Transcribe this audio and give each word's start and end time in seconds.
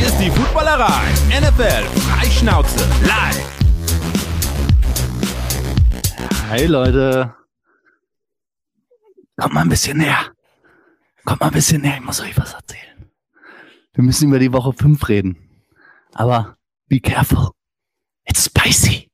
Hier 0.00 0.08
ist 0.08 0.18
die 0.18 0.30
Footballerei. 0.30 1.10
NFL 1.28 1.84
Freischnauze 2.00 2.88
live. 3.02 3.44
Hi 6.48 6.64
Leute. 6.64 7.34
Kommt 9.36 9.52
mal 9.52 9.60
ein 9.60 9.68
bisschen 9.68 9.98
näher. 9.98 10.32
Kommt 11.26 11.40
mal 11.40 11.48
ein 11.48 11.52
bisschen 11.52 11.82
näher, 11.82 11.96
ich 11.98 12.00
muss 12.00 12.18
euch 12.22 12.34
was 12.38 12.54
erzählen. 12.54 13.10
Wir 13.92 14.02
müssen 14.02 14.30
über 14.30 14.38
die 14.38 14.54
Woche 14.54 14.72
5 14.72 15.06
reden. 15.06 15.36
Aber 16.14 16.56
be 16.88 16.98
careful. 16.98 17.50
It's 18.24 18.46
spicy. 18.46 19.10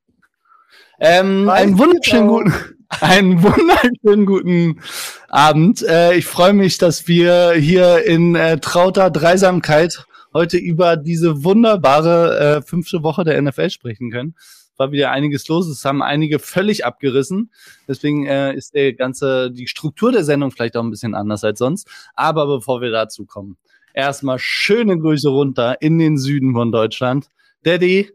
Ähm, 1.01 1.49
einen 1.49 1.79
wunderschönen 1.79 2.29
guten, 2.29 2.55
einen 3.01 3.43
wunderschönen 3.43 4.25
guten 4.25 4.81
Abend. 5.31 5.83
Äh, 5.83 6.15
ich 6.15 6.27
freue 6.27 6.53
mich, 6.53 6.79
dass 6.79 7.09
wir 7.09 7.55
hier 7.55 8.05
in 8.05 8.37
äh, 8.37 8.61
trauter 8.61 9.11
Dreisamkeit 9.11 10.07
heute 10.37 10.59
über 10.59 10.99
diese 10.99 11.45
wunderbare 11.45 12.39
äh, 12.39 12.63
fünfte 12.63 13.03
Woche 13.03 13.25
der 13.25 13.41
NFL 13.41 13.71
sprechen 13.71 14.11
können. 14.11 14.35
War 14.77 14.93
wieder 14.93 15.11
einiges 15.11 15.49
los. 15.49 15.67
Es 15.67 15.85
haben 15.87 16.03
einige 16.03 16.39
völlig 16.39 16.85
abgerissen. 16.85 17.51
Deswegen 17.89 18.27
äh, 18.27 18.55
ist 18.55 18.75
der 18.75 18.93
ganze, 18.93 19.51
die 19.51 19.67
Struktur 19.67 20.13
der 20.13 20.25
Sendung 20.25 20.51
vielleicht 20.51 20.77
auch 20.77 20.83
ein 20.83 20.91
bisschen 20.91 21.15
anders 21.15 21.43
als 21.43 21.59
sonst. 21.59 21.89
Aber 22.15 22.47
bevor 22.47 22.83
wir 22.83 22.91
dazu 22.91 23.25
kommen, 23.25 23.57
erstmal 23.95 24.39
schöne 24.39 24.99
Grüße 24.99 25.31
runter 25.31 25.81
in 25.81 25.99
den 25.99 26.19
Süden 26.19 26.53
von 26.53 26.71
Deutschland. 26.71 27.31
Daddy, 27.63 28.11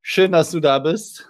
schön, 0.00 0.32
dass 0.32 0.50
du 0.50 0.60
da 0.60 0.78
bist. 0.78 1.28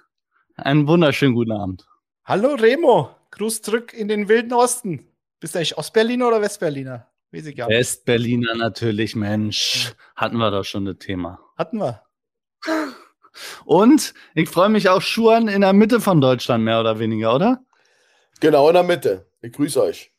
Einen 0.54 0.86
wunderschönen 0.86 1.34
guten 1.34 1.52
Abend. 1.52 1.88
Hallo 2.24 2.54
Remo, 2.54 3.10
Gruß 3.32 3.62
zurück 3.62 3.92
in 3.92 4.06
den 4.06 4.28
wilden 4.28 4.52
Osten. 4.52 5.08
Bist 5.40 5.56
du 5.56 5.58
eigentlich 5.58 5.76
Ostberliner 5.76 6.28
oder 6.28 6.40
Westberliner? 6.40 7.08
Gar 7.30 7.42
nicht. 7.42 7.58
Westberliner 7.58 8.54
natürlich, 8.54 9.14
Mensch. 9.14 9.92
Hatten 10.16 10.38
wir 10.38 10.50
doch 10.50 10.64
schon 10.64 10.86
das 10.86 10.96
Thema. 10.98 11.38
Hatten 11.56 11.78
wir. 11.78 12.02
Und 13.64 14.14
ich 14.34 14.48
freue 14.48 14.70
mich 14.70 14.88
auch 14.88 15.02
Schuhen 15.02 15.46
in 15.48 15.60
der 15.60 15.72
Mitte 15.72 16.00
von 16.00 16.20
Deutschland, 16.20 16.64
mehr 16.64 16.80
oder 16.80 16.98
weniger, 16.98 17.34
oder? 17.34 17.62
Genau 18.40 18.68
in 18.68 18.74
der 18.74 18.82
Mitte. 18.82 19.30
Ich 19.42 19.52
grüße 19.52 19.82
euch. 19.82 20.10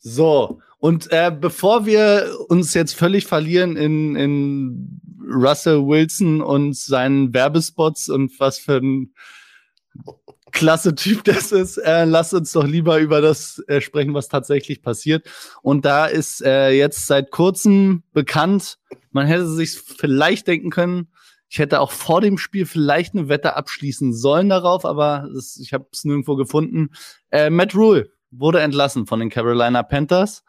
So, 0.00 0.60
und 0.78 1.10
äh, 1.10 1.32
bevor 1.38 1.84
wir 1.84 2.32
uns 2.48 2.72
jetzt 2.74 2.94
völlig 2.94 3.26
verlieren 3.26 3.76
in, 3.76 4.14
in 4.14 5.00
Russell 5.28 5.84
Wilson 5.84 6.40
und 6.40 6.76
seinen 6.76 7.34
Werbespots 7.34 8.08
und 8.08 8.38
was 8.38 8.58
für 8.58 8.76
ein 8.76 9.12
klasse 10.52 10.94
Typ 10.94 11.24
das 11.24 11.52
ist, 11.52 11.78
äh, 11.78 12.04
lasst 12.04 12.34
uns 12.34 12.52
doch 12.52 12.64
lieber 12.64 12.98
über 12.98 13.20
das 13.20 13.62
äh, 13.68 13.80
sprechen, 13.80 14.14
was 14.14 14.28
tatsächlich 14.28 14.82
passiert. 14.82 15.28
Und 15.62 15.84
da 15.84 16.06
ist 16.06 16.42
äh, 16.42 16.70
jetzt 16.70 17.06
seit 17.06 17.30
kurzem 17.30 18.02
bekannt, 18.12 18.78
man 19.10 19.26
hätte 19.26 19.46
sich 19.46 19.78
vielleicht 19.78 20.46
denken 20.46 20.70
können, 20.70 21.08
ich 21.50 21.58
hätte 21.58 21.80
auch 21.80 21.92
vor 21.92 22.20
dem 22.20 22.36
Spiel 22.36 22.66
vielleicht 22.66 23.14
eine 23.14 23.28
Wette 23.28 23.56
abschließen 23.56 24.14
sollen 24.14 24.50
darauf, 24.50 24.84
aber 24.84 25.28
das, 25.32 25.58
ich 25.62 25.72
habe 25.72 25.86
es 25.92 26.04
nirgendwo 26.04 26.36
gefunden. 26.36 26.90
Äh, 27.30 27.48
Matt 27.48 27.74
Rule 27.74 28.10
wurde 28.30 28.60
entlassen 28.60 29.06
von 29.06 29.20
den 29.20 29.30
Carolina 29.30 29.82
Panthers. 29.82 30.44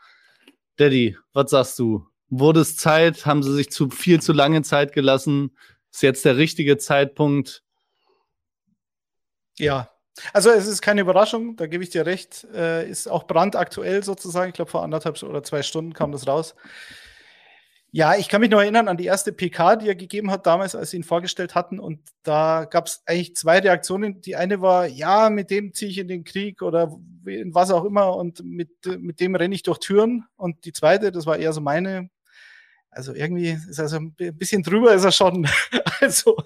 Daddy, 0.76 1.18
was 1.34 1.52
sagst 1.52 1.80
du? 1.80 2.06
Wurde 2.30 2.60
es 2.60 2.76
Zeit? 2.76 3.26
Haben 3.26 3.44
sie 3.44 3.54
sich 3.54 3.72
zu 3.72 3.90
viel 3.90 4.22
zu 4.22 4.34
lange 4.34 4.62
Zeit 4.62 4.94
gelassen? 4.94 5.52
Ist 5.92 6.04
jetzt 6.04 6.26
der 6.26 6.38
richtige 6.38 6.78
Zeitpunkt? 6.78 7.64
Ja, 9.60 9.90
also 10.34 10.50
es 10.50 10.68
ist 10.68 10.82
keine 10.82 11.02
Überraschung, 11.02 11.56
da 11.56 11.68
gebe 11.68 11.84
ich 11.84 11.90
dir 11.90 12.06
recht. 12.06 12.46
Äh, 12.54 12.90
ist 12.90 13.08
auch 13.08 13.28
brandaktuell 13.28 14.04
sozusagen. 14.04 14.50
Ich 14.50 14.56
glaube, 14.56 14.72
vor 14.72 14.84
anderthalb 14.84 15.22
oder 15.24 15.44
zwei 15.44 15.64
Stunden 15.64 15.94
kam 15.94 16.12
das 16.12 16.28
raus. 16.28 16.56
Ja, 17.92 18.16
ich 18.16 18.30
kann 18.30 18.42
mich 18.42 18.52
noch 18.52 18.60
erinnern 18.60 18.88
an 18.88 18.98
die 18.98 19.06
erste 19.06 19.32
PK, 19.32 19.78
die 19.78 19.88
er 19.88 19.96
gegeben 19.96 20.30
hat 20.30 20.46
damals, 20.46 20.76
als 20.76 20.92
sie 20.92 20.98
ihn 20.98 21.04
vorgestellt 21.04 21.56
hatten. 21.56 21.80
Und 21.80 22.02
da 22.22 22.66
gab 22.66 22.86
es 22.86 23.02
eigentlich 23.08 23.36
zwei 23.36 23.60
Reaktionen. 23.60 24.22
Die 24.22 24.36
eine 24.36 24.62
war, 24.62 24.86
ja, 24.86 25.32
mit 25.32 25.50
dem 25.50 25.74
ziehe 25.74 25.90
ich 25.90 25.98
in 25.98 26.08
den 26.08 26.24
Krieg 26.24 26.62
oder 26.62 26.96
in 27.26 27.56
was 27.56 27.72
auch 27.72 27.86
immer 27.86 28.16
und 28.16 28.44
mit, 28.44 28.70
mit 28.86 29.20
dem 29.20 29.36
renne 29.36 29.56
ich 29.56 29.64
durch 29.64 29.80
Türen. 29.80 30.26
Und 30.36 30.66
die 30.66 30.74
zweite, 30.74 31.12
das 31.12 31.26
war 31.26 31.38
eher 31.38 31.52
so 31.52 31.62
meine, 31.62 32.10
also 32.92 33.14
irgendwie 33.14 33.58
ist 33.70 33.80
er 33.80 33.88
so 33.88 33.98
ein 33.98 34.14
bisschen 34.14 34.64
drüber 34.64 34.94
ist 34.94 35.04
er 35.04 35.12
schon. 35.12 35.48
also 36.00 36.38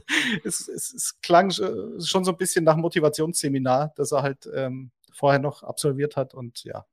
es, 0.44 0.68
es, 0.68 0.94
es 0.94 1.22
klang 1.22 1.52
schon 1.52 2.24
so 2.26 2.32
ein 2.32 2.38
bisschen 2.38 2.64
nach 2.64 2.76
Motivationsseminar, 2.76 3.94
dass 3.96 4.12
er 4.12 4.24
halt 4.24 4.50
ähm, 4.54 4.92
vorher 5.14 5.40
noch 5.40 5.64
absolviert 5.64 6.16
hat. 6.16 6.34
Und 6.34 6.64
ja, 6.64 6.86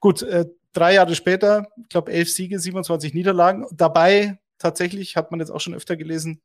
gut, 0.00 0.22
äh, 0.22 0.46
drei 0.72 0.94
Jahre 0.94 1.14
später, 1.14 1.68
ich 1.80 1.88
glaube 1.88 2.12
elf 2.12 2.30
Siege, 2.30 2.58
27 2.58 3.14
Niederlagen. 3.14 3.66
Dabei 3.72 4.38
tatsächlich, 4.58 5.16
hat 5.16 5.30
man 5.30 5.40
jetzt 5.40 5.50
auch 5.50 5.60
schon 5.60 5.74
öfter 5.74 5.96
gelesen, 5.96 6.42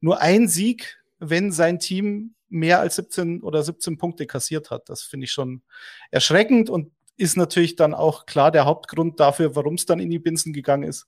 nur 0.00 0.20
ein 0.20 0.48
Sieg, 0.48 0.98
wenn 1.18 1.52
sein 1.52 1.78
Team 1.78 2.34
mehr 2.48 2.80
als 2.80 2.96
17 2.96 3.42
oder 3.42 3.62
17 3.62 3.96
Punkte 3.96 4.26
kassiert 4.26 4.70
hat. 4.70 4.88
Das 4.88 5.02
finde 5.02 5.24
ich 5.24 5.32
schon 5.32 5.62
erschreckend 6.10 6.68
und 6.68 6.92
ist 7.22 7.36
natürlich 7.36 7.76
dann 7.76 7.94
auch 7.94 8.26
klar 8.26 8.50
der 8.50 8.64
Hauptgrund 8.64 9.20
dafür, 9.20 9.54
warum 9.54 9.74
es 9.74 9.86
dann 9.86 10.00
in 10.00 10.10
die 10.10 10.18
Binsen 10.18 10.52
gegangen 10.52 10.82
ist. 10.82 11.06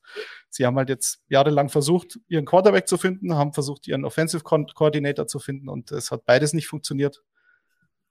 Sie 0.48 0.64
haben 0.64 0.76
halt 0.76 0.88
jetzt 0.88 1.20
jahrelang 1.28 1.68
versucht, 1.68 2.20
ihren 2.28 2.44
Quarterback 2.44 2.86
zu 2.86 2.96
finden, 2.96 3.34
haben 3.34 3.52
versucht, 3.52 3.88
ihren 3.88 4.04
Offensive 4.04 4.44
Coordinator 4.44 5.26
zu 5.26 5.40
finden 5.40 5.68
und 5.68 5.90
es 5.90 6.12
hat 6.12 6.24
beides 6.24 6.52
nicht 6.52 6.68
funktioniert. 6.68 7.22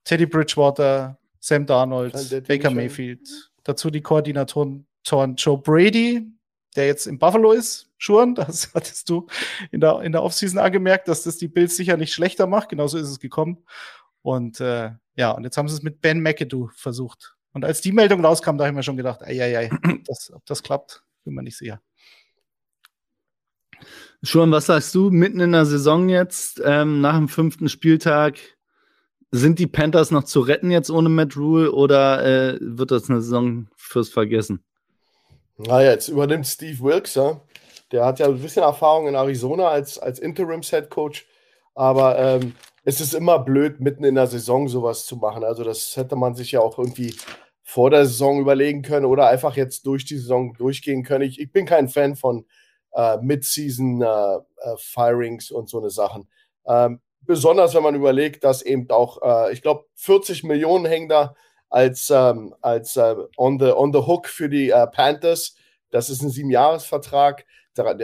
Teddy 0.04 0.26
Bridgewater, 0.26 1.18
Sam 1.40 1.64
Darnold, 1.64 2.12
Baker 2.46 2.70
Mayfield, 2.70 3.50
dazu 3.62 3.90
die 3.90 4.02
Koordinatoren 4.02 4.86
Joe 5.06 5.58
Brady, 5.58 6.30
der 6.76 6.86
jetzt 6.86 7.06
in 7.06 7.18
Buffalo 7.18 7.52
ist, 7.52 7.90
Schuren, 7.96 8.34
das 8.34 8.70
hattest 8.74 9.08
du 9.08 9.26
in 9.70 9.80
der, 9.80 10.02
in 10.02 10.12
der 10.12 10.22
Offseason 10.22 10.58
angemerkt, 10.58 11.08
dass 11.08 11.22
das 11.22 11.38
die 11.38 11.48
Bills 11.48 11.76
sicher 11.76 11.96
nicht 11.96 12.12
schlechter 12.12 12.46
macht. 12.46 12.68
Genauso 12.68 12.98
ist 12.98 13.08
es 13.08 13.18
gekommen. 13.18 13.64
Und 14.20 14.60
äh, 14.60 14.90
ja, 15.16 15.30
und 15.30 15.44
jetzt 15.44 15.56
haben 15.56 15.68
sie 15.68 15.74
es 15.74 15.82
mit 15.82 16.00
Ben 16.00 16.20
McAdoo 16.20 16.68
versucht. 16.74 17.34
Und 17.54 17.64
als 17.64 17.80
die 17.80 17.92
Meldung 17.92 18.24
rauskam, 18.24 18.58
da 18.58 18.64
habe 18.64 18.70
ich 18.70 18.74
mir 18.74 18.82
schon 18.82 18.96
gedacht, 18.96 19.22
ei, 19.22 19.40
ei, 19.40 19.58
ei, 19.58 19.70
das, 20.06 20.30
ob 20.34 20.44
das 20.44 20.62
klappt, 20.62 21.02
bin 21.24 21.34
mir 21.34 21.42
nicht 21.42 21.56
sicher. 21.56 21.80
Schon, 24.22 24.50
was 24.52 24.66
sagst 24.66 24.94
du? 24.94 25.10
Mitten 25.10 25.40
in 25.40 25.52
der 25.52 25.64
Saison 25.64 26.08
jetzt, 26.08 26.60
ähm, 26.64 27.00
nach 27.00 27.16
dem 27.16 27.28
fünften 27.28 27.68
Spieltag, 27.68 28.38
sind 29.30 29.58
die 29.58 29.66
Panthers 29.66 30.10
noch 30.10 30.24
zu 30.24 30.40
retten 30.40 30.70
jetzt 30.70 30.90
ohne 30.90 31.08
Matt 31.08 31.36
Rule 31.36 31.72
oder 31.72 32.24
äh, 32.24 32.58
wird 32.60 32.90
das 32.90 33.10
eine 33.10 33.20
Saison 33.20 33.68
fürs 33.76 34.08
Vergessen? 34.08 34.64
Na, 35.56 35.82
jetzt 35.82 36.08
übernimmt 36.08 36.46
Steve 36.46 36.78
Wilkes, 36.80 37.14
ja. 37.14 37.40
Der 37.92 38.04
hat 38.04 38.18
ja 38.18 38.26
ein 38.26 38.40
bisschen 38.40 38.62
Erfahrung 38.62 39.06
in 39.06 39.14
Arizona 39.14 39.68
als, 39.68 39.98
als 39.98 40.18
Interims-Head 40.18 40.88
Coach, 40.88 41.26
aber 41.74 42.18
ähm, 42.18 42.54
es 42.84 43.00
ist 43.00 43.14
immer 43.14 43.38
blöd, 43.38 43.80
mitten 43.80 44.04
in 44.04 44.14
der 44.14 44.26
Saison 44.26 44.68
sowas 44.68 45.06
zu 45.06 45.16
machen. 45.16 45.44
Also, 45.44 45.64
das 45.64 45.96
hätte 45.96 46.16
man 46.16 46.34
sich 46.34 46.52
ja 46.52 46.60
auch 46.60 46.78
irgendwie 46.78 47.14
vor 47.64 47.90
der 47.90 48.04
Saison 48.04 48.38
überlegen 48.40 48.82
können 48.82 49.06
oder 49.06 49.26
einfach 49.26 49.56
jetzt 49.56 49.86
durch 49.86 50.04
die 50.04 50.18
Saison 50.18 50.54
durchgehen 50.54 51.02
können. 51.02 51.24
Ich, 51.24 51.40
ich 51.40 51.50
bin 51.50 51.66
kein 51.66 51.88
Fan 51.88 52.14
von 52.14 52.46
äh, 52.92 53.16
Mid-Season-Firings 53.16 55.50
äh, 55.50 55.54
äh, 55.54 55.56
und 55.56 55.70
so 55.70 55.80
eine 55.80 55.90
Sachen. 55.90 56.28
Ähm, 56.66 57.00
besonders 57.22 57.74
wenn 57.74 57.82
man 57.82 57.94
überlegt, 57.94 58.44
dass 58.44 58.60
eben 58.62 58.90
auch, 58.90 59.22
äh, 59.22 59.50
ich 59.52 59.62
glaube, 59.62 59.86
40 59.96 60.44
Millionen 60.44 60.84
hängen 60.84 61.08
da 61.08 61.34
als, 61.70 62.10
ähm, 62.10 62.54
als 62.60 62.96
äh, 62.96 63.16
on, 63.38 63.58
the, 63.58 63.72
on 63.72 63.94
the 63.94 64.00
hook 64.00 64.28
für 64.28 64.50
die 64.50 64.68
äh, 64.70 64.86
Panthers. 64.86 65.56
Das 65.90 66.10
ist 66.10 66.22
ein 66.22 66.30
Siebenjahresvertrag. 66.30 67.46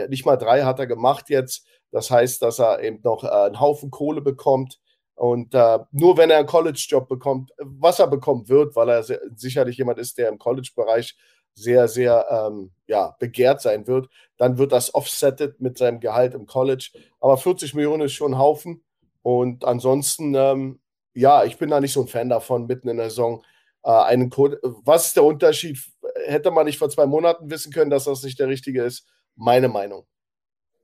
Nicht 0.09 0.25
mal 0.25 0.37
drei 0.37 0.63
hat 0.63 0.79
er 0.79 0.87
gemacht 0.87 1.29
jetzt. 1.29 1.67
Das 1.91 2.09
heißt, 2.09 2.41
dass 2.41 2.59
er 2.59 2.81
eben 2.81 3.01
noch 3.03 3.23
einen 3.23 3.59
Haufen 3.59 3.91
Kohle 3.91 4.21
bekommt. 4.21 4.80
Und 5.21 5.53
äh, 5.53 5.77
nur 5.91 6.17
wenn 6.17 6.31
er 6.31 6.39
einen 6.39 6.47
College-Job 6.47 7.07
bekommt, 7.07 7.51
was 7.59 7.99
er 7.99 8.07
bekommen 8.07 8.49
wird, 8.49 8.75
weil 8.75 8.89
er 8.89 9.03
sicherlich 9.35 9.77
jemand 9.77 9.99
ist, 9.99 10.17
der 10.17 10.29
im 10.29 10.39
College-Bereich 10.39 11.15
sehr, 11.53 11.87
sehr 11.87 12.25
ähm, 12.27 12.71
ja, 12.87 13.15
begehrt 13.19 13.61
sein 13.61 13.85
wird, 13.85 14.09
dann 14.37 14.57
wird 14.57 14.71
das 14.71 14.95
offsetted 14.95 15.61
mit 15.61 15.77
seinem 15.77 15.99
Gehalt 15.99 16.33
im 16.33 16.47
College. 16.47 16.89
Aber 17.19 17.37
40 17.37 17.75
Millionen 17.75 18.01
ist 18.01 18.13
schon 18.13 18.33
ein 18.33 18.39
Haufen. 18.39 18.83
Und 19.21 19.63
ansonsten, 19.63 20.33
ähm, 20.33 20.79
ja, 21.13 21.43
ich 21.43 21.59
bin 21.59 21.69
da 21.69 21.79
nicht 21.79 21.93
so 21.93 22.01
ein 22.01 22.07
Fan 22.07 22.29
davon, 22.29 22.65
mitten 22.65 22.89
in 22.89 22.97
der 22.97 23.11
Saison 23.11 23.43
äh, 23.83 23.91
einen 23.91 24.31
Code. 24.31 24.59
Was 24.63 25.05
ist 25.05 25.17
der 25.17 25.23
Unterschied? 25.23 25.77
Hätte 26.25 26.49
man 26.49 26.65
nicht 26.65 26.79
vor 26.79 26.89
zwei 26.89 27.05
Monaten 27.05 27.51
wissen 27.51 27.71
können, 27.71 27.91
dass 27.91 28.05
das 28.05 28.23
nicht 28.23 28.39
der 28.39 28.47
richtige 28.47 28.81
ist? 28.81 29.07
Meine 29.35 29.67
Meinung. 29.67 30.07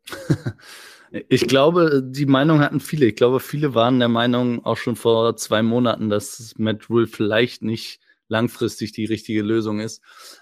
Ich 1.29 1.47
glaube, 1.47 2.03
die 2.03 2.25
Meinung 2.25 2.59
hatten 2.59 2.79
viele. 2.79 3.05
Ich 3.05 3.15
glaube, 3.15 3.39
viele 3.39 3.73
waren 3.73 3.99
der 3.99 4.09
Meinung 4.09 4.65
auch 4.65 4.77
schon 4.77 4.95
vor 4.95 5.35
zwei 5.37 5.61
Monaten, 5.61 6.09
dass 6.09 6.53
Matt 6.57 6.89
Rule 6.89 7.07
vielleicht 7.07 7.61
nicht 7.63 7.99
langfristig 8.27 8.91
die 8.91 9.05
richtige 9.05 9.41
Lösung 9.41 9.79
ist. 9.79 10.01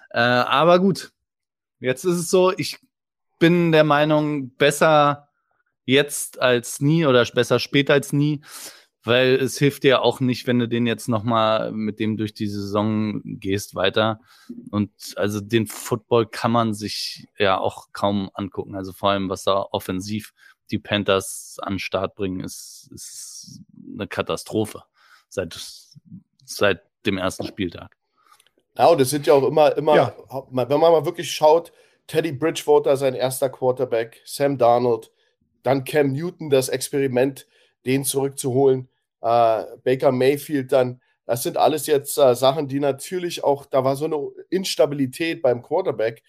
Äh, 0.09 0.19
aber 0.19 0.79
gut, 0.79 1.11
jetzt 1.79 2.03
ist 2.03 2.17
es 2.17 2.29
so, 2.29 2.51
ich 2.57 2.79
bin 3.39 3.71
der 3.71 3.83
Meinung, 3.83 4.55
besser 4.55 5.29
jetzt 5.85 6.41
als 6.41 6.81
nie 6.81 7.05
oder 7.05 7.23
besser 7.25 7.59
später 7.59 7.93
als 7.93 8.11
nie, 8.11 8.41
weil 9.03 9.35
es 9.35 9.59
hilft 9.59 9.83
dir 9.83 10.01
auch 10.01 10.19
nicht, 10.19 10.47
wenn 10.47 10.57
du 10.57 10.67
den 10.67 10.87
jetzt 10.87 11.07
nochmal 11.07 11.71
mit 11.71 11.99
dem 11.99 12.17
durch 12.17 12.33
die 12.33 12.47
Saison 12.47 13.21
gehst 13.23 13.75
weiter. 13.75 14.19
Und 14.71 14.91
also 15.15 15.41
den 15.41 15.67
Football 15.67 16.25
kann 16.25 16.51
man 16.51 16.73
sich 16.73 17.27
ja 17.37 17.59
auch 17.59 17.89
kaum 17.93 18.31
angucken. 18.33 18.75
Also 18.75 18.93
vor 18.93 19.11
allem, 19.11 19.29
was 19.29 19.43
da 19.43 19.63
offensiv 19.71 20.33
die 20.71 20.79
Panthers 20.79 21.57
an 21.61 21.73
den 21.73 21.79
Start 21.79 22.15
bringen, 22.15 22.41
ist, 22.41 22.89
ist 22.93 23.61
eine 23.93 24.07
Katastrophe 24.07 24.83
seit, 25.29 25.57
seit 26.45 26.81
dem 27.05 27.17
ersten 27.17 27.45
Spieltag. 27.45 27.95
Ja, 28.77 28.87
und 28.87 28.99
es 28.99 29.09
sind 29.09 29.27
ja 29.27 29.33
auch 29.33 29.47
immer, 29.47 29.75
immer, 29.77 29.95
ja. 29.95 30.15
wenn 30.51 30.67
man 30.67 30.91
mal 30.91 31.05
wirklich 31.05 31.31
schaut, 31.31 31.71
Teddy 32.07 32.33
Bridgewater 32.33 32.97
sein 32.97 33.13
erster 33.13 33.49
Quarterback, 33.49 34.21
Sam 34.25 34.57
Darnold, 34.57 35.11
dann 35.63 35.83
Cam 35.83 36.11
Newton 36.11 36.49
das 36.49 36.69
Experiment, 36.69 37.47
den 37.85 38.03
zurückzuholen, 38.03 38.89
äh, 39.21 39.63
Baker 39.83 40.11
Mayfield 40.11 40.71
dann. 40.71 41.01
Das 41.25 41.41
sind 41.41 41.57
alles 41.57 41.87
jetzt 41.87 42.17
äh, 42.17 42.35
Sachen, 42.35 42.67
die 42.67 42.79
natürlich 42.79 43.43
auch, 43.43 43.65
da 43.65 43.83
war 43.83 43.95
so 43.95 44.05
eine 44.05 44.29
Instabilität 44.49 45.41
beim 45.41 45.63
Quarterback, 45.63 46.21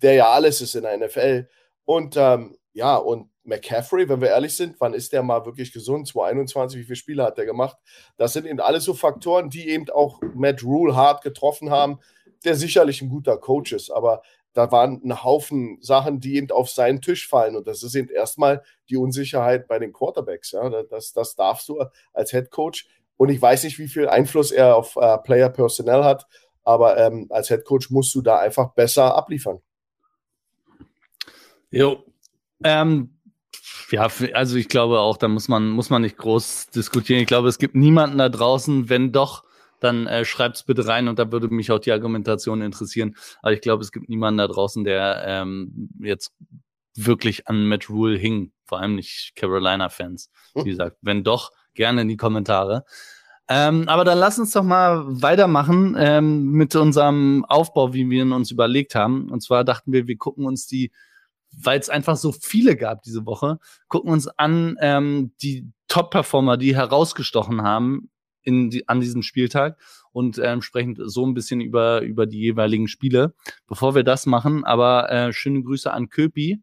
der 0.00 0.14
ja 0.14 0.30
alles 0.30 0.60
ist 0.60 0.74
in 0.74 0.82
der 0.82 0.96
NFL. 0.96 1.48
Und 1.84 2.16
ähm, 2.16 2.56
ja, 2.72 2.96
und 2.96 3.28
McCaffrey, 3.44 4.08
wenn 4.08 4.20
wir 4.20 4.28
ehrlich 4.28 4.56
sind, 4.56 4.76
wann 4.80 4.94
ist 4.94 5.12
der 5.12 5.22
mal 5.22 5.44
wirklich 5.44 5.72
gesund? 5.72 6.08
2021, 6.08 6.80
wie 6.80 6.84
viele 6.84 6.96
Spiele 6.96 7.22
hat 7.24 7.38
der 7.38 7.46
gemacht? 7.46 7.76
Das 8.16 8.32
sind 8.32 8.46
eben 8.46 8.60
alles 8.60 8.84
so 8.84 8.94
Faktoren, 8.94 9.50
die 9.50 9.68
eben 9.68 9.88
auch 9.90 10.20
Matt 10.34 10.62
Rule 10.62 10.96
hart 10.96 11.22
getroffen 11.22 11.70
haben, 11.70 11.98
der 12.44 12.54
sicherlich 12.54 13.02
ein 13.02 13.08
guter 13.08 13.36
Coach 13.36 13.72
ist, 13.72 13.90
aber 13.90 14.22
da 14.54 14.70
waren 14.70 15.00
ein 15.04 15.24
Haufen 15.24 15.78
Sachen, 15.82 16.20
die 16.20 16.36
eben 16.36 16.50
auf 16.50 16.70
seinen 16.70 17.02
Tisch 17.02 17.28
fallen. 17.28 17.56
Und 17.56 17.66
das 17.66 17.82
ist 17.82 17.94
eben 17.96 18.08
erstmal 18.08 18.62
die 18.88 18.96
Unsicherheit 18.96 19.66
bei 19.66 19.80
den 19.80 19.92
Quarterbacks. 19.92 20.52
Ja? 20.52 20.82
Das, 20.84 21.12
das 21.12 21.34
darfst 21.34 21.68
du 21.68 21.84
als 22.12 22.30
Head 22.30 22.50
Coach. 22.50 22.88
Und 23.16 23.30
ich 23.30 23.42
weiß 23.42 23.64
nicht, 23.64 23.78
wie 23.78 23.88
viel 23.88 24.08
Einfluss 24.08 24.52
er 24.52 24.76
auf 24.76 24.96
äh, 24.96 25.18
Player 25.18 25.48
Personnel 25.48 26.04
hat, 26.04 26.26
aber 26.62 26.96
ähm, 26.98 27.26
als 27.30 27.48
Head 27.48 27.64
Coach 27.64 27.90
musst 27.90 28.14
du 28.14 28.22
da 28.22 28.38
einfach 28.38 28.72
besser 28.74 29.14
abliefern. 29.16 29.60
Jo. 31.70 32.04
Ähm, 32.62 33.13
ja, 33.94 34.08
also 34.34 34.56
ich 34.56 34.68
glaube 34.68 35.00
auch, 35.00 35.16
da 35.16 35.28
muss 35.28 35.48
man, 35.48 35.70
muss 35.70 35.90
man 35.90 36.02
nicht 36.02 36.16
groß 36.16 36.70
diskutieren. 36.70 37.20
Ich 37.20 37.26
glaube, 37.26 37.48
es 37.48 37.58
gibt 37.58 37.74
niemanden 37.74 38.18
da 38.18 38.28
draußen, 38.28 38.88
wenn 38.88 39.12
doch, 39.12 39.44
dann 39.80 40.06
äh, 40.06 40.24
schreibt 40.24 40.56
es 40.56 40.62
bitte 40.64 40.86
rein 40.86 41.08
und 41.08 41.18
da 41.18 41.30
würde 41.30 41.48
mich 41.48 41.70
auch 41.70 41.78
die 41.78 41.92
Argumentation 41.92 42.62
interessieren. 42.62 43.16
Aber 43.42 43.52
ich 43.52 43.60
glaube, 43.60 43.82
es 43.82 43.92
gibt 43.92 44.08
niemanden 44.08 44.38
da 44.38 44.48
draußen, 44.48 44.84
der 44.84 45.24
ähm, 45.26 45.90
jetzt 46.00 46.32
wirklich 46.96 47.48
an 47.48 47.66
Matt 47.66 47.88
Rule 47.88 48.16
hing. 48.16 48.52
Vor 48.64 48.80
allem 48.80 48.94
nicht 48.96 49.32
Carolina-Fans. 49.36 50.30
Wie 50.54 50.70
gesagt, 50.70 50.96
wenn 51.02 51.22
doch, 51.22 51.50
gerne 51.74 52.02
in 52.02 52.08
die 52.08 52.16
Kommentare. 52.16 52.84
Ähm, 53.46 53.88
aber 53.88 54.04
dann 54.04 54.18
lass 54.18 54.38
uns 54.38 54.52
doch 54.52 54.62
mal 54.62 55.04
weitermachen 55.06 55.96
ähm, 55.98 56.52
mit 56.52 56.74
unserem 56.76 57.44
Aufbau, 57.44 57.92
wie 57.92 58.08
wir 58.08 58.22
ihn 58.22 58.32
uns 58.32 58.50
überlegt 58.50 58.94
haben. 58.94 59.28
Und 59.30 59.42
zwar 59.42 59.64
dachten 59.64 59.92
wir, 59.92 60.06
wir 60.06 60.16
gucken 60.16 60.46
uns 60.46 60.66
die 60.66 60.92
weil 61.62 61.78
es 61.78 61.90
einfach 61.90 62.16
so 62.16 62.32
viele 62.32 62.76
gab 62.76 63.02
diese 63.02 63.26
Woche, 63.26 63.58
gucken 63.88 64.10
uns 64.10 64.28
an 64.28 64.76
ähm, 64.80 65.32
die 65.42 65.70
Top-Performer, 65.88 66.56
die 66.56 66.74
herausgestochen 66.74 67.62
haben 67.62 68.10
in 68.42 68.70
die, 68.70 68.88
an 68.88 69.00
diesem 69.00 69.22
Spieltag 69.22 69.78
und 70.12 70.38
ähm, 70.38 70.62
sprechen 70.62 70.96
so 70.98 71.26
ein 71.26 71.34
bisschen 71.34 71.60
über, 71.60 72.02
über 72.02 72.26
die 72.26 72.38
jeweiligen 72.38 72.88
Spiele. 72.88 73.34
Bevor 73.66 73.94
wir 73.94 74.04
das 74.04 74.26
machen, 74.26 74.64
aber 74.64 75.10
äh, 75.10 75.32
schöne 75.32 75.62
Grüße 75.62 75.92
an 75.92 76.08
Köpi. 76.08 76.62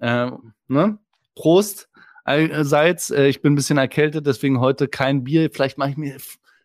Äh, 0.00 0.30
ne? 0.66 0.98
Prost 1.34 1.88
allseits. 2.24 3.10
Äh, 3.10 3.28
ich 3.28 3.42
bin 3.42 3.52
ein 3.52 3.56
bisschen 3.56 3.78
erkältet, 3.78 4.26
deswegen 4.26 4.60
heute 4.60 4.88
kein 4.88 5.24
Bier. 5.24 5.50
Vielleicht 5.52 5.78
mache 5.78 5.90
ich 5.90 5.96
mir 5.96 6.16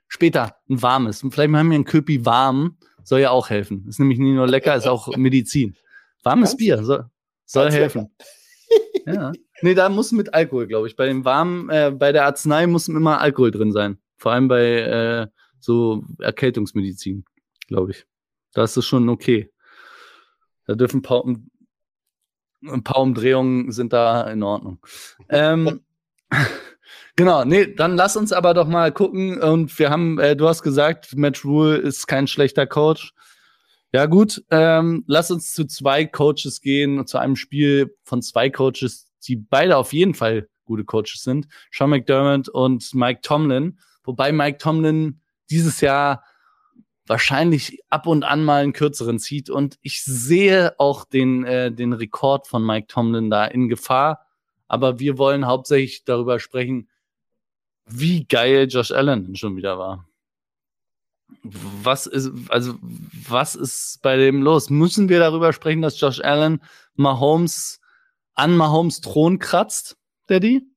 später 0.08 0.56
ein 0.70 0.82
warmes. 0.82 1.24
Und 1.24 1.32
vielleicht 1.32 1.52
machen 1.52 1.70
wir 1.70 1.78
ein 1.78 1.86
Köpi 1.86 2.26
warm. 2.26 2.78
Soll 3.04 3.20
ja 3.20 3.32
auch 3.32 3.50
helfen. 3.50 3.86
Ist 3.88 4.00
nämlich 4.00 4.20
nicht 4.20 4.34
nur 4.34 4.48
lecker, 4.48 4.76
ist 4.76 4.88
auch 4.88 5.16
Medizin. 5.18 5.76
Warmes 6.24 6.56
Bier. 6.56 6.84
So, 6.84 7.04
soll 7.46 7.72
helfen. 7.72 8.16
ja. 9.06 9.32
Nee, 9.62 9.76
da 9.76 9.90
muss 9.90 10.12
mit 10.12 10.34
Alkohol, 10.34 10.68
glaube 10.68 10.88
ich. 10.88 10.96
Bei 10.96 11.06
dem 11.06 11.26
warmen, 11.26 11.70
äh, 11.70 11.92
bei 11.96 12.12
der 12.12 12.26
Arznei 12.26 12.68
muss 12.68 12.88
immer 12.88 13.22
Alkohol 13.22 13.52
drin 13.52 13.72
sein. 13.72 13.98
Vor 14.18 14.32
allem 14.32 14.48
bei 14.48 14.64
äh, 14.80 15.28
so 15.60 16.04
Erkältungsmedizin, 16.20 17.26
glaube 17.68 17.92
ich. 17.92 18.06
Da 18.54 18.64
ist 18.64 18.78
es 18.78 18.86
schon 18.86 19.10
okay. 19.10 19.52
Da 20.66 20.76
dürfen 20.76 20.98
ein 20.98 21.02
paar, 21.02 21.24
ein 21.26 22.84
paar 22.84 23.02
Umdrehungen 23.02 23.72
sind 23.72 23.94
da 23.94 24.30
in 24.30 24.44
Ordnung. 24.44 24.80
ähm, 25.30 25.82
genau, 27.16 27.44
nee, 27.46 27.74
dann 27.74 27.96
lass 27.96 28.16
uns 28.16 28.32
aber 28.32 28.54
doch 28.54 28.68
mal 28.68 28.92
gucken. 28.92 29.42
Und 29.42 29.78
wir 29.80 29.90
haben, 29.90 30.20
äh, 30.20 30.36
du 30.36 30.48
hast 30.48 30.64
gesagt, 30.64 31.16
Matt 31.16 31.44
Rule 31.44 31.78
ist 31.78 32.08
kein 32.08 32.28
schlechter 32.28 32.68
Coach. 32.68 33.14
Ja, 33.94 34.08
gut. 34.08 34.44
Ähm, 34.50 35.04
lass 35.06 35.30
uns 35.30 35.54
zu 35.54 35.66
zwei 35.66 36.06
Coaches 36.06 36.62
gehen, 36.62 37.06
zu 37.06 37.20
einem 37.20 37.36
Spiel 37.36 37.96
von 38.04 38.24
zwei 38.24 38.50
Coaches, 38.50 39.06
die 39.28 39.36
beide 39.36 39.78
auf 39.78 39.94
jeden 39.94 40.16
Fall 40.16 40.50
gute 40.66 40.84
Coaches 40.84 41.22
sind. 41.22 41.48
Sean 41.72 41.92
McDermott 41.92 42.50
und 42.50 42.96
Mike 42.96 43.22
Tomlin. 43.22 43.80
Wobei 44.04 44.32
Mike 44.32 44.58
Tomlin 44.58 45.22
dieses 45.52 45.80
Jahr 45.80 46.24
wahrscheinlich 47.06 47.82
ab 47.92 48.08
und 48.08 48.24
an 48.24 48.44
mal 48.44 48.64
einen 48.64 48.74
kürzeren 48.74 49.20
zieht. 49.20 49.52
Und 49.52 49.78
ich 49.84 50.04
sehe 50.04 50.74
auch 50.80 51.06
den, 51.06 51.46
äh, 51.46 51.72
den 51.72 51.94
Rekord 51.94 52.48
von 52.48 52.66
Mike 52.66 52.88
Tomlin 52.88 53.30
da 53.30 53.46
in 53.46 53.70
Gefahr. 53.70 54.26
Aber 54.68 54.98
wir 55.00 55.20
wollen 55.20 55.46
hauptsächlich 55.46 56.04
darüber 56.04 56.40
sprechen, 56.40 56.90
wie 57.86 58.26
geil 58.26 58.68
Josh 58.68 58.92
Allen 58.92 59.36
schon 59.36 59.56
wieder 59.56 59.78
war 59.78 60.08
was 61.44 62.08
ist, 62.08 62.32
also, 62.50 62.76
was 62.82 63.56
ist 63.56 64.00
bei 64.02 64.18
dem 64.18 64.42
los? 64.42 64.70
Müssen 64.70 65.10
wir 65.10 65.20
darüber 65.20 65.54
sprechen, 65.54 65.82
dass 65.82 66.00
Josh 66.00 66.20
Allen 66.22 66.62
Mahomes 66.96 67.80
an 68.34 68.56
Mahomes 68.56 69.02
Thron 69.02 69.40
kratzt, 69.40 69.98
Daddy? 70.28 70.68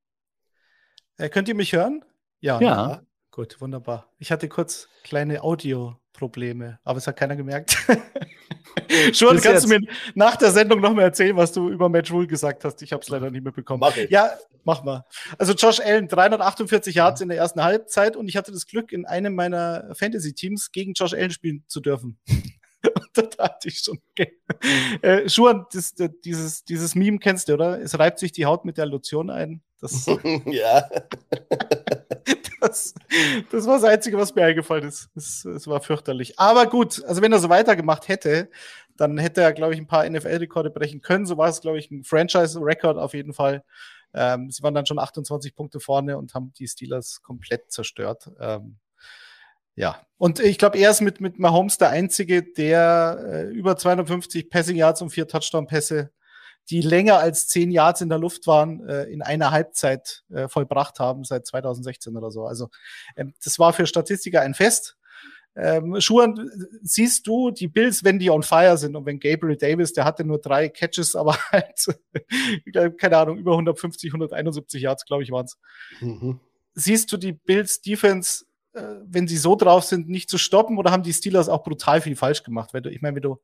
Äh, 1.16 1.28
könnt 1.28 1.48
ihr 1.48 1.54
mich 1.54 1.72
hören? 1.72 2.04
Ja. 2.40 2.60
Ja. 2.60 3.02
Gut, 3.30 3.60
wunderbar. 3.60 4.12
Ich 4.18 4.32
hatte 4.32 4.48
kurz 4.48 4.88
kleine 5.02 5.42
Audio-Probleme, 5.42 6.78
aber 6.84 6.98
es 6.98 7.06
hat 7.06 7.16
keiner 7.16 7.36
gemerkt. 7.36 7.76
Schon, 9.12 9.40
kannst 9.40 9.64
du 9.64 9.68
mir 9.68 9.80
nach 10.14 10.36
der 10.36 10.50
Sendung 10.50 10.80
noch 10.80 10.92
mal 10.92 11.02
erzählen, 11.02 11.36
was 11.36 11.52
du 11.52 11.70
über 11.70 11.88
Matt 11.88 12.10
Rule 12.10 12.26
gesagt 12.26 12.64
hast? 12.64 12.82
Ich 12.82 12.92
habe 12.92 13.02
es 13.02 13.08
leider 13.08 13.30
nicht 13.30 13.42
mehr 13.42 13.52
bekommen. 13.52 13.80
Mach 13.80 13.96
ich. 13.96 14.10
Ja, 14.10 14.30
mach 14.64 14.84
mal. 14.84 15.04
Also 15.38 15.54
Josh 15.54 15.80
Allen, 15.80 16.08
348 16.08 16.94
Yards 16.94 17.20
in 17.20 17.28
der 17.28 17.38
ersten 17.38 17.62
Halbzeit 17.62 18.16
und 18.16 18.28
ich 18.28 18.36
hatte 18.36 18.52
das 18.52 18.66
Glück, 18.66 18.92
in 18.92 19.06
einem 19.06 19.34
meiner 19.34 19.94
Fantasy-Teams 19.94 20.72
gegen 20.72 20.92
Josh 20.92 21.14
Allen 21.14 21.30
spielen 21.30 21.64
zu 21.68 21.80
dürfen. 21.80 22.18
und 22.28 23.08
da 23.14 23.22
dachte 23.22 23.68
ich 23.68 23.78
schon, 23.78 23.98
okay. 24.10 24.38
Äh, 25.02 25.28
Schuhan, 25.28 25.66
das, 25.72 25.94
das, 25.94 26.10
dieses, 26.24 26.64
dieses 26.64 26.94
Meme 26.94 27.18
kennst 27.18 27.48
du, 27.48 27.54
oder? 27.54 27.80
Es 27.80 27.98
reibt 27.98 28.18
sich 28.18 28.32
die 28.32 28.46
Haut 28.46 28.64
mit 28.64 28.78
der 28.78 28.86
Lotion 28.86 29.30
ein. 29.30 29.62
Das, 29.80 30.06
ja. 30.46 30.88
Das, 32.68 32.94
das, 33.50 33.66
war 33.66 33.74
das 33.74 33.84
Einzige, 33.84 34.18
was 34.18 34.34
mir 34.34 34.44
eingefallen 34.44 34.88
ist. 34.88 35.08
Es, 35.14 35.44
es 35.44 35.66
war 35.66 35.80
fürchterlich. 35.80 36.38
Aber 36.38 36.66
gut, 36.66 37.04
also 37.04 37.22
wenn 37.22 37.32
er 37.32 37.38
so 37.38 37.48
weitergemacht 37.48 38.08
hätte, 38.08 38.50
dann 38.96 39.18
hätte 39.18 39.42
er, 39.42 39.52
glaube 39.52 39.74
ich, 39.74 39.80
ein 39.80 39.86
paar 39.86 40.08
NFL-Rekorde 40.08 40.70
brechen 40.70 41.00
können. 41.00 41.26
So 41.26 41.36
war 41.36 41.48
es, 41.48 41.60
glaube 41.60 41.78
ich, 41.78 41.90
ein 41.90 42.04
Franchise-Rekord 42.04 42.98
auf 42.98 43.14
jeden 43.14 43.32
Fall. 43.32 43.64
Ähm, 44.14 44.50
sie 44.50 44.62
waren 44.62 44.74
dann 44.74 44.86
schon 44.86 44.98
28 44.98 45.54
Punkte 45.54 45.80
vorne 45.80 46.16
und 46.16 46.34
haben 46.34 46.52
die 46.58 46.66
Steelers 46.66 47.22
komplett 47.22 47.70
zerstört. 47.70 48.30
Ähm, 48.40 48.78
ja, 49.74 50.00
und 50.16 50.40
ich 50.40 50.56
glaube, 50.56 50.78
er 50.78 50.90
ist 50.90 51.02
mit, 51.02 51.20
mit 51.20 51.38
Mahomes 51.38 51.76
der 51.76 51.90
Einzige, 51.90 52.42
der 52.42 53.18
äh, 53.28 53.42
über 53.50 53.76
250 53.76 54.48
Passing 54.48 54.76
Yards 54.76 55.02
und 55.02 55.10
vier 55.10 55.28
Touchdown-Pässe, 55.28 56.10
die 56.70 56.80
länger 56.80 57.18
als 57.18 57.48
zehn 57.48 57.70
Yards 57.70 58.00
in 58.00 58.08
der 58.08 58.18
Luft 58.18 58.46
waren, 58.46 58.86
äh, 58.88 59.04
in 59.04 59.22
einer 59.22 59.50
Halbzeit 59.50 60.24
äh, 60.30 60.48
vollbracht 60.48 60.98
haben, 60.98 61.24
seit 61.24 61.46
2016 61.46 62.16
oder 62.16 62.30
so. 62.30 62.46
Also 62.46 62.68
ähm, 63.16 63.34
das 63.42 63.58
war 63.58 63.72
für 63.72 63.86
Statistiker 63.86 64.40
ein 64.40 64.54
Fest. 64.54 64.96
Ähm, 65.54 65.98
Schuhan, 66.00 66.50
siehst 66.82 67.26
du 67.26 67.50
die 67.50 67.68
Bills, 67.68 68.04
wenn 68.04 68.18
die 68.18 68.30
on 68.30 68.42
fire 68.42 68.76
sind 68.76 68.94
und 68.94 69.06
wenn 69.06 69.18
Gabriel 69.18 69.56
Davis, 69.56 69.94
der 69.94 70.04
hatte 70.04 70.24
nur 70.24 70.38
drei 70.38 70.68
Catches, 70.68 71.16
aber 71.16 71.38
halt, 71.50 71.86
keine 72.98 73.16
Ahnung, 73.16 73.38
über 73.38 73.52
150, 73.52 74.10
171 74.10 74.82
Yards, 74.82 75.06
glaube 75.06 75.22
ich, 75.22 75.30
waren 75.30 75.46
es. 75.46 75.58
Mhm. 76.00 76.40
Siehst 76.74 77.10
du 77.10 77.16
die 77.16 77.32
Bills 77.32 77.80
Defense 77.80 78.44
äh, 78.76 79.00
wenn 79.06 79.26
sie 79.26 79.38
so 79.38 79.56
drauf 79.56 79.84
sind, 79.84 80.08
nicht 80.08 80.28
zu 80.28 80.36
stoppen 80.36 80.76
oder 80.76 80.90
haben 80.90 81.02
die 81.02 81.14
Steelers 81.14 81.48
auch 81.48 81.64
brutal 81.64 82.02
viel 82.02 82.14
falsch 82.14 82.42
gemacht? 82.42 82.74
Weil 82.74 82.82
du, 82.82 82.90
ich 82.90 83.00
meine, 83.00 83.16
wenn 83.16 83.22
du 83.22 83.40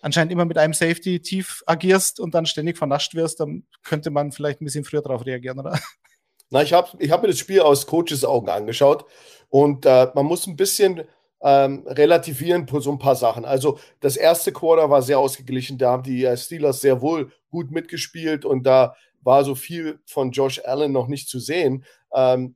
anscheinend 0.00 0.32
immer 0.32 0.44
mit 0.44 0.58
einem 0.58 0.74
Safety 0.74 1.20
tief 1.20 1.62
agierst 1.66 2.20
und 2.20 2.34
dann 2.34 2.46
ständig 2.46 2.78
vernascht 2.78 3.14
wirst, 3.14 3.40
dann 3.40 3.64
könnte 3.82 4.10
man 4.10 4.32
vielleicht 4.32 4.60
ein 4.60 4.64
bisschen 4.64 4.84
früher 4.84 5.02
darauf 5.02 5.24
reagieren, 5.26 5.58
oder? 5.58 5.78
Na, 6.50 6.62
ich 6.62 6.72
habe 6.72 6.90
ich 7.00 7.10
hab 7.10 7.22
mir 7.22 7.28
das 7.28 7.38
Spiel 7.38 7.60
aus 7.60 7.86
Coaches 7.86 8.24
Augen 8.24 8.48
angeschaut 8.48 9.04
und 9.48 9.84
äh, 9.84 10.08
man 10.14 10.26
muss 10.26 10.46
ein 10.46 10.56
bisschen 10.56 11.02
ähm, 11.42 11.84
relativieren 11.86 12.66
so 12.80 12.90
ein 12.90 12.98
paar 12.98 13.16
Sachen. 13.16 13.44
Also 13.44 13.78
das 14.00 14.16
erste 14.16 14.52
Quarter 14.52 14.88
war 14.90 15.02
sehr 15.02 15.18
ausgeglichen, 15.18 15.76
da 15.76 15.92
haben 15.92 16.02
die 16.02 16.24
äh, 16.24 16.36
Steelers 16.36 16.80
sehr 16.80 17.00
wohl 17.00 17.32
gut 17.50 17.70
mitgespielt 17.70 18.44
und 18.44 18.64
da 18.64 18.94
war 19.22 19.44
so 19.44 19.54
viel 19.56 19.98
von 20.06 20.30
Josh 20.30 20.60
Allen 20.64 20.92
noch 20.92 21.08
nicht 21.08 21.28
zu 21.28 21.40
sehen. 21.40 21.84
Ähm, 22.14 22.54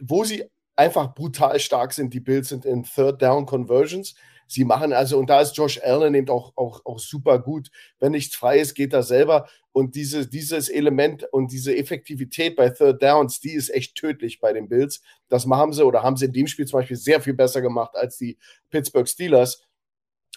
wo 0.00 0.24
sie 0.24 0.44
einfach 0.76 1.14
brutal 1.14 1.58
stark 1.60 1.92
sind, 1.92 2.12
die 2.14 2.20
Bills 2.20 2.48
sind 2.48 2.64
in 2.64 2.84
Third 2.84 3.22
Down 3.22 3.46
Conversions. 3.46 4.14
Sie 4.50 4.64
machen 4.64 4.94
also, 4.94 5.18
und 5.18 5.28
da 5.28 5.42
ist 5.42 5.56
Josh 5.56 5.78
Allen 5.82 6.14
eben 6.14 6.30
auch, 6.30 6.54
auch, 6.56 6.80
auch 6.86 6.98
super 6.98 7.38
gut. 7.38 7.68
Wenn 8.00 8.12
nichts 8.12 8.34
frei 8.34 8.58
ist, 8.58 8.74
geht 8.74 8.94
er 8.94 9.02
selber. 9.02 9.46
Und 9.72 9.94
diese, 9.94 10.26
dieses 10.26 10.70
Element 10.70 11.22
und 11.32 11.52
diese 11.52 11.76
Effektivität 11.76 12.56
bei 12.56 12.70
Third 12.70 13.02
Downs, 13.02 13.40
die 13.40 13.52
ist 13.52 13.68
echt 13.68 13.94
tödlich 13.94 14.40
bei 14.40 14.54
den 14.54 14.68
Bills. 14.68 15.02
Das 15.28 15.44
machen 15.44 15.74
sie 15.74 15.84
oder 15.84 16.02
haben 16.02 16.16
sie 16.16 16.24
in 16.24 16.32
dem 16.32 16.46
Spiel 16.46 16.66
zum 16.66 16.80
Beispiel 16.80 16.96
sehr 16.96 17.20
viel 17.20 17.34
besser 17.34 17.60
gemacht 17.60 17.94
als 17.94 18.16
die 18.16 18.38
Pittsburgh 18.70 19.06
Steelers. 19.06 19.62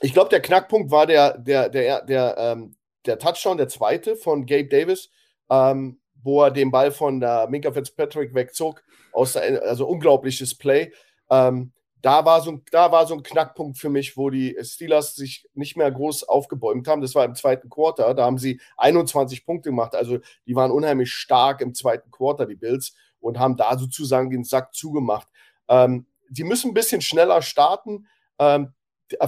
Ich 0.02 0.12
glaube, 0.12 0.30
der 0.30 0.42
Knackpunkt 0.42 0.92
war 0.92 1.08
der, 1.08 1.38
der, 1.38 1.70
der, 1.70 2.02
der, 2.04 2.36
ähm, 2.38 2.76
der 3.06 3.18
Touchdown, 3.18 3.58
der 3.58 3.70
zweite 3.70 4.18
von 4.18 4.46
Gabe 4.46 4.68
Davis, 4.68 5.10
ähm, 5.50 6.02
wo 6.22 6.44
er 6.44 6.52
den 6.52 6.70
Ball 6.70 6.92
von 6.92 7.22
äh, 7.22 7.48
Minka 7.48 7.72
Fitzpatrick 7.72 8.36
wegzog. 8.36 8.84
Aus 9.14 9.34
der, 9.34 9.64
also 9.64 9.88
unglaubliches 9.88 10.58
Play. 10.58 10.92
Ähm, 11.30 11.72
da 12.02 12.26
war, 12.26 12.42
so 12.42 12.52
ein, 12.52 12.64
da 12.72 12.92
war 12.92 13.06
so 13.06 13.14
ein 13.14 13.24
Knackpunkt 13.24 13.78
für 13.78 13.90
mich, 13.90 14.18
wo 14.18 14.30
die 14.30 14.58
Steelers 14.62 15.16
sich 15.16 15.48
nicht 15.54 15.78
mehr 15.78 15.92
groß 15.92 16.24
aufgebäumt 16.24 16.88
haben. 16.88 17.02
Das 17.02 17.16
war 17.16 17.26
im 17.26 17.36
zweiten 17.36 17.70
Quarter. 17.70 18.14
Da 18.14 18.26
haben 18.26 18.38
sie 18.38 18.60
21 18.78 19.46
Punkte 19.46 19.70
gemacht. 19.70 19.96
Also 19.96 20.20
die 20.48 20.56
waren 20.56 20.72
unheimlich 20.72 21.14
stark 21.14 21.62
im 21.62 21.74
zweiten 21.74 22.10
Quarter, 22.12 22.46
die 22.46 22.56
Bills, 22.56 22.96
und 23.20 23.38
haben 23.38 23.56
da 23.56 23.78
sozusagen 23.78 24.32
den 24.32 24.44
Sack 24.44 24.74
zugemacht. 24.74 25.28
Ähm, 25.68 26.08
die 26.30 26.44
müssen 26.44 26.72
ein 26.72 26.74
bisschen 26.74 27.02
schneller 27.02 27.42
starten. 27.42 28.08
Ähm, 28.40 28.74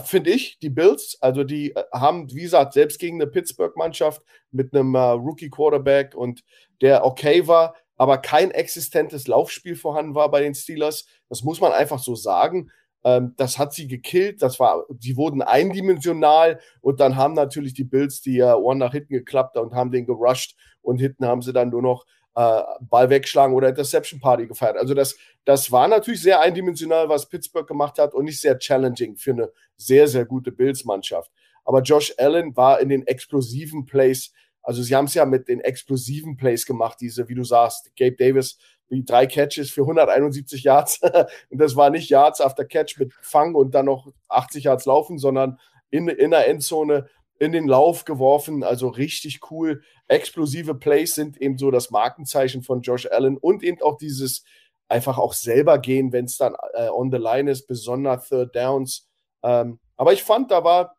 Finde 0.06 0.32
ich, 0.32 0.60
die 0.60 0.70
Bills, 0.70 1.18
also 1.20 1.44
die 1.44 1.76
äh, 1.76 1.84
haben, 1.92 2.34
wie 2.34 2.44
gesagt, 2.44 2.74
selbst 2.74 3.00
gegen 3.00 3.22
eine 3.22 3.30
Pittsburgh-Mannschaft 3.30 4.24
mit 4.52 4.74
einem 4.74 4.96
äh, 4.96 5.00
Rookie-Quarterback 5.00 6.16
und 6.16 6.44
der 6.82 7.06
okay 7.06 7.48
war, 7.48 7.76
aber 7.98 8.18
kein 8.18 8.52
existentes 8.52 9.28
Laufspiel 9.28 9.76
vorhanden 9.76 10.16
war 10.16 10.30
bei 10.32 10.42
den 10.42 10.56
Steelers. 10.56 11.06
Das 11.30 11.44
muss 11.44 11.62
man 11.62 11.72
einfach 11.72 12.00
so 12.00 12.16
sagen. 12.16 12.72
Ähm, 13.04 13.34
das 13.38 13.58
hat 13.58 13.74
sie 13.74 13.88
gekillt. 13.88 14.42
Das 14.42 14.60
war, 14.60 14.86
die 14.90 15.18
wurden 15.18 15.42
eindimensional 15.42 16.60
und 16.82 17.00
dann 17.00 17.16
haben 17.16 17.34
natürlich 17.34 17.74
die 17.74 17.84
Bills 17.84 18.22
die 18.22 18.42
uh, 18.42 18.56
One 18.56 18.80
nach 18.80 18.94
hinten 18.94 19.14
geklappt 19.14 19.58
und 19.58 19.74
haben 19.74 19.92
den 19.92 20.06
gerusht 20.06 20.56
und 20.82 21.00
hinten 21.00 21.26
haben 21.26 21.42
sie 21.42 21.54
dann 21.54 21.70
nur 21.70 21.82
noch 21.82 22.06
äh, 22.36 22.62
Ball 22.82 23.10
wegschlagen 23.10 23.56
oder 23.56 23.70
Interception 23.70 24.20
Party 24.20 24.48
gefeiert. 24.48 24.78
Also 24.78 24.94
das, 24.94 25.16
das 25.46 25.72
war 25.72 25.88
natürlich 25.88 26.22
sehr 26.22 26.40
eindimensional, 26.40 27.10
was 27.10 27.30
Pittsburgh 27.30 27.68
gemacht 27.68 28.00
hat 28.00 28.14
und 28.14 28.26
nicht 28.26 28.42
sehr 28.42 28.58
challenging 28.58 29.16
für 29.18 29.32
eine 29.32 29.52
sehr, 29.76 30.08
sehr 30.08 30.26
gute 30.26 30.52
Bills-Mannschaft. 30.52 31.32
Aber 31.66 31.82
Josh 31.82 32.14
Allen 32.18 32.56
war 32.56 32.80
in 32.80 32.90
den 32.90 33.06
explosiven 33.08 33.86
Plays 33.86 34.34
also 34.64 34.82
sie 34.82 34.96
haben 34.96 35.06
es 35.06 35.14
ja 35.14 35.26
mit 35.26 35.48
den 35.50 35.60
explosiven 35.60 36.38
Plays 36.38 36.66
gemacht, 36.66 36.98
diese, 37.02 37.28
wie 37.30 37.36
du 37.36 37.44
sagst, 37.44 37.92
Gabe 37.98 38.16
Davis, 38.16 38.58
wie 38.90 39.04
drei 39.04 39.28
Catches 39.28 39.70
für 39.70 39.82
171 39.82 40.64
Yards. 40.64 41.02
und 41.50 41.60
das 41.60 41.76
war 41.76 41.90
nicht 41.90 42.10
Yards 42.10 42.42
after 42.42 42.66
Catch 42.66 42.98
mit 42.98 43.14
Fang 43.22 43.56
und 43.56 43.76
dann 43.76 43.86
noch 43.86 44.12
80 44.30 44.66
Yards 44.66 44.86
laufen, 44.86 45.18
sondern 45.18 45.60
in, 45.90 46.08
in 46.08 46.32
der 46.32 46.48
Endzone 46.48 47.10
in 47.40 47.52
den 47.52 47.68
Lauf 47.68 48.06
geworfen. 48.06 48.64
Also 48.64 48.88
richtig 48.88 49.52
cool. 49.52 49.82
Explosive 50.08 50.76
Plays 50.76 51.16
sind 51.16 51.38
eben 51.42 51.58
so 51.58 51.72
das 51.72 51.92
Markenzeichen 51.92 52.64
von 52.64 52.82
Josh 52.82 53.08
Allen 53.08 53.38
und 53.38 53.64
eben 53.64 53.82
auch 53.82 53.98
dieses 53.98 54.44
einfach 54.88 55.18
auch 55.18 55.34
selber 55.34 55.80
gehen, 55.80 56.12
wenn 56.14 56.26
es 56.26 56.38
dann 56.38 56.56
äh, 56.74 56.88
on 56.88 57.12
the 57.12 57.18
line 57.18 57.50
ist, 57.50 57.68
besonders 57.68 58.30
Third 58.30 58.56
Downs. 58.56 59.08
Ähm, 59.42 59.80
aber 59.98 60.14
ich 60.14 60.24
fand, 60.24 60.52
da 60.52 60.64
war 60.64 60.96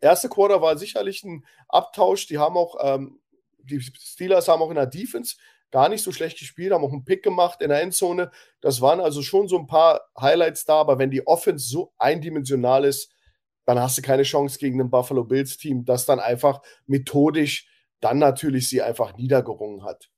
erste 0.00 0.28
Quarter 0.28 0.62
war 0.62 0.76
sicherlich 0.78 1.24
ein 1.24 1.44
Abtausch. 1.68 2.26
Die 2.26 2.38
haben 2.38 2.56
auch, 2.56 2.76
ähm, 2.80 3.20
die 3.58 3.80
Steelers 3.80 4.48
haben 4.48 4.62
auch 4.62 4.70
in 4.70 4.76
der 4.76 4.86
Defense 4.86 5.36
gar 5.70 5.88
nicht 5.88 6.02
so 6.02 6.12
schlecht 6.12 6.38
gespielt, 6.38 6.72
haben 6.72 6.84
auch 6.84 6.92
einen 6.92 7.04
Pick 7.04 7.22
gemacht 7.22 7.60
in 7.60 7.68
der 7.68 7.82
Endzone. 7.82 8.30
Das 8.60 8.80
waren 8.80 9.00
also 9.00 9.22
schon 9.22 9.48
so 9.48 9.58
ein 9.58 9.66
paar 9.66 10.00
Highlights 10.18 10.64
da, 10.64 10.80
aber 10.80 10.98
wenn 10.98 11.10
die 11.10 11.26
Offense 11.26 11.68
so 11.68 11.92
eindimensional 11.98 12.84
ist, 12.84 13.12
dann 13.66 13.78
hast 13.78 13.98
du 13.98 14.02
keine 14.02 14.22
Chance 14.22 14.58
gegen 14.58 14.80
ein 14.80 14.90
Buffalo 14.90 15.24
Bills 15.24 15.58
Team, 15.58 15.84
das 15.84 16.06
dann 16.06 16.20
einfach 16.20 16.62
methodisch 16.86 17.68
dann 18.00 18.18
natürlich 18.18 18.68
sie 18.68 18.80
einfach 18.80 19.16
niedergerungen 19.16 19.84
hat. 19.84 20.08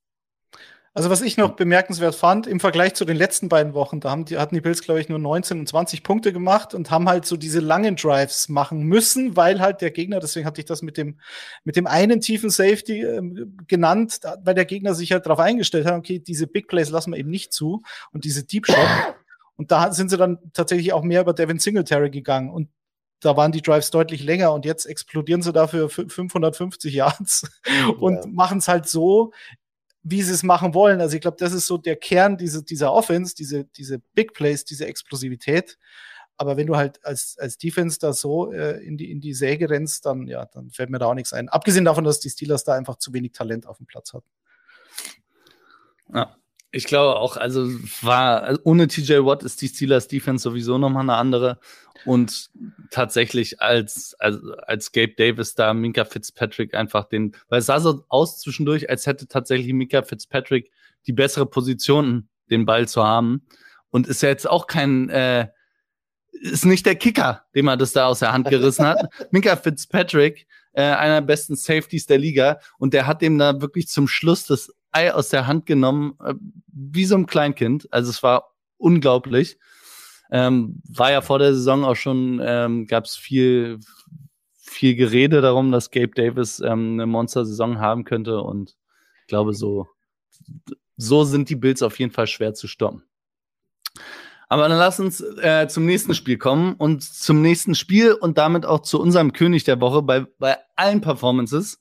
Also 0.92 1.08
was 1.08 1.22
ich 1.22 1.36
noch 1.36 1.54
bemerkenswert 1.54 2.16
fand, 2.16 2.48
im 2.48 2.58
Vergleich 2.58 2.94
zu 2.94 3.04
den 3.04 3.16
letzten 3.16 3.48
beiden 3.48 3.74
Wochen, 3.74 4.00
da 4.00 4.10
haben 4.10 4.24
die, 4.24 4.38
hatten 4.38 4.56
die 4.56 4.60
Bills, 4.60 4.82
glaube 4.82 5.00
ich, 5.00 5.08
nur 5.08 5.20
19 5.20 5.60
und 5.60 5.68
20 5.68 6.02
Punkte 6.02 6.32
gemacht 6.32 6.74
und 6.74 6.90
haben 6.90 7.08
halt 7.08 7.26
so 7.26 7.36
diese 7.36 7.60
langen 7.60 7.94
Drives 7.94 8.48
machen 8.48 8.82
müssen, 8.82 9.36
weil 9.36 9.60
halt 9.60 9.82
der 9.82 9.92
Gegner, 9.92 10.18
deswegen 10.18 10.46
hatte 10.46 10.60
ich 10.60 10.64
das 10.64 10.82
mit 10.82 10.96
dem, 10.96 11.20
mit 11.62 11.76
dem 11.76 11.86
einen 11.86 12.20
tiefen 12.20 12.50
Safety 12.50 13.02
äh, 13.02 13.22
genannt, 13.68 14.18
weil 14.42 14.54
der 14.54 14.64
Gegner 14.64 14.94
sich 14.94 15.12
halt 15.12 15.26
darauf 15.26 15.38
eingestellt 15.38 15.86
hat, 15.86 15.94
okay, 15.94 16.18
diese 16.18 16.48
Big 16.48 16.66
Plays 16.66 16.90
lassen 16.90 17.12
wir 17.12 17.18
eben 17.18 17.30
nicht 17.30 17.52
zu 17.52 17.82
und 18.10 18.24
diese 18.24 18.42
Deep 18.44 18.66
Shot. 18.66 18.76
Und 19.54 19.70
da 19.70 19.92
sind 19.92 20.10
sie 20.10 20.16
dann 20.16 20.38
tatsächlich 20.54 20.92
auch 20.92 21.02
mehr 21.02 21.20
über 21.20 21.34
Devin 21.34 21.58
Singletary 21.58 22.10
gegangen. 22.10 22.50
Und 22.50 22.68
da 23.20 23.36
waren 23.36 23.52
die 23.52 23.62
Drives 23.62 23.90
deutlich 23.90 24.24
länger 24.24 24.52
und 24.52 24.64
jetzt 24.64 24.86
explodieren 24.86 25.42
sie 25.42 25.52
dafür 25.52 25.88
550 25.88 26.92
Yards 26.94 27.48
und 28.00 28.16
ja. 28.16 28.22
machen 28.26 28.58
es 28.58 28.68
halt 28.68 28.88
so, 28.88 29.32
wie 30.02 30.22
sie 30.22 30.32
es 30.32 30.42
machen 30.42 30.74
wollen. 30.74 31.00
Also 31.00 31.14
ich 31.14 31.20
glaube, 31.20 31.36
das 31.38 31.52
ist 31.52 31.66
so 31.66 31.76
der 31.76 31.96
Kern 31.96 32.36
diese, 32.36 32.62
dieser 32.62 32.92
Offense, 32.92 33.34
diese, 33.34 33.64
diese 33.64 33.98
Big 34.14 34.32
Plays, 34.32 34.64
diese 34.64 34.86
Explosivität. 34.86 35.78
Aber 36.36 36.56
wenn 36.56 36.66
du 36.66 36.76
halt 36.76 37.04
als, 37.04 37.36
als 37.38 37.58
Defense 37.58 37.98
da 37.98 38.14
so 38.14 38.50
äh, 38.50 38.82
in, 38.82 38.96
die, 38.96 39.10
in 39.10 39.20
die 39.20 39.34
Säge 39.34 39.68
rennst, 39.68 40.06
dann, 40.06 40.26
ja, 40.26 40.46
dann 40.46 40.70
fällt 40.70 40.88
mir 40.88 40.98
da 40.98 41.06
auch 41.06 41.14
nichts 41.14 41.34
ein. 41.34 41.50
Abgesehen 41.50 41.84
davon, 41.84 42.04
dass 42.04 42.20
die 42.20 42.30
Steelers 42.30 42.64
da 42.64 42.72
einfach 42.74 42.96
zu 42.96 43.12
wenig 43.12 43.32
Talent 43.32 43.66
auf 43.66 43.76
dem 43.76 43.86
Platz 43.86 44.14
hatten. 44.14 44.28
Ja, 46.14 46.34
ich 46.72 46.84
glaube 46.84 47.16
auch, 47.16 47.36
also 47.36 47.68
war 48.02 48.42
also 48.42 48.60
ohne 48.64 48.86
TJ 48.86 49.24
Watt 49.24 49.42
ist 49.42 49.60
die 49.60 49.68
Steelers 49.68 50.08
Defense 50.08 50.42
sowieso 50.42 50.78
nochmal 50.78 51.02
eine 51.02 51.14
andere. 51.14 51.58
Und 52.06 52.50
tatsächlich 52.90 53.60
als, 53.60 54.14
als, 54.18 54.38
als 54.66 54.92
Gabe 54.92 55.14
Davis 55.16 55.54
da 55.54 55.74
Minka 55.74 56.04
Fitzpatrick 56.04 56.74
einfach 56.74 57.04
den, 57.04 57.36
weil 57.48 57.58
es 57.58 57.66
sah 57.66 57.80
so 57.80 58.04
aus 58.08 58.40
zwischendurch, 58.40 58.88
als 58.88 59.06
hätte 59.06 59.26
tatsächlich 59.26 59.72
Minka 59.72 60.02
Fitzpatrick 60.02 60.70
die 61.06 61.12
bessere 61.12 61.46
Position, 61.46 62.28
den 62.50 62.64
Ball 62.64 62.88
zu 62.88 63.04
haben. 63.04 63.46
Und 63.90 64.06
ist 64.06 64.22
ja 64.22 64.28
jetzt 64.28 64.48
auch 64.48 64.66
kein, 64.66 65.10
äh, 65.10 65.48
ist 66.32 66.64
nicht 66.64 66.86
der 66.86 66.94
Kicker, 66.94 67.44
dem 67.54 67.68
er 67.68 67.76
das 67.76 67.92
da 67.92 68.06
aus 68.06 68.20
der 68.20 68.32
Hand 68.32 68.48
gerissen 68.48 68.86
hat. 68.86 69.10
Minka 69.30 69.56
Fitzpatrick, 69.56 70.46
äh, 70.72 70.82
einer 70.82 71.20
der 71.20 71.26
besten 71.26 71.56
Safeties 71.56 72.06
der 72.06 72.18
Liga. 72.18 72.60
Und 72.78 72.94
der 72.94 73.06
hat 73.06 73.20
dem 73.20 73.36
da 73.38 73.60
wirklich 73.60 73.88
zum 73.88 74.08
Schluss 74.08 74.46
das 74.46 74.72
Ei 74.92 75.12
aus 75.12 75.28
der 75.28 75.46
Hand 75.46 75.66
genommen, 75.66 76.14
äh, 76.24 76.34
wie 76.66 77.04
so 77.04 77.16
ein 77.16 77.26
Kleinkind. 77.26 77.92
Also 77.92 78.10
es 78.10 78.22
war 78.22 78.54
unglaublich. 78.76 79.58
Ähm, 80.30 80.80
war 80.88 81.10
ja 81.10 81.20
vor 81.22 81.38
der 81.38 81.54
Saison 81.54 81.84
auch 81.84 81.96
schon, 81.96 82.40
ähm, 82.42 82.86
gab 82.86 83.04
es 83.04 83.16
viel, 83.16 83.80
viel 84.56 84.94
Gerede 84.94 85.40
darum, 85.40 85.72
dass 85.72 85.90
Gabe 85.90 86.12
Davis 86.14 86.60
ähm, 86.60 86.92
eine 86.92 87.06
Monster-Saison 87.06 87.80
haben 87.80 88.04
könnte. 88.04 88.40
Und 88.40 88.76
ich 89.22 89.26
glaube, 89.26 89.54
so, 89.54 89.88
so 90.96 91.24
sind 91.24 91.48
die 91.48 91.56
Bills 91.56 91.82
auf 91.82 91.98
jeden 91.98 92.12
Fall 92.12 92.28
schwer 92.28 92.54
zu 92.54 92.68
stoppen. 92.68 93.02
Aber 94.48 94.68
dann 94.68 94.78
lass 94.78 94.98
uns 94.98 95.20
äh, 95.20 95.68
zum 95.68 95.86
nächsten 95.86 96.12
Spiel 96.12 96.36
kommen 96.36 96.74
und 96.74 97.04
zum 97.04 97.40
nächsten 97.40 97.76
Spiel 97.76 98.12
und 98.12 98.36
damit 98.36 98.66
auch 98.66 98.80
zu 98.80 99.00
unserem 99.00 99.32
König 99.32 99.62
der 99.62 99.80
Woche. 99.80 100.02
Bei, 100.02 100.26
bei 100.38 100.58
allen 100.74 101.00
Performances 101.00 101.80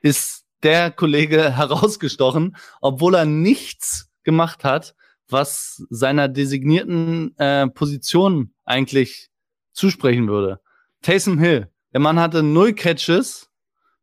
ist 0.00 0.39
der 0.62 0.90
Kollege 0.90 1.50
herausgestochen, 1.56 2.56
obwohl 2.80 3.14
er 3.14 3.24
nichts 3.24 4.10
gemacht 4.22 4.64
hat, 4.64 4.94
was 5.28 5.84
seiner 5.90 6.28
designierten 6.28 7.36
äh, 7.38 7.68
Position 7.68 8.52
eigentlich 8.64 9.30
zusprechen 9.72 10.28
würde. 10.28 10.60
Taysom 11.02 11.38
Hill, 11.38 11.70
der 11.92 12.00
Mann 12.00 12.18
hatte 12.18 12.42
null 12.42 12.74
Catches, 12.74 13.50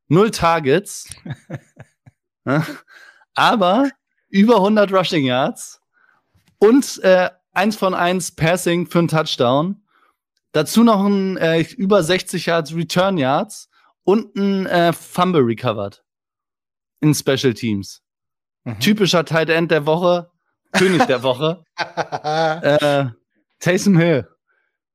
null 0.08 0.32
Targets, 0.32 1.10
aber 3.34 3.90
über 4.30 4.56
100 4.56 4.92
Rushing 4.92 5.26
Yards 5.26 5.82
und 6.60 7.00
äh, 7.04 7.30
eins 7.52 7.76
von 7.76 7.94
eins 7.94 8.32
Passing 8.32 8.88
für 8.88 9.00
einen 9.00 9.08
Touchdown. 9.08 9.84
Dazu 10.54 10.84
noch 10.84 11.06
ein 11.06 11.38
äh, 11.38 11.62
über 11.62 12.02
60 12.02 12.46
Yards 12.46 12.74
Return 12.74 13.18
Yards 13.18 13.70
und 14.04 14.36
ein 14.36 14.66
äh, 14.66 14.94
Fumble 14.94 15.42
recovered 15.42 16.04
in 17.02 17.14
Special 17.14 17.54
Teams. 17.54 18.02
Mhm. 18.64 18.80
Typischer 18.80 19.26
Tight 19.26 19.50
End 19.50 19.72
der 19.72 19.86
Woche, 19.86 20.30
König 20.74 21.06
der 21.06 21.24
Woche. 21.24 21.64
äh, 21.78 23.06
Taysom 23.60 23.98
Hill. 23.98 24.28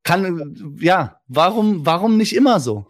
Kann, 0.04 0.76
ja, 0.80 1.21
warum, 1.28 1.87
warum 1.87 2.16
nicht 2.16 2.35
immer 2.35 2.61
so? 2.61 2.87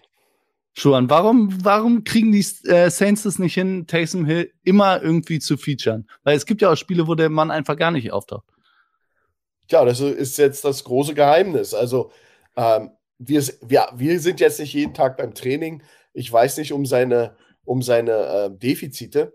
Schuan, 0.74 1.10
warum, 1.10 1.62
warum 1.62 2.02
kriegen 2.04 2.32
die 2.32 2.44
äh, 2.66 2.88
Saints 2.88 3.24
das 3.24 3.38
nicht 3.38 3.54
hin, 3.54 3.86
Taysom 3.86 4.24
Hill 4.24 4.50
immer 4.64 5.02
irgendwie 5.02 5.38
zu 5.38 5.58
featuren? 5.58 6.08
Weil 6.24 6.36
es 6.36 6.46
gibt 6.46 6.62
ja 6.62 6.70
auch 6.70 6.76
Spiele, 6.76 7.06
wo 7.06 7.14
der 7.14 7.28
Mann 7.28 7.50
einfach 7.50 7.76
gar 7.76 7.90
nicht 7.90 8.10
auftaucht. 8.10 8.46
Tja, 9.68 9.84
das 9.84 10.00
ist 10.00 10.38
jetzt 10.38 10.64
das 10.64 10.84
große 10.84 11.14
Geheimnis. 11.14 11.74
Also, 11.74 12.10
ähm, 12.56 12.90
wir, 13.18 13.42
wir, 13.60 13.88
wir 13.94 14.20
sind 14.20 14.40
jetzt 14.40 14.58
nicht 14.58 14.72
jeden 14.72 14.94
Tag 14.94 15.18
beim 15.18 15.34
Training. 15.34 15.82
Ich 16.14 16.32
weiß 16.32 16.56
nicht 16.56 16.72
um 16.72 16.86
seine 16.86 17.36
um 17.64 17.82
seine 17.82 18.12
äh, 18.12 18.50
Defizite. 18.50 19.34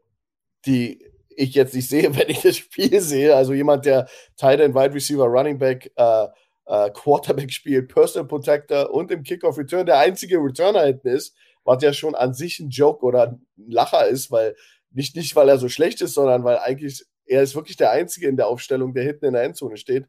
Die, 0.65 1.03
ich 1.29 1.53
jetzt 1.53 1.73
nicht 1.73 1.89
sehe, 1.89 2.15
wenn 2.17 2.29
ich 2.29 2.41
das 2.41 2.57
Spiel 2.57 2.99
sehe. 3.01 3.35
Also 3.35 3.53
jemand, 3.53 3.85
der 3.85 4.07
Tight 4.35 4.59
End, 4.59 4.75
Wide 4.75 4.93
Receiver, 4.93 5.25
Running 5.25 5.57
Back, 5.57 5.91
äh, 5.95 6.27
äh, 6.67 6.91
Quarterback 6.91 7.51
spielt, 7.51 7.93
Personal 7.93 8.27
Protector 8.27 8.91
und 8.91 9.11
im 9.11 9.23
Kickoff 9.23 9.57
Return 9.57 9.85
der 9.85 9.99
einzige 9.99 10.37
Returner 10.37 10.83
hinten 10.83 11.07
ist, 11.07 11.35
was 11.63 11.81
ja 11.81 11.93
schon 11.93 12.15
an 12.15 12.33
sich 12.33 12.59
ein 12.59 12.69
Joke 12.69 13.05
oder 13.05 13.27
ein 13.27 13.47
Lacher 13.55 14.07
ist, 14.07 14.31
weil 14.31 14.55
nicht, 14.91 15.15
nicht 15.15 15.35
weil 15.35 15.49
er 15.49 15.57
so 15.57 15.69
schlecht 15.69 16.01
ist, 16.01 16.13
sondern 16.13 16.43
weil 16.43 16.57
eigentlich 16.57 17.05
er 17.25 17.43
ist 17.43 17.55
wirklich 17.55 17.77
der 17.77 17.91
Einzige 17.91 18.27
in 18.27 18.37
der 18.37 18.47
Aufstellung, 18.47 18.93
der 18.93 19.03
hinten 19.03 19.25
in 19.25 19.33
der 19.33 19.43
Endzone 19.43 19.77
steht. 19.77 20.05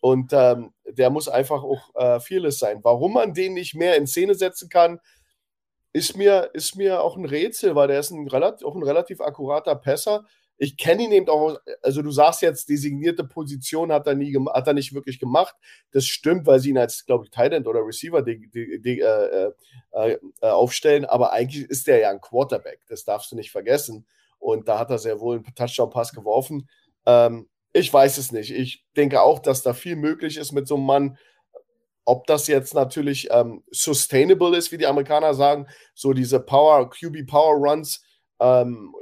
Und 0.00 0.32
ähm, 0.32 0.72
der 0.84 1.10
muss 1.10 1.28
einfach 1.28 1.62
auch 1.62 1.94
äh, 1.94 2.20
vieles 2.20 2.58
sein. 2.58 2.80
Warum 2.82 3.14
man 3.14 3.34
den 3.34 3.54
nicht 3.54 3.74
mehr 3.74 3.96
in 3.96 4.06
Szene 4.06 4.34
setzen 4.34 4.68
kann, 4.68 5.00
ist 5.96 6.14
mir, 6.14 6.50
ist 6.52 6.76
mir 6.76 7.00
auch 7.00 7.16
ein 7.16 7.24
Rätsel, 7.24 7.74
weil 7.74 7.88
der 7.88 8.00
ist 8.00 8.10
ein 8.10 8.28
relativ, 8.28 8.66
auch 8.66 8.74
ein 8.74 8.82
relativ 8.82 9.22
akkurater 9.22 9.74
Pässer. 9.74 10.26
Ich 10.58 10.76
kenne 10.76 11.04
ihn 11.04 11.12
eben 11.12 11.28
auch, 11.28 11.58
also 11.82 12.02
du 12.02 12.10
sagst 12.10 12.42
jetzt, 12.42 12.68
designierte 12.68 13.24
Position 13.24 13.90
hat 13.90 14.06
er 14.06 14.14
nie 14.14 14.36
hat 14.52 14.66
er 14.66 14.74
nicht 14.74 14.92
wirklich 14.94 15.18
gemacht. 15.18 15.54
Das 15.92 16.04
stimmt, 16.04 16.46
weil 16.46 16.60
sie 16.60 16.70
ihn 16.70 16.78
als, 16.78 17.06
glaube 17.06 17.24
ich, 17.24 17.30
Tight 17.30 17.66
oder 17.66 17.80
Receiver 17.80 18.20
die, 18.20 18.46
die, 18.50 18.80
die, 18.80 19.00
äh, 19.00 19.52
äh, 19.92 20.18
äh, 20.42 20.46
aufstellen, 20.48 21.06
aber 21.06 21.32
eigentlich 21.32 21.64
ist 21.64 21.86
der 21.86 21.98
ja 21.98 22.10
ein 22.10 22.20
Quarterback. 22.20 22.80
Das 22.88 23.04
darfst 23.04 23.32
du 23.32 23.36
nicht 23.36 23.50
vergessen. 23.50 24.06
Und 24.38 24.68
da 24.68 24.78
hat 24.78 24.90
er 24.90 24.98
sehr 24.98 25.18
wohl 25.18 25.36
einen 25.36 25.54
Touchdown-Pass 25.54 26.12
geworfen. 26.12 26.68
Ähm, 27.06 27.48
ich 27.72 27.92
weiß 27.92 28.18
es 28.18 28.32
nicht. 28.32 28.50
Ich 28.50 28.84
denke 28.96 29.22
auch, 29.22 29.38
dass 29.38 29.62
da 29.62 29.72
viel 29.72 29.96
möglich 29.96 30.36
ist 30.36 30.52
mit 30.52 30.68
so 30.68 30.76
einem 30.76 30.84
Mann. 30.84 31.18
Ob 32.06 32.26
das 32.26 32.46
jetzt 32.46 32.72
natürlich 32.72 33.28
ähm, 33.30 33.62
sustainable 33.70 34.56
ist, 34.56 34.72
wie 34.72 34.78
die 34.78 34.86
Amerikaner 34.86 35.34
sagen, 35.34 35.66
so 35.92 36.12
diese 36.12 36.40
Power, 36.40 36.88
QB 36.88 37.26
Power 37.26 37.56
Runs, 37.56 38.02
ähm, 38.40 38.94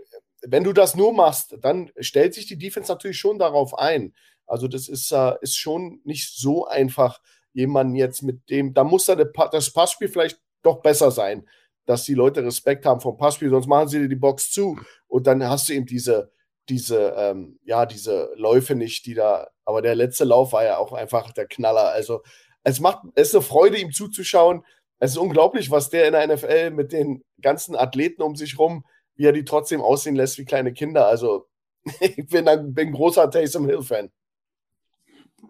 wenn 0.43 0.65
du 0.65 0.73
das 0.73 0.97
nur 0.97 1.13
machst, 1.13 1.57
dann 1.61 1.91
stellt 2.01 2.35
sich 2.35 2.47
die 2.47 2.59
Defense 2.59 2.91
natürlich 2.91 3.19
schon 3.19 3.39
darauf 3.39 3.79
ein. 3.79 4.15
Also 4.47 4.69
das 4.69 4.89
ist, 4.89 5.13
äh, 5.13 5.35
ist 5.41 5.57
schon 5.57 6.01
nicht 6.05 6.37
so 6.37 6.67
einfach, 6.67 7.21
jemanden 7.53 7.95
jetzt 7.95 8.23
mit 8.23 8.51
dem, 8.51 8.75
da 8.75 8.85
muss 8.85 9.05
da 9.05 9.15
das 9.15 9.73
Passspiel 9.73 10.09
vielleicht 10.09 10.41
doch 10.63 10.83
besser 10.83 11.11
sein, 11.11 11.49
dass 11.87 12.05
die 12.05 12.15
Leute 12.15 12.43
Respekt 12.45 12.85
haben 12.85 13.01
vom 13.01 13.17
Passspiel, 13.17 13.51
sonst 13.51 13.67
machen 13.67 13.89
sie 13.89 14.01
dir 14.01 14.09
die 14.09 14.17
Box 14.17 14.51
zu 14.51 14.79
und 15.07 15.27
dann 15.27 15.49
hast 15.49 15.69
du 15.69 15.75
eben 15.75 15.87
diese, 15.87 16.33
diese, 16.69 17.15
ähm, 17.17 17.59
ja, 17.65 17.87
diese 17.87 18.31
Läufe 18.37 18.75
nicht, 18.75 19.07
die 19.07 19.15
da, 19.15 19.49
aber 19.65 19.83
der 19.83 19.95
letzte 19.95 20.25
Lauf 20.25 20.53
war 20.53 20.65
ja 20.65 20.79
auch 20.79 20.93
einfach 20.93 21.31
der 21.33 21.47
Knaller. 21.47 21.91
Also 21.91 22.23
es 22.65 22.81
macht, 22.81 23.05
es 23.15 23.29
ist 23.29 23.35
eine 23.35 23.43
Freude, 23.43 23.79
ihm 23.79 23.93
zuzuschauen. 23.93 24.65
Es 24.99 25.13
ist 25.13 25.19
unglaublich, 25.19 25.71
was 25.71 25.91
der 25.91 26.07
in 26.07 26.13
der 26.13 26.35
NFL 26.35 26.71
mit 26.71 26.93
den 26.93 27.23
ganzen 27.41 27.77
Athleten 27.77 28.23
um 28.23 28.37
sich 28.37 28.59
rum, 28.59 28.85
wie 29.17 29.27
er 29.27 29.33
die 29.33 29.45
trotzdem 29.45 29.81
aussehen 29.81 30.17
lässt 30.17 30.39
wie 30.39 30.45
kleine 30.45 30.73
Kinder. 30.73 31.07
Also 31.07 31.47
ich 32.01 32.27
bin 32.27 32.49
ein, 32.49 32.75
bin 32.75 32.93
großer 32.93 33.31
Taysom 33.31 33.67
Hill-Fan. 33.67 34.11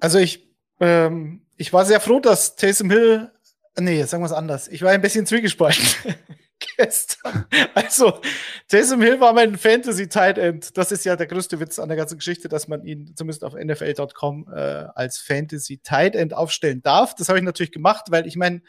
Also 0.00 0.18
ich, 0.18 0.52
ähm, 0.80 1.46
ich 1.56 1.72
war 1.72 1.84
sehr 1.84 2.00
froh, 2.00 2.18
dass 2.18 2.56
Taysom 2.56 2.90
Hill, 2.90 3.30
nee, 3.78 4.02
sagen 4.02 4.22
wir 4.22 4.26
es 4.26 4.32
anders. 4.32 4.66
Ich 4.68 4.82
war 4.82 4.90
ein 4.90 5.02
bisschen 5.02 5.26
zwiegespalten. 5.26 5.84
gestern. 6.76 7.46
Also, 7.74 8.20
Taysom 8.68 9.00
Hill 9.02 9.20
war 9.20 9.32
mein 9.32 9.56
Fantasy 9.56 10.08
Tight 10.08 10.38
End. 10.38 10.76
Das 10.76 10.92
ist 10.92 11.04
ja 11.04 11.16
der 11.16 11.26
größte 11.26 11.60
Witz 11.60 11.78
an 11.78 11.88
der 11.88 11.96
ganzen 11.96 12.18
Geschichte, 12.18 12.48
dass 12.48 12.68
man 12.68 12.84
ihn 12.84 13.14
zumindest 13.16 13.44
auf 13.44 13.54
NFL.com 13.54 14.48
äh, 14.52 14.58
als 14.94 15.18
Fantasy 15.18 15.78
Tight 15.78 16.16
End 16.16 16.34
aufstellen 16.34 16.82
darf. 16.82 17.14
Das 17.14 17.28
habe 17.28 17.38
ich 17.38 17.44
natürlich 17.44 17.72
gemacht, 17.72 18.06
weil 18.10 18.26
ich 18.26 18.36
meine, 18.36 18.62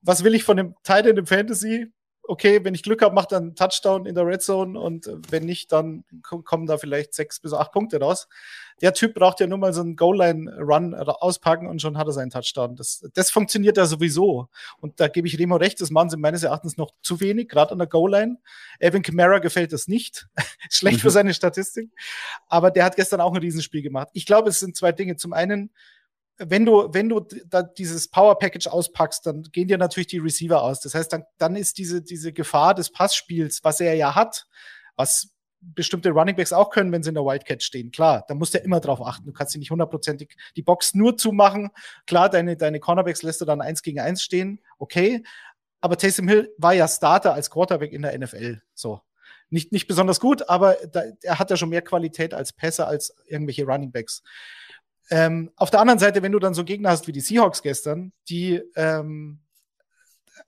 was 0.00 0.24
will 0.24 0.34
ich 0.34 0.44
von 0.44 0.56
dem 0.56 0.74
Tight 0.82 1.06
End 1.06 1.18
im 1.18 1.26
Fantasy? 1.26 1.92
Okay, 2.26 2.64
wenn 2.64 2.74
ich 2.74 2.82
Glück 2.82 3.02
habe, 3.02 3.14
macht 3.14 3.32
er 3.32 3.38
einen 3.38 3.54
Touchdown 3.54 4.06
in 4.06 4.14
der 4.14 4.26
Red 4.26 4.42
Zone 4.42 4.78
und 4.78 5.08
wenn 5.30 5.44
nicht, 5.44 5.72
dann 5.72 6.04
kommen 6.22 6.66
da 6.66 6.78
vielleicht 6.78 7.14
sechs 7.14 7.40
bis 7.40 7.52
acht 7.52 7.72
Punkte 7.72 8.00
raus. 8.00 8.28
Der 8.80 8.92
Typ 8.92 9.14
braucht 9.14 9.40
ja 9.40 9.46
nur 9.46 9.58
mal 9.58 9.72
so 9.72 9.82
einen 9.82 9.94
Goal-Line-Run 9.94 10.94
auspacken 10.94 11.68
und 11.68 11.80
schon 11.80 11.96
hat 11.96 12.06
er 12.06 12.12
seinen 12.12 12.30
Touchdown. 12.30 12.76
Das, 12.76 13.06
das 13.14 13.30
funktioniert 13.30 13.76
ja 13.76 13.86
sowieso. 13.86 14.48
Und 14.80 15.00
da 15.00 15.08
gebe 15.08 15.28
ich 15.28 15.38
Remo 15.38 15.56
recht, 15.56 15.80
das 15.80 15.90
machen 15.90 16.10
sie 16.10 16.16
meines 16.16 16.42
Erachtens 16.42 16.76
noch 16.76 16.90
zu 17.02 17.20
wenig, 17.20 17.48
gerade 17.48 17.72
an 17.72 17.78
der 17.78 17.86
Goal-Line. 17.86 18.38
Evan 18.80 19.02
Kamara 19.02 19.38
gefällt 19.38 19.72
das 19.72 19.86
nicht. 19.86 20.26
Schlecht 20.70 21.00
für 21.00 21.08
mhm. 21.08 21.12
seine 21.12 21.34
Statistik. 21.34 21.90
Aber 22.48 22.70
der 22.70 22.84
hat 22.84 22.96
gestern 22.96 23.20
auch 23.20 23.32
ein 23.32 23.40
Riesenspiel 23.40 23.82
gemacht. 23.82 24.08
Ich 24.12 24.26
glaube, 24.26 24.48
es 24.48 24.58
sind 24.58 24.76
zwei 24.76 24.92
Dinge. 24.92 25.16
Zum 25.16 25.32
einen, 25.32 25.70
wenn 26.38 26.64
du, 26.64 26.88
wenn 26.92 27.08
du 27.08 27.20
da 27.46 27.62
dieses 27.62 28.08
Power 28.08 28.38
Package 28.38 28.66
auspackst, 28.66 29.26
dann 29.26 29.42
gehen 29.52 29.68
dir 29.68 29.78
natürlich 29.78 30.08
die 30.08 30.18
Receiver 30.18 30.62
aus. 30.62 30.80
Das 30.80 30.94
heißt, 30.94 31.12
dann, 31.12 31.24
dann 31.38 31.56
ist 31.56 31.78
diese, 31.78 32.02
diese 32.02 32.32
Gefahr 32.32 32.74
des 32.74 32.90
Passspiels, 32.90 33.62
was 33.62 33.80
er 33.80 33.94
ja 33.94 34.14
hat, 34.14 34.46
was 34.96 35.34
bestimmte 35.60 36.10
Runningbacks 36.10 36.52
auch 36.52 36.70
können, 36.70 36.92
wenn 36.92 37.02
sie 37.02 37.08
in 37.08 37.14
der 37.14 37.24
Wildcat 37.24 37.62
stehen. 37.62 37.90
Klar, 37.90 38.24
da 38.28 38.34
musst 38.34 38.54
du 38.54 38.58
ja 38.58 38.64
immer 38.64 38.80
drauf 38.80 39.00
achten. 39.00 39.26
Du 39.26 39.32
kannst 39.32 39.52
sie 39.52 39.58
nicht 39.58 39.70
hundertprozentig 39.70 40.36
die 40.56 40.62
Box 40.62 40.94
nur 40.94 41.16
zumachen. 41.16 41.70
Klar, 42.06 42.28
deine, 42.28 42.56
deine 42.56 42.80
Cornerbacks 42.80 43.22
lässt 43.22 43.40
du 43.40 43.44
dann 43.44 43.60
eins 43.60 43.82
gegen 43.82 44.00
eins 44.00 44.22
stehen. 44.22 44.60
Okay. 44.78 45.22
Aber 45.80 45.96
Taysom 45.96 46.28
Hill 46.28 46.52
war 46.58 46.72
ja 46.72 46.88
Starter 46.88 47.34
als 47.34 47.50
Quarterback 47.50 47.92
in 47.92 48.02
der 48.02 48.18
NFL. 48.18 48.60
So. 48.74 49.00
Nicht, 49.50 49.72
nicht 49.72 49.86
besonders 49.86 50.18
gut, 50.18 50.48
aber 50.48 50.76
da, 50.90 51.02
er 51.22 51.38
hat 51.38 51.50
ja 51.50 51.56
schon 51.56 51.68
mehr 51.68 51.82
Qualität 51.82 52.34
als 52.34 52.52
Pässe 52.52 52.86
als 52.86 53.14
irgendwelche 53.26 53.64
Runningbacks. 53.64 54.22
Ähm, 55.10 55.50
auf 55.56 55.70
der 55.70 55.80
anderen 55.80 55.98
Seite, 55.98 56.22
wenn 56.22 56.32
du 56.32 56.38
dann 56.38 56.54
so 56.54 56.64
Gegner 56.64 56.90
hast 56.90 57.06
wie 57.06 57.12
die 57.12 57.20
Seahawks 57.20 57.62
gestern, 57.62 58.12
die 58.28 58.62
ähm, 58.76 59.40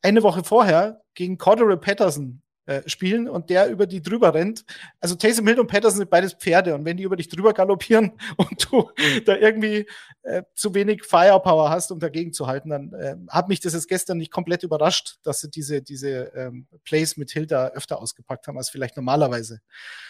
eine 0.03 0.23
Woche 0.23 0.45
vorher 0.45 1.03
gegen 1.14 1.38
Cordero 1.38 1.77
Patterson 1.77 2.42
äh, 2.66 2.88
spielen 2.88 3.29
und 3.29 3.49
der 3.49 3.69
über 3.69 3.87
die 3.87 4.03
drüber 4.03 4.35
rennt. 4.35 4.64
Also 4.99 5.14
Taysom 5.14 5.47
Hill 5.47 5.61
und 5.61 5.69
Patterson 5.69 5.99
sind 5.99 6.11
beides 6.11 6.35
Pferde 6.35 6.75
und 6.75 6.85
wenn 6.85 6.97
die 6.97 7.05
über 7.05 7.14
dich 7.14 7.29
drüber 7.29 7.53
galoppieren 7.53 8.12
und 8.37 8.73
du 8.73 8.90
da 9.25 9.37
irgendwie 9.37 9.87
äh, 10.23 10.42
zu 10.53 10.75
wenig 10.75 11.05
Firepower 11.05 11.71
hast, 11.71 11.92
um 11.92 12.01
dagegen 12.01 12.33
zu 12.33 12.49
halten, 12.49 12.71
dann 12.71 12.92
äh, 12.92 13.16
hat 13.29 13.49
mich 13.49 13.61
das 13.61 13.75
jetzt 13.75 13.87
gestern 13.87 14.19
nicht 14.19 14.33
komplett 14.33 14.64
überrascht, 14.64 15.19
dass 15.23 15.40
sie 15.40 15.49
diese, 15.49 15.81
diese 15.81 16.33
ähm, 16.35 16.66
Plays 16.83 17.16
mit 17.16 17.31
Hill 17.31 17.47
da 17.47 17.69
öfter 17.69 18.01
ausgepackt 18.01 18.49
haben 18.49 18.59
als 18.59 18.69
vielleicht 18.69 18.97
normalerweise. 18.97 19.61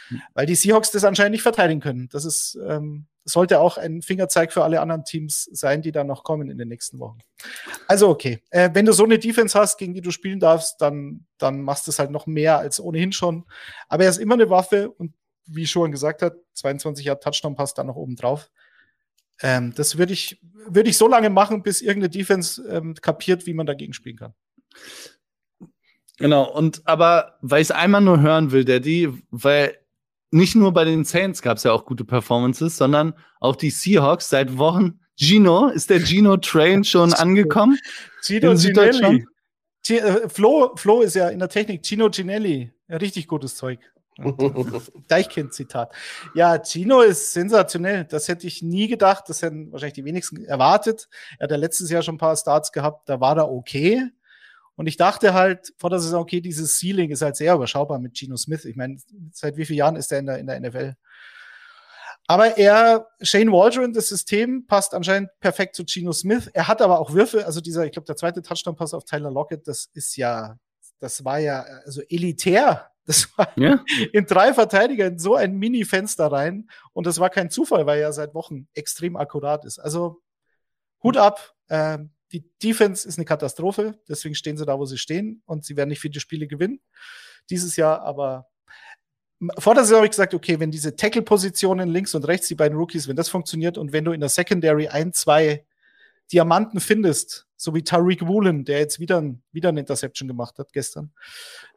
Mhm. 0.08 0.22
Weil 0.32 0.46
die 0.46 0.54
Seahawks 0.54 0.90
das 0.90 1.04
anscheinend 1.04 1.32
nicht 1.32 1.42
verteidigen 1.42 1.80
können. 1.80 2.08
Das 2.10 2.24
ist 2.24 2.58
ähm, 2.66 3.06
sollte 3.26 3.58
auch 3.58 3.76
ein 3.76 4.02
Fingerzeig 4.02 4.52
für 4.52 4.62
alle 4.62 4.80
anderen 4.80 5.04
Teams 5.04 5.48
sein, 5.52 5.82
die 5.82 5.92
da 5.92 6.04
noch 6.04 6.22
kommen 6.22 6.48
in 6.48 6.58
den 6.58 6.68
nächsten 6.68 7.00
Wochen. 7.00 7.18
Also 7.88 8.08
okay, 8.08 8.42
äh, 8.50 8.70
wenn 8.72 8.86
du 8.86 8.92
so 8.92 9.04
eine 9.04 9.18
Defense 9.18 9.58
hast, 9.58 9.78
gegen 9.78 9.94
die 9.94 10.00
du 10.00 10.12
spielen 10.12 10.38
darfst, 10.38 10.80
dann, 10.80 11.26
dann 11.36 11.60
machst 11.60 11.86
du 11.86 11.90
es 11.90 11.98
halt 11.98 12.12
noch 12.12 12.26
mehr 12.26 12.58
als 12.58 12.80
ohnehin 12.80 13.12
schon. 13.12 13.44
Aber 13.88 14.04
er 14.04 14.10
ist 14.10 14.18
immer 14.18 14.34
eine 14.34 14.48
Waffe 14.48 14.90
und 14.90 15.12
wie 15.44 15.66
schon 15.66 15.90
gesagt 15.90 16.22
hat, 16.22 16.34
22 16.54 17.04
Jahre 17.04 17.20
Touchdown 17.20 17.56
passt 17.56 17.78
da 17.78 17.84
noch 17.84 17.96
oben 17.96 18.14
drauf. 18.16 18.48
Ähm, 19.42 19.74
das 19.74 19.98
würde 19.98 20.12
ich, 20.12 20.40
würde 20.68 20.88
ich 20.88 20.96
so 20.96 21.08
lange 21.08 21.28
machen, 21.28 21.62
bis 21.62 21.82
irgendeine 21.82 22.10
Defense 22.10 22.62
ähm, 22.68 22.94
kapiert, 22.94 23.46
wie 23.46 23.54
man 23.54 23.66
dagegen 23.66 23.92
spielen 23.92 24.16
kann. 24.16 24.34
Genau, 26.18 26.50
und 26.50 26.86
aber 26.86 27.38
weil 27.42 27.60
ich 27.60 27.68
es 27.68 27.72
einmal 27.72 28.00
nur 28.00 28.20
hören 28.20 28.50
will, 28.52 28.64
Daddy, 28.64 29.12
weil 29.30 29.76
nicht 30.36 30.54
nur 30.54 30.72
bei 30.72 30.84
den 30.84 31.04
Saints 31.04 31.42
gab 31.42 31.56
es 31.56 31.64
ja 31.64 31.72
auch 31.72 31.84
gute 31.84 32.04
Performances, 32.04 32.76
sondern 32.76 33.14
auch 33.40 33.56
die 33.56 33.70
Seahawks 33.70 34.28
seit 34.28 34.58
Wochen. 34.58 35.00
Gino, 35.18 35.68
ist 35.68 35.88
der 35.88 36.04
Gino 36.04 36.36
Train 36.36 36.84
schon 36.84 37.14
angekommen? 37.14 37.78
Gino 38.22 38.54
Ginelli. 38.54 39.24
Äh, 39.88 40.28
Flo, 40.28 40.72
Flo 40.76 41.00
ist 41.00 41.14
ja 41.14 41.28
in 41.28 41.38
der 41.38 41.48
Technik 41.48 41.84
Gino 41.84 42.10
Ginelli. 42.10 42.72
Ja, 42.88 42.98
richtig 42.98 43.26
gutes 43.26 43.56
Zeug. 43.56 43.80
Deichkind-Zitat. 45.08 45.94
Ja, 46.34 46.62
Gino 46.62 47.02
ist 47.02 47.32
sensationell. 47.32 48.04
Das 48.04 48.28
hätte 48.28 48.46
ich 48.46 48.62
nie 48.62 48.88
gedacht. 48.88 49.24
Das 49.28 49.42
hätten 49.42 49.72
wahrscheinlich 49.72 49.94
die 49.94 50.04
wenigsten 50.04 50.44
erwartet. 50.44 51.08
Er 51.38 51.44
hat 51.44 51.50
ja 51.50 51.56
letztes 51.56 51.90
Jahr 51.90 52.02
schon 52.02 52.16
ein 52.16 52.18
paar 52.18 52.36
Starts 52.36 52.72
gehabt. 52.72 53.08
Da 53.08 53.20
war 53.20 53.36
er 53.36 53.50
okay. 53.50 54.02
Und 54.76 54.86
ich 54.86 54.96
dachte 54.96 55.34
halt 55.34 55.72
vor 55.78 55.90
der 55.90 55.98
Saison, 55.98 56.22
okay, 56.22 56.40
dieses 56.40 56.78
Ceiling 56.78 57.10
ist 57.10 57.22
halt 57.22 57.36
sehr 57.36 57.54
überschaubar 57.54 57.98
mit 57.98 58.14
Geno 58.14 58.36
Smith. 58.36 58.64
Ich 58.66 58.76
meine, 58.76 58.98
seit 59.32 59.56
wie 59.56 59.64
vielen 59.64 59.78
Jahren 59.78 59.96
ist 59.96 60.12
er 60.12 60.18
in 60.18 60.26
der, 60.26 60.38
in 60.38 60.46
der 60.46 60.60
NFL? 60.60 60.94
Aber 62.28 62.58
er, 62.58 63.06
Shane 63.22 63.52
Waldron, 63.52 63.92
das 63.92 64.08
System 64.08 64.66
passt 64.66 64.94
anscheinend 64.94 65.30
perfekt 65.40 65.76
zu 65.76 65.84
Geno 65.84 66.12
Smith. 66.12 66.50
Er 66.52 66.68
hat 66.68 66.82
aber 66.82 67.00
auch 67.00 67.12
Würfe, 67.12 67.46
also 67.46 67.60
dieser, 67.60 67.86
ich 67.86 67.92
glaube, 67.92 68.06
der 68.06 68.16
zweite 68.16 68.42
Touchdown-Pass 68.42 68.94
auf 68.94 69.04
Tyler 69.04 69.30
Lockett, 69.30 69.66
das 69.66 69.88
ist 69.94 70.16
ja, 70.16 70.58
das 70.98 71.24
war 71.24 71.38
ja 71.38 71.62
also 71.84 72.02
elitär. 72.08 72.90
Das 73.06 73.28
war 73.38 73.48
ja. 73.56 73.84
in 74.12 74.26
drei 74.26 74.52
Verteidiger 74.52 75.06
in 75.06 75.20
so 75.20 75.36
ein 75.36 75.54
Mini-Fenster 75.54 76.26
rein. 76.26 76.68
Und 76.92 77.06
das 77.06 77.20
war 77.20 77.30
kein 77.30 77.50
Zufall, 77.50 77.86
weil 77.86 78.00
er 78.00 78.12
seit 78.12 78.34
Wochen 78.34 78.66
extrem 78.74 79.16
akkurat 79.16 79.64
ist. 79.64 79.78
Also 79.78 80.20
Hut 81.04 81.16
ab. 81.16 81.54
Ähm, 81.68 82.10
die 82.32 82.44
Defense 82.62 83.06
ist 83.06 83.18
eine 83.18 83.24
Katastrophe, 83.24 83.98
deswegen 84.08 84.34
stehen 84.34 84.56
sie 84.56 84.66
da, 84.66 84.78
wo 84.78 84.84
sie 84.84 84.98
stehen 84.98 85.42
und 85.46 85.64
sie 85.64 85.76
werden 85.76 85.90
nicht 85.90 86.00
viele 86.00 86.20
Spiele 86.20 86.46
gewinnen 86.46 86.80
dieses 87.50 87.76
Jahr, 87.76 88.02
aber 88.02 88.48
vor 89.58 89.74
der 89.74 89.84
Saison 89.84 89.98
habe 89.98 90.06
ich 90.06 90.12
gesagt, 90.12 90.32
okay, 90.34 90.58
wenn 90.60 90.70
diese 90.70 90.96
Tackle-Positionen 90.96 91.90
links 91.90 92.14
und 92.14 92.26
rechts, 92.26 92.48
die 92.48 92.54
beiden 92.54 92.76
Rookies, 92.76 93.06
wenn 93.06 93.16
das 93.16 93.28
funktioniert 93.28 93.76
und 93.76 93.92
wenn 93.92 94.04
du 94.04 94.12
in 94.12 94.20
der 94.20 94.30
Secondary 94.30 94.88
ein, 94.88 95.12
zwei 95.12 95.66
Diamanten 96.32 96.80
findest, 96.80 97.46
so 97.56 97.74
wie 97.74 97.84
Tariq 97.84 98.26
Woolen, 98.26 98.64
der 98.64 98.78
jetzt 98.78 98.98
wieder, 98.98 99.20
ein, 99.20 99.42
wieder 99.52 99.68
eine 99.68 99.80
Interception 99.80 100.26
gemacht 100.26 100.58
hat 100.58 100.72
gestern, 100.72 101.12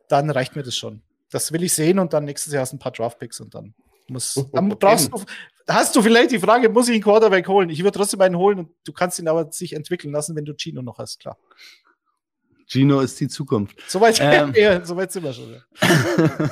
dann 0.07 0.29
reicht 0.29 0.55
mir 0.55 0.63
das 0.63 0.77
schon. 0.77 1.01
Das 1.29 1.51
will 1.51 1.63
ich 1.63 1.73
sehen 1.73 1.99
und 1.99 2.13
dann 2.13 2.23
nächstes 2.25 2.53
Jahr 2.53 2.61
hast 2.61 2.71
du 2.71 2.77
ein 2.77 2.79
paar 2.79 2.93
Draftpicks 2.93 3.41
und 3.41 3.53
dann 3.53 3.75
Muss, 4.09 4.45
brauchst 4.51 5.11
du, 5.11 5.23
hast 5.67 5.95
du 5.95 6.01
vielleicht 6.01 6.31
die 6.31 6.39
Frage, 6.39 6.69
muss 6.69 6.87
ich 6.87 6.95
einen 6.95 7.03
Quarterback 7.03 7.47
holen? 7.47 7.69
Ich 7.69 7.83
würde 7.83 7.97
trotzdem 7.97 8.21
einen 8.21 8.37
holen 8.37 8.59
und 8.59 8.69
du 8.85 8.93
kannst 8.93 9.19
ihn 9.19 9.27
aber 9.27 9.51
sich 9.51 9.73
entwickeln 9.73 10.13
lassen, 10.13 10.35
wenn 10.35 10.45
du 10.45 10.53
Gino 10.57 10.81
noch 10.81 10.97
hast, 10.97 11.19
klar. 11.19 11.37
Gino 12.67 13.01
ist 13.01 13.19
die 13.19 13.27
Zukunft. 13.27 13.77
Soweit 13.87 14.19
ähm. 14.21 14.53
ja, 14.55 14.85
so 14.85 14.95
sind 14.95 15.23
wir 15.23 15.33
schon. 15.33 15.61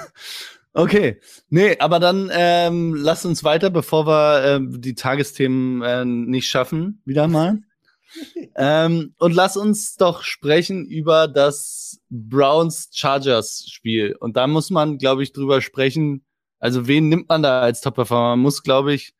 okay, 0.73 1.19
nee, 1.49 1.77
aber 1.79 1.99
dann 1.99 2.29
ähm, 2.33 2.95
lass 2.95 3.25
uns 3.25 3.43
weiter, 3.43 3.69
bevor 3.69 4.07
wir 4.07 4.43
ähm, 4.45 4.81
die 4.81 4.95
Tagesthemen 4.95 5.81
äh, 5.83 6.05
nicht 6.05 6.49
schaffen, 6.49 7.01
wieder 7.05 7.27
mal. 7.27 7.59
ähm, 8.55 9.13
und 9.19 9.33
lass 9.33 9.57
uns 9.57 9.95
doch 9.95 10.23
sprechen 10.23 10.85
über 10.85 11.27
das 11.27 11.99
Browns-Chargers-Spiel. 12.09 14.15
Und 14.19 14.37
da 14.37 14.47
muss 14.47 14.69
man, 14.69 14.97
glaube 14.97 15.23
ich, 15.23 15.33
drüber 15.33 15.61
sprechen. 15.61 16.23
Also, 16.59 16.87
wen 16.87 17.09
nimmt 17.09 17.29
man 17.29 17.43
da 17.43 17.61
als 17.61 17.81
Top-Performer? 17.81 18.29
Man 18.29 18.39
muss, 18.39 18.63
glaube 18.63 18.93
ich, 18.93 19.13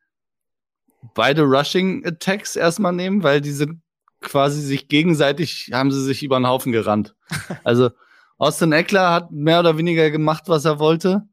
beide 1.13 1.43
Rushing-Attacks 1.43 2.55
erstmal 2.55 2.93
nehmen, 2.93 3.23
weil 3.23 3.41
die 3.41 3.51
sind 3.51 3.81
quasi 4.21 4.61
sich 4.61 4.87
gegenseitig, 4.87 5.69
haben 5.73 5.91
sie 5.91 6.03
sich 6.03 6.23
über 6.23 6.39
den 6.39 6.47
Haufen 6.47 6.71
gerannt. 6.71 7.15
Also, 7.63 7.91
Austin 8.37 8.71
Eckler 8.71 9.11
hat 9.11 9.31
mehr 9.31 9.59
oder 9.59 9.77
weniger 9.77 10.11
gemacht, 10.11 10.43
was 10.47 10.65
er 10.65 10.79
wollte. 10.79 11.23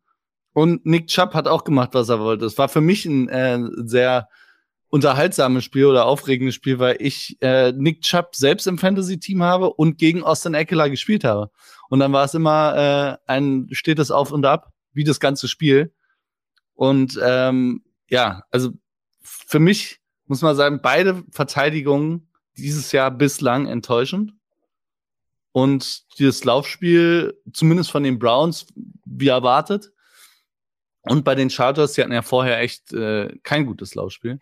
Und 0.54 0.86
Nick 0.86 1.08
Chubb 1.08 1.34
hat 1.34 1.48
auch 1.48 1.64
gemacht, 1.64 1.90
was 1.92 2.08
er 2.08 2.20
wollte. 2.20 2.46
Es 2.46 2.56
war 2.56 2.68
für 2.68 2.80
mich 2.80 3.04
ein 3.04 3.28
äh, 3.28 3.60
sehr 3.84 4.28
unterhaltsames 4.88 5.64
Spiel 5.64 5.86
oder 5.86 6.06
aufregendes 6.06 6.54
Spiel, 6.54 6.78
weil 6.78 6.96
ich 7.00 7.36
äh, 7.40 7.72
Nick 7.72 8.02
Chubb 8.02 8.36
selbst 8.36 8.68
im 8.68 8.78
Fantasy-Team 8.78 9.42
habe 9.42 9.72
und 9.72 9.98
gegen 9.98 10.22
Austin 10.22 10.54
Eckler 10.54 10.88
gespielt 10.88 11.24
habe. 11.24 11.50
Und 11.88 11.98
dann 11.98 12.12
war 12.12 12.24
es 12.24 12.34
immer 12.34 13.18
äh, 13.26 13.32
ein 13.32 13.66
stetes 13.72 14.12
Auf 14.12 14.30
und 14.30 14.46
Ab, 14.46 14.72
wie 14.94 15.04
das 15.04 15.20
ganze 15.20 15.48
Spiel. 15.48 15.92
Und 16.74 17.18
ähm, 17.22 17.84
ja, 18.08 18.44
also 18.50 18.70
für 19.20 19.58
mich 19.58 20.00
muss 20.26 20.42
man 20.42 20.56
sagen, 20.56 20.80
beide 20.82 21.22
Verteidigungen 21.30 22.30
dieses 22.56 22.92
Jahr 22.92 23.10
bislang 23.10 23.66
enttäuschend. 23.66 24.32
Und 25.52 26.18
dieses 26.18 26.42
Laufspiel, 26.44 27.40
zumindest 27.52 27.90
von 27.90 28.02
den 28.02 28.18
Browns, 28.18 28.66
wie 29.04 29.28
erwartet. 29.28 29.92
Und 31.02 31.24
bei 31.24 31.36
den 31.36 31.50
Chargers, 31.50 31.92
die 31.92 32.02
hatten 32.02 32.12
ja 32.12 32.22
vorher 32.22 32.58
echt 32.58 32.92
äh, 32.92 33.36
kein 33.42 33.66
gutes 33.66 33.94
Laufspiel 33.94 34.40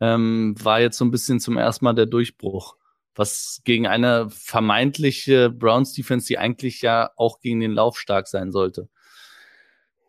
ähm, 0.00 0.54
war 0.62 0.80
jetzt 0.80 0.98
so 0.98 1.04
ein 1.04 1.10
bisschen 1.10 1.40
zum 1.40 1.56
ersten 1.56 1.84
Mal 1.84 1.94
der 1.94 2.06
Durchbruch. 2.06 2.76
Was 3.14 3.62
gegen 3.64 3.86
eine 3.86 4.28
vermeintliche 4.28 5.48
Browns-Defense, 5.48 6.26
die 6.26 6.38
eigentlich 6.38 6.82
ja 6.82 7.10
auch 7.16 7.40
gegen 7.40 7.60
den 7.60 7.72
Lauf 7.72 7.98
stark 7.98 8.28
sein 8.28 8.52
sollte. 8.52 8.88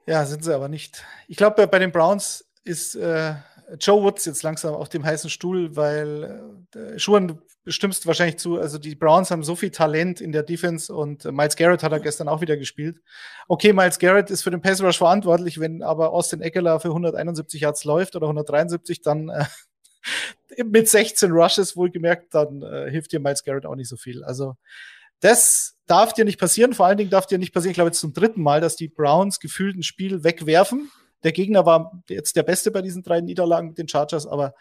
Ja, 0.07 0.25
sind 0.25 0.43
sie 0.43 0.55
aber 0.55 0.69
nicht. 0.69 1.03
Ich 1.27 1.35
glaube, 1.35 1.67
bei 1.67 1.79
den 1.79 1.91
Browns 1.91 2.49
ist 2.63 2.95
äh, 2.95 3.35
Joe 3.77 4.01
Woods 4.01 4.23
jetzt 4.23 4.41
langsam 4.41 4.73
auf 4.73 4.87
dem 4.87 5.03
heißen 5.03 5.29
Stuhl, 5.29 5.75
weil 5.75 6.41
äh, 6.73 6.97
Schuhen, 6.97 7.27
du 7.27 7.37
bestimmst 7.65 8.07
wahrscheinlich 8.07 8.37
zu, 8.37 8.57
also 8.57 8.77
die 8.77 8.95
Browns 8.95 9.31
haben 9.31 9.43
so 9.43 9.57
viel 9.57 9.71
Talent 9.71 10.21
in 10.21 10.31
der 10.31 10.43
Defense 10.43 10.95
und 10.95 11.25
äh, 11.25 11.33
Miles 11.33 11.57
Garrett 11.57 11.83
hat 11.83 11.91
er 11.91 11.99
gestern 11.99 12.29
auch 12.29 12.39
wieder 12.39 12.55
gespielt. 12.55 13.01
Okay, 13.49 13.73
Miles 13.73 13.99
Garrett 13.99 14.29
ist 14.29 14.43
für 14.43 14.51
den 14.51 14.61
Pass 14.61 14.81
Rush 14.81 14.97
verantwortlich, 14.97 15.59
wenn 15.59 15.83
aber 15.83 16.11
Austin 16.11 16.41
Eckler 16.41 16.79
für 16.79 16.87
171 16.87 17.59
Yards 17.59 17.83
läuft 17.83 18.15
oder 18.15 18.27
173, 18.27 19.01
dann 19.01 19.27
äh, 19.27 19.43
mit 20.63 20.87
16 20.87 21.31
Rushes 21.31 21.75
wohlgemerkt, 21.75 22.33
dann 22.33 22.61
äh, 22.61 22.89
hilft 22.89 23.11
dir 23.11 23.19
Miles 23.19 23.43
Garrett 23.43 23.65
auch 23.65 23.75
nicht 23.75 23.89
so 23.89 23.97
viel. 23.97 24.23
Also 24.23 24.55
das 25.19 25.76
darf 25.87 26.13
dir 26.13 26.25
nicht 26.25 26.39
passieren. 26.39 26.73
Vor 26.73 26.85
allen 26.85 26.97
Dingen 26.97 27.09
darf 27.09 27.25
dir 27.25 27.37
nicht 27.37 27.53
passieren, 27.53 27.71
ich 27.71 27.75
glaube 27.75 27.89
jetzt 27.89 27.99
zum 27.99 28.13
dritten 28.13 28.41
Mal, 28.41 28.61
dass 28.61 28.75
die 28.75 28.87
Browns 28.87 29.39
gefühlt 29.39 29.75
ein 29.75 29.83
Spiel 29.83 30.23
wegwerfen. 30.23 30.91
Der 31.23 31.31
Gegner 31.31 31.65
war 31.65 32.03
jetzt 32.09 32.35
der 32.35 32.43
Beste 32.43 32.71
bei 32.71 32.81
diesen 32.81 33.03
drei 33.03 33.21
Niederlagen 33.21 33.69
mit 33.69 33.77
den 33.77 33.87
Chargers, 33.87 34.27
aber 34.27 34.53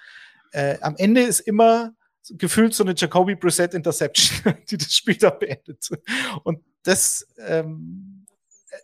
äh, 0.52 0.78
am 0.80 0.96
Ende 0.96 1.22
ist 1.22 1.40
immer 1.40 1.92
gefühlt 2.30 2.74
so 2.74 2.82
eine 2.82 2.94
Jacoby 2.96 3.36
Brissett 3.36 3.74
Interception, 3.74 4.54
die 4.70 4.78
das 4.78 4.92
Spiel 4.92 5.16
da 5.16 5.30
beendet. 5.30 5.88
Und 6.44 6.60
das 6.82 7.26
ähm, 7.38 8.26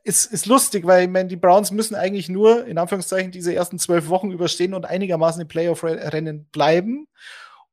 ist, 0.04 0.32
ist 0.32 0.46
lustig, 0.46 0.86
weil 0.86 1.04
ich 1.04 1.10
meine, 1.10 1.28
die 1.28 1.36
Browns 1.36 1.70
müssen 1.70 1.94
eigentlich 1.94 2.28
nur, 2.28 2.66
in 2.66 2.78
Anführungszeichen, 2.78 3.32
diese 3.32 3.54
ersten 3.54 3.78
zwölf 3.78 4.08
Wochen 4.08 4.30
überstehen 4.30 4.74
und 4.74 4.84
einigermaßen 4.84 5.42
im 5.42 5.48
Playoff-Rennen 5.48 6.46
bleiben. 6.46 7.08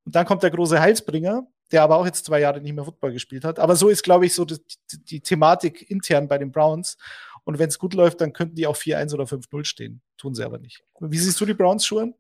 Und 0.06 0.16
dann 0.16 0.26
kommt 0.26 0.44
der 0.44 0.52
große 0.52 0.80
Heilsbringer, 0.80 1.48
der 1.72 1.84
aber 1.84 1.98
auch 1.98 2.06
jetzt 2.06 2.26
zwei 2.26 2.40
Jahre 2.40 2.62
nicht 2.62 2.74
mehr 2.74 2.86
Football 2.86 3.14
gespielt 3.14 3.44
hat. 3.44 3.60
Aber 3.60 3.76
so 3.76 3.90
ist, 3.90 4.04
glaube 4.04 4.26
ich, 4.26 4.34
so 4.34 4.46
die, 4.46 4.58
die, 4.92 5.22
Thematik 5.22 5.90
intern 5.90 6.28
bei 6.28 6.38
den 6.38 6.52
Browns. 6.52 6.98
Und 7.44 7.60
wenn 7.60 7.70
es 7.70 7.80
gut 7.80 7.94
läuft, 7.94 8.22
dann 8.22 8.34
könnten 8.34 8.56
die 8.56 8.68
auch 8.68 8.76
4-1 8.76 9.14
oder 9.14 9.26
5-0 9.26 9.66
stehen. 9.66 10.02
Tun 10.18 10.36
sie 10.36 10.44
aber 10.44 10.58
nicht. 10.58 10.84
Wie 11.00 11.18
siehst 11.18 11.40
du 11.40 11.46
die 11.46 11.54
Browns, 11.54 11.86
Schuhen? 11.86 12.16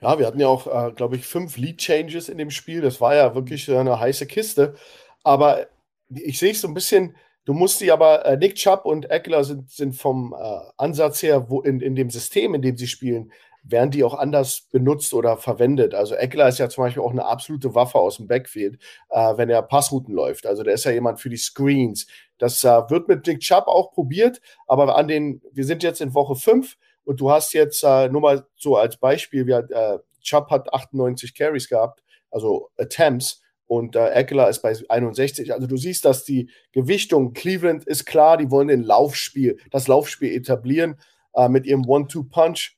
Ja, 0.00 0.18
wir 0.18 0.26
hatten 0.26 0.40
ja 0.40 0.48
auch, 0.48 0.66
äh, 0.66 0.92
glaube 0.92 1.16
ich, 1.16 1.26
fünf 1.26 1.56
Lead-Changes 1.56 2.28
in 2.28 2.38
dem 2.38 2.50
Spiel. 2.50 2.80
Das 2.80 3.00
war 3.00 3.14
ja 3.14 3.34
wirklich 3.34 3.70
eine 3.70 3.98
heiße 3.98 4.26
Kiste. 4.26 4.74
Aber 5.22 5.66
ich 6.10 6.38
sehe 6.38 6.52
es 6.52 6.60
so 6.60 6.68
ein 6.68 6.74
bisschen, 6.74 7.16
Du 7.44 7.52
musst 7.52 7.80
die 7.80 7.92
aber, 7.92 8.24
äh, 8.24 8.36
Nick 8.38 8.54
Chubb 8.54 8.86
und 8.86 9.10
Eckler 9.10 9.44
sind, 9.44 9.70
sind 9.70 9.94
vom 9.94 10.34
äh, 10.38 10.60
Ansatz 10.78 11.22
her, 11.22 11.50
wo 11.50 11.60
in, 11.60 11.80
in 11.80 11.94
dem 11.94 12.08
System, 12.08 12.54
in 12.54 12.62
dem 12.62 12.76
sie 12.76 12.86
spielen, 12.86 13.32
werden 13.64 13.90
die 13.90 14.04
auch 14.04 14.14
anders 14.14 14.68
benutzt 14.70 15.14
oder 15.14 15.36
verwendet. 15.38 15.94
Also 15.94 16.14
Eckler 16.14 16.48
ist 16.48 16.58
ja 16.58 16.68
zum 16.68 16.84
Beispiel 16.84 17.02
auch 17.02 17.10
eine 17.10 17.24
absolute 17.24 17.74
Waffe 17.74 17.98
aus 17.98 18.18
dem 18.18 18.28
Backfield, 18.28 18.78
äh, 19.10 19.36
wenn 19.36 19.48
er 19.48 19.62
Passrouten 19.62 20.14
läuft. 20.14 20.46
Also 20.46 20.62
der 20.62 20.74
ist 20.74 20.84
ja 20.84 20.90
jemand 20.90 21.20
für 21.20 21.30
die 21.30 21.38
Screens. 21.38 22.06
Das 22.38 22.62
äh, 22.62 22.68
wird 22.90 23.08
mit 23.08 23.26
Nick 23.26 23.40
Chubb 23.40 23.66
auch 23.66 23.92
probiert, 23.92 24.40
aber 24.66 24.96
an 24.96 25.08
den, 25.08 25.40
wir 25.52 25.64
sind 25.64 25.82
jetzt 25.82 26.00
in 26.00 26.14
Woche 26.14 26.36
5 26.36 26.76
und 27.04 27.20
du 27.20 27.30
hast 27.30 27.54
jetzt 27.54 27.82
äh, 27.82 28.08
nur 28.08 28.20
mal 28.20 28.46
so 28.54 28.76
als 28.76 28.98
Beispiel, 28.98 29.46
wir, 29.46 29.66
äh, 29.70 29.98
Chubb 30.20 30.50
hat 30.50 30.72
98 30.72 31.34
Carries 31.34 31.68
gehabt, 31.68 32.02
also 32.30 32.70
Attempts 32.76 33.42
und 33.66 33.96
äh, 33.96 34.10
Eckler 34.10 34.48
ist 34.48 34.62
bei 34.62 34.74
61. 34.88 35.52
Also 35.52 35.66
du 35.66 35.76
siehst, 35.76 36.04
dass 36.04 36.24
die 36.24 36.50
Gewichtung 36.72 37.32
Cleveland 37.32 37.84
ist 37.84 38.04
klar, 38.04 38.36
die 38.36 38.50
wollen 38.50 38.68
den 38.68 38.82
Laufspiel, 38.82 39.58
das 39.70 39.88
Laufspiel 39.88 40.34
etablieren 40.34 40.96
äh, 41.34 41.48
mit 41.48 41.66
ihrem 41.66 41.86
One-Two-Punch. 41.86 42.76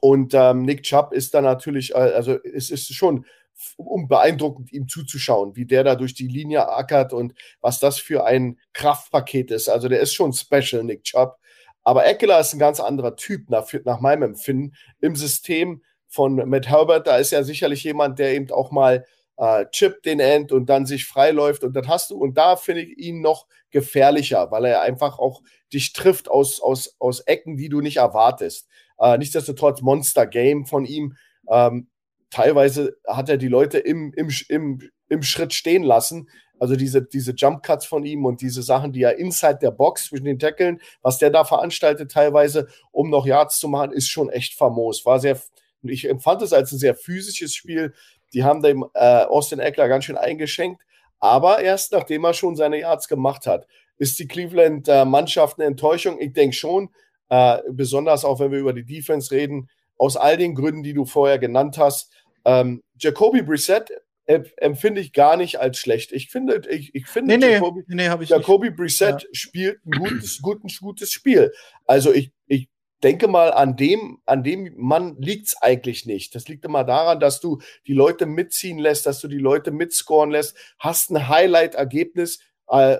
Und 0.00 0.34
ähm, 0.34 0.62
Nick 0.62 0.82
Chubb 0.82 1.12
ist 1.12 1.34
da 1.34 1.40
natürlich, 1.40 1.94
äh, 1.94 1.98
also 1.98 2.38
es 2.42 2.70
ist 2.70 2.92
schon 2.94 3.24
um 3.76 4.06
beeindruckend 4.06 4.72
ihm 4.72 4.86
zuzuschauen, 4.86 5.56
wie 5.56 5.64
der 5.64 5.82
da 5.82 5.94
durch 5.94 6.14
die 6.14 6.28
Linie 6.28 6.68
ackert 6.68 7.12
und 7.12 7.34
was 7.60 7.78
das 7.78 7.98
für 7.98 8.24
ein 8.24 8.58
Kraftpaket 8.74 9.50
ist. 9.50 9.68
Also 9.68 9.88
der 9.88 10.00
ist 10.00 10.12
schon 10.12 10.32
special, 10.32 10.84
Nick 10.84 11.04
Chubb. 11.04 11.38
Aber 11.82 12.04
Eckler 12.04 12.40
ist 12.40 12.52
ein 12.52 12.58
ganz 12.58 12.80
anderer 12.80 13.16
Typ 13.16 13.48
nach, 13.48 13.72
nach 13.84 14.00
meinem 14.00 14.22
Empfinden 14.24 14.74
im 15.00 15.16
System 15.16 15.82
von 16.08 16.34
Matt 16.34 16.68
Herbert. 16.68 17.06
Da 17.06 17.16
ist 17.16 17.30
ja 17.30 17.44
sicherlich 17.44 17.84
jemand, 17.84 18.18
der 18.18 18.34
eben 18.34 18.50
auch 18.50 18.70
mal 18.70 19.06
äh, 19.36 19.66
chippt 19.70 20.04
den 20.04 20.20
End 20.20 20.52
und 20.52 20.66
dann 20.66 20.86
sich 20.86 21.06
freiläuft 21.06 21.62
und 21.62 21.74
dann 21.74 21.88
hast 21.88 22.10
du, 22.10 22.16
und 22.16 22.36
da 22.36 22.56
finde 22.56 22.82
ich 22.82 22.98
ihn 22.98 23.20
noch 23.20 23.46
gefährlicher, 23.70 24.50
weil 24.50 24.64
er 24.64 24.82
einfach 24.82 25.18
auch 25.18 25.42
dich 25.72 25.92
trifft 25.92 26.28
aus, 26.28 26.60
aus, 26.60 26.96
aus 26.98 27.20
Ecken, 27.20 27.56
die 27.56 27.68
du 27.68 27.80
nicht 27.80 27.98
erwartest. 27.98 28.68
Äh, 28.98 29.18
nichtsdestotrotz 29.18 29.82
Monster 29.82 30.26
Game 30.26 30.66
von 30.66 30.84
ihm. 30.84 31.16
Ähm, 31.50 31.88
teilweise 32.30 32.96
hat 33.06 33.28
er 33.28 33.36
die 33.36 33.48
Leute 33.48 33.78
im, 33.78 34.12
im, 34.14 34.30
im, 34.48 34.90
im 35.08 35.22
Schritt 35.22 35.52
stehen 35.52 35.82
lassen. 35.82 36.28
Also 36.58 36.76
diese, 36.76 37.02
diese 37.02 37.32
Jump 37.32 37.62
Cuts 37.62 37.84
von 37.84 38.04
ihm 38.04 38.24
und 38.24 38.40
diese 38.40 38.62
Sachen, 38.62 38.92
die 38.92 39.02
er 39.02 39.18
inside 39.18 39.58
der 39.60 39.70
Box 39.70 40.06
zwischen 40.06 40.24
den 40.24 40.38
Tackeln, 40.38 40.80
was 41.02 41.18
der 41.18 41.30
da 41.30 41.44
veranstaltet 41.44 42.10
teilweise, 42.10 42.68
um 42.92 43.10
noch 43.10 43.26
Yards 43.26 43.58
zu 43.58 43.68
machen, 43.68 43.92
ist 43.92 44.08
schon 44.08 44.30
echt 44.30 44.54
famos. 44.54 45.04
War 45.04 45.20
sehr, 45.20 45.38
ich 45.82 46.08
empfand 46.08 46.42
es 46.42 46.52
als 46.52 46.72
ein 46.72 46.78
sehr 46.78 46.94
physisches 46.94 47.54
Spiel, 47.54 47.92
die 48.32 48.42
haben 48.42 48.62
dem 48.62 48.84
äh, 48.94 49.24
Austin 49.24 49.58
Eckler 49.58 49.88
ganz 49.88 50.06
schön 50.06 50.16
eingeschenkt. 50.16 50.82
Aber 51.18 51.60
erst 51.60 51.92
nachdem 51.92 52.24
er 52.24 52.34
schon 52.34 52.56
seine 52.56 52.80
Yards 52.80 53.08
gemacht 53.08 53.46
hat, 53.46 53.66
ist 53.98 54.18
die 54.18 54.28
Cleveland-Mannschaft 54.28 55.58
eine 55.58 55.66
Enttäuschung. 55.66 56.20
Ich 56.20 56.32
denke 56.32 56.54
schon, 56.54 56.90
äh, 57.28 57.58
besonders 57.70 58.24
auch 58.24 58.40
wenn 58.40 58.52
wir 58.52 58.58
über 58.58 58.72
die 58.72 58.84
Defense 58.84 59.30
reden, 59.30 59.68
aus 59.98 60.16
all 60.16 60.36
den 60.36 60.54
Gründen, 60.54 60.82
die 60.82 60.94
du 60.94 61.04
vorher 61.04 61.38
genannt 61.38 61.78
hast. 61.78 62.12
Ähm, 62.44 62.82
Jacoby 62.98 63.42
Brissett 63.42 63.90
empfinde 64.26 65.00
ich 65.00 65.12
gar 65.12 65.36
nicht 65.36 65.60
als 65.60 65.78
schlecht. 65.78 66.12
Ich 66.12 66.30
finde, 66.30 66.62
ich, 66.68 66.94
ich 66.94 67.06
finde 67.06 67.38
nee, 67.38 67.52
Jacoby, 67.52 67.84
nee, 67.86 68.10
Jacoby 68.24 68.70
Brissett 68.70 69.22
ja. 69.22 69.28
spielt 69.32 69.84
ein 69.86 69.92
gutes, 69.92 70.42
gutes, 70.42 70.80
gutes 70.80 71.12
Spiel. 71.12 71.52
Also 71.86 72.12
ich, 72.12 72.32
ich 72.46 72.68
denke 73.02 73.28
mal, 73.28 73.52
an 73.52 73.76
dem, 73.76 74.18
an 74.26 74.42
dem 74.42 74.72
Mann 74.76 75.16
liegt 75.20 75.48
es 75.48 75.56
eigentlich 75.62 76.06
nicht. 76.06 76.34
Das 76.34 76.48
liegt 76.48 76.64
immer 76.64 76.82
daran, 76.82 77.20
dass 77.20 77.40
du 77.40 77.60
die 77.86 77.94
Leute 77.94 78.26
mitziehen 78.26 78.78
lässt, 78.78 79.06
dass 79.06 79.20
du 79.20 79.28
die 79.28 79.38
Leute 79.38 79.70
mitscoren 79.70 80.30
lässt, 80.30 80.56
hast 80.78 81.10
ein 81.10 81.28
Highlight-Ergebnis, 81.28 82.40
äh, 82.68 82.98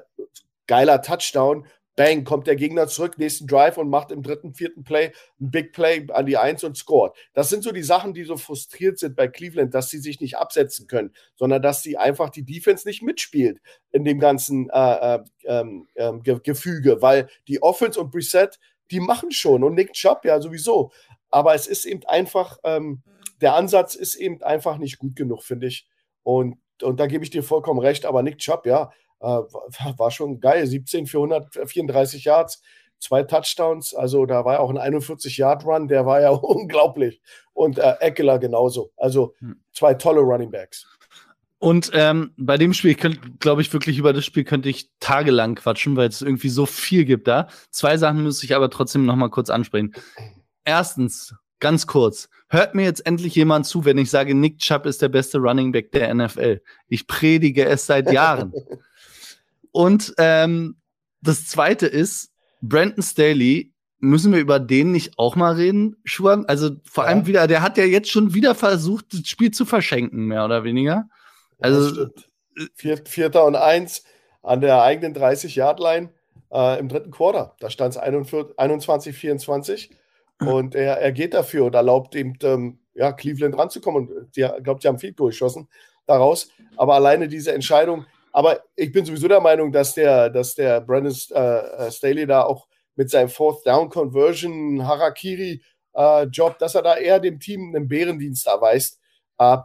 geiler 0.68 1.02
Touchdown, 1.02 1.66
bang, 1.96 2.24
kommt 2.24 2.46
der 2.46 2.56
Gegner 2.56 2.86
zurück, 2.86 3.18
nächsten 3.18 3.46
Drive 3.46 3.78
und 3.78 3.88
macht 3.88 4.12
im 4.12 4.22
dritten, 4.22 4.54
vierten 4.54 4.84
Play 4.84 5.12
ein 5.40 5.50
Big 5.50 5.72
Play 5.72 6.06
an 6.12 6.26
die 6.26 6.36
Eins 6.36 6.62
und 6.62 6.76
scored. 6.76 7.14
Das 7.32 7.48
sind 7.48 7.64
so 7.64 7.72
die 7.72 7.82
Sachen, 7.82 8.14
die 8.14 8.24
so 8.24 8.36
frustriert 8.36 8.98
sind 8.98 9.16
bei 9.16 9.28
Cleveland, 9.28 9.74
dass 9.74 9.88
sie 9.88 9.98
sich 9.98 10.20
nicht 10.20 10.36
absetzen 10.36 10.86
können, 10.86 11.14
sondern 11.34 11.62
dass 11.62 11.82
sie 11.82 11.96
einfach 11.96 12.30
die 12.30 12.44
Defense 12.44 12.86
nicht 12.86 13.02
mitspielt 13.02 13.60
in 13.90 14.04
dem 14.04 14.20
ganzen 14.20 14.68
äh, 14.70 15.18
äh, 15.44 15.64
äh, 15.94 16.40
Gefüge, 16.44 17.02
weil 17.02 17.28
die 17.48 17.62
Offense 17.62 17.98
und 17.98 18.10
Preset 18.10 18.58
die 18.90 19.00
machen 19.00 19.32
schon 19.32 19.64
und 19.64 19.74
Nick 19.74 19.92
Chubb 19.92 20.24
ja 20.24 20.40
sowieso. 20.40 20.92
Aber 21.30 21.54
es 21.54 21.66
ist 21.66 21.84
eben 21.86 22.04
einfach, 22.06 22.58
ähm, 22.64 23.02
der 23.40 23.54
Ansatz 23.54 23.94
ist 23.94 24.14
eben 24.14 24.42
einfach 24.42 24.78
nicht 24.78 24.98
gut 24.98 25.16
genug, 25.16 25.42
finde 25.42 25.66
ich. 25.66 25.88
Und, 26.22 26.58
und 26.82 27.00
da 27.00 27.06
gebe 27.06 27.24
ich 27.24 27.30
dir 27.30 27.42
vollkommen 27.42 27.80
recht. 27.80 28.06
Aber 28.06 28.22
Nick 28.22 28.38
Chubb, 28.38 28.66
ja, 28.66 28.90
war 29.20 30.10
schon 30.10 30.40
geil. 30.40 30.66
17 30.66 31.06
für 31.06 31.18
134 31.18 32.24
Yards, 32.24 32.62
zwei 32.98 33.22
Touchdowns. 33.22 33.94
Also 33.94 34.26
da 34.26 34.44
war 34.44 34.54
ja 34.54 34.58
auch 34.60 34.70
ein 34.70 34.94
41-Yard-Run, 34.94 35.88
der 35.88 36.06
war 36.06 36.20
ja 36.20 36.30
unglaublich. 36.30 37.20
Und 37.52 37.78
äh, 37.78 37.94
Eckler 38.00 38.38
genauso. 38.38 38.92
Also 38.96 39.34
hm. 39.38 39.60
zwei 39.72 39.94
tolle 39.94 40.20
Running 40.20 40.50
Backs. 40.50 40.86
Und 41.58 41.90
ähm, 41.94 42.32
bei 42.36 42.58
dem 42.58 42.74
Spiel, 42.74 42.94
glaube 42.94 43.62
ich, 43.62 43.72
wirklich 43.72 43.98
über 43.98 44.12
das 44.12 44.26
Spiel 44.26 44.44
könnte 44.44 44.68
ich 44.68 44.90
tagelang 45.00 45.54
quatschen, 45.54 45.96
weil 45.96 46.08
es 46.08 46.20
irgendwie 46.20 46.50
so 46.50 46.66
viel 46.66 47.06
gibt 47.06 47.26
da. 47.28 47.48
Zwei 47.70 47.96
Sachen 47.96 48.22
muss 48.22 48.42
ich 48.42 48.54
aber 48.54 48.68
trotzdem 48.68 49.06
noch 49.06 49.16
mal 49.16 49.30
kurz 49.30 49.48
ansprechen. 49.48 49.94
Erstens, 50.64 51.34
ganz 51.58 51.86
kurz, 51.86 52.28
hört 52.48 52.74
mir 52.74 52.84
jetzt 52.84 53.06
endlich 53.06 53.34
jemand 53.34 53.66
zu, 53.66 53.84
wenn 53.86 53.96
ich 53.96 54.10
sage, 54.10 54.34
Nick 54.34 54.58
Chubb 54.58 54.84
ist 54.84 55.00
der 55.00 55.08
beste 55.08 55.38
Running 55.38 55.72
Back 55.72 55.92
der 55.92 56.14
NFL. 56.14 56.60
Ich 56.88 57.06
predige 57.06 57.64
es 57.64 57.86
seit 57.86 58.10
Jahren. 58.12 58.52
Und 59.76 60.14
ähm, 60.16 60.76
das 61.20 61.48
Zweite 61.48 61.86
ist, 61.86 62.32
Brandon 62.62 63.02
Staley, 63.02 63.74
müssen 63.98 64.32
wir 64.32 64.40
über 64.40 64.58
den 64.58 64.90
nicht 64.90 65.18
auch 65.18 65.36
mal 65.36 65.52
reden, 65.52 65.96
Schuan? 66.02 66.46
Also 66.46 66.70
vor 66.90 67.04
ja. 67.04 67.10
allem 67.10 67.26
wieder, 67.26 67.46
der 67.46 67.60
hat 67.60 67.76
ja 67.76 67.84
jetzt 67.84 68.10
schon 68.10 68.32
wieder 68.32 68.54
versucht, 68.54 69.12
das 69.12 69.26
Spiel 69.26 69.50
zu 69.50 69.66
verschenken, 69.66 70.24
mehr 70.24 70.46
oder 70.46 70.64
weniger. 70.64 71.10
Also 71.60 72.06
Vier, 72.74 73.02
Vierter 73.04 73.44
und 73.44 73.54
eins 73.54 74.04
an 74.42 74.62
der 74.62 74.80
eigenen 74.80 75.14
30-Yard-Line 75.14 76.08
äh, 76.54 76.78
im 76.80 76.88
dritten 76.88 77.10
Quarter. 77.10 77.54
Da 77.60 77.68
stand 77.68 77.96
es 77.96 77.98
21, 77.98 79.14
24 79.14 79.90
und 80.40 80.74
er, 80.74 81.02
er 81.02 81.12
geht 81.12 81.34
dafür 81.34 81.66
und 81.66 81.74
erlaubt 81.74 82.14
ihm, 82.14 82.32
ähm, 82.42 82.78
ja, 82.94 83.12
Cleveland 83.12 83.58
ranzukommen. 83.58 84.08
Und 84.08 84.34
ich 84.34 84.42
glaube, 84.62 84.80
die 84.80 84.88
haben 84.88 84.98
viel 84.98 85.12
geschossen 85.12 85.68
daraus. 86.06 86.48
Aber 86.78 86.94
alleine 86.94 87.28
diese 87.28 87.52
Entscheidung, 87.52 88.06
aber 88.36 88.62
ich 88.74 88.92
bin 88.92 89.02
sowieso 89.02 89.28
der 89.28 89.40
Meinung, 89.40 89.72
dass 89.72 89.94
der, 89.94 90.28
dass 90.28 90.54
der 90.54 90.82
Brandon 90.82 91.16
äh, 91.30 91.86
äh, 91.86 91.90
Staley 91.90 92.26
da 92.26 92.42
auch 92.42 92.68
mit 92.94 93.08
seinem 93.08 93.30
Fourth 93.30 93.66
Down 93.66 93.88
Conversion 93.88 94.86
Harakiri 94.86 95.62
äh, 95.94 96.24
Job, 96.24 96.58
dass 96.58 96.74
er 96.74 96.82
da 96.82 96.96
eher 96.98 97.18
dem 97.18 97.40
Team 97.40 97.74
einen 97.74 97.88
Bärendienst 97.88 98.46
erweist. 98.46 99.00
Äh, 99.38 99.56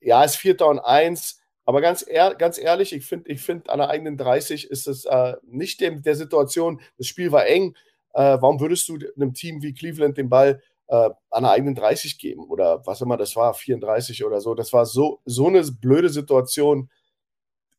ja, 0.00 0.24
ist 0.24 0.36
Vierter 0.36 0.68
und 0.68 0.78
Eins, 0.78 1.42
aber 1.66 1.82
ganz, 1.82 2.02
ehr, 2.08 2.34
ganz 2.36 2.56
ehrlich, 2.56 2.94
ich 2.94 3.04
finde, 3.04 3.30
ich 3.30 3.42
find, 3.42 3.68
an 3.68 3.80
der 3.80 3.90
eigenen 3.90 4.16
30 4.16 4.70
ist 4.70 4.88
es 4.88 5.04
äh, 5.04 5.34
nicht 5.42 5.82
dem, 5.82 6.00
der 6.00 6.14
Situation, 6.14 6.80
das 6.96 7.06
Spiel 7.06 7.32
war 7.32 7.44
eng. 7.44 7.76
Äh, 8.14 8.38
warum 8.40 8.60
würdest 8.60 8.88
du 8.88 8.98
einem 9.14 9.34
Team 9.34 9.60
wie 9.60 9.74
Cleveland 9.74 10.16
den 10.16 10.30
Ball 10.30 10.62
äh, 10.88 11.10
an 11.28 11.42
der 11.42 11.50
eigenen 11.50 11.74
30 11.74 12.18
geben? 12.18 12.48
Oder 12.48 12.80
was 12.86 13.02
immer 13.02 13.18
das 13.18 13.36
war, 13.36 13.52
34 13.52 14.24
oder 14.24 14.40
so. 14.40 14.54
Das 14.54 14.72
war 14.72 14.86
so, 14.86 15.20
so 15.26 15.48
eine 15.48 15.62
blöde 15.64 16.08
Situation 16.08 16.88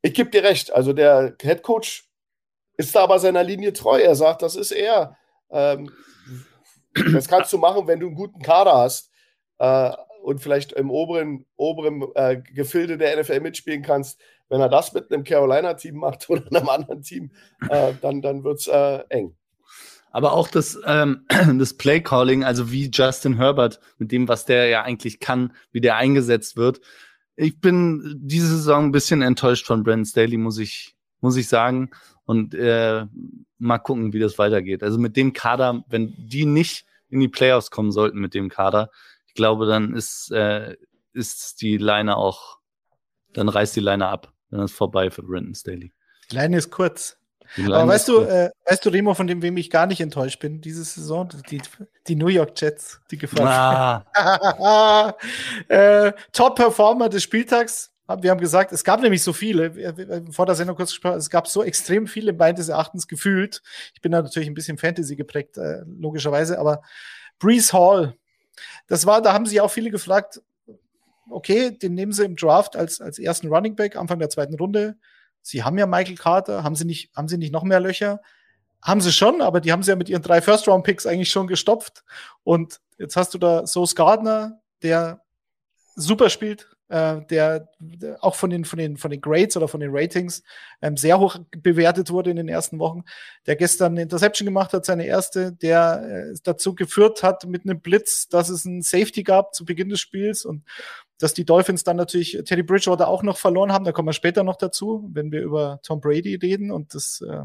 ich 0.01 0.13
gebe 0.13 0.29
dir 0.29 0.43
recht. 0.43 0.73
Also 0.73 0.93
der 0.93 1.35
Head 1.41 1.63
Coach 1.63 2.09
ist 2.77 2.95
da 2.95 3.03
aber 3.03 3.19
seiner 3.19 3.43
Linie 3.43 3.73
treu. 3.73 3.99
Er 3.99 4.15
sagt, 4.15 4.41
das 4.41 4.55
ist 4.55 4.71
er. 4.71 5.17
Ähm, 5.49 5.91
das 7.13 7.27
kannst 7.27 7.53
du 7.53 7.57
machen, 7.57 7.87
wenn 7.87 7.99
du 7.99 8.07
einen 8.07 8.15
guten 8.15 8.41
Kader 8.41 8.73
hast 8.73 9.11
äh, 9.59 9.91
und 10.23 10.39
vielleicht 10.39 10.73
im 10.73 10.89
oberen, 10.89 11.45
oberen 11.55 12.03
äh, 12.15 12.41
Gefilde 12.53 12.97
der 12.97 13.19
NFL 13.19 13.39
mitspielen 13.39 13.81
kannst. 13.81 14.19
Wenn 14.49 14.59
er 14.59 14.69
das 14.69 14.91
mit 14.93 15.11
einem 15.11 15.23
Carolina-Team 15.23 15.95
macht 15.95 16.29
oder 16.29 16.43
einem 16.47 16.69
anderen 16.69 17.01
Team, 17.01 17.31
äh, 17.69 17.93
dann, 18.01 18.21
dann 18.21 18.43
wird 18.43 18.59
es 18.59 18.67
äh, 18.67 19.03
eng. 19.09 19.35
Aber 20.11 20.33
auch 20.33 20.49
das, 20.49 20.77
ähm, 20.85 21.25
das 21.57 21.75
Play-Calling, 21.75 22.43
also 22.43 22.71
wie 22.71 22.89
Justin 22.91 23.37
Herbert, 23.37 23.79
mit 23.97 24.11
dem, 24.11 24.27
was 24.27 24.45
der 24.45 24.67
ja 24.67 24.83
eigentlich 24.83 25.19
kann, 25.19 25.53
wie 25.71 25.81
der 25.81 25.95
eingesetzt 25.95 26.57
wird, 26.57 26.81
ich 27.41 27.59
bin 27.59 28.19
diese 28.21 28.47
Saison 28.47 28.85
ein 28.85 28.91
bisschen 28.91 29.23
enttäuscht 29.23 29.65
von 29.65 29.83
Brandon 29.83 30.05
Staley, 30.05 30.37
muss 30.37 30.59
ich, 30.59 30.95
muss 31.21 31.35
ich 31.37 31.47
sagen. 31.47 31.89
Und 32.25 32.53
äh, 32.53 33.05
mal 33.57 33.79
gucken, 33.79 34.13
wie 34.13 34.19
das 34.19 34.37
weitergeht. 34.37 34.83
Also 34.83 34.99
mit 34.99 35.17
dem 35.17 35.33
Kader, 35.33 35.83
wenn 35.89 36.13
die 36.17 36.45
nicht 36.45 36.85
in 37.09 37.19
die 37.19 37.27
Playoffs 37.27 37.71
kommen 37.71 37.91
sollten 37.91 38.19
mit 38.19 38.35
dem 38.35 38.49
Kader, 38.49 38.91
ich 39.25 39.33
glaube, 39.33 39.65
dann 39.65 39.95
ist, 39.95 40.31
äh, 40.31 40.75
ist 41.13 41.61
die 41.61 41.77
Leine 41.77 42.15
auch, 42.15 42.59
dann 43.33 43.49
reißt 43.49 43.75
die 43.75 43.81
Leine 43.81 44.07
ab. 44.07 44.31
Dann 44.51 44.61
ist 44.61 44.73
vorbei 44.73 45.09
für 45.09 45.23
Brandon 45.23 45.55
Staley. 45.55 45.91
Die 46.29 46.35
Leine 46.35 46.57
ist 46.57 46.69
kurz. 46.69 47.17
Aber 47.57 47.87
weißt 47.87 48.07
du, 48.07 48.21
äh, 48.21 48.49
weißt 48.65 48.85
du, 48.85 48.89
Remo, 48.89 49.13
von 49.13 49.27
dem 49.27 49.41
wem 49.41 49.57
ich 49.57 49.69
gar 49.69 49.85
nicht 49.85 50.01
enttäuscht 50.01 50.39
bin, 50.39 50.61
diese 50.61 50.83
Saison? 50.83 51.29
Die, 51.49 51.61
die 52.07 52.15
New 52.15 52.27
York 52.27 52.59
Jets, 52.59 53.01
die 53.11 53.17
gefallen. 53.17 53.47
Ah. 53.47 55.15
äh, 55.67 56.13
Top-Performer 56.31 57.09
des 57.09 57.23
Spieltags. 57.23 57.91
Wir 58.21 58.31
haben 58.31 58.41
gesagt, 58.41 58.73
es 58.73 58.83
gab 58.83 59.01
nämlich 59.01 59.23
so 59.23 59.31
viele, 59.31 59.71
vor 60.31 60.45
der 60.45 60.55
Sendung 60.55 60.75
kurz 60.75 60.89
gesprochen, 60.89 61.17
es 61.17 61.29
gab 61.29 61.47
so 61.47 61.63
extrem 61.63 62.07
viele 62.07 62.33
meines 62.33 62.67
Erachtens 62.67 63.07
gefühlt. 63.07 63.61
Ich 63.93 64.01
bin 64.01 64.11
da 64.11 64.21
natürlich 64.21 64.49
ein 64.49 64.53
bisschen 64.53 64.77
Fantasy 64.77 65.15
geprägt, 65.15 65.57
äh, 65.57 65.83
logischerweise, 65.85 66.59
aber 66.59 66.81
Breeze 67.39 67.71
Hall, 67.71 68.15
das 68.87 69.05
war, 69.05 69.21
da 69.21 69.31
haben 69.31 69.45
sich 69.45 69.61
auch 69.61 69.71
viele 69.71 69.91
gefragt, 69.91 70.41
okay, 71.29 71.71
den 71.71 71.93
nehmen 71.93 72.11
sie 72.11 72.25
im 72.25 72.35
Draft 72.35 72.75
als, 72.75 73.01
als 73.01 73.19
ersten 73.19 73.47
Running 73.47 73.75
Back, 73.75 73.95
Anfang 73.95 74.19
der 74.19 74.29
zweiten 74.29 74.55
Runde. 74.55 74.97
Sie 75.41 75.63
haben 75.63 75.77
ja 75.77 75.85
Michael 75.85 76.15
Carter, 76.15 76.63
haben 76.63 76.75
sie 76.75 76.85
nicht, 76.85 77.15
haben 77.15 77.27
sie 77.27 77.37
nicht 77.37 77.53
noch 77.53 77.63
mehr 77.63 77.79
Löcher? 77.79 78.21
Haben 78.81 79.01
sie 79.01 79.11
schon, 79.11 79.41
aber 79.41 79.61
die 79.61 79.71
haben 79.71 79.83
sie 79.83 79.91
ja 79.91 79.95
mit 79.95 80.09
ihren 80.09 80.23
drei 80.23 80.41
First-Round-Picks 80.41 81.05
eigentlich 81.05 81.31
schon 81.31 81.47
gestopft. 81.47 82.03
Und 82.43 82.81
jetzt 82.97 83.15
hast 83.15 83.33
du 83.33 83.37
da 83.37 83.67
Sauce 83.67 83.95
Gardner, 83.95 84.59
der 84.81 85.21
super 85.95 86.29
spielt, 86.29 86.67
äh, 86.91 87.21
der, 87.29 87.69
der, 87.79 88.23
auch 88.23 88.35
von 88.35 88.49
den, 88.49 88.65
von, 88.65 88.77
den, 88.77 88.97
von 88.97 89.11
den 89.11 89.21
Grades 89.21 89.55
oder 89.55 89.67
von 89.67 89.79
den 89.79 89.91
Ratings 89.93 90.43
ähm, 90.81 90.97
sehr 90.97 91.19
hoch 91.19 91.37
bewertet 91.57 92.11
wurde 92.11 92.31
in 92.31 92.35
den 92.35 92.49
ersten 92.49 92.79
Wochen, 92.79 93.03
der 93.45 93.55
gestern 93.55 93.93
eine 93.93 94.01
Interception 94.01 94.45
gemacht 94.45 94.73
hat, 94.73 94.85
seine 94.85 95.05
erste, 95.05 95.53
der 95.53 96.31
äh, 96.33 96.37
dazu 96.43 96.75
geführt 96.75 97.23
hat 97.23 97.45
mit 97.45 97.63
einem 97.63 97.79
Blitz, 97.79 98.27
dass 98.27 98.49
es 98.49 98.65
ein 98.65 98.81
Safety 98.81 99.23
gab 99.23 99.55
zu 99.55 99.63
Beginn 99.63 99.89
des 99.89 100.01
Spiels 100.01 100.43
und 100.43 100.63
dass 101.21 101.35
die 101.35 101.45
Dolphins 101.45 101.83
dann 101.83 101.97
natürlich 101.97 102.39
Teddy 102.45 102.63
Bridgewater 102.63 103.07
auch 103.07 103.21
noch 103.21 103.37
verloren 103.37 103.71
haben, 103.71 103.85
da 103.85 103.91
kommen 103.91 104.07
wir 104.07 104.13
später 104.13 104.43
noch 104.43 104.55
dazu, 104.55 105.07
wenn 105.13 105.31
wir 105.31 105.41
über 105.41 105.79
Tom 105.83 106.01
Brady 106.01 106.35
reden 106.35 106.71
und 106.71 106.95
das 106.95 107.21
äh, 107.21 107.43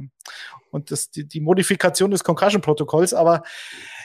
und 0.71 0.91
das 0.91 1.11
die, 1.11 1.29
die 1.29 1.41
Modifikation 1.41 2.11
des 2.11 2.25
Concussion-Protokolls. 2.25 3.13
Aber 3.13 3.43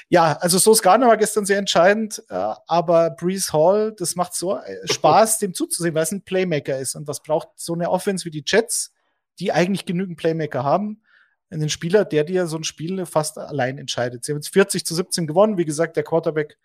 ja, 0.09 0.33
also 0.41 0.57
so 0.57 0.73
Gardner 0.73 1.07
war 1.07 1.15
gestern 1.15 1.45
sehr 1.45 1.57
entscheidend, 1.57 2.21
äh, 2.27 2.53
aber 2.67 3.11
Breeze 3.11 3.53
Hall, 3.53 3.93
das 3.97 4.17
macht 4.17 4.35
so 4.35 4.57
äh, 4.57 4.75
Spaß, 4.91 5.39
dem 5.39 5.53
zuzusehen, 5.53 5.95
weil 5.95 6.03
es 6.03 6.11
ein 6.11 6.23
Playmaker 6.23 6.77
ist. 6.77 6.95
Und 6.95 7.07
was 7.07 7.23
braucht 7.23 7.47
so 7.55 7.73
eine 7.73 7.89
Offense 7.89 8.25
wie 8.25 8.31
die 8.31 8.43
Jets, 8.45 8.93
die 9.39 9.53
eigentlich 9.53 9.85
genügend 9.85 10.17
Playmaker 10.17 10.65
haben? 10.65 11.01
Einen 11.49 11.69
Spieler, 11.69 12.03
der 12.03 12.25
dir 12.25 12.47
so 12.47 12.57
ein 12.57 12.65
Spiel 12.65 13.05
fast 13.05 13.37
allein 13.37 13.77
entscheidet. 13.77 14.25
Sie 14.25 14.33
haben 14.33 14.39
jetzt 14.39 14.51
40 14.53 14.85
zu 14.85 14.95
17 14.95 15.27
gewonnen. 15.27 15.57
Wie 15.57 15.65
gesagt, 15.65 15.95
der 15.95 16.03
Quarterback 16.03 16.57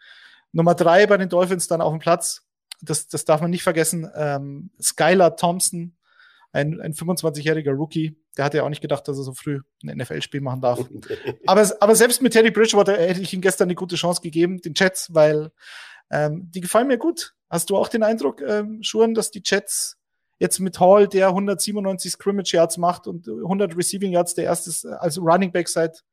Nummer 0.53 0.75
drei 0.75 1.07
bei 1.07 1.17
den 1.17 1.29
Dolphins 1.29 1.69
dann 1.69 1.81
auf 1.81 1.93
dem 1.93 1.99
Platz 1.99 2.46
das, 2.81 3.09
das 3.09 3.25
darf 3.25 3.41
man 3.41 3.51
nicht 3.51 3.63
vergessen. 3.63 4.11
Ähm, 4.15 4.71
Skylar 4.81 5.37
Thompson, 5.37 5.97
ein, 6.53 6.81
ein 6.81 6.95
25-jähriger 6.95 7.73
Rookie, 7.73 8.17
der 8.37 8.45
hatte 8.45 8.59
ja 8.59 8.65
auch 8.65 8.69
nicht 8.69 8.81
gedacht, 8.81 9.07
dass 9.09 9.19
er 9.19 9.25
so 9.25 9.35
früh 9.35 9.61
ein 9.85 9.99
NFL-Spiel 9.99 10.41
machen 10.41 10.61
darf. 10.61 10.81
aber, 11.47 11.71
aber 11.81 11.95
selbst 11.95 12.23
mit 12.23 12.33
Teddy 12.33 12.51
Bridgewater 12.51 12.97
hätte 12.97 13.21
ich 13.21 13.33
ihm 13.33 13.41
gestern 13.41 13.67
eine 13.67 13.75
gute 13.75 13.97
Chance 13.97 14.21
gegeben, 14.21 14.61
den 14.61 14.75
Jets, 14.75 15.13
weil 15.13 15.51
ähm, 16.11 16.51
die 16.55 16.61
gefallen 16.61 16.89
mir 16.89 16.99
gut. 16.99 17.35
Hast 17.49 17.71
du 17.71 17.77
auch 17.77 17.89
den 17.89 18.03
Eindruck, 18.03 18.41
ähm, 18.43 18.83
Schuren, 18.83 19.15
dass 19.15 19.31
die 19.31 19.43
Jets 19.45 19.99
jetzt 20.39 20.59
mit 20.59 20.79
Hall, 20.81 21.09
der 21.09 21.29
197 21.29 22.13
Scrimmage 22.13 22.53
Yards 22.53 22.77
macht 22.77 23.07
und 23.07 23.29
100 23.29 23.77
Receiving 23.77 24.13
Yards, 24.13 24.35
der 24.35 24.45
erste 24.45 25.01
als 25.01 25.19
Running 25.19 25.53
Back 25.53 25.69
seit 25.69 26.05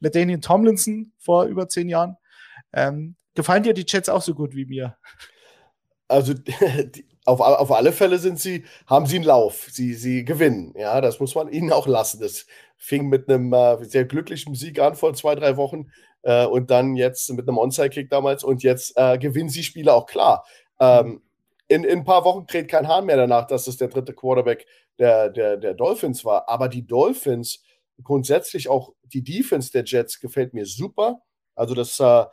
LaDainian 0.00 0.40
Tomlinson 0.40 1.12
vor 1.18 1.44
über 1.44 1.68
zehn 1.68 1.88
Jahren, 1.88 2.16
ähm, 2.72 3.16
gefallen 3.34 3.62
dir 3.62 3.74
die 3.74 3.84
Jets 3.86 4.08
auch 4.08 4.22
so 4.22 4.34
gut 4.34 4.54
wie 4.54 4.66
mir? 4.66 4.96
Also 6.08 6.34
die, 6.34 7.06
auf, 7.24 7.40
auf 7.40 7.72
alle 7.72 7.92
Fälle 7.92 8.18
sind 8.18 8.38
sie, 8.38 8.64
haben 8.86 9.06
sie 9.06 9.16
einen 9.16 9.24
Lauf. 9.24 9.68
Sie, 9.70 9.94
sie 9.94 10.24
gewinnen. 10.24 10.72
Ja, 10.76 11.00
das 11.00 11.18
muss 11.20 11.34
man 11.34 11.48
ihnen 11.48 11.72
auch 11.72 11.86
lassen. 11.86 12.20
Das 12.20 12.46
fing 12.76 13.08
mit 13.08 13.28
einem 13.28 13.52
äh, 13.52 13.84
sehr 13.84 14.04
glücklichen 14.04 14.54
Sieg 14.54 14.78
an 14.78 14.94
vor 14.94 15.14
zwei, 15.14 15.34
drei 15.34 15.56
Wochen 15.56 15.90
äh, 16.22 16.46
und 16.46 16.70
dann 16.70 16.94
jetzt 16.94 17.28
mit 17.32 17.48
einem 17.48 17.58
Onside-Kick 17.58 18.10
damals 18.10 18.44
und 18.44 18.62
jetzt 18.62 18.92
äh, 18.96 19.18
gewinnen 19.18 19.48
sie 19.48 19.64
Spiele 19.64 19.92
auch 19.92 20.06
klar. 20.06 20.44
Ähm, 20.78 21.22
in, 21.68 21.82
in 21.82 22.00
ein 22.00 22.04
paar 22.04 22.24
Wochen 22.24 22.46
kräht 22.46 22.68
kein 22.68 22.86
Hahn 22.86 23.06
mehr 23.06 23.16
danach, 23.16 23.46
dass 23.46 23.66
es 23.66 23.76
der 23.76 23.88
dritte 23.88 24.14
Quarterback 24.14 24.66
der, 24.98 25.30
der, 25.30 25.56
der 25.56 25.74
Dolphins 25.74 26.24
war. 26.24 26.48
Aber 26.48 26.68
die 26.68 26.86
Dolphins, 26.86 27.62
grundsätzlich 28.02 28.68
auch 28.68 28.92
die 29.02 29.24
Defense 29.24 29.72
der 29.72 29.84
Jets 29.84 30.20
gefällt 30.20 30.54
mir 30.54 30.66
super. 30.66 31.22
Also, 31.54 31.74
dass, 31.74 31.98
äh, 31.98 32.24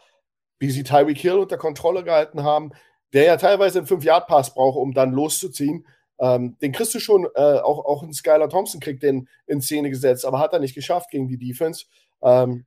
wie 0.60 0.70
sie 0.70 0.84
Tyreek 0.84 1.18
Hill 1.18 1.40
unter 1.40 1.58
Kontrolle 1.58 2.04
gehalten 2.04 2.44
haben, 2.44 2.72
der 3.14 3.26
ja 3.26 3.38
teilweise 3.38 3.80
einen 3.80 3.88
5-Yard-Pass 3.88 4.54
braucht, 4.54 4.78
um 4.78 4.94
dann 4.94 5.12
loszuziehen. 5.12 5.88
Ähm, 6.20 6.58
den 6.62 6.72
kriegst 6.72 6.94
du 6.94 7.00
schon, 7.00 7.28
äh, 7.36 7.60
auch, 7.60 7.86
auch 7.86 8.04
ein 8.04 8.14
Skylar 8.14 8.50
Thompson 8.50 8.80
kriegt 8.80 9.04
den 9.04 9.28
in 9.46 9.62
Szene 9.62 9.90
gesetzt, 9.90 10.26
aber 10.26 10.40
hat 10.40 10.54
er 10.54 10.60
nicht 10.60 10.76
geschafft 10.76 11.12
gegen 11.12 11.28
die 11.28 11.38
Defense. 11.38 11.86
Ähm, 12.22 12.66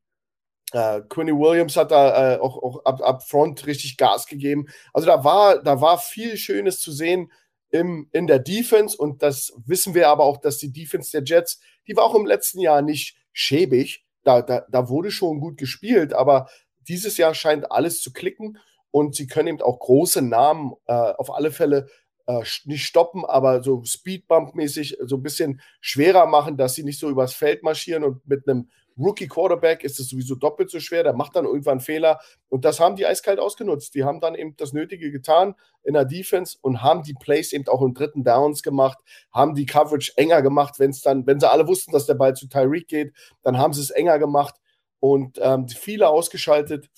äh, 0.72 1.00
Quinny 1.08 1.32
Williams 1.32 1.76
hat 1.76 1.90
da 1.90 2.34
äh, 2.34 2.38
auch, 2.38 2.62
auch 2.62 2.84
ab, 2.84 3.00
ab 3.02 3.22
Front 3.28 3.66
richtig 3.66 3.96
Gas 3.96 4.26
gegeben. 4.26 4.66
Also 4.92 5.06
da 5.06 5.24
war, 5.24 5.62
da 5.62 5.80
war 5.80 5.98
viel 5.98 6.36
Schönes 6.36 6.80
zu 6.80 6.92
sehen 6.92 7.30
im, 7.70 8.08
in 8.12 8.26
der 8.26 8.38
Defense 8.38 8.96
und 8.96 9.22
das 9.22 9.52
wissen 9.64 9.94
wir 9.94 10.08
aber 10.08 10.24
auch, 10.24 10.38
dass 10.38 10.58
die 10.58 10.72
Defense 10.72 11.10
der 11.10 11.24
Jets, 11.24 11.60
die 11.86 11.96
war 11.96 12.04
auch 12.04 12.14
im 12.14 12.26
letzten 12.26 12.60
Jahr 12.60 12.82
nicht 12.82 13.16
schäbig. 13.32 14.04
Da, 14.24 14.42
da, 14.42 14.66
da 14.68 14.88
wurde 14.88 15.12
schon 15.12 15.38
gut 15.38 15.56
gespielt, 15.56 16.12
aber 16.12 16.48
dieses 16.88 17.16
Jahr 17.16 17.32
scheint 17.32 17.70
alles 17.70 18.00
zu 18.00 18.12
klicken 18.12 18.58
und 18.96 19.14
sie 19.14 19.26
können 19.26 19.48
eben 19.48 19.60
auch 19.60 19.78
große 19.78 20.22
Namen 20.22 20.72
äh, 20.86 20.94
auf 20.94 21.30
alle 21.30 21.50
Fälle 21.50 21.86
äh, 22.26 22.40
nicht 22.64 22.86
stoppen, 22.86 23.26
aber 23.26 23.62
so 23.62 23.82
Speedbump-mäßig 23.82 24.96
so 25.02 25.16
ein 25.16 25.22
bisschen 25.22 25.60
schwerer 25.82 26.24
machen, 26.24 26.56
dass 26.56 26.76
sie 26.76 26.82
nicht 26.82 26.98
so 26.98 27.10
übers 27.10 27.34
Feld 27.34 27.62
marschieren 27.62 28.04
und 28.04 28.26
mit 28.26 28.48
einem 28.48 28.70
Rookie-Quarterback 28.96 29.84
ist 29.84 30.00
es 30.00 30.08
sowieso 30.08 30.34
doppelt 30.34 30.70
so 30.70 30.80
schwer, 30.80 31.02
der 31.02 31.12
macht 31.12 31.36
dann 31.36 31.44
irgendwann 31.44 31.80
Fehler. 31.80 32.20
Und 32.48 32.64
das 32.64 32.80
haben 32.80 32.96
die 32.96 33.04
eiskalt 33.04 33.38
ausgenutzt. 33.38 33.94
Die 33.94 34.04
haben 34.04 34.20
dann 34.20 34.34
eben 34.34 34.56
das 34.56 34.72
Nötige 34.72 35.10
getan 35.10 35.54
in 35.82 35.92
der 35.92 36.06
Defense 36.06 36.56
und 36.62 36.80
haben 36.80 37.02
die 37.02 37.12
Plays 37.12 37.52
eben 37.52 37.68
auch 37.68 37.82
im 37.82 37.92
dritten 37.92 38.24
Downs 38.24 38.62
gemacht, 38.62 38.96
haben 39.30 39.54
die 39.54 39.66
Coverage 39.66 40.14
enger 40.16 40.40
gemacht, 40.40 40.78
wenn 40.78 40.92
es 40.92 41.02
dann, 41.02 41.26
wenn 41.26 41.38
sie 41.38 41.50
alle 41.50 41.68
wussten, 41.68 41.92
dass 41.92 42.06
der 42.06 42.14
Ball 42.14 42.32
zu 42.32 42.48
Tyreek 42.48 42.88
geht, 42.88 43.12
dann 43.42 43.58
haben 43.58 43.74
sie 43.74 43.82
es 43.82 43.90
enger 43.90 44.18
gemacht 44.18 44.54
und 45.00 45.38
ähm, 45.42 45.68
viele 45.68 46.08
ausgeschaltet. 46.08 46.88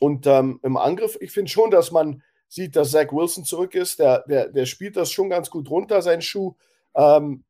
Und 0.00 0.26
ähm, 0.26 0.58
im 0.64 0.76
Angriff, 0.76 1.16
ich 1.20 1.30
finde 1.30 1.50
schon, 1.50 1.70
dass 1.70 1.92
man 1.92 2.22
sieht, 2.48 2.74
dass 2.74 2.90
Zach 2.90 3.12
Wilson 3.12 3.44
zurück 3.44 3.76
ist. 3.76 4.00
Der, 4.00 4.24
der, 4.26 4.48
der 4.48 4.66
spielt 4.66 4.96
das 4.96 5.12
schon 5.12 5.30
ganz 5.30 5.50
gut 5.50 5.70
runter, 5.70 6.02
sein 6.02 6.20
Schuh. 6.20 6.56
Ähm, 6.96 7.44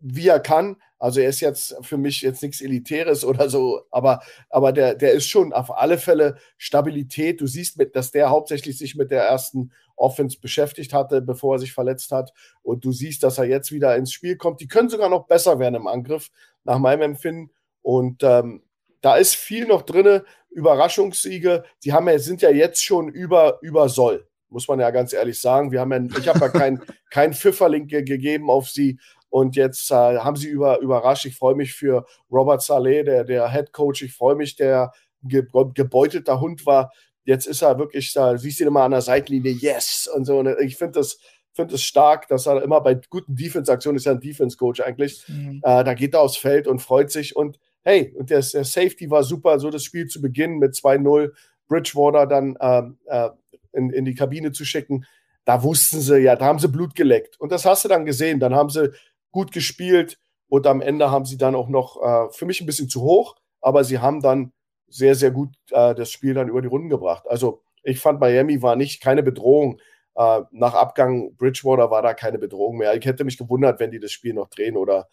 wie 0.00 0.28
er 0.28 0.40
kann. 0.40 0.76
Also 0.98 1.20
er 1.20 1.28
ist 1.28 1.40
jetzt 1.40 1.76
für 1.82 1.96
mich 1.96 2.22
jetzt 2.22 2.42
nichts 2.42 2.60
Elitäres 2.60 3.24
oder 3.24 3.48
so, 3.48 3.82
aber, 3.90 4.20
aber 4.48 4.72
der, 4.72 4.94
der 4.94 5.12
ist 5.12 5.28
schon 5.28 5.52
auf 5.52 5.76
alle 5.76 5.98
Fälle 5.98 6.36
Stabilität. 6.58 7.40
Du 7.40 7.46
siehst, 7.46 7.78
mit, 7.78 7.94
dass 7.94 8.10
der 8.10 8.30
hauptsächlich 8.30 8.76
sich 8.76 8.96
mit 8.96 9.10
der 9.10 9.22
ersten 9.24 9.72
Offense 9.96 10.38
beschäftigt 10.40 10.92
hatte, 10.92 11.22
bevor 11.22 11.56
er 11.56 11.58
sich 11.58 11.72
verletzt 11.72 12.12
hat. 12.12 12.32
Und 12.62 12.84
du 12.84 12.92
siehst, 12.92 13.22
dass 13.22 13.38
er 13.38 13.44
jetzt 13.44 13.72
wieder 13.72 13.96
ins 13.96 14.12
Spiel 14.12 14.36
kommt. 14.36 14.60
Die 14.60 14.68
können 14.68 14.88
sogar 14.88 15.08
noch 15.08 15.26
besser 15.26 15.58
werden 15.58 15.74
im 15.74 15.86
Angriff, 15.86 16.30
nach 16.64 16.78
meinem 16.78 17.02
Empfinden. 17.02 17.50
Und 17.82 18.22
ähm, 18.22 18.62
da 19.00 19.16
ist 19.16 19.36
viel 19.36 19.66
noch 19.66 19.82
drin. 19.82 20.22
Überraschungssiege, 20.50 21.64
die 21.84 21.92
haben 21.92 22.08
ja, 22.08 22.18
sind 22.18 22.42
ja 22.42 22.50
jetzt 22.50 22.82
schon 22.84 23.08
über, 23.08 23.58
über 23.62 23.88
Soll 23.88 24.26
muss 24.52 24.66
man 24.66 24.80
ja 24.80 24.90
ganz 24.90 25.12
ehrlich 25.12 25.40
sagen. 25.40 25.70
Wir 25.70 25.78
haben 25.78 25.92
ja, 25.92 26.18
ich 26.18 26.26
habe 26.26 26.40
ja 26.40 26.48
kein, 26.48 26.82
kein 27.10 27.32
Pfifferling 27.32 27.86
gegeben 27.86 28.50
auf 28.50 28.68
sie, 28.68 28.98
und 29.30 29.54
jetzt 29.54 29.90
äh, 29.92 29.94
haben 29.94 30.36
sie 30.36 30.48
über, 30.48 30.80
überrascht. 30.80 31.24
Ich 31.24 31.36
freue 31.36 31.54
mich 31.54 31.72
für 31.72 32.04
Robert 32.30 32.62
Saleh, 32.62 33.04
der, 33.04 33.24
der 33.24 33.50
Head 33.50 33.72
Coach. 33.72 34.02
Ich 34.02 34.12
freue 34.12 34.34
mich, 34.34 34.56
der 34.56 34.92
ge 35.22 35.46
gebeutelter 35.74 36.40
Hund 36.40 36.66
war. 36.66 36.92
Jetzt 37.24 37.46
ist 37.46 37.62
er 37.62 37.78
wirklich 37.78 38.12
da, 38.12 38.36
siehst 38.36 38.58
du 38.58 38.64
ihn 38.64 38.68
immer 38.68 38.82
an 38.82 38.90
der 38.90 39.02
Seitenlinie, 39.02 39.52
yes! 39.52 40.10
Und 40.12 40.24
so. 40.24 40.38
Und 40.38 40.48
ich 40.60 40.76
finde 40.76 40.98
das, 40.98 41.18
finde 41.52 41.76
es 41.76 41.82
stark, 41.82 42.26
dass 42.26 42.46
er 42.46 42.60
immer 42.62 42.80
bei 42.80 42.98
guten 43.08 43.36
Defense-Aktionen 43.36 43.98
ist 43.98 44.06
ja 44.06 44.12
ein 44.12 44.20
Defense-Coach 44.20 44.80
eigentlich. 44.80 45.24
Mhm. 45.28 45.60
Äh, 45.62 45.84
da 45.84 45.94
geht 45.94 46.14
er 46.14 46.22
aufs 46.22 46.36
Feld 46.36 46.66
und 46.66 46.80
freut 46.80 47.12
sich. 47.12 47.36
Und 47.36 47.60
hey, 47.82 48.14
und 48.16 48.30
der, 48.30 48.40
der 48.40 48.64
Safety 48.64 49.10
war 49.10 49.22
super, 49.22 49.58
so 49.58 49.70
das 49.70 49.84
Spiel 49.84 50.06
zu 50.06 50.20
beginnen 50.20 50.58
mit 50.58 50.74
2-0. 50.74 51.32
Bridgewater 51.68 52.26
dann 52.26 52.56
ähm, 52.60 52.98
äh, 53.06 53.30
in, 53.72 53.90
in 53.90 54.04
die 54.04 54.14
Kabine 54.14 54.52
zu 54.52 54.64
schicken. 54.64 55.06
Da 55.44 55.62
wussten 55.62 56.00
sie 56.00 56.18
ja, 56.18 56.36
da 56.36 56.46
haben 56.46 56.58
sie 56.58 56.68
Blut 56.68 56.94
geleckt. 56.94 57.40
Und 57.40 57.52
das 57.52 57.64
hast 57.64 57.84
du 57.84 57.88
dann 57.88 58.04
gesehen. 58.04 58.40
Dann 58.40 58.54
haben 58.54 58.70
sie 58.70 58.92
gut 59.30 59.52
gespielt 59.52 60.18
und 60.48 60.66
am 60.66 60.80
Ende 60.80 61.10
haben 61.10 61.24
sie 61.24 61.38
dann 61.38 61.54
auch 61.54 61.68
noch 61.68 62.02
äh, 62.02 62.32
für 62.32 62.44
mich 62.44 62.60
ein 62.60 62.66
bisschen 62.66 62.88
zu 62.88 63.02
hoch, 63.02 63.36
aber 63.60 63.84
sie 63.84 64.00
haben 64.00 64.20
dann 64.20 64.52
sehr, 64.88 65.14
sehr 65.14 65.30
gut 65.30 65.54
äh, 65.70 65.94
das 65.94 66.10
Spiel 66.10 66.34
dann 66.34 66.48
über 66.48 66.60
die 66.60 66.68
Runden 66.68 66.88
gebracht. 66.88 67.24
Also 67.28 67.62
ich 67.84 68.00
fand 68.00 68.20
Miami 68.20 68.60
war 68.60 68.76
nicht 68.76 69.00
keine 69.00 69.22
Bedrohung. 69.22 69.80
Äh, 70.16 70.42
nach 70.50 70.74
Abgang 70.74 71.36
Bridgewater 71.36 71.90
war 71.90 72.02
da 72.02 72.14
keine 72.14 72.38
Bedrohung 72.38 72.78
mehr. 72.78 72.94
Ich 72.96 73.06
hätte 73.06 73.24
mich 73.24 73.38
gewundert, 73.38 73.78
wenn 73.78 73.92
die 73.92 74.00
das 74.00 74.10
Spiel 74.10 74.34
noch 74.34 74.48
drehen 74.48 74.76
oder 74.76 75.08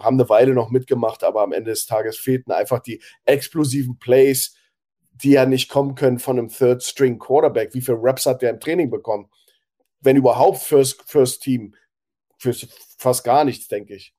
haben 0.00 0.20
eine 0.20 0.28
Weile 0.28 0.54
noch 0.54 0.70
mitgemacht, 0.70 1.24
aber 1.24 1.42
am 1.42 1.52
Ende 1.52 1.70
des 1.70 1.86
Tages 1.86 2.18
fehlten 2.18 2.52
einfach 2.52 2.80
die 2.80 3.02
explosiven 3.24 3.98
Plays, 3.98 4.54
die 5.12 5.32
ja 5.32 5.46
nicht 5.46 5.68
kommen 5.68 5.94
können 5.94 6.18
von 6.18 6.38
einem 6.38 6.48
Third-String 6.48 7.18
Quarterback. 7.18 7.74
Wie 7.74 7.80
viele 7.80 8.02
Reps 8.02 8.26
hat 8.26 8.42
der 8.42 8.50
im 8.50 8.60
Training 8.60 8.90
bekommen? 8.90 9.30
Wenn 10.00 10.16
überhaupt 10.16 10.58
First, 10.58 11.02
First 11.06 11.42
Team, 11.42 11.74
für 12.38 12.54
fast 12.96 13.24
gar 13.24 13.44
nichts, 13.44 13.68
denke 13.68 13.94
ich. 13.94 14.14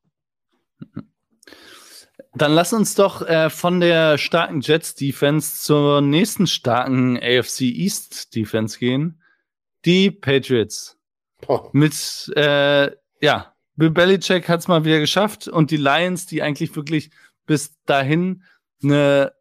Dann 2.33 2.53
lass 2.53 2.71
uns 2.71 2.95
doch 2.95 3.27
äh, 3.27 3.49
von 3.49 3.79
der 3.79 4.17
starken 4.17 4.61
Jets 4.61 4.95
Defense 4.95 5.63
zur 5.63 6.01
nächsten 6.01 6.47
starken 6.47 7.17
AFC 7.17 7.61
East 7.61 8.33
Defense 8.35 8.79
gehen. 8.79 9.21
Die 9.85 10.11
Patriots. 10.11 10.97
Oh. 11.47 11.69
Mit, 11.73 12.31
äh, 12.35 12.91
ja, 13.21 13.50
Bill 13.81 13.89
Belichick 13.89 14.47
hat 14.47 14.59
es 14.59 14.67
mal 14.67 14.85
wieder 14.85 14.99
geschafft 14.99 15.47
und 15.47 15.71
die 15.71 15.77
Lions, 15.77 16.27
die 16.27 16.43
eigentlich 16.43 16.75
wirklich 16.75 17.09
bis 17.45 17.75
dahin 17.85 18.43
eine 18.83 19.33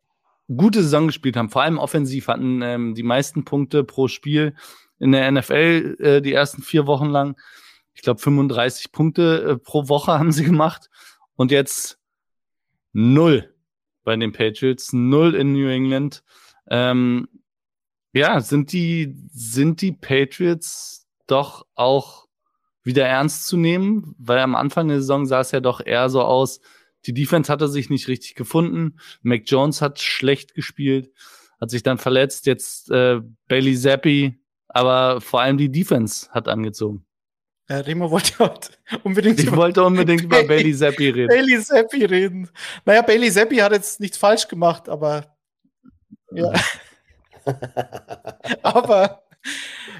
gute 0.49 0.83
Saison 0.83 1.07
gespielt 1.07 1.37
haben, 1.37 1.51
vor 1.51 1.63
allem 1.63 1.79
offensiv, 1.79 2.29
hatten 2.29 2.63
ähm, 2.63 2.95
die 2.95 3.03
meisten 3.03 3.45
Punkte 3.45 3.85
pro 3.85 4.09
Spiel 4.09 4.55
in 4.99 5.13
der 5.13 5.31
NFL 5.31 5.97
äh, 6.01 6.21
die 6.23 6.33
ersten 6.33 6.63
vier 6.63 6.87
Wochen 6.87 7.07
lang 7.07 7.37
ich 8.01 8.03
glaube, 8.03 8.21
35 8.21 8.93
Punkte 8.93 9.43
äh, 9.43 9.59
pro 9.59 9.89
Woche 9.89 10.13
haben 10.19 10.33
sie 10.33 10.45
gemacht. 10.45 10.89
Und 11.37 11.51
jetzt 11.51 11.99
null 12.93 13.55
bei 14.05 14.17
den 14.17 14.33
Patriots, 14.33 14.95
null 14.95 15.35
in 15.35 15.53
New 15.53 15.69
England. 15.69 16.23
Ähm, 16.71 17.29
ja, 18.15 18.41
sind 18.41 18.73
die, 18.73 19.15
sind 19.31 19.83
die 19.83 19.93
Patriots 19.93 21.07
doch 21.27 21.67
auch 21.75 22.27
wieder 22.83 23.07
ernst 23.07 23.47
zu 23.47 23.57
nehmen? 23.57 24.15
Weil 24.19 24.39
am 24.39 24.55
Anfang 24.55 24.89
der 24.89 24.99
Saison 24.99 25.27
sah 25.27 25.41
es 25.41 25.53
ja 25.53 25.61
doch 25.61 25.85
eher 25.85 26.09
so 26.09 26.23
aus, 26.23 26.61
die 27.07 27.15
Defense 27.15 27.51
hatte 27.51 27.69
sich 27.69 27.91
nicht 27.91 28.09
richtig 28.09 28.35
gefunden. 28.35 28.99
Mac 29.23 29.43
Jones 29.47 29.81
hat 29.81 30.01
schlecht 30.01 30.55
gespielt, 30.55 31.11
hat 31.61 31.71
sich 31.71 31.83
dann 31.83 31.99
verletzt. 31.99 32.47
Jetzt 32.47 32.91
äh, 32.91 33.21
Bailey 33.49 33.77
Zappi, 33.77 34.39
aber 34.69 35.21
vor 35.21 35.41
allem 35.41 35.57
die 35.57 35.71
Defense 35.71 36.29
hat 36.31 36.49
angezogen. 36.49 37.07
Ja, 37.71 37.79
Remo 37.79 38.11
wollte 38.11 38.53
unbedingt 39.05 39.39
ich 39.39 39.47
über 39.47 39.57
wollte 39.57 39.85
unbedingt 39.85 40.25
über 40.25 40.43
Bailey 40.43 40.75
Zappi 40.75 41.09
reden. 41.11 41.29
Bailey 41.29 41.63
Zappi 41.63 42.05
reden. 42.05 42.51
Naja, 42.85 43.03
Bailey 43.03 43.31
Zappi 43.31 43.57
hat 43.59 43.73
jetzt 43.73 44.01
nichts 44.01 44.19
falsch 44.19 44.49
gemacht, 44.49 44.89
aber 44.89 45.37
ja. 46.33 46.53
aber, 48.63 49.23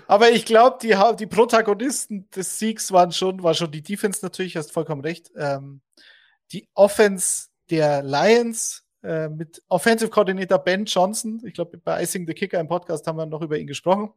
aber 0.07 0.31
ich 0.31 0.45
glaube, 0.45 0.79
die, 0.83 0.97
die 1.19 1.27
Protagonisten 1.27 2.29
des 2.31 2.59
Siegs 2.59 2.93
waren 2.93 3.13
schon, 3.13 3.43
war 3.43 3.55
schon 3.55 3.71
die 3.71 3.83
Defense 3.83 4.21
natürlich, 4.23 4.57
hast 4.57 4.73
vollkommen 4.73 5.03
recht. 5.03 5.31
Ähm, 5.37 5.81
die 6.53 6.69
Offense 6.75 7.49
der 7.71 8.03
Lions 8.03 8.85
äh, 9.03 9.29
mit 9.29 9.63
Offensive 9.69 10.11
Coordinator 10.11 10.59
Ben 10.59 10.85
Johnson. 10.85 11.41
Ich 11.45 11.55
glaube, 11.55 11.79
bei 11.79 12.03
Icing 12.03 12.27
the 12.27 12.35
Kicker 12.35 12.61
im 12.61 12.69
Podcast 12.69 13.07
haben 13.07 13.17
wir 13.17 13.27
noch 13.27 13.43
über 13.43 13.59
ihn 13.59 13.67
gesprochen. 13.67 14.13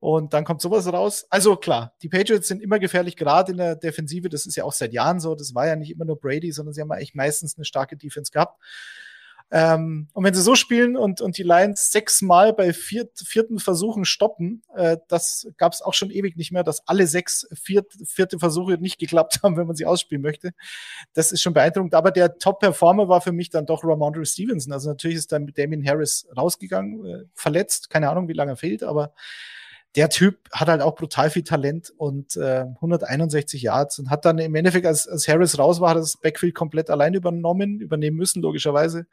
Und 0.00 0.32
dann 0.32 0.44
kommt 0.44 0.60
sowas 0.60 0.90
raus. 0.92 1.26
Also 1.28 1.56
klar, 1.56 1.92
die 2.02 2.08
Patriots 2.08 2.46
sind 2.46 2.62
immer 2.62 2.78
gefährlich, 2.78 3.16
gerade 3.16 3.50
in 3.50 3.58
der 3.58 3.74
Defensive. 3.74 4.28
Das 4.28 4.46
ist 4.46 4.54
ja 4.54 4.62
auch 4.62 4.72
seit 4.72 4.92
Jahren 4.92 5.18
so. 5.18 5.34
Das 5.34 5.54
war 5.54 5.66
ja 5.66 5.74
nicht 5.74 5.90
immer 5.90 6.04
nur 6.04 6.20
Brady, 6.20 6.52
sondern 6.52 6.72
sie 6.72 6.80
haben 6.80 6.92
eigentlich 6.92 7.14
meistens 7.14 7.56
eine 7.56 7.64
starke 7.64 7.96
Defense 7.96 8.30
gehabt. 8.30 8.62
Ähm, 9.50 10.08
und 10.12 10.24
wenn 10.24 10.34
sie 10.34 10.42
so 10.42 10.54
spielen 10.54 10.96
und, 10.96 11.22
und 11.22 11.38
die 11.38 11.42
Lions 11.42 11.90
sechsmal 11.90 12.52
bei 12.52 12.74
viert, 12.74 13.18
vierten 13.18 13.58
Versuchen 13.58 14.04
stoppen, 14.04 14.62
äh, 14.74 14.98
das 15.08 15.48
gab 15.56 15.72
es 15.72 15.80
auch 15.80 15.94
schon 15.94 16.10
ewig 16.10 16.36
nicht 16.36 16.52
mehr, 16.52 16.64
dass 16.64 16.86
alle 16.86 17.06
sechs 17.06 17.48
viert, 17.54 17.92
vierte 18.04 18.38
Versuche 18.38 18.74
nicht 18.78 18.98
geklappt 18.98 19.40
haben, 19.42 19.56
wenn 19.56 19.66
man 19.66 19.76
sie 19.76 19.86
ausspielen 19.86 20.22
möchte. 20.22 20.52
Das 21.14 21.32
ist 21.32 21.40
schon 21.40 21.54
beeindruckend. 21.54 21.94
Aber 21.94 22.10
der 22.10 22.38
Top-Performer 22.38 23.08
war 23.08 23.22
für 23.22 23.32
mich 23.32 23.48
dann 23.48 23.64
doch 23.64 23.84
Ramondre 23.84 24.26
Stevenson. 24.26 24.72
Also 24.72 24.90
natürlich 24.90 25.16
ist 25.16 25.32
dann 25.32 25.46
Damien 25.46 25.86
Harris 25.86 26.28
rausgegangen, 26.36 27.06
äh, 27.06 27.24
verletzt. 27.34 27.88
Keine 27.88 28.10
Ahnung, 28.10 28.28
wie 28.28 28.34
lange 28.34 28.52
er 28.52 28.56
fehlt, 28.56 28.82
aber 28.82 29.14
der 29.96 30.10
Typ 30.10 30.38
hat 30.52 30.68
halt 30.68 30.82
auch 30.82 30.94
brutal 30.94 31.30
viel 31.30 31.44
Talent 31.44 31.92
und 31.96 32.36
äh, 32.36 32.66
161 32.74 33.62
Yards 33.62 33.98
und 33.98 34.10
hat 34.10 34.24
dann 34.24 34.38
im 34.38 34.54
Endeffekt, 34.54 34.86
als, 34.86 35.08
als 35.08 35.26
Harris 35.28 35.58
raus 35.58 35.80
war, 35.80 35.94
das 35.94 36.18
Backfield 36.18 36.54
komplett 36.54 36.90
allein 36.90 37.14
übernommen, 37.14 37.80
übernehmen 37.80 38.16
müssen, 38.16 38.42
logischerweise. 38.42 39.06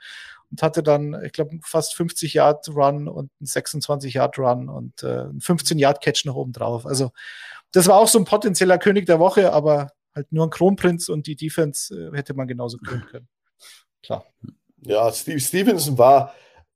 Und 0.51 0.61
hatte 0.61 0.83
dann, 0.83 1.19
ich 1.23 1.31
glaube, 1.31 1.57
fast 1.63 1.95
50 1.95 2.33
Yard 2.35 2.67
Run 2.69 3.07
und 3.07 3.31
einen 3.39 3.47
26 3.47 4.13
Yard 4.13 4.37
Run 4.37 4.69
und 4.69 5.01
äh, 5.01 5.21
einen 5.21 5.41
15 5.41 5.79
Yard 5.79 6.01
Catch 6.01 6.25
noch 6.25 6.35
oben 6.35 6.51
drauf. 6.51 6.85
Also, 6.85 7.11
das 7.71 7.87
war 7.87 7.95
auch 7.95 8.07
so 8.07 8.19
ein 8.19 8.25
potenzieller 8.25 8.77
König 8.77 9.05
der 9.05 9.19
Woche, 9.19 9.53
aber 9.53 9.91
halt 10.13 10.31
nur 10.31 10.45
ein 10.45 10.49
Kronprinz 10.49 11.09
und 11.09 11.25
die 11.27 11.35
Defense 11.35 11.93
äh, 11.93 12.15
hätte 12.15 12.33
man 12.33 12.47
genauso 12.47 12.77
können 12.77 13.05
können. 13.11 13.27
Klar. 14.03 14.25
Ja, 14.81 15.11
Steve 15.11 15.39
Stevenson 15.39 15.97
war, 15.97 16.33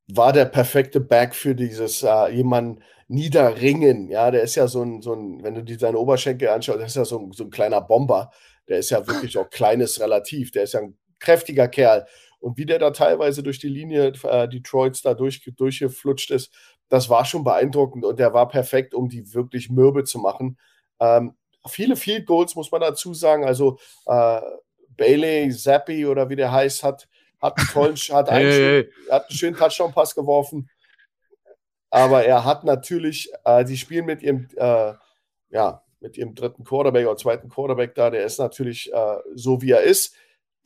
war 0.08 0.34
der 0.34 0.45
perfekte 0.45 1.00
Back 1.00 1.36
für 1.36 1.54
dieses 1.54 2.02
äh, 2.02 2.30
jemanden, 2.30 2.82
niederringen. 3.10 4.07
Ja, 4.10 4.32
der 4.32 4.43
ist 4.43 4.55
ja 4.55 4.68
so 4.68 4.84
ein, 4.84 5.01
so 5.01 5.14
ein 5.14 5.43
wenn 5.43 5.55
du 5.55 5.64
dir 5.64 5.78
seine 5.78 5.97
Oberschenkel 5.97 6.47
anschaust, 6.47 6.80
der 6.80 6.88
ist 6.88 6.95
ja 6.95 7.05
so 7.05 7.20
ein, 7.20 7.32
so 7.34 7.43
ein 7.43 7.49
kleiner 7.49 7.82
Bomber. 7.82 8.32
Der 8.70 8.78
ist 8.78 8.91
ja 8.91 9.05
wirklich 9.05 9.38
auch 9.38 9.49
kleines 9.49 9.99
relativ. 9.99 10.51
Der 10.51 10.64
ist 10.64 10.74
ja 10.74 10.82
ein 10.82 10.97
kräftiger 11.20 11.68
Kerl. 11.68 12.05
und 12.39 12.57
wie 12.57 12.66
der 12.66 12.80
da 12.80 12.91
teilweise 12.91 13.43
durch 13.43 13.60
die 13.60 13.68
Linie 13.68 14.14
äh, 14.24 14.47
Detroits 14.47 15.01
da 15.01 15.14
durch, 15.14 15.43
durchgeflutscht 15.57 16.32
ist, 16.32 16.53
das 16.88 17.10
war 17.10 17.26
schon 17.26 17.43
beeindruckend 17.43 18.05
und 18.05 18.20
der 18.20 18.34
war 18.34 18.47
perfekt, 18.47 18.93
um 18.93 19.10
die 19.10 19.34
wirklich 19.34 19.70
mürbe 19.70 20.03
zu 20.05 20.20
machen. 20.20 20.57
Ähm, 20.99 21.36
viele 21.68 21.95
Field 21.95 22.26
Goals, 22.26 22.55
muss 22.55 22.72
man 22.72 22.82
dazu 22.82 23.14
sagen. 23.14 23.43
Also 23.43 23.80
äh, 24.05 24.39
Bailey 24.89 25.51
Zappi 25.51 26.05
oder 26.05 26.30
wie 26.30 26.36
der 26.36 26.51
heißt, 26.51 26.84
hat, 26.84 27.07
hat 27.41 27.57
einen 27.57 27.68
tollen, 27.68 27.95
hat 28.12 28.30
einen, 28.30 28.45
hey, 28.45 28.53
schönen, 28.53 28.86
hey. 28.86 29.12
Hat 29.12 29.30
einen 29.30 29.38
schönen 29.38 29.57
Touchdown-Pass 29.57 30.16
geworfen. 30.16 30.70
Aber 31.90 32.24
er 32.24 32.46
hat 32.46 32.64
natürlich, 32.64 33.32
äh, 33.46 33.66
die 33.66 33.78
spielen 33.78 34.06
mit 34.06 34.22
ihrem, 34.22 34.48
äh, 34.56 34.94
ja, 35.50 35.84
mit 36.00 36.18
ihrem 36.18 36.36
dritten 36.36 36.64
Quarterback 36.64 37.08
oder 37.08 37.18
zweiten 37.18 37.50
Quarterback 37.50 37.96
da, 37.96 38.10
der 38.10 38.24
ist 38.26 38.40
natürlich 38.40 38.94
äh, 38.94 39.18
so, 39.36 39.62
wie 39.62 39.72
er 39.72 39.82
ist. 39.82 40.16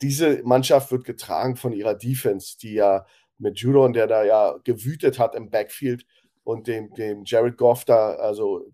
Diese 0.02 0.42
Mannschaft 0.44 0.90
wird 0.92 1.04
getragen 1.04 1.56
von 1.56 1.72
ihrer 1.72 1.94
Defense, 1.94 2.58
die 2.58 2.74
ja 2.74 3.06
mit 3.38 3.58
Judon, 3.58 3.92
der 3.92 4.06
da 4.06 4.24
ja 4.24 4.56
gewütet 4.64 5.18
hat 5.18 5.34
im 5.34 5.50
Backfield 5.50 6.06
und 6.44 6.66
dem, 6.66 6.92
dem 6.94 7.24
Jared 7.24 7.56
Goff 7.56 7.84
da 7.84 8.14
also 8.14 8.66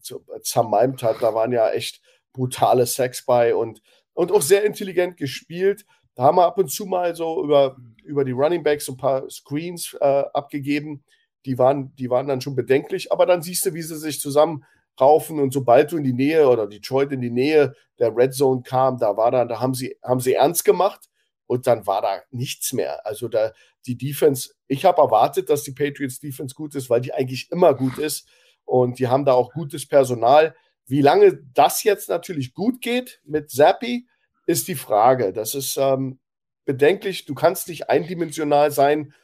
zermalmt 0.43 1.03
hat. 1.03 1.23
Da 1.23 1.35
waren 1.35 1.53
ja 1.53 1.71
echt 1.71 2.01
brutale 2.33 2.87
Sex 2.87 3.25
bei 3.25 3.55
und, 3.55 3.81
und 4.13 4.33
auch 4.33 4.43
sehr 4.43 4.65
intelligent 4.65 5.17
gespielt. 5.17 5.87
Da 6.15 6.25
haben 6.25 6.37
wir 6.37 6.47
ab 6.47 6.59
und 6.59 6.71
zu 6.71 6.87
mal 6.87 7.15
so 7.15 7.43
über, 7.45 7.77
über 8.05 8.25
die 8.25 8.33
Running 8.33 8.63
Backs 8.63 8.89
ein 8.89 8.97
paar 8.97 9.29
Screens 9.31 9.97
äh, 10.01 10.25
abgegeben. 10.35 11.05
Die 11.47 11.59
waren, 11.59 11.95
die 11.97 12.11
waren 12.11 12.29
dann 12.29 12.41
schon 12.41 12.55
bedenklich, 12.55 13.13
aber 13.13 13.27
dann 13.27 13.43
siehst 13.43 13.67
du, 13.67 13.75
wie 13.75 13.83
sie 13.83 13.97
sich 13.97 14.21
zusammen 14.21 14.65
raufen 15.01 15.39
und 15.41 15.53
sobald 15.53 15.93
du 15.93 15.97
in 15.97 16.05
die 16.05 16.13
Nähe 16.13 16.49
oder 16.49 16.67
Detroit 16.67 17.13
in 17.13 17.21
die 17.21 17.31
Nähe 17.31 17.75
der 17.99 18.15
Red 18.15 18.35
Zone 18.35 18.63
kam, 18.63 18.99
da 18.99 19.17
war 19.17 19.31
dann, 19.31 19.49
da 19.49 19.61
haben 19.61 19.75
sie, 19.75 19.97
haben 20.03 20.21
sie 20.21 20.35
ernst 20.35 20.65
gemacht 20.65 21.09
und 21.47 21.67
dann 21.67 21.87
war 21.87 22.03
da 22.03 22.23
nichts 22.31 22.73
mehr. 22.73 23.07
Also 23.07 23.29
da 23.29 23.53
die 23.87 23.97
Defense, 23.97 24.51
ich 24.67 24.85
habe 24.85 25.01
erwartet, 25.01 25.49
dass 25.49 25.63
die 25.63 25.73
Patriots 25.73 26.21
Defense 26.21 26.55
gut 26.55 26.75
ist, 26.75 26.91
weil 26.91 27.01
die 27.01 27.15
eigentlich 27.15 27.51
immer 27.51 27.75
gut 27.75 27.99
ist 27.99 28.29
und 28.65 28.99
die 28.99 29.09
haben 29.09 29.25
da 29.25 29.33
auch 29.33 29.53
gutes 29.53 29.89
Personal. 29.89 30.55
Wie 30.87 31.01
lange 31.01 31.41
das 31.55 31.83
jetzt 31.83 32.09
natürlich 32.09 32.53
gut 32.53 32.81
geht 32.81 33.21
mit 33.25 33.51
Zappi, 33.51 34.07
ist 34.47 34.69
die 34.69 34.75
Frage. 34.75 35.33
Das 35.33 35.55
ist 35.55 35.77
ähm, 35.77 36.19
bedenklich. 36.65 37.25
Du 37.25 37.35
kannst 37.35 37.69
nicht 37.69 37.89
eindimensional 37.89 38.71
sein 38.71 39.15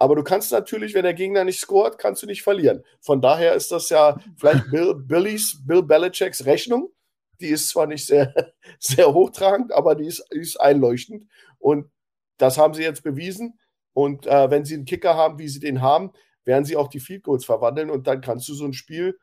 aber 0.00 0.16
du 0.16 0.24
kannst 0.24 0.50
natürlich, 0.50 0.94
wenn 0.94 1.02
der 1.02 1.12
Gegner 1.12 1.44
nicht 1.44 1.60
scoret, 1.60 1.98
kannst 1.98 2.22
du 2.22 2.26
nicht 2.26 2.42
verlieren. 2.42 2.82
Von 3.00 3.20
daher 3.20 3.54
ist 3.54 3.70
das 3.70 3.90
ja 3.90 4.18
vielleicht 4.38 4.70
Bill, 4.70 4.94
Billys, 4.94 5.60
Bill 5.66 5.82
Belichicks 5.82 6.46
Rechnung. 6.46 6.90
Die 7.38 7.48
ist 7.48 7.68
zwar 7.68 7.86
nicht 7.86 8.06
sehr, 8.06 8.34
sehr 8.78 9.12
hochtragend, 9.12 9.72
aber 9.72 9.94
die 9.94 10.06
ist, 10.06 10.24
ist 10.30 10.58
einleuchtend. 10.58 11.28
Und 11.58 11.90
das 12.38 12.56
haben 12.56 12.72
sie 12.72 12.82
jetzt 12.82 13.02
bewiesen. 13.02 13.58
Und 13.92 14.26
äh, 14.26 14.50
wenn 14.50 14.64
sie 14.64 14.74
einen 14.74 14.86
Kicker 14.86 15.16
haben, 15.16 15.38
wie 15.38 15.48
sie 15.48 15.60
den 15.60 15.82
haben, 15.82 16.12
werden 16.46 16.64
sie 16.64 16.76
auch 16.76 16.88
die 16.88 17.00
Field 17.00 17.24
Goals 17.24 17.44
verwandeln 17.44 17.90
und 17.90 18.06
dann 18.06 18.22
kannst 18.22 18.48
du 18.48 18.54
so 18.54 18.64
ein 18.64 18.72
Spiel 18.72 19.18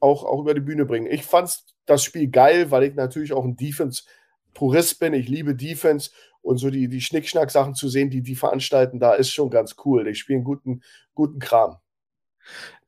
auch, 0.00 0.24
auch 0.24 0.40
über 0.40 0.54
die 0.54 0.60
Bühne 0.60 0.86
bringen. 0.86 1.06
Ich 1.06 1.22
fand 1.22 1.56
das 1.84 2.02
Spiel 2.02 2.28
geil, 2.28 2.72
weil 2.72 2.82
ich 2.82 2.94
natürlich 2.94 3.32
auch 3.32 3.44
ein 3.44 3.56
Defense-Purist 3.56 4.98
bin. 4.98 5.14
Ich 5.14 5.28
liebe 5.28 5.54
Defense 5.54 6.10
und 6.46 6.58
so 6.58 6.70
die, 6.70 6.88
die 6.88 7.00
Schnickschnack-Sachen 7.00 7.74
zu 7.74 7.88
sehen, 7.88 8.08
die 8.08 8.22
die 8.22 8.36
veranstalten, 8.36 9.00
da 9.00 9.14
ist 9.14 9.32
schon 9.32 9.50
ganz 9.50 9.74
cool. 9.84 10.04
Die 10.04 10.14
spielen 10.14 10.44
guten, 10.44 10.82
guten 11.12 11.40
Kram. 11.40 11.78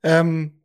Ähm, 0.01 0.61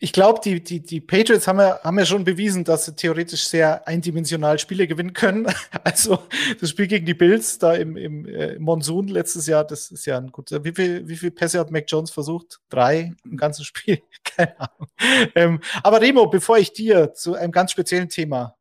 ich 0.00 0.12
glaube, 0.12 0.40
die, 0.42 0.60
die, 0.60 0.82
die 0.82 1.00
Patriots 1.00 1.46
haben 1.46 1.60
ja, 1.60 1.78
haben 1.84 1.96
ja 1.96 2.04
schon 2.04 2.24
bewiesen, 2.24 2.64
dass 2.64 2.86
sie 2.86 2.96
theoretisch 2.96 3.44
sehr 3.46 3.86
eindimensional 3.86 4.58
Spiele 4.58 4.88
gewinnen 4.88 5.12
können. 5.12 5.46
Also 5.84 6.18
das 6.60 6.70
Spiel 6.70 6.88
gegen 6.88 7.06
die 7.06 7.14
Bills 7.14 7.58
da 7.58 7.74
im, 7.74 7.96
im, 7.96 8.26
äh, 8.26 8.58
Monsun 8.58 9.06
letztes 9.06 9.46
Jahr, 9.46 9.64
das 9.64 9.92
ist 9.92 10.06
ja 10.06 10.18
ein 10.18 10.32
guter. 10.32 10.64
Wie 10.64 10.72
viel, 10.72 11.06
wie 11.06 11.16
viel 11.16 11.30
Pässe 11.30 11.60
hat 11.60 11.70
Mac 11.70 11.84
Jones 11.86 12.10
versucht? 12.10 12.60
Drei 12.68 13.12
im 13.24 13.36
ganzen 13.36 13.64
Spiel? 13.64 14.02
Keine 14.24 14.58
Ahnung. 14.58 14.88
Ähm, 15.36 15.60
aber 15.84 16.00
Remo, 16.00 16.26
bevor 16.26 16.58
ich 16.58 16.72
dir 16.72 17.14
zu 17.14 17.34
einem 17.34 17.52
ganz 17.52 17.70
speziellen 17.70 18.08
Thema 18.08 18.56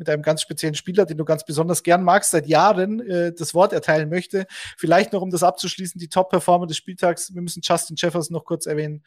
mit 0.00 0.08
einem 0.08 0.22
ganz 0.22 0.40
speziellen 0.40 0.74
Spieler, 0.74 1.04
den 1.04 1.18
du 1.18 1.24
ganz 1.24 1.44
besonders 1.44 1.82
gern 1.82 2.02
magst, 2.02 2.30
seit 2.30 2.46
Jahren 2.46 3.06
äh, 3.06 3.32
das 3.32 3.54
Wort 3.54 3.72
erteilen 3.72 4.08
möchte. 4.08 4.46
Vielleicht 4.76 5.12
noch, 5.12 5.20
um 5.20 5.30
das 5.30 5.42
abzuschließen, 5.42 5.98
die 6.00 6.08
Top-Performer 6.08 6.66
des 6.66 6.78
Spieltags. 6.78 7.32
Wir 7.34 7.42
müssen 7.42 7.60
Justin 7.62 7.96
Jefferson 7.96 8.34
noch 8.34 8.44
kurz 8.44 8.64
erwähnen. 8.64 9.04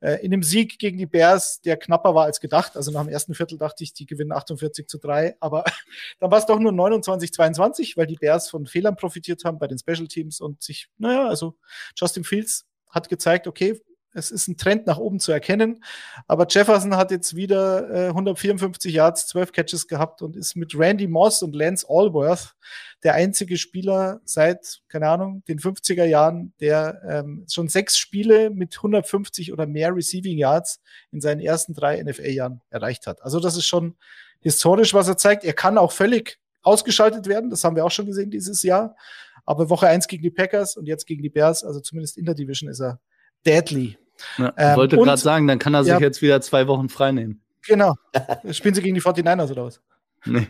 Äh, 0.00 0.24
in 0.24 0.30
dem 0.30 0.44
Sieg 0.44 0.78
gegen 0.78 0.98
die 0.98 1.06
Bears, 1.06 1.60
der 1.60 1.76
knapper 1.76 2.14
war 2.14 2.24
als 2.24 2.40
gedacht. 2.40 2.76
Also 2.76 2.92
nach 2.92 3.02
dem 3.02 3.10
ersten 3.10 3.34
Viertel 3.34 3.58
dachte 3.58 3.82
ich, 3.82 3.92
die 3.92 4.06
gewinnen 4.06 4.30
48 4.30 4.86
zu 4.86 4.98
3. 4.98 5.36
Aber 5.40 5.64
dann 6.20 6.30
war 6.30 6.38
es 6.38 6.46
doch 6.46 6.60
nur 6.60 6.72
29, 6.72 7.32
22, 7.32 7.96
weil 7.96 8.06
die 8.06 8.16
Bears 8.16 8.48
von 8.48 8.66
Fehlern 8.66 8.96
profitiert 8.96 9.44
haben 9.44 9.58
bei 9.58 9.66
den 9.66 9.78
Special 9.78 10.06
Teams 10.06 10.40
und 10.40 10.62
sich, 10.62 10.88
naja, 10.96 11.26
also 11.26 11.56
Justin 11.96 12.22
Fields 12.22 12.66
hat 12.88 13.08
gezeigt, 13.08 13.48
okay, 13.48 13.80
es 14.16 14.30
ist 14.30 14.48
ein 14.48 14.56
Trend 14.56 14.86
nach 14.86 14.98
oben 14.98 15.20
zu 15.20 15.30
erkennen. 15.30 15.84
Aber 16.26 16.46
Jefferson 16.48 16.96
hat 16.96 17.10
jetzt 17.10 17.36
wieder 17.36 17.90
äh, 17.90 18.08
154 18.08 18.92
Yards, 18.92 19.26
12 19.28 19.52
Catches 19.52 19.88
gehabt 19.88 20.22
und 20.22 20.36
ist 20.36 20.56
mit 20.56 20.76
Randy 20.76 21.06
Moss 21.06 21.42
und 21.42 21.54
Lance 21.54 21.86
Allworth 21.88 22.54
der 23.02 23.14
einzige 23.14 23.58
Spieler 23.58 24.20
seit, 24.24 24.80
keine 24.88 25.08
Ahnung, 25.08 25.44
den 25.46 25.58
50er 25.58 26.04
Jahren, 26.04 26.54
der 26.60 27.02
ähm, 27.06 27.46
schon 27.50 27.68
sechs 27.68 27.98
Spiele 27.98 28.50
mit 28.50 28.76
150 28.76 29.52
oder 29.52 29.66
mehr 29.66 29.94
Receiving 29.94 30.38
Yards 30.38 30.80
in 31.12 31.20
seinen 31.20 31.40
ersten 31.40 31.74
drei 31.74 32.02
NFL-Jahren 32.02 32.62
erreicht 32.70 33.06
hat. 33.06 33.22
Also 33.22 33.38
das 33.38 33.56
ist 33.56 33.66
schon 33.66 33.96
historisch, 34.40 34.94
was 34.94 35.08
er 35.08 35.16
zeigt. 35.16 35.44
Er 35.44 35.52
kann 35.52 35.78
auch 35.78 35.92
völlig 35.92 36.38
ausgeschaltet 36.62 37.28
werden. 37.28 37.50
Das 37.50 37.64
haben 37.64 37.76
wir 37.76 37.84
auch 37.84 37.90
schon 37.90 38.06
gesehen 38.06 38.30
dieses 38.30 38.62
Jahr. 38.62 38.96
Aber 39.44 39.70
Woche 39.70 39.86
eins 39.86 40.08
gegen 40.08 40.22
die 40.22 40.30
Packers 40.30 40.76
und 40.76 40.86
jetzt 40.86 41.06
gegen 41.06 41.22
die 41.22 41.30
Bears, 41.30 41.62
also 41.62 41.80
zumindest 41.80 42.18
in 42.18 42.24
der 42.24 42.34
Division 42.34 42.68
ist 42.68 42.80
er 42.80 43.00
deadly. 43.46 43.96
Ja, 44.38 44.52
ähm, 44.56 44.76
wollte 44.76 44.96
gerade 44.96 45.16
sagen, 45.16 45.46
dann 45.46 45.58
kann 45.58 45.74
er 45.74 45.84
sich 45.84 45.92
ja, 45.92 46.00
jetzt 46.00 46.22
wieder 46.22 46.40
zwei 46.40 46.66
Wochen 46.68 46.88
frei 46.88 47.12
nehmen. 47.12 47.40
Genau. 47.66 47.94
Spielen 48.50 48.74
sie 48.74 48.82
gegen 48.82 48.94
die 48.94 49.02
49ers 49.02 49.50
oder 49.50 49.64
was? 49.64 49.80
Nee. 50.24 50.48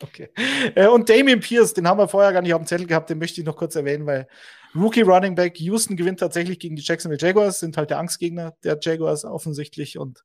Okay. 0.00 0.28
Äh, 0.74 0.88
und 0.88 1.08
Damien 1.08 1.40
Pierce, 1.40 1.72
den 1.72 1.88
haben 1.88 1.98
wir 1.98 2.08
vorher 2.08 2.32
gar 2.32 2.42
nicht 2.42 2.52
auf 2.52 2.60
dem 2.60 2.66
Zettel 2.66 2.86
gehabt, 2.86 3.10
den 3.10 3.18
möchte 3.18 3.40
ich 3.40 3.46
noch 3.46 3.56
kurz 3.56 3.74
erwähnen, 3.74 4.06
weil 4.06 4.26
Rookie 4.74 5.02
Running 5.02 5.34
Back 5.36 5.58
Houston 5.60 5.96
gewinnt 5.96 6.18
tatsächlich 6.18 6.58
gegen 6.58 6.74
die 6.74 6.82
Jacksonville 6.82 7.20
Jaguars, 7.20 7.60
sind 7.60 7.76
halt 7.76 7.90
der 7.90 7.98
Angstgegner 7.98 8.54
der 8.64 8.78
Jaguars 8.80 9.24
offensichtlich 9.24 9.98
und 9.98 10.24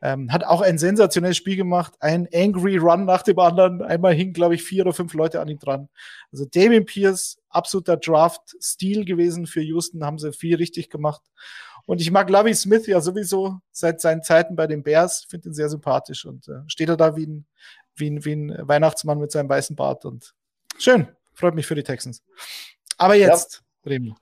ähm, 0.00 0.32
hat 0.32 0.44
auch 0.44 0.62
ein 0.62 0.78
sensationelles 0.78 1.36
Spiel 1.36 1.56
gemacht, 1.56 1.92
ein 2.00 2.26
Angry 2.34 2.78
Run 2.78 3.04
nach 3.04 3.22
dem 3.22 3.38
anderen. 3.38 3.82
Einmal 3.82 4.14
hingen, 4.14 4.32
glaube 4.32 4.54
ich, 4.54 4.64
vier 4.64 4.84
oder 4.84 4.94
fünf 4.94 5.12
Leute 5.12 5.40
an 5.40 5.48
ihm 5.48 5.58
dran. 5.58 5.88
Also 6.32 6.46
Damien 6.46 6.86
Pierce, 6.86 7.38
absoluter 7.50 7.98
Draft-Stil 7.98 9.04
gewesen 9.04 9.46
für 9.46 9.60
Houston, 9.60 10.04
haben 10.04 10.18
sie 10.18 10.32
viel 10.32 10.56
richtig 10.56 10.90
gemacht. 10.90 11.22
Und 11.86 12.00
ich 12.00 12.10
mag 12.10 12.30
Lovey 12.30 12.54
Smith 12.54 12.86
ja 12.86 13.00
sowieso 13.00 13.58
seit 13.70 14.00
seinen 14.00 14.22
Zeiten 14.22 14.56
bei 14.56 14.66
den 14.66 14.82
Bears, 14.82 15.24
finde 15.28 15.48
ihn 15.48 15.54
sehr 15.54 15.68
sympathisch 15.68 16.24
und 16.24 16.48
äh, 16.48 16.60
steht 16.66 16.88
er 16.88 16.96
da 16.96 17.16
wie 17.16 17.26
ein, 17.26 17.46
wie, 17.96 18.10
ein, 18.10 18.24
wie 18.24 18.32
ein 18.32 18.68
Weihnachtsmann 18.68 19.18
mit 19.18 19.32
seinem 19.32 19.48
weißen 19.48 19.76
Bart 19.76 20.04
und 20.04 20.34
schön, 20.78 21.08
freut 21.34 21.54
mich 21.54 21.66
für 21.66 21.74
die 21.74 21.82
Texans. 21.82 22.22
Aber 22.98 23.14
jetzt, 23.14 23.62
ja. 23.84 23.90
Remo. 23.90 24.16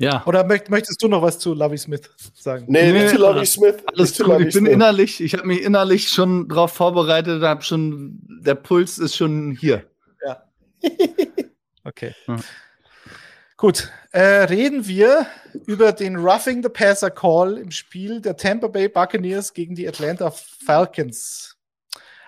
Ja. 0.00 0.24
Oder 0.24 0.44
möchtest 0.44 1.02
du 1.02 1.08
noch 1.08 1.20
was 1.20 1.38
zu 1.38 1.52
Lovey 1.52 1.76
Smith 1.76 2.08
sagen? 2.32 2.64
Nee, 2.68 2.90
nee 2.90 3.02
nicht 3.02 3.10
zu 3.10 3.18
Lovey 3.18 3.44
Smith. 3.44 3.76
Alles 3.84 4.16
gut, 4.16 4.40
ich 4.40 4.54
bin 4.54 4.64
Smith. 4.64 4.72
innerlich, 4.72 5.20
ich 5.20 5.34
habe 5.34 5.46
mich 5.46 5.60
innerlich 5.60 6.08
schon 6.08 6.48
darauf 6.48 6.72
vorbereitet, 6.72 7.42
habe 7.42 7.60
schon, 7.60 8.18
der 8.42 8.54
Puls 8.54 8.98
ist 8.98 9.14
schon 9.14 9.52
hier. 9.52 9.84
Ja. 10.26 10.42
okay. 11.84 12.14
Hm. 12.24 12.40
Gut, 13.60 13.92
äh, 14.12 14.20
reden 14.20 14.86
wir 14.86 15.26
über 15.66 15.92
den 15.92 16.16
Roughing 16.16 16.62
the 16.62 16.70
Passer 16.70 17.10
Call 17.10 17.58
im 17.58 17.70
Spiel 17.70 18.22
der 18.22 18.34
Tampa 18.34 18.68
Bay 18.68 18.88
Buccaneers 18.88 19.52
gegen 19.52 19.74
die 19.74 19.86
Atlanta 19.86 20.30
Falcons. 20.30 21.58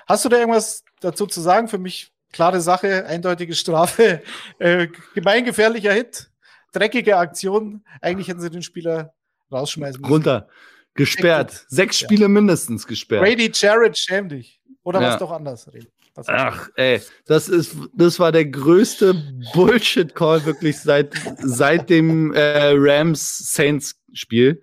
Hast 0.07 0.27
du 0.27 0.29
da 0.29 0.37
irgendwas 0.37 0.85
dazu 1.01 1.27
zu 1.27 1.41
sagen? 1.41 1.69
Für 1.69 1.79
mich 1.79 2.13
klare 2.33 2.61
Sache, 2.61 3.07
eindeutige 3.07 3.55
Strafe, 3.55 4.21
äh, 4.59 4.89
gemeingefährlicher 5.15 5.95
Hit 5.95 6.31
dreckige 6.73 7.17
Aktion. 7.17 7.83
Eigentlich 8.03 8.29
hätten 8.29 8.43
sie 8.43 8.51
den 8.51 8.63
Spieler 8.63 9.15
rausschmeißen 9.51 10.03
müssen. 10.03 10.13
Runter. 10.13 10.49
Gesperrt. 10.93 11.65
Sechs 11.69 11.99
ja. 11.99 12.07
Spiele 12.07 12.29
mindestens 12.29 12.87
gesperrt. 12.87 13.23
Brady 13.23 13.51
Jarrett, 13.55 13.97
schäm 13.97 14.29
dich. 14.29 14.61
Oder 14.83 15.01
ja. 15.01 15.09
was 15.09 15.19
doch 15.19 15.31
anders 15.31 15.73
reden. 15.73 15.89
Ach, 16.15 16.69
ey, 16.77 17.01
das 17.27 17.49
ist, 17.49 17.77
das 17.95 18.19
war 18.19 18.33
der 18.33 18.45
größte 18.45 19.15
Bullshit-Call 19.55 20.45
wirklich 20.45 20.79
seit, 20.79 21.15
seit 21.39 21.89
dem 21.89 22.35
äh, 22.35 22.73
Rams-Saints-Spiel. 22.75 24.61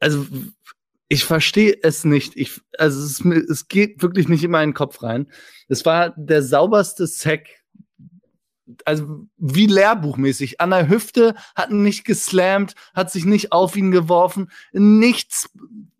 Also, 0.00 0.26
ich 1.08 1.24
verstehe 1.24 1.76
es 1.82 2.04
nicht. 2.04 2.36
Ich, 2.36 2.60
also, 2.78 3.04
es, 3.04 3.20
es 3.50 3.68
geht 3.68 4.02
wirklich 4.02 4.28
nicht 4.28 4.44
in 4.44 4.50
meinen 4.50 4.72
Kopf 4.72 5.02
rein. 5.02 5.30
Es 5.68 5.84
war 5.84 6.14
der 6.16 6.42
sauberste 6.42 7.06
Sack 7.06 7.48
also 8.84 9.26
wie 9.36 9.66
lehrbuchmäßig. 9.66 10.60
An 10.60 10.70
der 10.70 10.88
Hüfte, 10.88 11.34
hat 11.54 11.70
ihn 11.70 11.82
nicht 11.82 12.04
geslammt, 12.04 12.74
hat 12.94 13.10
sich 13.10 13.24
nicht 13.24 13.52
auf 13.52 13.76
ihn 13.76 13.90
geworfen, 13.90 14.50
nichts, 14.72 15.50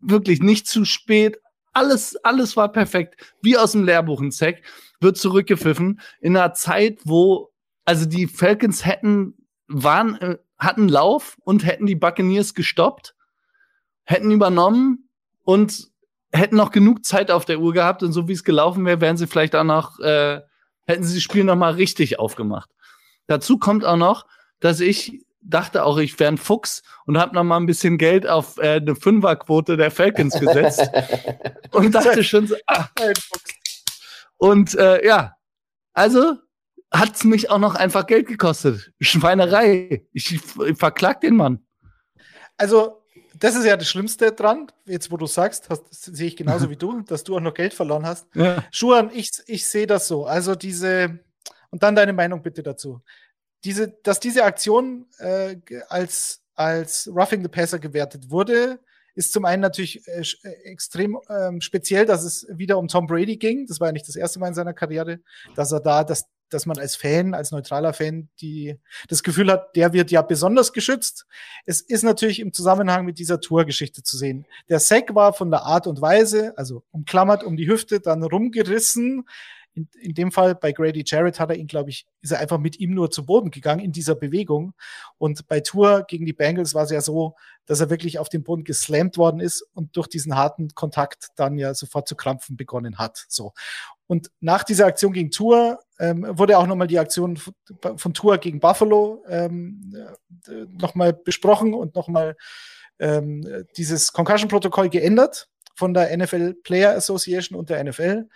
wirklich 0.00 0.40
nicht 0.40 0.66
zu 0.66 0.84
spät. 0.84 1.38
Alles, 1.72 2.16
alles 2.24 2.56
war 2.56 2.70
perfekt. 2.70 3.16
Wie 3.40 3.56
aus 3.56 3.72
dem 3.72 3.84
Lehrbuch 3.84 4.20
ein 4.20 4.32
Zack. 4.32 4.62
Wird 5.00 5.16
zurückgepfiffen 5.16 6.00
in 6.20 6.36
einer 6.36 6.54
Zeit, 6.54 7.00
wo, 7.04 7.50
also 7.84 8.06
die 8.06 8.26
Falcons 8.26 8.84
hätten 8.84 9.34
waren, 9.66 10.14
äh, 10.16 10.38
hatten 10.58 10.88
Lauf 10.88 11.38
und 11.44 11.64
hätten 11.64 11.86
die 11.86 11.96
Buccaneers 11.96 12.54
gestoppt, 12.54 13.16
hätten 14.04 14.30
übernommen 14.30 15.08
und 15.42 15.90
hätten 16.32 16.56
noch 16.56 16.70
genug 16.70 17.04
Zeit 17.04 17.30
auf 17.30 17.44
der 17.44 17.60
Uhr 17.60 17.72
gehabt 17.72 18.02
und 18.02 18.12
so 18.12 18.28
wie 18.28 18.32
es 18.32 18.44
gelaufen 18.44 18.84
wäre, 18.84 19.00
wären 19.00 19.16
sie 19.16 19.26
vielleicht 19.26 19.54
auch 19.56 19.64
noch, 19.64 19.98
äh, 19.98 20.40
hätten 20.86 21.04
sie 21.04 21.14
das 21.14 21.22
Spiel 21.22 21.44
noch 21.44 21.56
mal 21.56 21.74
richtig 21.74 22.18
aufgemacht. 22.18 22.70
Dazu 23.26 23.58
kommt 23.58 23.84
auch 23.84 23.96
noch, 23.96 24.26
dass 24.60 24.80
ich 24.80 25.24
dachte 25.42 25.84
auch, 25.84 25.98
ich 25.98 26.18
wäre 26.18 26.32
ein 26.32 26.38
Fuchs 26.38 26.82
und 27.06 27.18
habe 27.18 27.34
noch 27.34 27.44
mal 27.44 27.58
ein 27.58 27.66
bisschen 27.66 27.98
Geld 27.98 28.26
auf 28.26 28.58
äh, 28.58 28.76
eine 28.76 28.94
Fünferquote 28.94 29.76
der 29.76 29.90
Falcons 29.90 30.38
gesetzt 30.38 30.88
und 31.72 31.94
dachte 31.94 32.24
schon 32.24 32.46
so, 32.46 32.56
ah, 32.66 32.88
ein 33.00 33.14
Fuchs. 33.16 33.84
Und 34.36 34.74
äh, 34.74 35.06
ja, 35.06 35.36
also 35.92 36.36
hat's 36.92 37.24
mich 37.24 37.50
auch 37.50 37.58
noch 37.58 37.74
einfach 37.74 38.06
Geld 38.06 38.26
gekostet. 38.26 38.92
Schweinerei. 39.00 40.06
Ich, 40.12 40.34
ich 40.34 40.42
verklag 40.76 41.20
den 41.20 41.36
Mann. 41.36 41.64
Also 42.56 43.02
das 43.38 43.56
ist 43.56 43.64
ja 43.64 43.76
das 43.76 43.88
Schlimmste 43.88 44.32
dran, 44.32 44.70
jetzt 44.84 45.10
wo 45.10 45.16
du 45.16 45.26
sagst, 45.26 45.68
sehe 45.90 46.28
ich 46.28 46.36
genauso 46.36 46.70
wie 46.70 46.76
du, 46.76 47.00
dass 47.06 47.24
du 47.24 47.36
auch 47.36 47.40
noch 47.40 47.54
Geld 47.54 47.74
verloren 47.74 48.06
hast. 48.06 48.28
Ja. 48.34 48.64
Schuhan, 48.70 49.10
ich, 49.12 49.30
ich 49.46 49.66
sehe 49.66 49.86
das 49.86 50.06
so. 50.06 50.26
Also 50.26 50.54
diese, 50.54 51.18
und 51.70 51.82
dann 51.82 51.96
deine 51.96 52.12
Meinung 52.12 52.42
bitte 52.42 52.62
dazu. 52.62 53.00
Diese, 53.64 53.88
dass 54.02 54.20
diese 54.20 54.44
Aktion 54.44 55.06
äh, 55.18 55.56
als, 55.88 56.42
als 56.54 57.08
Roughing 57.12 57.42
the 57.42 57.48
Passer 57.48 57.78
gewertet 57.78 58.30
wurde, 58.30 58.80
ist 59.14 59.32
zum 59.32 59.44
einen 59.44 59.62
natürlich 59.62 60.06
äh, 60.08 60.20
äh, 60.20 60.48
extrem 60.64 61.18
ähm, 61.28 61.60
speziell, 61.60 62.06
dass 62.06 62.24
es 62.24 62.46
wieder 62.50 62.78
um 62.78 62.88
Tom 62.88 63.06
Brady 63.06 63.36
ging. 63.36 63.66
Das 63.66 63.78
war 63.78 63.88
ja 63.88 63.92
nicht 63.92 64.08
das 64.08 64.16
erste 64.16 64.38
Mal 64.38 64.48
in 64.48 64.54
seiner 64.54 64.72
Karriere, 64.72 65.20
dass 65.54 65.72
er 65.72 65.80
da 65.80 66.04
das 66.04 66.24
dass 66.52 66.66
man 66.66 66.78
als 66.78 66.96
Fan, 66.96 67.34
als 67.34 67.50
neutraler 67.50 67.92
Fan, 67.92 68.28
die 68.40 68.76
das 69.08 69.22
Gefühl 69.22 69.50
hat, 69.50 69.74
der 69.76 69.92
wird 69.92 70.10
ja 70.10 70.22
besonders 70.22 70.72
geschützt. 70.72 71.26
Es 71.64 71.80
ist 71.80 72.02
natürlich 72.02 72.40
im 72.40 72.52
Zusammenhang 72.52 73.04
mit 73.04 73.18
dieser 73.18 73.40
Tourgeschichte 73.40 74.02
zu 74.02 74.16
sehen. 74.16 74.46
Der 74.68 74.80
Sack 74.80 75.14
war 75.14 75.32
von 75.32 75.50
der 75.50 75.62
Art 75.62 75.86
und 75.86 76.00
Weise, 76.00 76.52
also 76.56 76.82
umklammert 76.90 77.44
um 77.44 77.56
die 77.56 77.68
Hüfte, 77.68 78.00
dann 78.00 78.22
rumgerissen. 78.22 79.24
In, 79.74 79.88
in 80.00 80.14
dem 80.14 80.32
Fall 80.32 80.54
bei 80.54 80.72
Grady 80.72 81.02
Jarrett 81.06 81.40
hat 81.40 81.50
er 81.50 81.56
ihn, 81.56 81.66
glaube 81.66 81.90
ich, 81.90 82.06
ist 82.20 82.32
er 82.32 82.40
einfach 82.40 82.58
mit 82.58 82.78
ihm 82.78 82.94
nur 82.94 83.10
zu 83.10 83.24
Boden 83.24 83.50
gegangen 83.50 83.80
in 83.80 83.92
dieser 83.92 84.14
Bewegung. 84.14 84.74
Und 85.18 85.48
bei 85.48 85.60
Tour 85.60 86.04
gegen 86.06 86.26
die 86.26 86.32
Bengals 86.32 86.74
war 86.74 86.84
es 86.84 86.90
ja 86.90 87.00
so, 87.00 87.36
dass 87.66 87.80
er 87.80 87.90
wirklich 87.90 88.18
auf 88.18 88.28
den 88.28 88.42
Boden 88.42 88.64
geslammt 88.64 89.16
worden 89.16 89.40
ist 89.40 89.62
und 89.74 89.96
durch 89.96 90.08
diesen 90.08 90.36
harten 90.36 90.68
Kontakt 90.74 91.28
dann 91.36 91.58
ja 91.58 91.74
sofort 91.74 92.08
zu 92.08 92.16
krampfen 92.16 92.56
begonnen 92.56 92.98
hat. 92.98 93.24
So. 93.28 93.52
Und 94.06 94.30
nach 94.40 94.64
dieser 94.64 94.86
Aktion 94.86 95.12
gegen 95.12 95.30
Tour 95.30 95.78
ähm, 95.98 96.26
wurde 96.28 96.58
auch 96.58 96.66
nochmal 96.66 96.88
die 96.88 96.98
Aktion 96.98 97.38
von 97.96 98.14
Tour 98.14 98.38
gegen 98.38 98.60
Buffalo 98.60 99.24
ähm, 99.28 99.94
äh, 100.48 100.66
nochmal 100.78 101.12
besprochen 101.12 101.72
und 101.72 101.94
nochmal 101.94 102.36
ähm, 102.98 103.64
dieses 103.76 104.12
Concussion-Protokoll 104.12 104.88
geändert 104.88 105.48
von 105.74 105.94
der 105.94 106.16
NFL 106.16 106.54
Player 106.62 106.94
Association 106.94 107.58
und 107.58 107.70
der 107.70 107.82
NFL, 107.82 108.28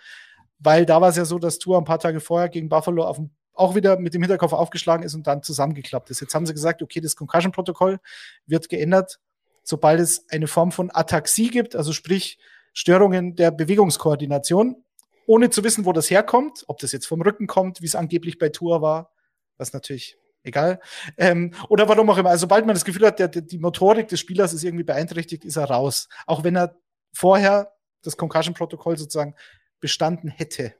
weil 0.59 0.85
da 0.85 1.01
war 1.01 1.09
es 1.09 1.17
ja 1.17 1.25
so, 1.25 1.39
dass 1.39 1.59
Tour 1.59 1.77
ein 1.77 1.85
paar 1.85 1.99
Tage 1.99 2.19
vorher 2.19 2.49
gegen 2.49 2.69
Buffalo 2.69 3.03
auf 3.03 3.17
dem, 3.17 3.31
auch 3.53 3.75
wieder 3.75 3.97
mit 3.97 4.13
dem 4.13 4.21
Hinterkopf 4.21 4.53
aufgeschlagen 4.53 5.03
ist 5.03 5.15
und 5.15 5.25
dann 5.27 5.43
zusammengeklappt 5.43 6.09
ist. 6.09 6.21
Jetzt 6.21 6.35
haben 6.35 6.45
sie 6.45 6.53
gesagt, 6.53 6.81
okay, 6.81 6.99
das 6.99 7.15
Concussion-Protokoll 7.15 7.99
wird 8.45 8.69
geändert, 8.69 9.19
sobald 9.63 9.99
es 9.99 10.25
eine 10.29 10.47
Form 10.47 10.71
von 10.71 10.91
Ataxie 10.93 11.49
gibt, 11.49 11.75
also 11.75 11.91
sprich 11.93 12.37
Störungen 12.73 13.35
der 13.35 13.51
Bewegungskoordination 13.51 14.83
ohne 15.25 15.49
zu 15.49 15.63
wissen, 15.63 15.85
wo 15.85 15.91
das 15.91 16.09
herkommt, 16.09 16.63
ob 16.67 16.79
das 16.79 16.93
jetzt 16.93 17.05
vom 17.05 17.21
Rücken 17.21 17.47
kommt, 17.47 17.81
wie 17.81 17.85
es 17.85 17.95
angeblich 17.95 18.39
bei 18.39 18.49
Tour 18.49 18.81
war, 18.81 19.11
was 19.57 19.73
natürlich 19.73 20.17
egal. 20.43 20.79
Ähm, 21.17 21.53
oder 21.69 21.89
warum 21.89 22.09
auch 22.09 22.17
immer. 22.17 22.29
Also 22.29 22.41
sobald 22.41 22.65
man 22.65 22.73
das 22.73 22.85
Gefühl 22.85 23.05
hat, 23.05 23.19
der, 23.19 23.27
der, 23.27 23.41
die 23.41 23.57
Motorik 23.59 24.07
des 24.07 24.19
Spielers 24.19 24.53
ist 24.53 24.63
irgendwie 24.63 24.85
beeinträchtigt, 24.85 25.43
ist 25.43 25.57
er 25.57 25.65
raus. 25.65 26.07
Auch 26.25 26.43
wenn 26.43 26.55
er 26.55 26.77
vorher 27.13 27.73
das 28.03 28.15
Concussion-Protokoll 28.15 28.97
sozusagen 28.97 29.35
bestanden 29.79 30.29
hätte. 30.29 30.73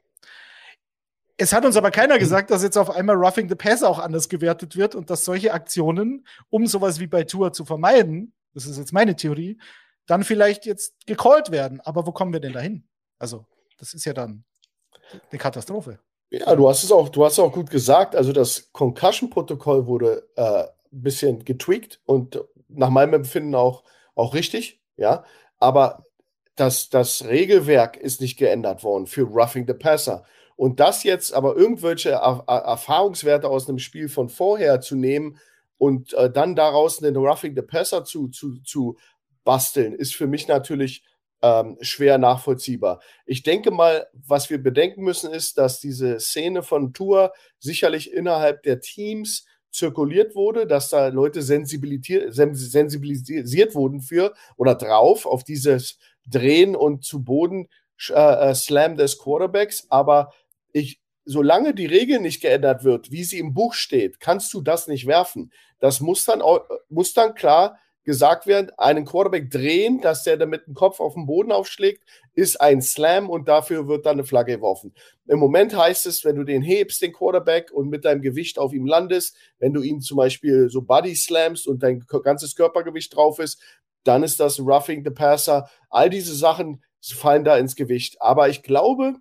Es 1.36 1.52
hat 1.52 1.64
uns 1.64 1.76
aber 1.76 1.92
keiner 1.92 2.18
gesagt, 2.18 2.50
dass 2.50 2.64
jetzt 2.64 2.76
auf 2.76 2.90
einmal 2.90 3.14
Roughing 3.14 3.48
the 3.48 3.54
Pass 3.54 3.84
auch 3.84 4.00
anders 4.00 4.28
gewertet 4.28 4.76
wird 4.76 4.96
und 4.96 5.08
dass 5.08 5.24
solche 5.24 5.52
Aktionen, 5.52 6.26
um 6.50 6.66
sowas 6.66 6.98
wie 6.98 7.06
bei 7.06 7.22
Tour 7.22 7.52
zu 7.52 7.64
vermeiden, 7.64 8.32
das 8.54 8.66
ist 8.66 8.76
jetzt 8.76 8.92
meine 8.92 9.14
Theorie, 9.14 9.58
dann 10.06 10.24
vielleicht 10.24 10.66
jetzt 10.66 11.06
gecallt 11.06 11.52
werden. 11.52 11.80
Aber 11.80 12.06
wo 12.06 12.12
kommen 12.12 12.32
wir 12.32 12.40
denn 12.40 12.54
dahin? 12.54 12.88
Also, 13.20 13.46
das 13.78 13.94
ist 13.94 14.04
ja 14.04 14.12
dann 14.12 14.44
eine 15.30 15.38
Katastrophe. 15.38 16.00
Ja, 16.30 16.54
du 16.56 16.68
hast 16.68 16.82
es 16.82 16.90
auch, 16.90 17.08
du 17.08 17.24
hast 17.24 17.38
auch 17.38 17.52
gut 17.52 17.70
gesagt. 17.70 18.16
Also 18.16 18.32
das 18.32 18.72
Concussion-Protokoll 18.72 19.86
wurde 19.86 20.28
äh, 20.36 20.64
ein 20.64 21.02
bisschen 21.02 21.44
getweakt 21.44 22.00
und 22.04 22.42
nach 22.68 22.90
meinem 22.90 23.14
Empfinden 23.14 23.54
auch, 23.54 23.84
auch 24.14 24.34
richtig, 24.34 24.82
ja. 24.96 25.24
Aber 25.58 26.04
das, 26.58 26.88
das 26.88 27.24
Regelwerk 27.26 27.96
ist 27.96 28.20
nicht 28.20 28.36
geändert 28.36 28.82
worden 28.82 29.06
für 29.06 29.22
Roughing 29.22 29.66
the 29.66 29.74
Passer. 29.74 30.24
Und 30.56 30.80
das 30.80 31.04
jetzt 31.04 31.32
aber 31.32 31.56
irgendwelche 31.56 32.10
er 32.10 32.44
Erfahrungswerte 32.46 33.48
aus 33.48 33.68
einem 33.68 33.78
Spiel 33.78 34.08
von 34.08 34.28
vorher 34.28 34.80
zu 34.80 34.96
nehmen 34.96 35.38
und 35.78 36.12
äh, 36.14 36.30
dann 36.30 36.56
daraus 36.56 37.02
einen 37.02 37.16
Roughing 37.16 37.54
the 37.54 37.62
Passer 37.62 38.04
zu, 38.04 38.28
zu, 38.28 38.58
zu 38.62 38.96
basteln, 39.44 39.94
ist 39.94 40.16
für 40.16 40.26
mich 40.26 40.48
natürlich 40.48 41.04
ähm, 41.42 41.78
schwer 41.80 42.18
nachvollziehbar. 42.18 43.00
Ich 43.24 43.44
denke 43.44 43.70
mal, 43.70 44.08
was 44.12 44.50
wir 44.50 44.60
bedenken 44.60 45.04
müssen, 45.04 45.32
ist, 45.32 45.58
dass 45.58 45.78
diese 45.78 46.18
Szene 46.18 46.64
von 46.64 46.92
Tour 46.92 47.32
sicherlich 47.60 48.12
innerhalb 48.12 48.64
der 48.64 48.80
Teams 48.80 49.46
zirkuliert 49.70 50.34
wurde, 50.34 50.66
dass 50.66 50.88
da 50.90 51.08
Leute 51.08 51.42
sensibilisiert, 51.42 52.34
sensibilisiert 52.34 53.74
wurden 53.74 54.00
für 54.00 54.34
oder 54.56 54.74
drauf 54.74 55.26
auf 55.26 55.44
dieses 55.44 55.98
Drehen 56.30 56.76
und 56.76 57.04
zu 57.04 57.22
Boden 57.22 57.68
äh, 58.10 58.50
äh, 58.50 58.54
Slam 58.54 58.96
des 58.96 59.18
Quarterbacks. 59.18 59.86
Aber 59.90 60.32
ich, 60.72 61.00
solange 61.24 61.74
die 61.74 61.86
Regel 61.86 62.20
nicht 62.20 62.40
geändert 62.40 62.84
wird, 62.84 63.10
wie 63.10 63.24
sie 63.24 63.38
im 63.38 63.54
Buch 63.54 63.74
steht, 63.74 64.20
kannst 64.20 64.52
du 64.54 64.60
das 64.60 64.86
nicht 64.86 65.06
werfen. 65.06 65.52
Das 65.80 66.00
muss 66.00 66.24
dann, 66.24 66.42
muss 66.88 67.12
dann 67.14 67.34
klar 67.34 67.78
gesagt 68.08 68.46
werden, 68.46 68.70
einen 68.78 69.04
Quarterback 69.04 69.50
drehen, 69.50 70.00
dass 70.00 70.22
der 70.22 70.38
damit 70.38 70.66
den 70.66 70.72
Kopf 70.72 70.98
auf 70.98 71.12
den 71.12 71.26
Boden 71.26 71.52
aufschlägt, 71.52 72.04
ist 72.32 72.58
ein 72.58 72.80
Slam 72.80 73.28
und 73.28 73.48
dafür 73.48 73.86
wird 73.86 74.06
dann 74.06 74.14
eine 74.14 74.24
Flagge 74.24 74.56
geworfen. 74.56 74.94
Im 75.26 75.38
Moment 75.38 75.76
heißt 75.76 76.06
es, 76.06 76.24
wenn 76.24 76.36
du 76.36 76.44
den 76.44 76.62
hebst, 76.62 77.02
den 77.02 77.12
Quarterback, 77.12 77.70
und 77.70 77.90
mit 77.90 78.06
deinem 78.06 78.22
Gewicht 78.22 78.58
auf 78.58 78.72
ihm 78.72 78.86
landest, 78.86 79.36
wenn 79.58 79.74
du 79.74 79.82
ihn 79.82 80.00
zum 80.00 80.16
Beispiel 80.16 80.70
so 80.70 80.80
Body 80.80 81.14
slamst 81.14 81.66
und 81.66 81.82
dein 81.82 82.02
ganzes 82.22 82.56
Körpergewicht 82.56 83.14
drauf 83.14 83.40
ist, 83.40 83.60
dann 84.08 84.22
ist 84.22 84.40
das 84.40 84.58
Roughing 84.58 85.04
the 85.04 85.10
Passer. 85.10 85.68
All 85.90 86.08
diese 86.08 86.34
Sachen 86.34 86.82
fallen 87.02 87.44
da 87.44 87.56
ins 87.58 87.76
Gewicht. 87.76 88.20
Aber 88.20 88.48
ich 88.48 88.62
glaube, 88.62 89.16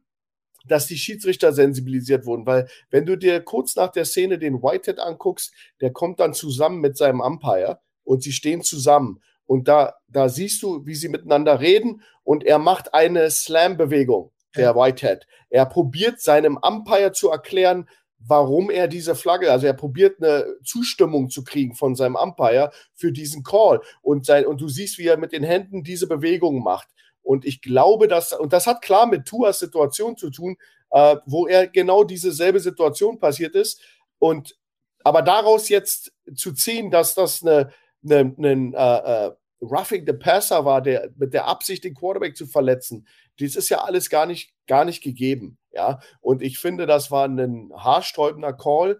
dass 0.65 0.87
die 0.87 0.97
Schiedsrichter 0.97 1.53
sensibilisiert 1.53 2.25
wurden, 2.25 2.45
weil 2.45 2.67
wenn 2.89 3.05
du 3.05 3.17
dir 3.17 3.41
kurz 3.41 3.75
nach 3.75 3.91
der 3.91 4.05
Szene 4.05 4.39
den 4.39 4.61
Whitehead 4.61 4.99
anguckst, 4.99 5.53
der 5.81 5.91
kommt 5.91 6.19
dann 6.19 6.33
zusammen 6.33 6.79
mit 6.79 6.97
seinem 6.97 7.21
Umpire 7.21 7.79
und 8.03 8.23
sie 8.23 8.31
stehen 8.31 8.61
zusammen. 8.61 9.21
Und 9.45 9.67
da, 9.67 9.95
da 10.07 10.27
siehst 10.27 10.61
du, 10.63 10.85
wie 10.85 10.95
sie 10.95 11.09
miteinander 11.09 11.59
reden 11.61 12.01
und 12.23 12.43
er 12.43 12.59
macht 12.59 12.93
eine 12.93 13.29
Slam-Bewegung, 13.29 14.31
der 14.55 14.75
Whitehead. 14.75 15.25
Er 15.49 15.65
probiert 15.65 16.19
seinem 16.19 16.57
Umpire 16.57 17.13
zu 17.13 17.29
erklären, 17.29 17.87
warum 18.19 18.69
er 18.69 18.87
diese 18.87 19.15
Flagge, 19.15 19.51
also 19.51 19.67
er 19.67 19.73
probiert 19.73 20.21
eine 20.21 20.45
Zustimmung 20.63 21.29
zu 21.29 21.43
kriegen 21.43 21.75
von 21.75 21.95
seinem 21.95 22.15
Umpire 22.15 22.71
für 22.93 23.11
diesen 23.11 23.43
Call. 23.43 23.81
Und, 24.01 24.25
sein, 24.25 24.45
und 24.45 24.61
du 24.61 24.69
siehst, 24.69 24.97
wie 24.97 25.07
er 25.07 25.17
mit 25.17 25.31
den 25.31 25.43
Händen 25.43 25.83
diese 25.83 26.07
Bewegung 26.07 26.63
macht. 26.63 26.89
Und 27.21 27.45
ich 27.45 27.61
glaube, 27.61 28.07
dass, 28.07 28.33
und 28.33 28.53
das 28.53 28.67
hat 28.67 28.81
klar 28.81 29.05
mit 29.05 29.25
Tuas 29.25 29.59
Situation 29.59 30.17
zu 30.17 30.29
tun, 30.29 30.57
äh, 30.91 31.17
wo 31.25 31.47
er 31.47 31.67
genau 31.67 32.03
diese 32.03 32.31
selbe 32.31 32.59
Situation 32.59 33.19
passiert 33.19 33.55
ist. 33.55 33.81
Und 34.19 34.57
aber 35.03 35.21
daraus 35.21 35.69
jetzt 35.69 36.13
zu 36.35 36.53
ziehen, 36.53 36.91
dass 36.91 37.15
das 37.15 37.41
eine, 37.41 37.71
ein 38.03 38.73
äh, 38.73 39.27
äh, 39.27 39.31
Roughing 39.61 40.05
the 40.05 40.13
Passer 40.13 40.65
war, 40.65 40.81
der 40.81 41.09
mit 41.15 41.33
der 41.33 41.47
Absicht, 41.47 41.83
den 41.83 41.95
Quarterback 41.95 42.35
zu 42.35 42.45
verletzen. 42.45 43.07
Dies 43.39 43.55
ist 43.55 43.69
ja 43.69 43.79
alles 43.79 44.09
gar 44.09 44.25
nicht, 44.25 44.53
gar 44.67 44.85
nicht 44.85 45.03
gegeben. 45.03 45.57
Ja, 45.71 45.99
und 46.21 46.41
ich 46.41 46.59
finde, 46.59 46.85
das 46.85 47.11
war 47.11 47.25
ein 47.25 47.71
haarsträubender 47.75 48.53
Call. 48.53 48.99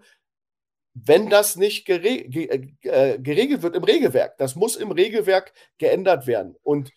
Wenn 0.94 1.30
das 1.30 1.56
nicht 1.56 1.86
gere 1.86 2.24
ge 2.24 2.72
äh, 2.82 3.18
geregelt 3.18 3.62
wird 3.62 3.76
im 3.76 3.84
Regelwerk, 3.84 4.36
das 4.38 4.56
muss 4.56 4.76
im 4.76 4.90
Regelwerk 4.90 5.52
geändert 5.78 6.26
werden. 6.26 6.56
Und 6.62 6.90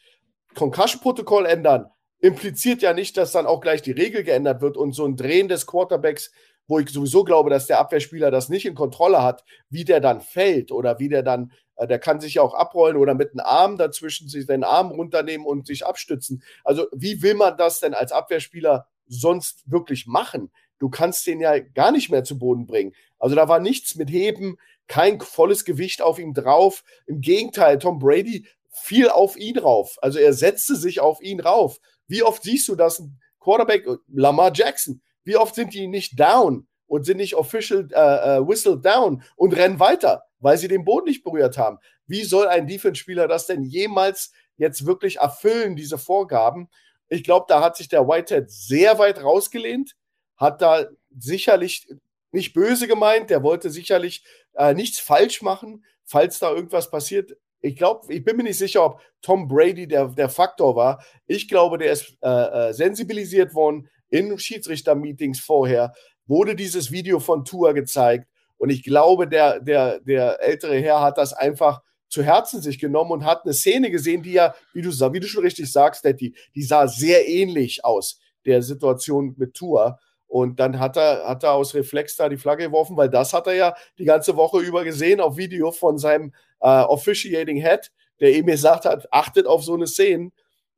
Concussion-Protokoll 0.56 1.46
ändern 1.46 1.90
impliziert 2.20 2.84
ja 2.84 2.94
nicht, 2.94 3.18
dass 3.18 3.32
dann 3.32 3.48
auch 3.48 3.62
gleich 3.62 3.82
die 3.82 3.92
Regel 3.92 4.24
geändert 4.24 4.62
wird 4.62 4.78
und 4.78 4.94
so 4.94 5.06
ein 5.06 5.18
Drehen 5.18 5.48
des 5.48 5.66
Quarterbacks 5.66 6.32
wo 6.72 6.80
ich 6.80 6.90
sowieso 6.90 7.26
glaube, 7.26 7.50
dass 7.50 7.68
der 7.68 7.80
Abwehrspieler 7.80 8.32
das 8.32 8.48
nicht 8.48 8.66
in 8.66 8.76
Kontrolle 8.76 9.22
hat, 9.22 9.44
wie 9.70 9.84
der 9.84 10.00
dann 10.00 10.22
fällt 10.22 10.72
oder 10.72 11.00
wie 11.00 11.10
der 11.10 11.22
dann, 11.22 11.52
äh, 11.71 11.71
der 11.88 12.00
kann 12.00 12.20
sich 12.20 12.36
ja 12.36 12.42
auch 12.42 12.54
abrollen 12.54 12.98
oder 12.98 13.14
mit 13.14 13.32
einem 13.32 13.46
Arm 13.46 13.78
dazwischen 13.78 14.28
sich 14.28 14.46
den 14.46 14.64
Arm 14.64 14.92
runternehmen 14.92 15.46
und 15.46 15.68
sich 15.68 15.86
abstützen. 15.86 16.44
Also 16.64 16.88
wie 16.94 17.22
will 17.22 17.36
man 17.36 17.58
das 17.58 17.80
denn 17.80 17.94
als 17.94 18.12
Abwehrspieler 18.12 18.88
sonst 19.08 19.64
wirklich 19.66 20.08
machen? 20.08 20.52
du 20.82 20.90
kannst 20.90 21.28
den 21.28 21.40
ja 21.40 21.60
gar 21.60 21.92
nicht 21.92 22.10
mehr 22.10 22.24
zu 22.24 22.38
Boden 22.38 22.66
bringen. 22.66 22.94
Also 23.20 23.36
da 23.36 23.48
war 23.48 23.60
nichts 23.60 23.96
mit 23.96 24.10
Heben, 24.10 24.58
kein 24.88 25.22
volles 25.22 25.64
Gewicht 25.64 26.02
auf 26.02 26.18
ihm 26.18 26.34
drauf. 26.34 26.84
Im 27.06 27.22
Gegenteil, 27.22 27.78
Tom 27.78 28.00
Brady 28.00 28.48
fiel 28.72 29.10
auf 29.10 29.38
ihn 29.38 29.60
rauf. 29.60 29.98
Also 30.02 30.18
er 30.18 30.34
setzte 30.34 30.76
sich 30.76 31.00
auf 31.00 31.22
ihn 31.22 31.40
rauf. 31.40 31.80
Wie 32.08 32.24
oft 32.24 32.44
siehst 32.44 32.68
du 32.68 32.76
das? 32.76 33.04
Quarterback, 33.40 33.86
Lamar 34.08 34.52
Jackson, 34.54 35.02
wie 35.24 35.38
oft 35.38 35.56
sind 35.56 35.74
die 35.74 35.88
nicht 35.88 36.20
down 36.20 36.68
und 36.88 37.06
sind 37.06 37.18
nicht 37.18 37.36
official 37.36 37.88
äh, 37.92 38.38
äh, 38.38 38.48
whistle 38.48 38.80
down 38.80 39.24
und 39.36 39.56
rennen 39.56 39.80
weiter, 39.80 40.24
weil 40.42 40.58
sie 40.58 40.68
den 40.68 40.84
Boden 40.84 41.08
nicht 41.08 41.24
berührt 41.24 41.58
haben? 41.58 41.78
Wie 42.06 42.24
soll 42.24 42.48
ein 42.48 42.68
Defense-Spieler 42.68 43.28
das 43.28 43.48
denn 43.48 43.64
jemals 43.64 44.34
jetzt 44.58 44.86
wirklich 44.86 45.18
erfüllen, 45.18 45.76
diese 45.76 45.98
Vorgaben? 45.98 46.70
Ich 47.08 47.24
glaube, 47.24 47.46
da 47.48 47.62
hat 47.62 47.78
sich 47.78 47.88
der 47.88 48.08
Whitehead 48.08 48.52
sehr 48.52 49.00
weit 49.00 49.24
rausgelehnt, 49.24 49.96
hat 50.38 50.62
da 50.62 50.86
sicherlich 51.18 51.88
nicht 52.32 52.54
böse 52.54 52.88
gemeint, 52.88 53.30
der 53.30 53.44
wollte 53.44 53.70
sicherlich 53.70 54.24
äh, 54.54 54.74
nichts 54.74 55.00
falsch 55.00 55.42
machen, 55.42 55.86
falls 56.06 56.40
da 56.40 56.52
irgendwas 56.52 56.90
passiert. 56.90 57.38
Ich 57.62 57.76
glaube, 57.76 58.12
ich 58.14 58.24
bin 58.24 58.38
mir 58.38 58.44
nicht 58.44 58.58
sicher, 58.58 58.84
ob 58.84 59.02
Tom 59.22 59.48
Brady 59.48 59.88
der, 59.88 60.08
der 60.08 60.30
Faktor 60.30 60.76
war. 60.76 61.04
Ich 61.28 61.48
glaube, 61.48 61.78
der 61.78 61.92
ist 61.92 62.18
äh, 62.22 62.30
äh, 62.70 62.74
sensibilisiert 62.74 63.54
worden 63.54 63.90
in 64.10 64.38
Schiedsrichter-Meetings 64.38 65.40
vorher, 65.40 65.94
wurde 66.26 66.56
dieses 66.56 66.92
Video 66.92 67.20
von 67.20 67.46
Tour 67.46 67.74
gezeigt. 67.74 68.28
Und 68.62 68.70
ich 68.70 68.84
glaube, 68.84 69.28
der, 69.28 69.60
der, 69.60 70.02
der 70.02 70.40
ältere 70.40 70.78
Herr 70.78 71.02
hat 71.02 71.18
das 71.18 71.34
einfach 71.34 71.82
zu 72.10 72.22
Herzen 72.22 72.62
sich 72.62 72.78
genommen 72.78 73.10
und 73.10 73.26
hat 73.26 73.44
eine 73.44 73.56
Szene 73.56 73.90
gesehen, 73.90 74.22
die 74.22 74.34
ja, 74.34 74.54
wie 74.72 74.84
du, 74.84 74.92
wie 74.92 75.20
du 75.20 75.26
schon 75.26 75.44
richtig 75.44 75.72
sagst, 75.72 76.06
Daddy, 76.06 76.36
die 76.54 76.62
sah 76.62 76.88
sehr 76.88 77.28
ähnlich 77.28 77.84
aus, 77.84 78.20
der 78.46 78.62
Situation 78.62 79.34
mit 79.36 79.56
Tour. 79.56 79.98
Und 80.28 80.60
dann 80.60 80.80
hat 80.80 80.96
er, 80.96 81.28
hat 81.28 81.44
er 81.44 81.54
aus 81.54 81.74
Reflex 81.74 82.16
da 82.18 82.30
die 82.30 82.38
Flagge 82.38 82.66
geworfen, 82.66 82.96
weil 82.96 83.10
das 83.10 83.34
hat 83.34 83.48
er 83.48 83.56
ja 83.56 83.76
die 83.98 84.06
ganze 84.06 84.36
Woche 84.36 84.60
über 84.60 84.84
gesehen 84.84 85.22
auf 85.22 85.38
Video 85.38 85.72
von 85.72 85.98
seinem 85.98 86.32
äh, 86.60 86.68
Officiating 86.68 87.58
Head, 87.58 87.92
der 88.20 88.36
ihm 88.36 88.46
gesagt 88.46 88.86
hat, 88.86 89.12
achtet 89.12 89.48
auf 89.48 89.64
so 89.64 89.74
eine 89.74 89.88
Szene. 89.88 90.30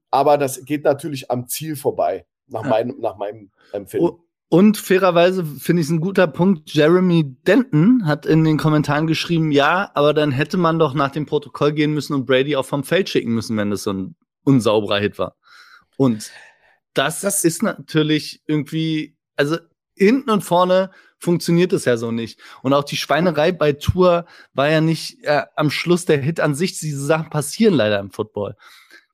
Aber 0.10 0.38
das 0.38 0.64
geht 0.64 0.86
natürlich 0.86 1.30
am 1.30 1.50
Ziel 1.50 1.76
vorbei, 1.76 2.26
nach, 2.48 2.64
meinem, 2.64 2.98
nach 3.02 3.18
meinem 3.18 3.52
Empfinden. 3.74 4.08
Und 4.08 4.20
fairerweise 4.78 5.44
finde 5.46 5.82
ich 5.82 5.88
es 5.88 5.91
ein 5.91 6.00
guter 6.00 6.28
Punkt. 6.28 6.72
Jeremy 6.72 7.36
Denton 7.48 8.06
hat 8.06 8.26
in 8.26 8.44
den 8.44 8.58
Kommentaren 8.58 9.08
geschrieben, 9.08 9.52
ja, 9.52 9.89
aber 9.96 10.14
dann 10.14 10.32
hätte 10.32 10.58
man 10.58 10.78
doch 10.78 10.94
nach 10.94 11.12
dem 11.12 11.26
Protokoll 11.26 11.74
gehen 11.74 11.94
müssen 11.94 12.14
und 12.14 12.26
Brady 12.26 12.56
auch 12.56 12.66
vom 12.66 12.84
Feld 12.84 13.10
schicken 13.10 13.34
müssen, 13.34 13.58
wenn 13.58 13.72
das 13.72 13.84
so 13.84 13.94
ein 13.94 14.16
unsauberer 14.44 15.00
Hit 15.00 15.18
war. 15.18 15.36
Und 15.98 16.32
das, 16.94 17.22
das 17.22 17.44
ist 17.44 17.64
natürlich 17.64 18.44
irgendwie 18.46 19.16
also 19.36 19.58
hinten 19.96 20.30
und 20.30 20.41
vorne 20.41 20.91
funktioniert 21.20 21.74
es 21.74 21.86
ja 21.86 21.98
so 21.98 22.12
nicht. 22.12 22.39
Und 22.62 22.74
auch 22.74 22.84
die 22.84 22.98
Schweinerei 22.98 23.52
bei 23.52 23.74
Tour 23.74 24.26
war 24.54 24.70
ja 24.70 24.82
nicht 24.82 25.24
äh, 25.24 25.44
am 25.56 25.72
Schluss 25.72 26.06
der 26.06 26.20
Hit 26.20 26.39
an 26.39 26.56
sich. 26.56 26.80
Diese 26.80 27.04
Sachen 27.04 27.30
passieren 27.30 27.74
leider 27.74 28.00
im 28.00 28.12
Football. 28.12 28.56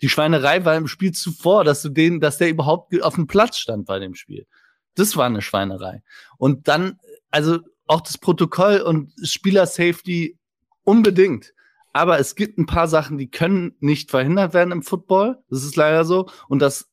Die 0.02 0.10
Schweinerei 0.10 0.66
war 0.66 0.76
im 0.76 0.88
Spiel 0.88 1.12
zuvor, 1.12 1.64
dass 1.64 1.82
du 1.82 1.90
den, 1.90 2.20
dass 2.20 2.38
der 2.38 2.50
überhaupt 2.50 3.00
auf 3.02 3.16
dem 3.16 3.28
Platz 3.28 3.58
stand 3.58 3.86
bei 3.86 4.00
dem 4.00 4.16
Spiel. 4.16 4.48
Das 4.96 5.16
war 5.16 5.26
eine 5.26 5.42
Schweinerei. 5.42 6.04
Und 6.38 6.68
dann, 6.68 7.00
also 7.32 7.60
auch 7.88 8.02
das 8.02 8.18
Protokoll 8.18 8.82
und 8.82 9.14
Spieler-Safety 9.24 10.38
unbedingt. 10.84 11.54
Aber 11.92 12.20
es 12.20 12.36
gibt 12.36 12.58
ein 12.58 12.66
paar 12.66 12.88
Sachen, 12.88 13.18
die 13.18 13.30
können 13.30 13.76
nicht 13.80 14.12
verhindert 14.12 14.54
werden 14.54 14.72
im 14.72 14.84
Football. 14.84 15.40
Das 15.50 15.64
ist 15.64 15.76
leider 15.76 16.06
so. 16.06 16.30
Und 16.48 16.60
das 16.60 16.90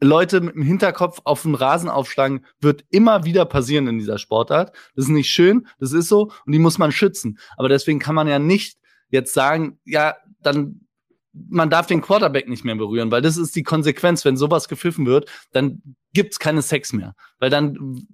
Leute 0.00 0.40
mit 0.40 0.54
dem 0.54 0.62
Hinterkopf 0.62 1.20
auf 1.24 1.42
den 1.42 1.54
Rasen 1.54 1.88
aufschlagen, 1.88 2.44
wird 2.60 2.84
immer 2.90 3.24
wieder 3.24 3.44
passieren 3.44 3.86
in 3.86 3.98
dieser 3.98 4.18
Sportart. 4.18 4.74
Das 4.94 5.04
ist 5.04 5.10
nicht 5.10 5.30
schön, 5.30 5.66
das 5.78 5.92
ist 5.92 6.08
so 6.08 6.32
und 6.46 6.52
die 6.52 6.58
muss 6.58 6.78
man 6.78 6.92
schützen. 6.92 7.38
Aber 7.56 7.68
deswegen 7.68 7.98
kann 7.98 8.14
man 8.14 8.28
ja 8.28 8.38
nicht 8.38 8.78
jetzt 9.10 9.34
sagen, 9.34 9.78
ja, 9.84 10.16
dann 10.40 10.87
man 11.32 11.70
darf 11.70 11.86
den 11.86 12.00
Quarterback 12.00 12.48
nicht 12.48 12.64
mehr 12.64 12.74
berühren, 12.74 13.10
weil 13.10 13.22
das 13.22 13.36
ist 13.36 13.54
die 13.54 13.62
Konsequenz. 13.62 14.24
Wenn 14.24 14.36
sowas 14.36 14.68
gepfiffen 14.68 15.06
wird, 15.06 15.30
dann 15.52 15.82
gibt's 16.12 16.38
keine 16.38 16.62
Sex 16.62 16.92
mehr, 16.92 17.14
weil 17.38 17.50
dann 17.50 18.06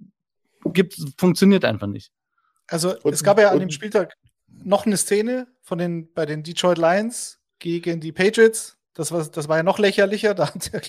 gibt, 0.65 0.95
funktioniert 1.17 1.65
einfach 1.65 1.87
nicht. 1.87 2.11
Also 2.67 2.97
und, 3.01 3.13
es 3.13 3.23
gab 3.23 3.39
ja 3.39 3.51
an 3.51 3.59
dem 3.59 3.69
Spieltag 3.69 4.15
noch 4.47 4.85
eine 4.85 4.97
Szene 4.97 5.47
von 5.61 5.77
den 5.77 6.11
bei 6.13 6.25
den 6.25 6.43
Detroit 6.43 6.77
Lions 6.77 7.39
gegen 7.59 7.99
die 7.99 8.11
Patriots. 8.11 8.77
Das 8.93 9.11
war, 9.11 9.25
das 9.25 9.49
war 9.49 9.57
ja 9.57 9.63
noch 9.63 9.77
lächerlicher. 9.77 10.33
Da 10.33 10.53
hat 10.53 10.73
der, 10.73 10.81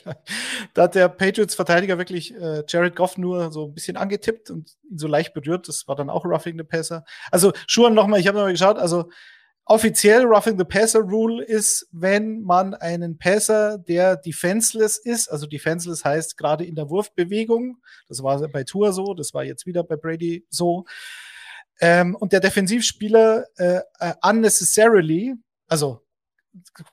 da 0.74 0.82
hat 0.84 0.94
der 0.94 1.08
Patriots-Verteidiger 1.08 1.98
wirklich 1.98 2.34
äh, 2.34 2.62
Jared 2.68 2.94
Goff 2.94 3.18
nur 3.18 3.50
so 3.50 3.66
ein 3.66 3.74
bisschen 3.74 3.96
angetippt 3.96 4.50
und 4.50 4.76
ihn 4.88 4.98
so 4.98 5.08
leicht 5.08 5.34
berührt. 5.34 5.66
Das 5.68 5.88
war 5.88 5.96
dann 5.96 6.08
auch 6.08 6.24
Roughing 6.24 6.56
the 6.56 6.64
Passer. 6.64 7.04
Also 7.32 7.52
Schuhen 7.66 7.94
nochmal, 7.94 8.20
ich 8.20 8.28
habe 8.28 8.38
nochmal 8.38 8.52
geschaut, 8.52 8.78
also 8.78 9.10
offiziell 9.66 10.24
Roughing 10.24 10.56
the 10.56 10.64
Passer 10.64 11.00
Rule 11.00 11.44
ist, 11.44 11.88
wenn 11.92 12.42
man 12.42 12.74
einen 12.74 13.18
Passer, 13.18 13.78
der 13.78 14.16
defenseless 14.16 14.96
ist, 14.96 15.28
also 15.28 15.46
defenseless 15.46 16.04
heißt 16.04 16.36
gerade 16.36 16.64
in 16.64 16.76
der 16.76 16.88
Wurfbewegung, 16.88 17.78
das 18.08 18.22
war 18.22 18.40
bei 18.48 18.64
Tour 18.64 18.92
so, 18.92 19.12
das 19.12 19.34
war 19.34 19.44
jetzt 19.44 19.66
wieder 19.66 19.82
bei 19.82 19.96
Brady 19.96 20.46
so, 20.48 20.84
ähm, 21.80 22.14
und 22.14 22.32
der 22.32 22.40
Defensivspieler 22.40 23.44
äh, 23.56 23.80
uh, 24.00 24.12
unnecessarily, 24.22 25.34
also 25.68 26.00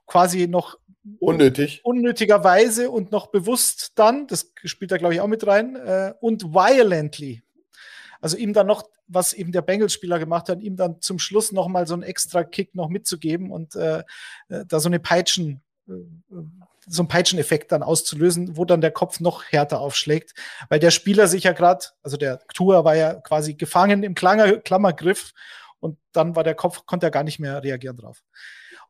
quasi 0.05 0.47
noch 0.47 0.78
Unnötig. 1.19 1.82
Unnötigerweise 1.84 2.89
und 2.89 3.11
noch 3.11 3.28
bewusst 3.28 3.91
dann, 3.95 4.26
das 4.28 4.53
spielt 4.63 4.89
da 4.91 4.97
glaube 4.97 5.13
ich 5.13 5.19
auch 5.19 5.28
mit 5.28 5.45
rein, 5.45 5.76
äh, 5.76 6.13
und 6.21 6.45
violently. 6.53 7.43
Also 8.24 8.38
ihm 8.38 8.53
dann 8.53 8.67
noch, 8.67 8.89
was 9.07 9.34
eben 9.34 9.51
der 9.51 9.61
Bengals-Spieler 9.61 10.17
gemacht 10.17 10.47
hat, 10.47 10.61
ihm 10.61 10.78
dann 10.78 11.01
zum 11.01 11.19
Schluss 11.19 11.51
noch 11.51 11.67
mal 11.67 11.86
so 11.86 11.93
einen 11.93 12.03
extra 12.03 12.45
Kick 12.45 12.74
noch 12.74 12.88
mitzugeben 12.88 13.51
und 13.51 13.76
äh, 13.76 13.99
äh 14.47 14.63
da 14.65 14.80
so 14.80 14.88
eine 14.88 15.01
Peitschen, 15.01 15.61
äh, 15.89 15.91
so 16.88 17.01
einen 17.01 17.09
Peitscheneffekt 17.09 17.74
dann 17.74 17.84
auszulösen, 17.84 18.55
wo 18.55 18.63
dann 18.63 18.80
der 18.80 18.91
Kopf 18.91 19.19
noch 19.19 19.43
härter 19.43 19.82
aufschlägt, 19.82 20.36
weil 20.69 20.80
der 20.80 20.91
Spieler 20.91 21.28
sich 21.28 21.43
ja 21.43 21.51
gerade, 21.51 21.88
also 22.01 22.15
der 22.15 22.39
Tour 22.53 22.86
war 22.86 22.95
ja 22.95 23.15
quasi 23.15 23.55
gefangen 23.55 24.03
im 24.03 24.15
Klammer, 24.15 24.53
Klammergriff 24.59 25.34
und 25.82 25.99
dann 26.13 26.38
war 26.38 26.45
der 26.45 26.55
Kopf, 26.55 26.86
konnte 26.86 27.07
er 27.07 27.11
gar 27.11 27.24
nicht 27.24 27.39
mehr 27.39 27.61
reagieren 27.61 27.97
drauf. 27.97 28.24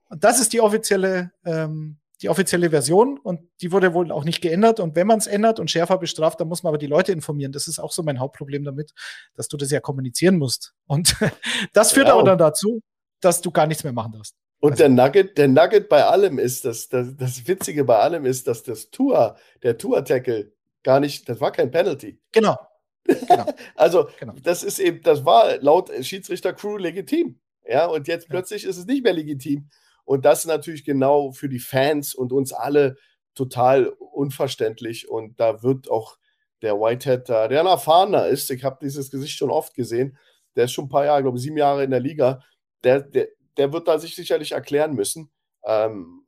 Und 0.09 0.23
das 0.23 0.39
ist 0.39 0.53
die 0.53 0.61
offizielle 0.61 1.31
ähm, 1.43 1.97
die 2.22 2.30
offizielle 2.30 2.70
Version 2.70 3.20
und 3.20 3.41
die 3.61 3.72
wurde 3.72 3.93
wohl 3.93 4.11
auch 4.11 4.24
nicht 4.24 4.41
geändert. 4.41 4.80
Und 4.80 4.95
wenn 4.95 5.07
man 5.07 5.20
es 5.20 5.28
ändert 5.28 5.59
und 5.59 5.70
schärfer 5.70 5.97
bestraft, 5.97 6.39
dann 6.39 6.47
muss 6.47 6.64
man 6.64 6.70
aber 6.70 6.78
die 6.78 6.88
Leute 6.88 7.11
informieren. 7.11 7.51
Das 7.51 7.68
ist 7.68 7.80
auch 7.80 7.91
so 7.91 8.03
mein 8.03 8.20
Hauptproblem 8.20 8.64
damit, 8.64 8.93
dass 9.36 9.47
du 9.47 9.57
das 9.57 9.72
ja 9.72 9.80
kommunizieren 9.80 10.38
musst. 10.38 10.74
Und 10.86 11.16
das 11.74 11.91
führt 11.91 12.07
genau. 12.07 12.20
aber 12.20 12.30
dann 12.30 12.38
dazu, 12.38 12.82
dass 13.20 13.41
du 13.41 13.51
gar 13.51 13.68
nichts 13.68 13.84
mehr 13.84 13.93
machen 13.93 14.14
darfst. 14.14 14.36
Und 14.59 14.74
also, 14.74 14.84
der 14.84 14.89
Nugget, 14.89 15.38
der 15.38 15.47
Nugget 15.49 15.89
bei 15.89 16.05
allem 16.05 16.39
ist, 16.39 16.64
dass, 16.64 16.88
das, 16.88 17.18
das 17.18 17.47
Witzige 17.47 17.84
bei 17.84 17.97
allem 17.99 18.26
ist, 18.26 18.47
dass 18.47 18.64
das 18.64 18.91
Tour, 18.91 19.36
der 19.61 19.78
Tour-Tackle 19.78 20.53
gar 20.84 21.01
nicht, 21.01 21.28
das 21.28 21.41
war 21.41 21.51
kein 21.51 21.72
Penalty. 21.72 22.22
Genau. 22.32 22.57
genau. 23.03 23.45
also, 23.76 24.07
genau. 24.20 24.34
das 24.41 24.64
ist 24.64 24.80
eben, 24.80 25.01
das 25.01 25.26
war 25.26 25.57
laut 25.57 25.91
Schiedsrichter-Crew 26.01 26.78
legitim. 26.78 27.39
Ja, 27.68 27.88
und 27.88 28.07
jetzt 28.07 28.24
ja. 28.24 28.30
plötzlich 28.30 28.64
ist 28.64 28.78
es 28.78 28.86
nicht 28.86 29.03
mehr 29.03 29.14
legitim. 29.14 29.70
Und 30.06 30.26
das 30.26 30.39
ist 30.39 30.45
natürlich 30.45 30.84
genau 30.84 31.32
für 31.32 31.49
die 31.49 31.60
Fans 31.60 32.14
und 32.14 32.32
uns 32.34 32.54
alle 32.54 32.97
total 33.36 33.88
unverständlich. 33.88 35.10
Und 35.10 35.39
da 35.39 35.64
wird 35.64 35.89
auch 35.89 36.18
der 36.62 36.80
Whitehead, 36.80 37.30
der 37.30 37.49
ein 37.49 37.66
erfahrener 37.66 38.28
ist, 38.28 38.49
ich 38.51 38.64
habe 38.64 38.78
dieses 38.82 39.12
Gesicht 39.12 39.38
schon 39.38 39.51
oft 39.51 39.74
gesehen, 39.74 40.18
der 40.56 40.66
ist 40.66 40.72
schon 40.72 40.86
ein 40.86 40.89
paar 40.89 41.06
Jahre, 41.06 41.22
glaube 41.22 41.38
ich, 41.38 41.43
sieben 41.43 41.58
Jahre 41.58 41.84
in 41.84 41.91
der 41.91 41.99
Liga, 41.99 42.41
der, 42.84 43.01
der, 43.01 43.28
der 43.58 43.74
wird 43.74 43.88
da 43.88 43.99
sich 43.99 44.16
sicherlich 44.16 44.51
erklären 44.54 44.93
müssen, 44.93 45.32
ähm, 45.66 46.26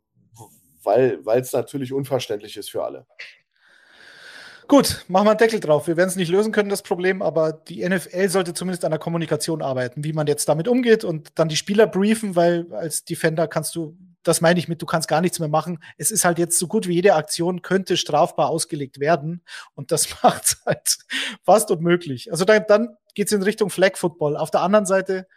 weil 0.84 1.22
es 1.40 1.54
natürlich 1.54 1.94
unverständlich 1.94 2.58
ist 2.58 2.70
für 2.70 2.84
alle. 2.84 3.08
Gut, 4.68 5.06
machen 5.08 5.28
wir 5.28 5.32
einen 5.32 5.38
Deckel 5.38 5.60
drauf. 5.60 5.88
Wir 5.88 5.96
werden 5.96 6.10
es 6.10 6.16
nicht 6.16 6.30
lösen 6.32 6.52
können, 6.52 6.70
das 6.70 6.82
Problem, 6.82 7.22
aber 7.22 7.54
die 7.54 7.88
NFL 7.88 8.30
sollte 8.30 8.54
zumindest 8.56 8.84
an 8.84 8.92
der 8.92 9.00
Kommunikation 9.00 9.62
arbeiten, 9.62 10.04
wie 10.04 10.14
man 10.14 10.26
jetzt 10.26 10.50
damit 10.50 10.68
umgeht 10.68 11.04
und 11.04 11.30
dann 11.36 11.50
die 11.50 11.56
Spieler 11.56 11.86
briefen, 11.86 12.36
weil 12.36 12.74
als 12.74 13.04
Defender 13.06 13.48
kannst 13.48 13.76
du, 13.76 13.96
das 14.24 14.42
meine 14.42 14.58
ich 14.58 14.68
mit, 14.68 14.82
du 14.82 14.88
kannst 14.88 15.08
gar 15.08 15.22
nichts 15.22 15.40
mehr 15.40 15.50
machen. 15.50 15.78
Es 15.98 16.10
ist 16.10 16.26
halt 16.26 16.40
jetzt 16.40 16.58
so 16.58 16.68
gut 16.68 16.88
wie 16.88 16.96
jede 16.96 17.14
Aktion 17.14 17.62
könnte 17.62 17.96
strafbar 17.96 18.50
ausgelegt 18.50 19.00
werden 19.00 19.44
und 19.76 19.92
das 19.92 20.10
macht 20.24 20.44
es 20.46 20.58
halt 20.66 20.98
fast 21.44 21.70
unmöglich. 21.70 22.32
Also 22.32 22.44
dann, 22.44 22.66
dann 22.68 22.98
geht 23.14 23.28
es 23.28 23.34
in 23.34 23.44
Richtung 23.44 23.70
Flag 23.70 23.98
Football. 23.98 24.36
Auf 24.36 24.50
der 24.50 24.62
anderen 24.62 24.88
Seite 24.88 25.28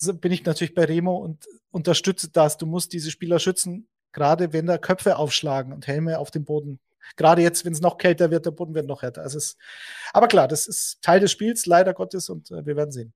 bin 0.00 0.30
ich 0.30 0.44
natürlich 0.44 0.74
bei 0.74 0.84
Remo 0.84 1.16
und 1.16 1.44
unterstütze 1.72 2.30
das. 2.30 2.56
Du 2.56 2.66
musst 2.66 2.92
diese 2.92 3.10
Spieler 3.10 3.40
schützen, 3.40 3.88
gerade 4.12 4.52
wenn 4.52 4.66
da 4.66 4.78
Köpfe 4.78 5.16
aufschlagen 5.16 5.72
und 5.72 5.88
Helme 5.88 6.20
auf 6.20 6.30
dem 6.30 6.44
Boden 6.44 6.78
Gerade 7.16 7.42
jetzt, 7.42 7.64
wenn 7.64 7.72
es 7.72 7.80
noch 7.80 7.98
kälter 7.98 8.30
wird, 8.30 8.46
der 8.46 8.50
Boden 8.50 8.74
wird 8.74 8.86
noch 8.86 9.02
härter. 9.02 9.22
Also 9.22 9.38
es, 9.38 9.56
aber 10.12 10.28
klar, 10.28 10.48
das 10.48 10.66
ist 10.66 11.02
Teil 11.02 11.20
des 11.20 11.30
Spiels, 11.30 11.66
leider 11.66 11.94
Gottes, 11.94 12.28
und 12.28 12.50
äh, 12.50 12.64
wir 12.66 12.76
werden 12.76 12.92
sehen. 12.92 13.14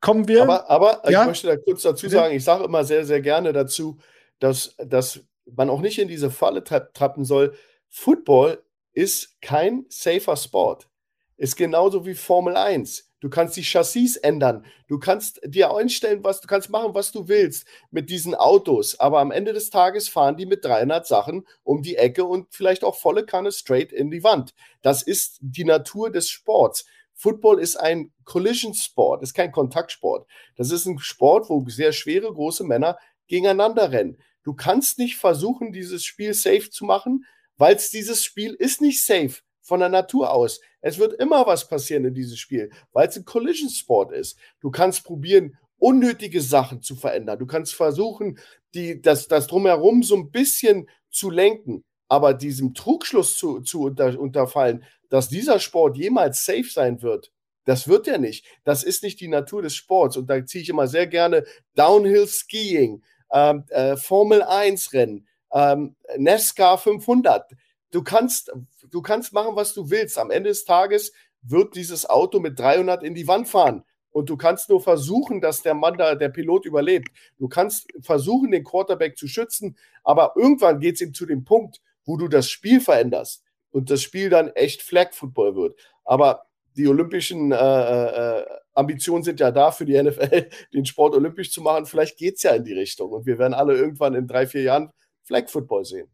Kommen 0.00 0.28
wir. 0.28 0.42
Aber, 0.42 0.70
aber 0.70 1.10
ja? 1.10 1.22
ich 1.22 1.26
möchte 1.28 1.46
da 1.48 1.56
kurz 1.56 1.82
dazu 1.82 2.08
sagen, 2.08 2.34
ich 2.34 2.44
sage 2.44 2.64
immer 2.64 2.84
sehr, 2.84 3.04
sehr 3.04 3.20
gerne 3.20 3.52
dazu, 3.52 3.98
dass, 4.38 4.76
dass 4.78 5.20
man 5.46 5.70
auch 5.70 5.80
nicht 5.80 5.98
in 5.98 6.08
diese 6.08 6.30
Falle 6.30 6.62
tra 6.62 6.80
trappen 6.80 7.24
soll. 7.24 7.54
Football 7.88 8.62
ist 8.92 9.40
kein 9.40 9.86
safer 9.88 10.36
Sport. 10.36 10.88
ist 11.36 11.56
genauso 11.56 12.06
wie 12.06 12.14
Formel 12.14 12.56
1. 12.56 13.10
Du 13.26 13.30
kannst 13.30 13.56
die 13.56 13.64
Chassis 13.64 14.14
ändern. 14.14 14.64
Du 14.86 15.00
kannst 15.00 15.40
dir 15.44 15.74
einstellen, 15.74 16.22
was 16.22 16.40
du 16.40 16.46
kannst 16.46 16.70
machen, 16.70 16.94
was 16.94 17.10
du 17.10 17.26
willst 17.26 17.66
mit 17.90 18.08
diesen 18.08 18.36
Autos. 18.36 19.00
Aber 19.00 19.18
am 19.18 19.32
Ende 19.32 19.52
des 19.52 19.70
Tages 19.70 20.08
fahren 20.08 20.36
die 20.36 20.46
mit 20.46 20.64
300 20.64 21.04
Sachen 21.04 21.44
um 21.64 21.82
die 21.82 21.96
Ecke 21.96 22.24
und 22.24 22.54
vielleicht 22.54 22.84
auch 22.84 22.94
volle 22.94 23.26
Kanne 23.26 23.50
straight 23.50 23.90
in 23.90 24.12
die 24.12 24.22
Wand. 24.22 24.54
Das 24.80 25.02
ist 25.02 25.38
die 25.40 25.64
Natur 25.64 26.12
des 26.12 26.30
Sports. 26.30 26.86
Football 27.14 27.58
ist 27.58 27.74
ein 27.74 28.12
Collision 28.22 28.74
Sport, 28.74 29.24
ist 29.24 29.34
kein 29.34 29.50
Kontaktsport. 29.50 30.28
Das 30.54 30.70
ist 30.70 30.86
ein 30.86 31.00
Sport, 31.00 31.50
wo 31.50 31.68
sehr 31.68 31.90
schwere, 31.90 32.32
große 32.32 32.62
Männer 32.62 32.96
gegeneinander 33.26 33.90
rennen. 33.90 34.18
Du 34.44 34.54
kannst 34.54 35.00
nicht 35.00 35.16
versuchen, 35.16 35.72
dieses 35.72 36.04
Spiel 36.04 36.32
safe 36.32 36.70
zu 36.70 36.84
machen, 36.84 37.24
weil 37.56 37.74
es 37.74 37.90
dieses 37.90 38.22
Spiel 38.22 38.54
ist 38.54 38.80
nicht 38.80 39.04
safe 39.04 39.40
von 39.66 39.80
der 39.80 39.88
Natur 39.88 40.32
aus. 40.32 40.60
Es 40.80 40.98
wird 40.98 41.14
immer 41.14 41.44
was 41.46 41.68
passieren 41.68 42.04
in 42.04 42.14
diesem 42.14 42.36
Spiel, 42.36 42.70
weil 42.92 43.08
es 43.08 43.16
ein 43.16 43.24
Collision 43.24 43.68
Sport 43.68 44.12
ist. 44.12 44.38
Du 44.60 44.70
kannst 44.70 45.04
probieren, 45.04 45.58
unnötige 45.78 46.40
Sachen 46.40 46.82
zu 46.82 46.94
verändern. 46.94 47.38
Du 47.38 47.46
kannst 47.46 47.74
versuchen, 47.74 48.38
die, 48.74 49.02
das, 49.02 49.26
das 49.26 49.48
drumherum 49.48 50.04
so 50.04 50.16
ein 50.16 50.30
bisschen 50.30 50.88
zu 51.10 51.30
lenken. 51.30 51.84
Aber 52.08 52.32
diesem 52.32 52.74
Trugschluss 52.74 53.36
zu, 53.36 53.60
zu 53.60 53.82
unter, 53.82 54.18
unterfallen, 54.18 54.84
dass 55.08 55.28
dieser 55.28 55.58
Sport 55.58 55.96
jemals 55.96 56.44
safe 56.44 56.70
sein 56.70 57.02
wird, 57.02 57.32
das 57.64 57.88
wird 57.88 58.06
er 58.06 58.18
nicht. 58.18 58.46
Das 58.62 58.84
ist 58.84 59.02
nicht 59.02 59.20
die 59.20 59.26
Natur 59.26 59.62
des 59.62 59.74
Sports. 59.74 60.16
Und 60.16 60.30
da 60.30 60.46
ziehe 60.46 60.62
ich 60.62 60.68
immer 60.68 60.86
sehr 60.86 61.08
gerne 61.08 61.44
Downhill 61.74 62.28
Skiing, 62.28 63.02
ähm, 63.32 63.64
äh, 63.70 63.96
Formel 63.96 64.44
1 64.44 64.92
Rennen, 64.92 65.26
ähm, 65.52 65.96
NASCAR 66.16 66.78
500. 66.78 67.50
Du 67.90 68.02
kannst, 68.02 68.52
du 68.90 69.02
kannst 69.02 69.32
machen, 69.32 69.56
was 69.56 69.74
du 69.74 69.90
willst. 69.90 70.18
Am 70.18 70.30
Ende 70.30 70.50
des 70.50 70.64
Tages 70.64 71.12
wird 71.42 71.76
dieses 71.76 72.08
Auto 72.08 72.40
mit 72.40 72.58
300 72.58 73.02
in 73.02 73.14
die 73.14 73.28
Wand 73.28 73.48
fahren. 73.48 73.84
Und 74.10 74.30
du 74.30 74.36
kannst 74.36 74.70
nur 74.70 74.80
versuchen, 74.80 75.40
dass 75.40 75.62
der 75.62 75.74
Mann 75.74 75.98
da, 75.98 76.14
der 76.14 76.30
Pilot 76.30 76.64
überlebt. 76.64 77.08
Du 77.38 77.48
kannst 77.48 77.86
versuchen, 78.00 78.50
den 78.50 78.64
Quarterback 78.64 79.18
zu 79.18 79.28
schützen, 79.28 79.76
aber 80.04 80.32
irgendwann 80.36 80.80
geht 80.80 80.94
es 80.94 81.02
ihm 81.02 81.12
zu 81.12 81.26
dem 81.26 81.44
Punkt, 81.44 81.82
wo 82.06 82.16
du 82.16 82.26
das 82.26 82.48
Spiel 82.48 82.80
veränderst 82.80 83.44
und 83.70 83.90
das 83.90 84.00
Spiel 84.00 84.30
dann 84.30 84.48
echt 84.50 84.80
Flag 84.80 85.12
Football 85.12 85.54
wird. 85.54 85.78
Aber 86.04 86.46
die 86.76 86.88
olympischen 86.88 87.52
äh, 87.52 87.56
äh, 87.56 88.46
Ambitionen 88.72 89.22
sind 89.22 89.40
ja 89.40 89.50
da 89.50 89.70
für 89.70 89.84
die 89.84 90.02
NFL, 90.02 90.48
den 90.72 90.86
Sport 90.86 91.14
olympisch 91.14 91.52
zu 91.52 91.60
machen. 91.60 91.86
Vielleicht 91.86 92.16
geht 92.16 92.36
es 92.36 92.42
ja 92.42 92.52
in 92.52 92.64
die 92.64 92.74
Richtung 92.74 93.10
und 93.10 93.26
wir 93.26 93.38
werden 93.38 93.54
alle 93.54 93.74
irgendwann 93.74 94.14
in 94.14 94.26
drei, 94.26 94.46
vier 94.46 94.62
Jahren 94.62 94.90
Flag 95.24 95.48
Football 95.48 95.84
sehen. 95.84 96.08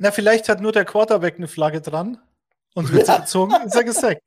Na, 0.00 0.10
vielleicht 0.10 0.48
hat 0.48 0.60
nur 0.62 0.72
der 0.72 0.86
Quarterback 0.86 1.36
eine 1.36 1.46
Flagge 1.46 1.82
dran 1.82 2.18
und 2.74 2.90
wird 2.90 3.06
sie 3.06 3.16
gezogen, 3.16 3.54
ist 3.66 3.76
er 3.76 3.84
gesagt. 3.84 4.22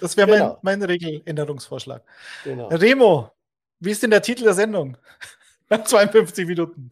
Das 0.00 0.16
wäre 0.16 0.26
mein, 0.26 0.38
genau. 0.38 0.58
mein 0.62 0.82
Regeländerungsvorschlag. 0.82 2.02
Genau. 2.44 2.68
Remo, 2.68 3.30
wie 3.78 3.90
ist 3.90 4.02
denn 4.02 4.10
der 4.10 4.22
Titel 4.22 4.44
der 4.44 4.54
Sendung? 4.54 4.96
Nach 5.68 5.84
52 5.84 6.46
Minuten. 6.46 6.88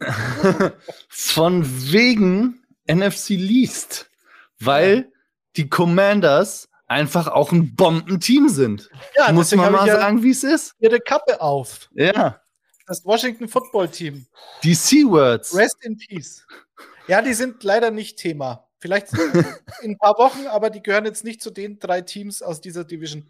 Von 1.09 1.65
wegen 1.91 2.63
NFC 2.87 3.29
Least, 3.29 4.07
weil 4.59 5.11
die 5.55 5.67
Commanders 5.67 6.69
einfach 6.85 7.27
auch 7.27 7.51
ein 7.51 7.75
Bombenteam 7.75 8.49
sind. 8.49 8.87
Ja, 9.17 9.31
muss 9.31 9.53
man 9.55 9.71
mal 9.71 9.87
sagen, 9.87 10.21
wie 10.21 10.29
es 10.29 10.43
ist. 10.43 10.75
Ihre 10.77 10.99
Kappe 10.99 11.41
auf. 11.41 11.89
Ja. 11.93 12.39
Das 12.85 13.03
Washington 13.03 13.47
Football 13.47 13.89
Team. 13.89 14.27
Die 14.61 14.75
C-Words. 14.75 15.55
Rest 15.55 15.83
in 15.83 15.97
Peace. 15.97 16.45
Ja, 17.07 17.21
die 17.21 17.33
sind 17.33 17.63
leider 17.63 17.91
nicht 17.91 18.17
Thema. 18.17 18.67
Vielleicht 18.79 19.13
in 19.81 19.91
ein 19.91 19.97
paar 19.97 20.17
Wochen, 20.17 20.45
aber 20.47 20.69
die 20.69 20.83
gehören 20.83 21.05
jetzt 21.05 21.23
nicht 21.23 21.41
zu 21.41 21.49
den 21.49 21.79
drei 21.79 22.01
Teams 22.01 22.41
aus 22.41 22.61
dieser 22.61 22.83
Division, 22.83 23.29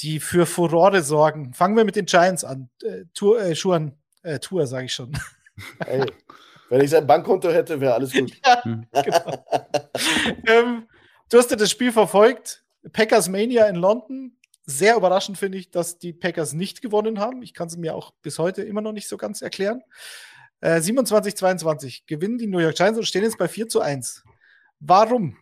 die 0.00 0.20
für 0.20 0.46
Furore 0.46 1.02
sorgen. 1.02 1.54
Fangen 1.54 1.76
wir 1.76 1.84
mit 1.84 1.96
den 1.96 2.06
Giants 2.06 2.44
an. 2.44 2.68
Äh, 2.82 3.04
Tour, 3.14 3.40
äh, 3.40 3.54
Schuhen, 3.54 3.96
äh, 4.22 4.38
Tour, 4.38 4.66
sage 4.66 4.86
ich 4.86 4.94
schon. 4.94 5.12
Hey, 5.84 6.04
wenn 6.68 6.80
ich 6.80 6.90
sein 6.90 7.06
Bankkonto 7.06 7.50
hätte, 7.50 7.80
wäre 7.80 7.94
alles 7.94 8.12
gut. 8.12 8.32
Ja, 8.44 8.62
genau. 9.02 9.44
ähm, 10.46 10.88
du 11.30 11.38
hast 11.38 11.50
ja 11.50 11.56
das 11.56 11.70
Spiel 11.70 11.92
verfolgt. 11.92 12.64
Packers 12.92 13.28
Mania 13.28 13.66
in 13.66 13.76
London. 13.76 14.36
Sehr 14.64 14.96
überraschend 14.96 15.38
finde 15.38 15.58
ich, 15.58 15.70
dass 15.70 15.98
die 15.98 16.12
Packers 16.12 16.52
nicht 16.52 16.82
gewonnen 16.82 17.18
haben. 17.18 17.42
Ich 17.42 17.52
kann 17.52 17.68
es 17.68 17.76
mir 17.76 17.94
auch 17.94 18.12
bis 18.22 18.38
heute 18.38 18.62
immer 18.62 18.80
noch 18.80 18.92
nicht 18.92 19.08
so 19.08 19.16
ganz 19.16 19.42
erklären. 19.42 19.82
Äh, 20.62 20.80
27, 20.80 21.36
22 21.36 22.06
gewinnen 22.06 22.38
die 22.38 22.46
New 22.46 22.60
York 22.60 22.76
Giants 22.76 22.96
und 22.96 23.04
stehen 23.04 23.24
jetzt 23.24 23.36
bei 23.36 23.48
4 23.48 23.68
zu 23.68 23.80
1. 23.80 24.22
Warum? 24.78 25.36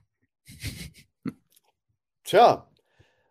Tja, 2.25 2.67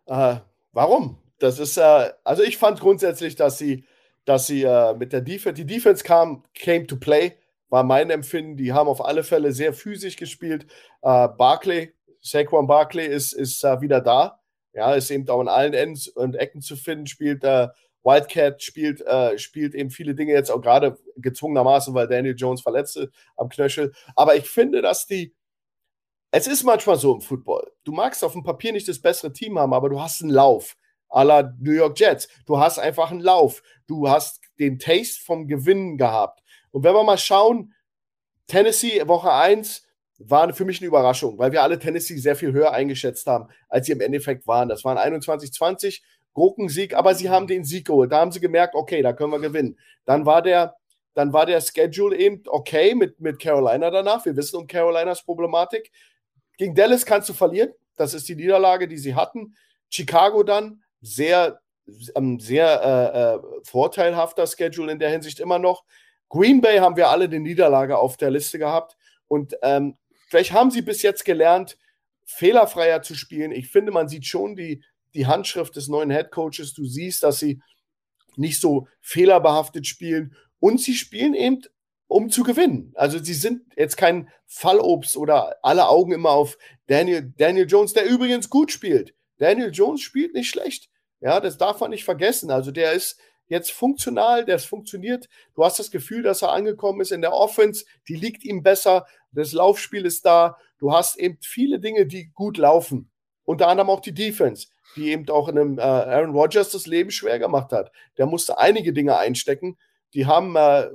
äh, 0.06 0.36
warum? 0.72 1.18
Das 1.40 1.58
ist, 1.58 1.76
äh, 1.78 2.12
also 2.22 2.44
ich 2.44 2.58
fand 2.58 2.78
grundsätzlich, 2.78 3.34
dass 3.34 3.58
sie, 3.58 3.84
dass 4.24 4.46
sie 4.46 4.62
äh, 4.62 4.94
mit 4.94 5.12
der 5.12 5.20
Defense, 5.20 5.54
die 5.54 5.66
Defense 5.66 6.04
kam, 6.04 6.44
came 6.54 6.86
to 6.86 6.96
play, 6.96 7.36
war 7.70 7.82
mein 7.82 8.10
Empfinden. 8.10 8.56
Die 8.56 8.72
haben 8.72 8.88
auf 8.88 9.04
alle 9.04 9.24
Fälle 9.24 9.52
sehr 9.52 9.72
physisch 9.72 10.16
gespielt. 10.16 10.66
Äh, 11.02 11.28
Barclay, 11.28 11.92
Saquon 12.20 12.68
Barclay 12.68 13.06
ist, 13.06 13.32
ist 13.32 13.64
äh, 13.64 13.80
wieder 13.80 14.00
da. 14.00 14.40
Ja, 14.72 14.94
ist 14.94 15.10
eben 15.10 15.28
auch 15.28 15.40
in 15.40 15.48
allen 15.48 15.74
Ends 15.74 16.06
und 16.06 16.36
Ecken 16.36 16.60
zu 16.60 16.76
finden, 16.76 17.08
spielt 17.08 17.42
äh, 17.42 17.66
Wildcat 18.02 18.62
spielt, 18.62 19.00
äh, 19.02 19.38
spielt 19.38 19.74
eben 19.74 19.90
viele 19.90 20.14
Dinge 20.14 20.32
jetzt 20.32 20.50
auch 20.50 20.60
gerade 20.60 20.98
gezwungenermaßen, 21.16 21.94
weil 21.94 22.08
Daniel 22.08 22.34
Jones 22.36 22.62
verletzte 22.62 23.10
am 23.36 23.48
Knöchel. 23.48 23.92
Aber 24.16 24.36
ich 24.36 24.48
finde, 24.48 24.82
dass 24.82 25.06
die, 25.06 25.34
es 26.30 26.46
ist 26.46 26.62
manchmal 26.62 26.96
so 26.96 27.14
im 27.14 27.20
Football. 27.20 27.70
Du 27.84 27.92
magst 27.92 28.24
auf 28.24 28.32
dem 28.32 28.42
Papier 28.42 28.72
nicht 28.72 28.88
das 28.88 29.00
bessere 29.00 29.32
Team 29.32 29.58
haben, 29.58 29.74
aber 29.74 29.88
du 29.88 30.00
hast 30.00 30.22
einen 30.22 30.30
Lauf. 30.30 30.76
A 31.08 31.22
la 31.22 31.52
New 31.58 31.72
York 31.72 31.98
Jets. 31.98 32.28
Du 32.46 32.58
hast 32.58 32.78
einfach 32.78 33.10
einen 33.10 33.20
Lauf. 33.20 33.62
Du 33.88 34.08
hast 34.08 34.40
den 34.60 34.78
Taste 34.78 35.20
vom 35.24 35.48
Gewinnen 35.48 35.98
gehabt. 35.98 36.40
Und 36.70 36.84
wenn 36.84 36.94
wir 36.94 37.02
mal 37.02 37.18
schauen, 37.18 37.74
Tennessee 38.46 39.06
Woche 39.06 39.32
1 39.32 39.86
war 40.18 40.52
für 40.52 40.64
mich 40.64 40.80
eine 40.80 40.88
Überraschung, 40.88 41.38
weil 41.38 41.50
wir 41.50 41.62
alle 41.62 41.78
Tennessee 41.78 42.16
sehr 42.18 42.36
viel 42.36 42.52
höher 42.52 42.72
eingeschätzt 42.72 43.26
haben, 43.26 43.48
als 43.68 43.86
sie 43.86 43.92
im 43.92 44.00
Endeffekt 44.00 44.46
waren. 44.46 44.68
Das 44.68 44.84
waren 44.84 44.98
21-20 44.98 46.02
Gurkensieg, 46.32 46.94
aber 46.94 47.14
sie 47.14 47.30
haben 47.30 47.46
den 47.46 47.64
Sieg 47.64 47.86
geholt. 47.86 48.12
Da 48.12 48.20
haben 48.20 48.32
sie 48.32 48.40
gemerkt, 48.40 48.74
okay, 48.74 49.02
da 49.02 49.12
können 49.12 49.32
wir 49.32 49.40
gewinnen. 49.40 49.78
Dann 50.04 50.26
war 50.26 50.42
der, 50.42 50.76
dann 51.14 51.32
war 51.32 51.46
der 51.46 51.60
Schedule 51.60 52.16
eben 52.16 52.42
okay 52.46 52.94
mit, 52.94 53.20
mit 53.20 53.40
Carolina 53.40 53.90
danach. 53.90 54.24
Wir 54.24 54.36
wissen 54.36 54.56
um 54.56 54.66
Carolinas 54.66 55.22
Problematik. 55.22 55.90
Gegen 56.56 56.74
Dallas 56.74 57.04
kannst 57.04 57.28
du 57.28 57.32
verlieren. 57.32 57.72
Das 57.96 58.14
ist 58.14 58.28
die 58.28 58.36
Niederlage, 58.36 58.86
die 58.88 58.98
sie 58.98 59.14
hatten. 59.14 59.56
Chicago 59.88 60.42
dann, 60.42 60.82
sehr, 61.00 61.60
ähm, 62.14 62.38
sehr 62.38 62.82
äh, 62.82 63.34
äh, 63.34 63.62
vorteilhafter 63.64 64.46
Schedule 64.46 64.92
in 64.92 64.98
der 64.98 65.10
Hinsicht 65.10 65.40
immer 65.40 65.58
noch. 65.58 65.84
Green 66.28 66.60
Bay 66.60 66.78
haben 66.78 66.96
wir 66.96 67.08
alle 67.08 67.24
eine 67.24 67.40
Niederlage 67.40 67.98
auf 67.98 68.16
der 68.16 68.30
Liste 68.30 68.58
gehabt. 68.58 68.96
Und 69.26 69.56
ähm, 69.62 69.96
vielleicht 70.28 70.52
haben 70.52 70.70
sie 70.70 70.82
bis 70.82 71.02
jetzt 71.02 71.24
gelernt, 71.24 71.76
fehlerfreier 72.24 73.02
zu 73.02 73.14
spielen. 73.14 73.50
Ich 73.50 73.68
finde, 73.68 73.90
man 73.90 74.08
sieht 74.08 74.26
schon 74.26 74.54
die, 74.54 74.84
die 75.14 75.26
Handschrift 75.26 75.76
des 75.76 75.88
neuen 75.88 76.10
Head 76.10 76.30
Coaches. 76.30 76.74
Du 76.74 76.84
siehst, 76.84 77.22
dass 77.22 77.38
sie 77.38 77.60
nicht 78.36 78.60
so 78.60 78.88
fehlerbehaftet 79.00 79.86
spielen 79.86 80.34
und 80.58 80.80
sie 80.80 80.94
spielen 80.94 81.34
eben, 81.34 81.62
um 82.06 82.30
zu 82.30 82.42
gewinnen. 82.42 82.92
Also 82.96 83.18
sie 83.18 83.34
sind 83.34 83.62
jetzt 83.76 83.96
kein 83.96 84.28
Fallobst 84.46 85.16
oder 85.16 85.56
alle 85.62 85.88
Augen 85.88 86.12
immer 86.12 86.30
auf 86.30 86.58
Daniel, 86.86 87.32
Daniel 87.36 87.66
Jones, 87.68 87.92
der 87.92 88.06
übrigens 88.06 88.50
gut 88.50 88.72
spielt. 88.72 89.14
Daniel 89.38 89.70
Jones 89.72 90.00
spielt 90.00 90.34
nicht 90.34 90.50
schlecht. 90.50 90.88
Ja, 91.20 91.40
das 91.40 91.56
darf 91.56 91.80
man 91.80 91.90
nicht 91.90 92.04
vergessen. 92.04 92.50
Also 92.50 92.72
der 92.72 92.92
ist 92.92 93.18
jetzt 93.46 93.72
funktional, 93.72 94.44
der 94.44 94.58
funktioniert. 94.58 95.28
Du 95.54 95.64
hast 95.64 95.78
das 95.78 95.90
Gefühl, 95.90 96.22
dass 96.22 96.42
er 96.42 96.52
angekommen 96.52 97.00
ist 97.00 97.12
in 97.12 97.20
der 97.20 97.32
Offense, 97.32 97.84
die 98.08 98.16
liegt 98.16 98.44
ihm 98.44 98.62
besser, 98.62 99.06
das 99.32 99.52
Laufspiel 99.52 100.06
ist 100.06 100.24
da. 100.24 100.56
Du 100.78 100.92
hast 100.92 101.16
eben 101.16 101.38
viele 101.42 101.78
Dinge, 101.78 102.06
die 102.06 102.30
gut 102.32 102.56
laufen. 102.56 103.10
Unter 103.44 103.68
anderem 103.68 103.90
auch 103.90 104.00
die 104.00 104.14
Defense 104.14 104.68
die 104.96 105.10
eben 105.10 105.28
auch 105.28 105.48
in 105.48 105.58
einem 105.58 105.78
äh, 105.78 105.82
Aaron 105.82 106.34
Rodgers 106.34 106.70
das 106.70 106.86
Leben 106.86 107.10
schwer 107.10 107.38
gemacht 107.38 107.72
hat. 107.72 107.92
Der 108.18 108.26
musste 108.26 108.58
einige 108.58 108.92
Dinge 108.92 109.16
einstecken. 109.16 109.78
Die 110.14 110.26
haben, 110.26 110.56
äh, 110.56 110.90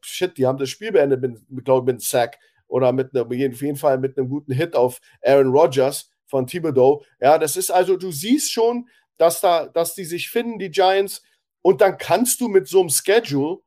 shit, 0.00 0.36
die 0.36 0.46
haben 0.46 0.58
das 0.58 0.68
Spiel 0.70 0.92
beendet, 0.92 1.20
mit, 1.48 1.64
glaube 1.64 1.82
ich, 1.82 1.86
mit 1.86 1.94
einem 1.94 2.00
Sack 2.00 2.38
oder 2.66 2.92
mit 2.92 3.14
einem, 3.14 3.26
auf 3.26 3.62
jeden 3.62 3.76
Fall 3.76 3.98
mit 3.98 4.18
einem 4.18 4.28
guten 4.28 4.52
Hit 4.52 4.74
auf 4.76 5.00
Aaron 5.22 5.50
Rodgers 5.50 6.10
von 6.26 6.46
Thibodeau. 6.46 7.04
Ja, 7.20 7.38
das 7.38 7.56
ist 7.56 7.70
also, 7.70 7.96
du 7.96 8.10
siehst 8.10 8.52
schon, 8.52 8.88
dass 9.16 9.40
da, 9.40 9.66
dass 9.66 9.94
die 9.94 10.04
sich 10.04 10.30
finden, 10.30 10.58
die 10.58 10.70
Giants. 10.70 11.22
Und 11.62 11.80
dann 11.80 11.98
kannst 11.98 12.40
du 12.40 12.48
mit 12.48 12.68
so 12.68 12.80
einem 12.80 12.90
Schedule, 12.90 13.58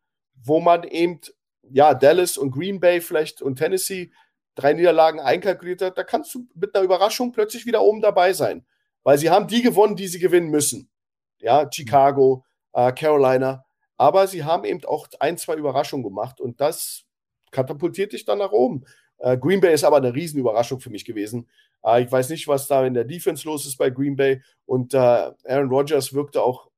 wo 0.43 0.59
man 0.59 0.83
eben, 0.83 1.19
ja, 1.69 1.93
Dallas 1.93 2.37
und 2.37 2.51
Green 2.51 2.79
Bay 2.79 3.01
vielleicht 3.01 3.41
und 3.41 3.57
Tennessee 3.57 4.11
drei 4.55 4.73
Niederlagen 4.73 5.19
einkalkuliert 5.19 5.81
hat, 5.81 5.97
da 5.97 6.03
kannst 6.03 6.33
du 6.35 6.47
mit 6.55 6.75
einer 6.75 6.83
Überraschung 6.83 7.31
plötzlich 7.31 7.65
wieder 7.65 7.81
oben 7.81 8.01
dabei 8.01 8.33
sein. 8.33 8.65
Weil 9.03 9.17
sie 9.17 9.29
haben 9.29 9.47
die 9.47 9.61
gewonnen, 9.61 9.95
die 9.95 10.07
sie 10.07 10.19
gewinnen 10.19 10.49
müssen. 10.49 10.89
Ja, 11.39 11.67
Chicago, 11.71 12.43
äh, 12.73 12.91
Carolina. 12.91 13.65
Aber 13.97 14.27
sie 14.27 14.43
haben 14.43 14.63
eben 14.65 14.83
auch 14.85 15.07
ein, 15.19 15.37
zwei 15.37 15.55
Überraschungen 15.55 16.03
gemacht 16.03 16.39
und 16.39 16.59
das 16.59 17.03
katapultiert 17.51 18.13
dich 18.13 18.25
dann 18.25 18.39
nach 18.39 18.51
oben. 18.51 18.83
Äh, 19.19 19.37
Green 19.37 19.61
Bay 19.61 19.73
ist 19.73 19.83
aber 19.83 19.97
eine 19.97 20.13
Riesenüberraschung 20.13 20.79
für 20.79 20.89
mich 20.89 21.05
gewesen. 21.05 21.47
Äh, 21.83 22.03
ich 22.03 22.11
weiß 22.11 22.29
nicht, 22.29 22.47
was 22.47 22.67
da 22.67 22.85
in 22.85 22.93
der 22.93 23.03
Defense 23.03 23.47
los 23.47 23.65
ist 23.65 23.77
bei 23.77 23.89
Green 23.89 24.15
Bay. 24.15 24.41
Und 24.65 24.93
äh, 24.93 24.97
Aaron 24.97 25.69
Rodgers 25.69 26.13
wirkte 26.13 26.41
auch 26.41 26.69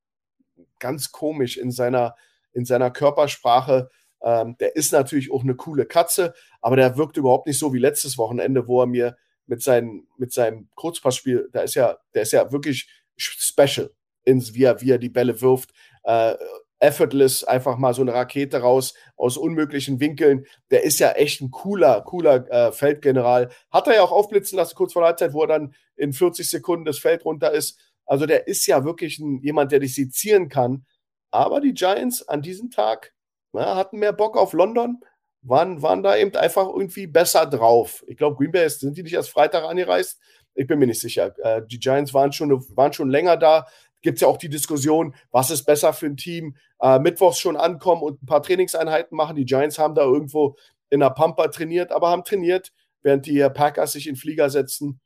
ganz 0.80 1.12
komisch 1.12 1.58
in 1.58 1.72
seiner, 1.72 2.16
in 2.52 2.66
seiner 2.66 2.92
Körpersprache. 2.92 3.90
Ähm, 4.22 4.58
der 4.60 4.76
ist 4.76 4.92
natürlich 4.92 5.32
auch 5.32 5.44
eine 5.44 5.56
coole 5.56 5.86
Katze, 5.86 6.34
aber 6.62 6.76
der 6.76 6.98
wirkt 6.98 7.18
überhaupt 7.18 7.48
nicht 7.48 7.60
so 7.60 7.74
wie 7.74 7.80
letztes 7.80 8.18
Wochenende, 8.18 8.68
wo 8.68 8.82
er 8.82 8.88
mir 8.88 9.18
mit, 9.46 9.62
seinen, 9.62 10.08
mit 10.18 10.32
seinem 10.32 10.70
Kurzpassspiel, 10.76 11.50
da 11.52 11.62
ist 11.62 11.76
ja, 11.76 11.98
der 12.14 12.24
ist 12.24 12.34
ja 12.34 12.52
wirklich 12.52 12.90
special, 13.16 13.92
ins, 14.24 14.54
wie, 14.54 14.64
er, 14.64 14.82
wie 14.82 14.92
er 14.92 14.98
die 14.98 15.10
Bälle 15.10 15.42
wirft. 15.42 15.72
Äh, 16.04 16.36
effortless 16.80 17.46
einfach 17.46 17.78
mal 17.78 17.94
so 17.94 18.02
eine 18.02 18.14
Rakete 18.14 18.58
raus 18.58 18.94
aus 19.16 19.38
unmöglichen 19.38 20.02
Winkeln. 20.02 20.46
Der 20.70 20.84
ist 20.84 21.00
ja 21.00 21.12
echt 21.12 21.42
ein 21.42 21.50
cooler, 21.50 22.02
cooler 22.02 22.50
äh, 22.52 22.72
Feldgeneral. 22.74 23.50
Hat 23.72 23.88
er 23.88 23.96
ja 23.96 24.02
auch 24.04 24.12
aufblitzen 24.12 24.58
lassen 24.58 24.76
kurz 24.76 24.94
vor 24.94 25.02
der 25.02 25.08
Halbzeit, 25.08 25.34
wo 25.34 25.42
er 25.42 25.48
dann 25.48 25.76
in 25.96 26.12
40 26.12 26.50
Sekunden 26.50 26.84
das 26.86 27.00
Feld 27.00 27.24
runter 27.24 27.52
ist. 27.52 27.80
Also 28.06 28.26
der 28.26 28.48
ist 28.48 28.66
ja 28.66 28.84
wirklich 28.84 29.20
ein, 29.20 29.40
jemand, 29.42 29.72
der 29.72 29.80
dich 29.80 29.96
sezieren 29.96 30.50
kann. 30.50 30.86
Aber 31.32 31.62
die 31.62 31.74
Giants 31.74 32.28
an 32.28 32.42
diesem 32.42 32.70
Tag 32.70 33.14
na, 33.54 33.76
hatten 33.76 34.00
mehr 34.00 34.14
Bock 34.14 34.36
auf 34.36 34.54
London, 34.54 35.00
waren, 35.44 35.82
waren 35.82 36.04
da 36.04 36.16
eben 36.16 36.36
einfach 36.36 36.68
irgendwie 36.68 37.08
besser 37.08 37.46
drauf. 37.46 38.04
Ich 38.08 38.18
glaube, 38.18 38.38
Green 38.38 38.52
Bay 38.52 38.68
sind 38.70 38.98
die 38.98 39.04
nicht 39.04 39.14
erst 39.14 39.30
Freitag 39.30 39.64
angereist. 39.64 40.20
Ich 40.56 40.68
bin 40.68 40.80
mir 40.80 40.88
nicht 40.88 41.02
sicher. 41.02 41.34
Äh, 41.40 41.62
die 41.66 41.80
Giants 41.80 42.14
waren 42.14 42.32
schon, 42.32 42.52
waren 42.76 42.94
schon 42.94 43.10
länger 43.10 43.38
da 43.38 43.66
gibt 44.04 44.18
es 44.18 44.22
ja 44.22 44.28
auch 44.28 44.38
die 44.38 44.50
Diskussion, 44.50 45.16
was 45.32 45.50
ist 45.50 45.64
besser 45.64 45.94
für 45.94 46.06
ein 46.06 46.18
Team, 46.18 46.56
äh, 46.80 47.00
mittwochs 47.00 47.40
schon 47.40 47.56
ankommen 47.56 48.04
und 48.04 48.22
ein 48.22 48.26
paar 48.28 48.44
Trainingseinheiten 48.44 49.18
machen. 49.18 49.36
Die 49.36 49.46
Giants 49.46 49.80
haben 49.80 49.96
da 49.96 50.04
irgendwo 50.04 50.56
in 50.90 51.00
der 51.00 51.10
Pampa 51.10 51.48
trainiert, 51.48 51.92
aber 51.92 52.10
haben 52.10 52.24
trainiert, 52.24 52.72
während 53.02 53.26
die 53.26 53.40
Packers 53.50 53.94
sich 53.94 54.08
in 54.08 54.16
Flieger 54.16 54.50
setzen 54.50 55.00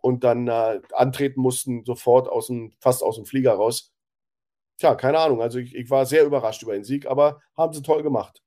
und 0.00 0.24
dann 0.24 0.48
äh, 0.48 0.80
antreten 0.92 1.40
mussten, 1.40 1.84
sofort 1.84 2.28
aus 2.28 2.48
dem, 2.48 2.72
fast 2.80 3.02
aus 3.02 3.16
dem 3.16 3.24
Flieger 3.24 3.52
raus. 3.52 3.92
Tja, 4.78 4.94
keine 4.96 5.18
Ahnung. 5.18 5.40
Also 5.40 5.58
ich, 5.58 5.74
ich 5.74 5.88
war 5.88 6.04
sehr 6.04 6.24
überrascht 6.24 6.62
über 6.62 6.74
den 6.74 6.84
Sieg, 6.84 7.06
aber 7.06 7.40
haben 7.56 7.72
sie 7.72 7.82
toll 7.82 8.02
gemacht. 8.02 8.42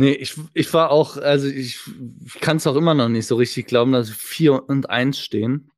Nee, 0.00 0.12
ich, 0.12 0.34
ich 0.54 0.72
war 0.72 0.90
auch, 0.90 1.18
also 1.18 1.46
ich, 1.46 1.78
ich 2.24 2.40
kann 2.40 2.56
es 2.56 2.66
auch 2.66 2.74
immer 2.74 2.94
noch 2.94 3.10
nicht 3.10 3.26
so 3.26 3.36
richtig 3.36 3.66
glauben, 3.66 3.92
dass 3.92 4.08
4 4.08 4.66
und 4.66 4.88
1 4.88 5.18
stehen. 5.18 5.70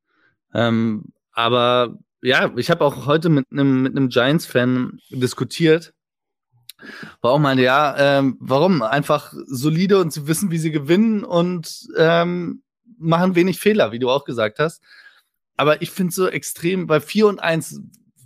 Ähm, 0.53 1.11
aber 1.33 1.97
ja, 2.21 2.53
ich 2.55 2.69
habe 2.69 2.85
auch 2.85 3.05
heute 3.05 3.27
mit 3.27 3.47
einem 3.51 3.81
mit 3.81 3.97
einem 3.97 4.07
Giants-Fan 4.07 5.01
diskutiert. 5.09 5.93
War 7.19 7.31
auch 7.31 7.39
meinte, 7.39 7.63
ja, 7.63 7.95
ähm, 7.97 8.37
warum? 8.39 8.81
Einfach 8.81 9.33
solide 9.45 9.99
und 9.99 10.13
sie 10.13 10.25
wissen, 10.25 10.51
wie 10.51 10.57
sie 10.57 10.71
gewinnen 10.71 11.25
und 11.25 11.85
ähm, 11.97 12.63
machen 12.97 13.35
wenig 13.35 13.59
Fehler, 13.59 13.91
wie 13.91 13.99
du 13.99 14.09
auch 14.09 14.23
gesagt 14.23 14.57
hast. 14.57 14.81
Aber 15.57 15.81
ich 15.81 15.91
finde 15.91 16.13
so 16.13 16.29
extrem, 16.29 16.87
bei 16.87 17.01
4 17.01 17.27
und 17.27 17.39
1, 17.39 17.81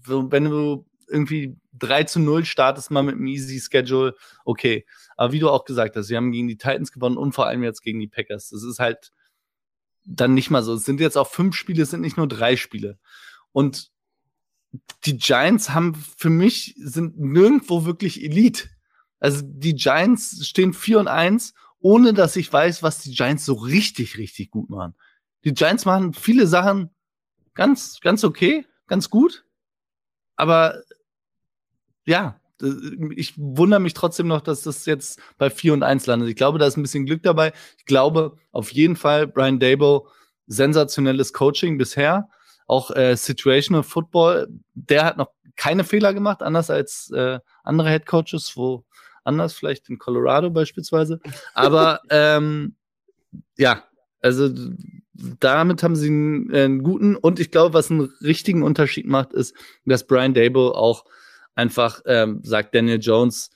wenn 0.06 0.46
du 0.46 0.86
irgendwie 1.08 1.58
3 1.74 2.04
zu 2.04 2.20
0 2.20 2.46
startest, 2.46 2.92
mal 2.92 3.04
mit 3.04 3.16
einem 3.16 3.28
Easy 3.28 3.60
Schedule, 3.60 4.16
okay. 4.46 4.86
Aber 5.16 5.32
wie 5.34 5.40
du 5.40 5.50
auch 5.50 5.66
gesagt 5.66 5.96
hast, 5.96 6.08
sie 6.08 6.18
haben 6.18 6.32
gegen 6.32 6.48
die 6.48 6.58
Titans 6.58 6.92
gewonnen 6.92 7.18
und 7.18 7.34
vor 7.34 7.48
allem 7.48 7.64
jetzt 7.64 7.82
gegen 7.82 8.00
die 8.00 8.08
Packers. 8.08 8.50
Das 8.50 8.64
ist 8.64 8.80
halt 8.80 9.12
dann 10.06 10.34
nicht 10.34 10.50
mal 10.50 10.64
so. 10.64 10.74
Es 10.74 10.86
sind 10.86 11.00
jetzt 11.00 11.18
auch 11.18 11.30
fünf 11.30 11.56
Spiele, 11.56 11.84
es 11.84 11.92
sind 11.92 12.02
nicht 12.02 12.18
nur 12.18 12.28
drei 12.28 12.56
Spiele. 12.56 12.98
Und 13.52 13.92
die 15.06 15.18
Giants 15.18 15.72
haben 15.72 15.96
für 15.96 16.30
mich 16.30 16.76
sind 16.78 17.20
nirgendwo 17.20 17.86
wirklich 17.86 18.24
Elite. 18.24 18.70
Also 19.20 19.42
die 19.44 19.76
Giants 19.76 20.46
stehen 20.48 20.74
4 20.74 21.00
und 21.00 21.08
1, 21.08 21.54
ohne 21.80 22.14
dass 22.14 22.36
ich 22.36 22.52
weiß, 22.52 22.84
was 22.84 23.00
die 23.00 23.14
Giants 23.14 23.46
so 23.46 23.54
richtig, 23.54 24.18
richtig 24.18 24.52
gut 24.52 24.70
machen. 24.70 24.96
Die 25.44 25.54
Giants 25.54 25.86
machen 25.86 26.14
viele 26.14 26.48
Sachen 26.48 26.92
ganz, 27.54 28.00
ganz 28.02 28.24
okay, 28.24 28.66
ganz 28.88 29.10
gut. 29.10 29.46
Aber 30.36 30.84
ja, 32.08 32.40
ich 33.16 33.34
wundere 33.38 33.80
mich 33.80 33.94
trotzdem 33.94 34.28
noch, 34.28 34.42
dass 34.42 34.64
das 34.64 34.88
jetzt 34.88 35.20
bei 35.38 35.52
4 35.52 35.74
und 35.74 35.84
1 35.84 36.08
landet. 36.08 36.30
Ich 36.30 36.36
glaube, 36.36 36.58
da 36.58 36.66
ist 36.66 36.76
ein 36.76 36.82
bisschen 36.82 37.06
Glück 37.06 37.22
dabei. 37.22 37.54
Ich 37.78 37.86
glaube 37.86 38.38
auf 38.52 38.72
jeden 38.72 38.96
Fall, 38.96 39.28
Brian 39.28 39.60
Dable, 39.60 40.02
sensationelles 40.48 41.34
Coaching 41.34 41.78
bisher 41.78 42.30
auch 42.68 42.92
äh, 42.92 43.16
Situational 43.16 43.84
Football, 43.84 44.48
der 44.74 45.06
hat 45.06 45.18
noch 45.18 45.32
keine 45.56 45.84
Fehler 45.84 46.14
gemacht, 46.14 46.44
anders 46.44 46.70
als 46.70 47.10
äh, 47.12 47.40
andere 47.64 47.90
Head 47.90 48.06
Coaches, 48.06 48.54
wo 48.56 48.84
anders, 49.24 49.54
vielleicht 49.54 49.90
in 49.90 49.98
Colorado 49.98 50.50
beispielsweise. 50.50 51.20
Aber 51.54 52.02
ähm, 52.10 52.76
ja, 53.58 53.84
also 54.22 54.50
damit 55.40 55.82
haben 55.82 55.96
sie 55.96 56.10
einen, 56.10 56.54
äh, 56.54 56.64
einen, 56.64 56.84
guten 56.84 57.16
und 57.16 57.40
ich 57.40 57.52
glaube, 57.52 57.74
was 57.74 57.90
einen 57.90 58.14
richtigen 58.22 58.62
Unterschied 58.64 59.08
macht, 59.08 59.34
ist, 59.34 59.56
dass 59.86 60.06
Brian 60.06 60.34
Dable 60.34 60.76
auch 60.76 61.06
einfach 61.58 62.02
ähm, 62.06 62.40
sagt, 62.44 62.76
Daniel 62.76 63.00
Jones, 63.00 63.50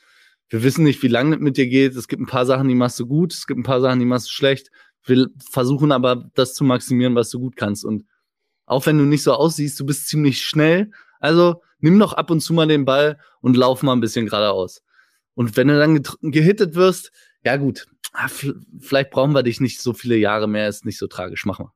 wir 0.49 0.63
wissen 0.63 0.83
nicht, 0.83 1.01
wie 1.03 1.07
lange 1.07 1.37
mit 1.37 1.55
dir 1.55 1.67
geht. 1.67 1.95
Es 1.95 2.07
gibt 2.07 2.21
ein 2.21 2.27
paar 2.27 2.45
Sachen, 2.45 2.67
die 2.67 2.75
machst 2.75 2.99
du 2.99 3.07
gut, 3.07 3.33
es 3.33 3.47
gibt 3.47 3.59
ein 3.59 3.63
paar 3.63 3.79
Sachen, 3.79 3.99
die 3.99 4.05
machst 4.05 4.27
du 4.27 4.31
schlecht. 4.31 4.69
Wir 5.05 5.27
versuchen 5.49 5.91
aber, 5.91 6.29
das 6.35 6.53
zu 6.53 6.63
maximieren, 6.63 7.15
was 7.15 7.29
du 7.29 7.39
gut 7.39 7.55
kannst. 7.55 7.85
Und 7.85 8.05
auch 8.65 8.85
wenn 8.85 8.97
du 8.97 9.05
nicht 9.05 9.23
so 9.23 9.33
aussiehst, 9.33 9.79
du 9.79 9.85
bist 9.85 10.07
ziemlich 10.07 10.43
schnell. 10.43 10.91
Also 11.19 11.61
nimm 11.79 11.97
doch 11.99 12.13
ab 12.13 12.31
und 12.31 12.41
zu 12.41 12.53
mal 12.53 12.67
den 12.67 12.85
Ball 12.85 13.19
und 13.39 13.55
lauf 13.55 13.83
mal 13.83 13.93
ein 13.93 14.01
bisschen 14.01 14.25
geradeaus. 14.25 14.83
Und 15.35 15.55
wenn 15.55 15.67
du 15.67 15.79
dann 15.79 16.03
gehittet 16.31 16.75
wirst, 16.75 17.11
ja 17.45 17.55
gut, 17.57 17.87
ah, 18.13 18.27
vielleicht 18.27 19.11
brauchen 19.11 19.33
wir 19.33 19.43
dich 19.43 19.61
nicht 19.61 19.79
so 19.79 19.93
viele 19.93 20.17
Jahre 20.17 20.47
mehr, 20.47 20.67
ist 20.67 20.85
nicht 20.85 20.97
so 20.97 21.07
tragisch, 21.07 21.45
machen 21.45 21.67
wir. 21.67 21.73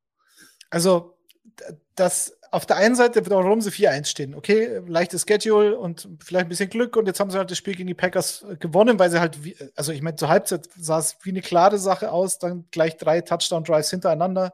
Also, 0.70 1.18
das 1.96 2.38
auf 2.56 2.66
der 2.66 2.78
einen 2.78 2.96
Seite, 2.96 3.30
warum 3.30 3.60
sie 3.60 3.70
4-1 3.70 4.06
stehen, 4.06 4.34
okay, 4.34 4.82
leichtes 4.88 5.26
Schedule 5.28 5.78
und 5.78 6.08
vielleicht 6.24 6.46
ein 6.46 6.50
bisschen 6.50 6.70
Glück 6.70 6.96
und 6.96 7.06
jetzt 7.06 7.20
haben 7.20 7.30
sie 7.30 7.38
halt 7.38 7.52
das 7.52 7.58
Spiel 7.58 7.76
gegen 7.76 7.88
die 7.88 7.94
Packers 7.94 8.46
gewonnen, 8.60 8.98
weil 8.98 9.12
sie 9.12 9.20
halt, 9.20 9.44
wie, 9.44 9.58
also 9.76 9.92
ich 9.92 10.02
meine, 10.02 10.16
zur 10.16 10.30
Halbzeit 10.30 10.70
sah 10.78 11.00
es 11.00 11.18
wie 11.24 11.32
eine 11.32 11.42
klare 11.42 11.78
Sache 11.78 12.12
aus, 12.12 12.40
dann 12.40 12.64
gleich 12.72 12.96
drei 12.96 13.20
Touchdown-Drives 13.20 13.90
hintereinander. 13.90 14.54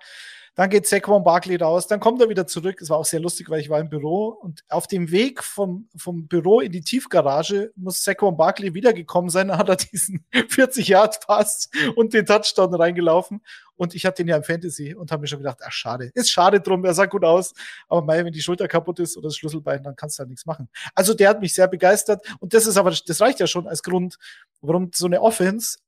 Dann 0.56 0.70
geht 0.70 0.86
Saquon 0.86 1.24
Barkley 1.24 1.56
raus, 1.56 1.88
dann 1.88 2.02
kommt 2.02 2.22
er 2.22 2.28
wieder 2.28 2.46
zurück. 2.46 2.82
Es 2.82 2.90
war 2.90 2.98
auch 2.98 3.06
sehr 3.06 3.22
lustig, 3.22 3.50
weil 3.50 3.62
ich 3.62 3.70
war 3.70 3.80
im 3.80 3.90
Büro 3.90 4.28
und 4.28 4.64
auf 4.68 4.86
dem 4.86 5.10
Weg 5.10 5.44
vom, 5.44 5.88
vom 5.96 6.28
Büro 6.28 6.60
in 6.60 6.74
die 6.74 6.82
Tiefgarage 6.82 7.72
muss 7.78 8.04
Saquon 8.04 8.36
Barkley 8.36 8.74
wiedergekommen 8.74 9.30
sein. 9.30 9.48
Dann 9.48 9.58
hat 9.58 9.70
er 9.70 9.78
diesen 9.78 10.26
40 10.50 10.90
Yard 10.90 11.26
Pass 11.26 11.70
und 11.96 12.14
den 12.14 12.26
Touchdown 12.26 12.74
reingelaufen. 12.74 13.42
Und 13.76 13.96
ich 13.96 14.06
hatte 14.06 14.24
den 14.24 14.28
ja 14.28 14.36
im 14.36 14.44
Fantasy 14.44 14.94
und 14.94 15.12
habe 15.12 15.22
mir 15.22 15.28
schon 15.28 15.40
gedacht, 15.40 15.60
ach 15.66 15.72
schade, 15.72 16.12
ist 16.14 16.30
schade 16.30 16.60
drum, 16.60 16.84
er 16.86 16.94
sah 16.94 17.06
gut 17.06 17.24
aus. 17.24 17.54
Aber 17.88 18.02
mei, 18.04 18.24
wenn 18.24 18.34
die 18.34 18.42
Schulter 18.42 18.68
kaputt 18.68 19.00
ist 19.00 19.18
oder 19.18 19.30
das 19.30 19.38
Schlüsselbein, 19.38 19.82
dann 19.82 19.96
kannst 19.96 20.20
du 20.20 20.20
halt 20.20 20.30
nichts 20.30 20.46
machen. 20.46 20.70
Also 20.94 21.14
der 21.14 21.30
hat 21.30 21.42
mich 21.42 21.54
sehr 21.54 21.68
begeistert 21.68 22.24
und 22.40 22.54
das 22.54 22.68
ist 22.68 22.78
aber, 22.78 22.92
das 22.92 23.22
reicht 23.22 23.40
ja 23.40 23.48
schon 23.48 23.68
als 23.68 23.82
Grund, 23.82 24.18
warum 24.62 24.92
so 24.94 25.08
eine 25.08 25.22
Offense 25.22 25.80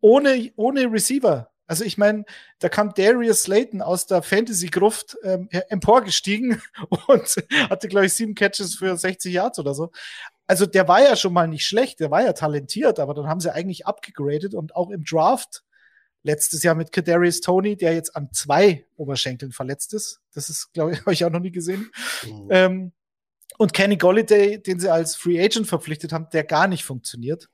ohne, 0.00 0.50
ohne 0.56 0.90
Receiver 0.90 1.51
also 1.72 1.86
ich 1.86 1.96
meine, 1.96 2.26
da 2.58 2.68
kam 2.68 2.92
Darius 2.92 3.44
Slayton 3.44 3.80
aus 3.80 4.04
der 4.04 4.20
Fantasy-Gruft 4.20 5.16
ähm, 5.22 5.48
emporgestiegen 5.70 6.60
und 7.06 7.34
hatte, 7.70 7.88
glaube 7.88 8.04
ich, 8.04 8.12
sieben 8.12 8.34
Catches 8.34 8.74
für 8.74 8.94
60 8.94 9.32
Yards 9.32 9.58
oder 9.58 9.72
so. 9.72 9.90
Also 10.46 10.66
der 10.66 10.86
war 10.86 11.00
ja 11.00 11.16
schon 11.16 11.32
mal 11.32 11.48
nicht 11.48 11.64
schlecht, 11.64 12.00
der 12.00 12.10
war 12.10 12.22
ja 12.22 12.34
talentiert, 12.34 13.00
aber 13.00 13.14
dann 13.14 13.26
haben 13.26 13.40
sie 13.40 13.54
eigentlich 13.54 13.86
abgegradet 13.86 14.52
und 14.52 14.76
auch 14.76 14.90
im 14.90 15.02
Draft 15.02 15.64
letztes 16.22 16.62
Jahr 16.62 16.74
mit 16.74 16.92
Kadarius 16.92 17.40
Tony, 17.40 17.74
der 17.74 17.94
jetzt 17.94 18.14
an 18.16 18.28
zwei 18.34 18.84
Oberschenkeln 18.96 19.52
verletzt 19.52 19.94
ist. 19.94 20.20
Das 20.34 20.50
ist, 20.50 20.74
glaube 20.74 20.92
ich, 20.92 20.98
habe 21.00 21.14
ich 21.14 21.24
auch 21.24 21.30
noch 21.30 21.40
nie 21.40 21.52
gesehen. 21.52 21.90
Mhm. 22.26 22.48
Ähm, 22.50 22.92
und 23.56 23.72
Kenny 23.72 23.96
Golliday, 23.96 24.62
den 24.62 24.78
sie 24.78 24.92
als 24.92 25.16
Free 25.16 25.42
Agent 25.42 25.66
verpflichtet 25.66 26.12
haben, 26.12 26.26
der 26.34 26.44
gar 26.44 26.68
nicht 26.68 26.84
funktioniert. 26.84 27.48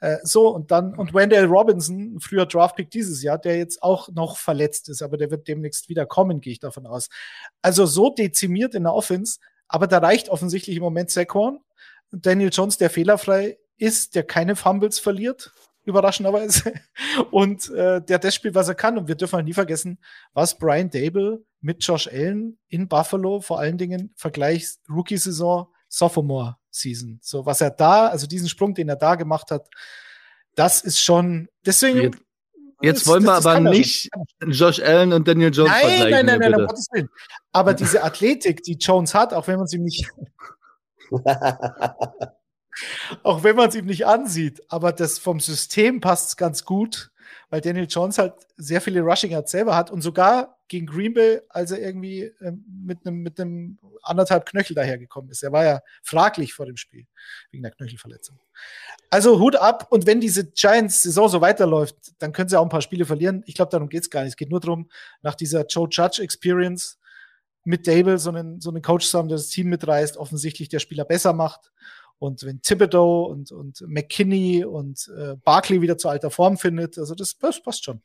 Äh, 0.00 0.18
so, 0.22 0.48
und 0.48 0.70
dann, 0.70 0.94
und 0.94 1.12
Wendell 1.14 1.46
Robinson, 1.46 2.18
früher 2.20 2.46
Draftpick 2.46 2.90
dieses 2.90 3.22
Jahr, 3.22 3.38
der 3.38 3.56
jetzt 3.56 3.82
auch 3.82 4.08
noch 4.10 4.36
verletzt 4.36 4.88
ist, 4.88 5.02
aber 5.02 5.16
der 5.16 5.30
wird 5.30 5.48
demnächst 5.48 5.88
wieder 5.88 6.06
kommen, 6.06 6.40
gehe 6.40 6.52
ich 6.52 6.60
davon 6.60 6.86
aus. 6.86 7.08
Also 7.62 7.86
so 7.86 8.10
dezimiert 8.10 8.74
in 8.74 8.84
der 8.84 8.94
Offense, 8.94 9.40
aber 9.66 9.86
da 9.86 9.98
reicht 9.98 10.28
offensichtlich 10.28 10.76
im 10.76 10.82
Moment 10.82 11.10
Saquon. 11.10 11.60
Daniel 12.10 12.50
Jones, 12.52 12.78
der 12.78 12.90
fehlerfrei 12.90 13.58
ist, 13.76 14.14
der 14.14 14.22
keine 14.22 14.56
Fumbles 14.56 14.98
verliert, 14.98 15.52
überraschenderweise. 15.84 16.72
Und 17.30 17.70
äh, 17.70 18.00
der 18.00 18.18
das 18.18 18.34
spielt, 18.34 18.54
was 18.54 18.68
er 18.68 18.74
kann. 18.74 18.98
Und 18.98 19.08
wir 19.08 19.14
dürfen 19.14 19.36
halt 19.36 19.46
nie 19.46 19.52
vergessen, 19.52 19.98
was 20.32 20.58
Brian 20.58 20.90
Dable 20.90 21.44
mit 21.60 21.84
Josh 21.84 22.08
Allen 22.08 22.58
in 22.68 22.88
Buffalo, 22.88 23.40
vor 23.40 23.58
allen 23.58 23.78
Dingen 23.78 24.12
Vergleichs 24.16 24.80
Rookie-Saison, 24.88 25.68
Sophomore 25.88 26.56
Season. 26.70 27.18
So, 27.22 27.46
was 27.46 27.60
er 27.60 27.70
da, 27.70 28.08
also 28.08 28.26
diesen 28.26 28.48
Sprung, 28.48 28.74
den 28.74 28.88
er 28.88 28.96
da 28.96 29.14
gemacht 29.14 29.50
hat, 29.50 29.68
das 30.54 30.80
ist 30.80 31.00
schon, 31.00 31.48
deswegen. 31.64 32.02
Jetzt, 32.02 32.18
jetzt 32.80 33.06
wollen 33.06 33.24
wir 33.24 33.34
aber 33.34 33.60
nicht 33.60 34.10
Josh 34.46 34.80
Allen 34.80 35.12
und 35.12 35.28
Daniel 35.28 35.52
Jones 35.52 35.70
nein, 35.70 35.80
vergleichen. 35.80 36.10
Nein, 36.10 36.26
nein, 36.26 36.38
nein, 36.40 36.50
nein, 36.50 36.60
um 36.60 36.66
Gottes 36.66 36.88
Willen. 36.92 37.08
Aber 37.52 37.74
diese 37.74 38.02
Athletik, 38.02 38.62
die 38.62 38.74
Jones 38.74 39.14
hat, 39.14 39.32
auch 39.34 39.46
wenn 39.46 39.58
man 39.58 39.66
sie 39.66 39.78
nicht, 39.78 40.10
auch 43.22 43.42
wenn 43.42 43.56
man 43.56 43.68
es 43.68 43.74
ihm 43.74 43.86
nicht 43.86 44.06
ansieht, 44.06 44.62
aber 44.68 44.92
das 44.92 45.18
vom 45.18 45.40
System 45.40 46.00
passt 46.00 46.36
ganz 46.36 46.64
gut, 46.64 47.10
weil 47.50 47.60
Daniel 47.60 47.86
Jones 47.88 48.18
halt 48.18 48.34
sehr 48.56 48.80
viele 48.80 49.00
Rushing 49.00 49.30
Yards 49.30 49.50
selber 49.50 49.74
hat 49.74 49.90
und 49.90 50.02
sogar 50.02 50.58
gegen 50.68 50.86
Green 50.86 51.14
Bay, 51.14 51.40
als 51.48 51.70
er 51.70 51.80
irgendwie 51.80 52.30
ähm, 52.40 52.64
mit 52.84 53.06
einem 53.06 53.22
mit 53.22 53.40
anderthalb 54.02 54.46
Knöchel 54.46 54.74
dahergekommen 54.74 55.30
ist. 55.30 55.42
Er 55.42 55.52
war 55.52 55.64
ja 55.64 55.80
fraglich 56.02 56.52
vor 56.52 56.66
dem 56.66 56.76
Spiel 56.76 57.06
wegen 57.50 57.62
der 57.62 57.72
Knöchelverletzung. 57.72 58.38
Also 59.10 59.40
Hut 59.40 59.56
ab 59.56 59.86
und 59.90 60.06
wenn 60.06 60.20
diese 60.20 60.50
Giants-Saison 60.50 61.28
so 61.28 61.40
weiterläuft, 61.40 61.96
dann 62.18 62.32
können 62.32 62.48
sie 62.48 62.58
auch 62.58 62.64
ein 62.64 62.68
paar 62.68 62.82
Spiele 62.82 63.06
verlieren. 63.06 63.42
Ich 63.46 63.54
glaube, 63.54 63.70
darum 63.70 63.88
geht 63.88 64.02
es 64.02 64.10
gar 64.10 64.22
nicht. 64.22 64.30
Es 64.30 64.36
geht 64.36 64.50
nur 64.50 64.60
darum, 64.60 64.90
nach 65.22 65.34
dieser 65.34 65.66
Joe 65.66 65.88
Judge 65.90 66.22
Experience 66.22 66.98
mit 67.64 67.86
Dable 67.86 68.18
so 68.18 68.30
einen, 68.30 68.60
so 68.60 68.70
einen 68.70 68.82
Coach 68.82 69.06
zu 69.06 69.18
haben, 69.18 69.28
der 69.28 69.36
das 69.36 69.48
Team 69.48 69.68
mitreißt, 69.68 70.16
offensichtlich 70.16 70.68
der 70.68 70.78
Spieler 70.78 71.04
besser 71.04 71.32
macht. 71.32 71.72
Und 72.18 72.44
wenn 72.44 72.60
Thibodeau 72.60 73.24
und, 73.24 73.52
und 73.52 73.80
McKinney 73.86 74.64
und 74.64 75.08
äh, 75.16 75.36
Barkley 75.44 75.80
wieder 75.80 75.98
zu 75.98 76.08
alter 76.08 76.30
Form 76.30 76.56
findet, 76.56 76.98
also 76.98 77.14
das, 77.14 77.38
das 77.38 77.62
passt 77.62 77.84
schon. 77.84 78.02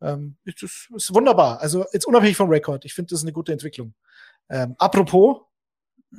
Ähm, 0.00 0.36
das 0.44 0.88
ist 0.94 1.14
wunderbar. 1.14 1.60
Also 1.60 1.84
jetzt 1.92 2.06
unabhängig 2.06 2.36
vom 2.36 2.50
Rekord. 2.50 2.84
Ich 2.84 2.94
finde, 2.94 3.10
das 3.10 3.20
ist 3.20 3.24
eine 3.24 3.32
gute 3.32 3.52
Entwicklung. 3.52 3.94
Ähm, 4.48 4.74
apropos, 4.78 5.42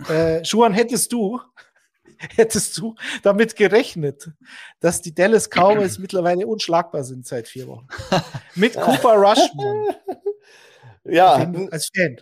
äh, 0.10 0.44
Schuhan, 0.44 0.74
hättest 0.74 1.12
du, 1.14 1.40
hättest 2.36 2.78
du 2.78 2.96
damit 3.22 3.56
gerechnet, 3.56 4.32
dass 4.80 5.02
die 5.02 5.14
Dallas 5.14 5.50
Cowboys 5.50 5.98
mittlerweile 6.00 6.48
unschlagbar 6.48 7.04
sind 7.04 7.26
seit 7.26 7.48
vier 7.48 7.68
Wochen? 7.68 7.88
Mit 8.56 8.74
Cooper 8.74 9.16
Rushman. 9.16 9.96
Ja, 11.06 11.52
als 11.72 11.90
Fan. 11.96 12.18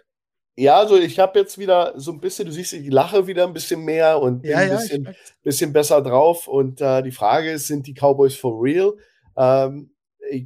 Ja, 0.61 0.77
also 0.77 0.95
ich 0.95 1.17
habe 1.17 1.39
jetzt 1.39 1.57
wieder 1.57 1.93
so 1.95 2.11
ein 2.11 2.19
bisschen, 2.19 2.45
du 2.45 2.51
siehst, 2.51 2.73
ich 2.73 2.87
lache 2.87 3.25
wieder 3.25 3.47
ein 3.47 3.53
bisschen 3.53 3.83
mehr 3.83 4.21
und 4.21 4.43
bin 4.43 4.51
Ja, 4.51 4.57
ein 4.59 4.69
ja, 4.69 4.75
bisschen, 4.75 5.15
bisschen 5.41 5.73
besser 5.73 6.03
drauf. 6.03 6.47
Und 6.47 6.79
äh, 6.81 7.01
die 7.01 7.11
Frage 7.11 7.51
ist, 7.53 7.65
sind 7.65 7.87
die 7.87 7.95
Cowboys 7.95 8.35
for 8.35 8.61
real? 8.61 8.93
Ähm, 9.35 9.95
ich 10.29 10.45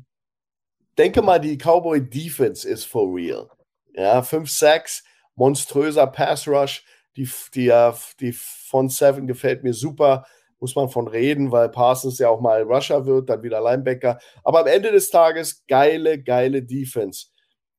denke 0.97 1.21
mal, 1.21 1.39
die 1.39 1.57
Cowboy 1.57 1.99
Defense 1.99 2.65
ist 2.65 2.85
for 2.85 3.13
real. 3.13 3.49
Ja, 3.93 4.23
5 4.23 4.49
Sacks, 4.49 5.03
monströser 5.35 6.07
Pass 6.07 6.47
Rush. 6.47 6.85
Die, 7.17 7.29
die, 7.53 7.67
äh, 7.67 7.91
die 8.21 8.31
von 8.31 8.87
Seven 8.87 9.27
gefällt 9.27 9.63
mir 9.65 9.73
super. 9.73 10.25
Muss 10.61 10.77
man 10.77 10.87
von 10.87 11.09
reden, 11.09 11.51
weil 11.51 11.67
Parsons 11.67 12.19
ja 12.19 12.29
auch 12.29 12.39
mal 12.39 12.61
Rusher 12.61 13.05
wird, 13.05 13.29
dann 13.29 13.43
wieder 13.43 13.59
Linebacker. 13.59 14.19
Aber 14.45 14.61
am 14.61 14.67
Ende 14.67 14.93
des 14.93 15.09
Tages 15.09 15.65
geile, 15.67 16.23
geile 16.23 16.63
Defense. 16.63 17.34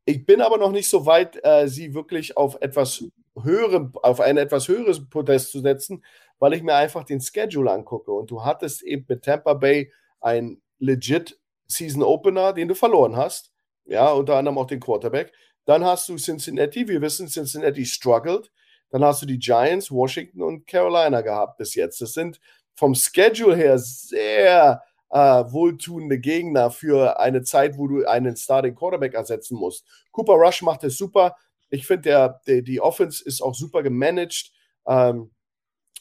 Ich 0.09 0.25
bin 0.25 0.41
aber 0.41 0.57
noch 0.57 0.71
nicht 0.71 0.89
so 0.89 1.05
weit, 1.05 1.45
äh, 1.45 1.67
sie 1.67 1.93
wirklich 1.93 2.37
auf 2.37 2.57
etwas 2.61 3.05
höherem, 3.43 3.93
auf 4.03 4.21
ein 4.21 4.37
etwas 4.37 4.69
höheres 4.69 5.09
Podest 5.11 5.51
zu 5.51 5.61
setzen, 5.61 6.05
weil 6.39 6.55
ich 6.55 6.63
mir 6.63 6.77
einfach 6.77 7.03
den 7.03 7.21
Schedule 7.21 7.73
angucke. 7.73 8.13
Und 8.13 8.31
du 8.31 8.45
hattest 8.45 8.83
eben 8.85 9.05
mit 9.09 9.25
Tampa 9.25 9.55
Bay 9.55 9.93
ein 10.21 10.63
legit 10.79 11.39
Season 11.67 12.05
Opener, 12.05 12.53
den 12.53 12.69
du 12.69 12.77
verloren 12.77 13.17
hast. 13.17 13.53
Ja, 13.85 14.13
unter 14.13 14.37
anderem 14.37 14.59
auch 14.59 14.67
den 14.67 14.79
Quarterback. 14.79 15.33
Dann 15.65 15.85
hast 15.85 16.09
du 16.09 16.17
Cincinnati. 16.17 16.87
Wir 16.87 17.03
wissen, 17.03 17.27
Cincinnati 17.27 17.85
struggled. 17.85 18.53
Dann 18.91 19.05
hast 19.05 19.23
du 19.23 19.27
die 19.27 19.41
Giants, 19.41 19.91
Washington 19.91 20.43
und 20.43 20.69
Carolina 20.69 21.21
gehabt 21.21 21.59
bis 21.59 21.75
jetzt. 21.75 22.01
Das 22.01 22.13
sind 22.13 22.41
vom 22.77 22.95
Schedule 22.95 23.57
her 23.57 23.77
sehr 23.79 24.83
äh, 25.11 25.19
wohltuende 25.19 26.19
Gegner 26.19 26.71
für 26.71 27.21
eine 27.21 27.43
Zeit, 27.43 27.79
wo 27.79 27.87
du 27.87 28.05
einen 28.07 28.37
Starting 28.37 28.75
Quarterback 28.75 29.15
ersetzen 29.15 29.57
musst. 29.57 29.87
Cooper 30.13 30.35
Rush 30.35 30.63
macht 30.63 30.85
es 30.85 30.99
super. 30.99 31.37
Ich 31.71 31.87
finde, 31.87 32.03
der, 32.03 32.41
der, 32.47 32.63
die 32.63 32.81
Offense 32.81 33.25
ist 33.25 33.43
auch 33.43 33.55
super 33.55 33.83
gemanagt. 33.83 34.53
Ähm, 34.87 35.31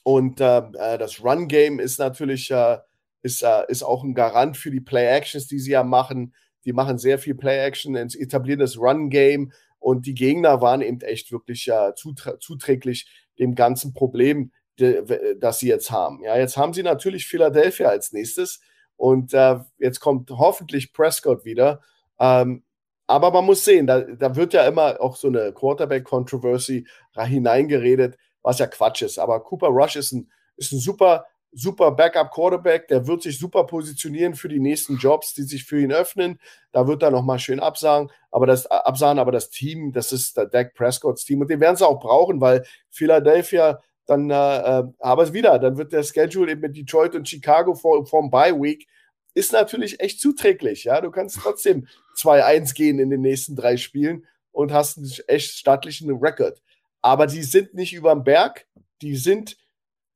und 0.04 0.40
äh, 0.40 0.58
äh, 0.58 0.98
das 0.98 1.24
Run-Game 1.24 1.80
ist 1.80 1.98
natürlich 1.98 2.52
äh, 2.52 2.78
ist, 3.24 3.42
äh, 3.42 3.64
ist 3.70 3.84
auch 3.84 4.04
ein 4.04 4.14
Garant 4.14 4.56
für 4.56 4.70
die 4.70 4.82
Play-Actions, 4.82 5.48
die 5.48 5.60
sie 5.60 5.72
ja 5.72 5.84
machen. 5.84 6.36
Die 6.64 6.74
machen 6.74 7.00
sehr 7.00 7.18
viel 7.18 7.36
Play-Action, 7.36 7.96
etablieren 7.96 8.60
das 8.60 8.78
Run-Game 8.78 9.52
und 9.80 10.06
die 10.06 10.14
Gegner 10.14 10.62
waren 10.62 10.82
eben 10.82 11.02
echt 11.02 11.32
wirklich 11.32 11.68
äh, 11.68 11.94
zuträ 11.96 12.38
zuträglich 12.40 13.08
dem 13.40 13.56
ganzen 13.56 13.94
Problem, 13.94 14.52
das 14.78 15.60
sie 15.60 15.68
jetzt 15.68 15.90
haben. 15.90 16.24
Ja, 16.24 16.38
jetzt 16.38 16.58
haben 16.58 16.74
sie 16.74 16.84
natürlich 16.84 17.28
Philadelphia 17.28 17.88
als 17.88 18.14
nächstes 18.14 18.62
und 18.98 19.34
äh, 19.34 19.60
jetzt 19.78 20.00
kommt 20.00 20.30
hoffentlich 20.32 20.94
Prescott 20.94 21.46
wieder. 21.46 21.82
Ähm, 22.20 22.64
aber 23.08 23.32
man 23.32 23.46
muss 23.46 23.64
sehen, 23.64 23.88
da, 23.88 24.02
da 24.02 24.36
wird 24.36 24.54
ja 24.54 24.66
immer 24.68 25.00
auch 25.00 25.16
so 25.16 25.28
eine 25.28 25.54
Quarterback-Controversy 25.54 26.88
hineingeredet, 27.16 28.18
was 28.42 28.60
ja 28.60 28.68
Quatsch 28.68 29.04
ist. 29.04 29.20
Aber 29.20 29.42
Cooper 29.42 29.68
Rush 29.68 29.96
ist 29.96 30.12
ein, 30.12 30.32
ist 30.58 30.72
ein 30.72 30.80
super, 30.80 31.26
super 31.52 31.92
Backup-Quarterback, 31.92 32.88
der 32.88 33.08
wird 33.08 33.22
sich 33.22 33.38
super 33.38 33.66
positionieren 33.66 34.36
für 34.36 34.50
die 34.50 34.60
nächsten 34.60 34.98
Jobs, 34.98 35.34
die 35.34 35.44
sich 35.44 35.64
für 35.64 35.80
ihn 35.80 35.92
öffnen. 35.92 36.40
Da 36.72 36.88
wird 36.88 37.04
er 37.04 37.12
nochmal 37.12 37.40
schön 37.40 37.60
absagen, 37.60 38.12
aber 38.32 38.46
das 38.48 38.66
absagen, 38.66 39.20
aber 39.20 39.32
das 39.32 39.50
Team, 39.50 39.94
das 39.94 40.12
ist 40.12 40.36
der 40.36 40.48
Dak 40.48 40.74
Prescotts 40.74 41.26
Team 41.26 41.42
und 41.42 41.50
den 41.50 41.62
werden 41.62 41.78
sie 41.78 41.88
auch 41.88 42.00
brauchen, 42.00 42.42
weil 42.42 42.66
Philadelphia 42.90 43.82
dann, 44.06 44.30
äh, 44.30 44.84
aber 45.00 45.24
es 45.24 45.34
wieder, 45.34 45.58
dann 45.60 45.78
wird 45.78 45.94
der 45.94 46.04
Schedule 46.04 46.52
eben 46.52 46.62
mit 46.62 46.76
Detroit 46.76 47.16
und 47.16 47.28
Chicago 47.28 47.74
vor, 47.74 48.06
vom 48.06 48.30
Bye 48.30 48.60
Week 48.60 48.88
ist 49.34 49.52
natürlich 49.52 50.00
echt 50.00 50.20
zuträglich. 50.20 50.86
Ja, 50.86 51.02
du 51.02 51.12
kannst 51.12 51.38
trotzdem 51.38 51.88
2-1 52.18 52.74
gehen 52.74 53.00
in 53.00 53.10
den 53.10 53.22
nächsten 53.22 53.56
drei 53.56 53.78
Spielen 53.78 54.26
und 54.52 54.72
hast 54.72 54.98
einen 54.98 55.12
echt 55.28 55.52
stattlichen 55.52 56.10
Rekord. 56.12 56.62
Aber 57.02 57.28
die 57.28 57.44
sind 57.44 57.74
nicht 57.74 57.94
überm 57.94 58.24
Berg, 58.24 58.66
die 59.02 59.16
sind 59.16 59.58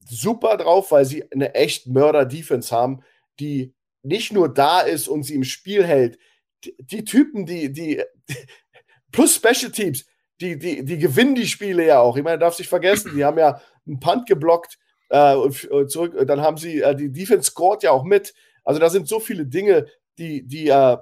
super 0.10 0.58
drauf, 0.58 0.92
weil 0.92 1.06
sie 1.06 1.30
eine 1.32 1.54
echt 1.54 1.88
Mörder-Defense 1.88 2.74
haben, 2.74 3.02
die 3.40 3.76
nicht 4.02 4.32
nur 4.32 4.52
da 4.52 4.80
ist 4.80 5.08
und 5.08 5.24
sie 5.24 5.36
im 5.36 5.44
Spiel 5.44 5.86
hält. 5.86 6.18
Die, 6.64 6.76
die 6.80 7.04
Typen, 7.04 7.46
die, 7.46 7.72
die, 7.72 8.02
plus 9.12 9.36
Special 9.36 9.72
Teams, 9.72 10.06
die, 10.40 10.58
die, 10.58 10.86
die 10.86 10.98
gewinnen 10.98 11.36
die 11.36 11.48
Spiele 11.48 11.86
ja 11.86 12.00
auch. 12.00 12.16
Ich 12.16 12.24
meine, 12.24 12.40
darf 12.40 12.56
sich 12.56 12.70
vergessen, 12.70 13.12
die 13.14 13.26
haben 13.26 13.38
ja 13.38 13.62
einen 13.90 14.00
Punt 14.00 14.28
geblockt 14.28 14.78
äh, 15.10 15.36
und 15.36 15.92
zurück, 15.92 16.16
dann 16.28 16.42
haben 16.42 16.58
sie, 16.58 16.82
äh, 16.82 16.96
die 16.96 17.12
Defense 17.12 17.52
scored 17.52 17.84
ja 17.84 17.92
auch 17.92 18.04
mit. 18.04 18.34
Also 18.64 18.80
da 18.80 18.90
sind 18.90 19.08
so 19.08 19.20
viele 19.20 19.46
Dinge, 19.46 19.88
die, 20.18 20.46
die 20.46 20.68
äh, 20.68 20.98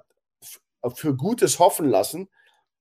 für 0.95 1.15
Gutes 1.15 1.59
hoffen 1.59 1.89
lassen. 1.89 2.29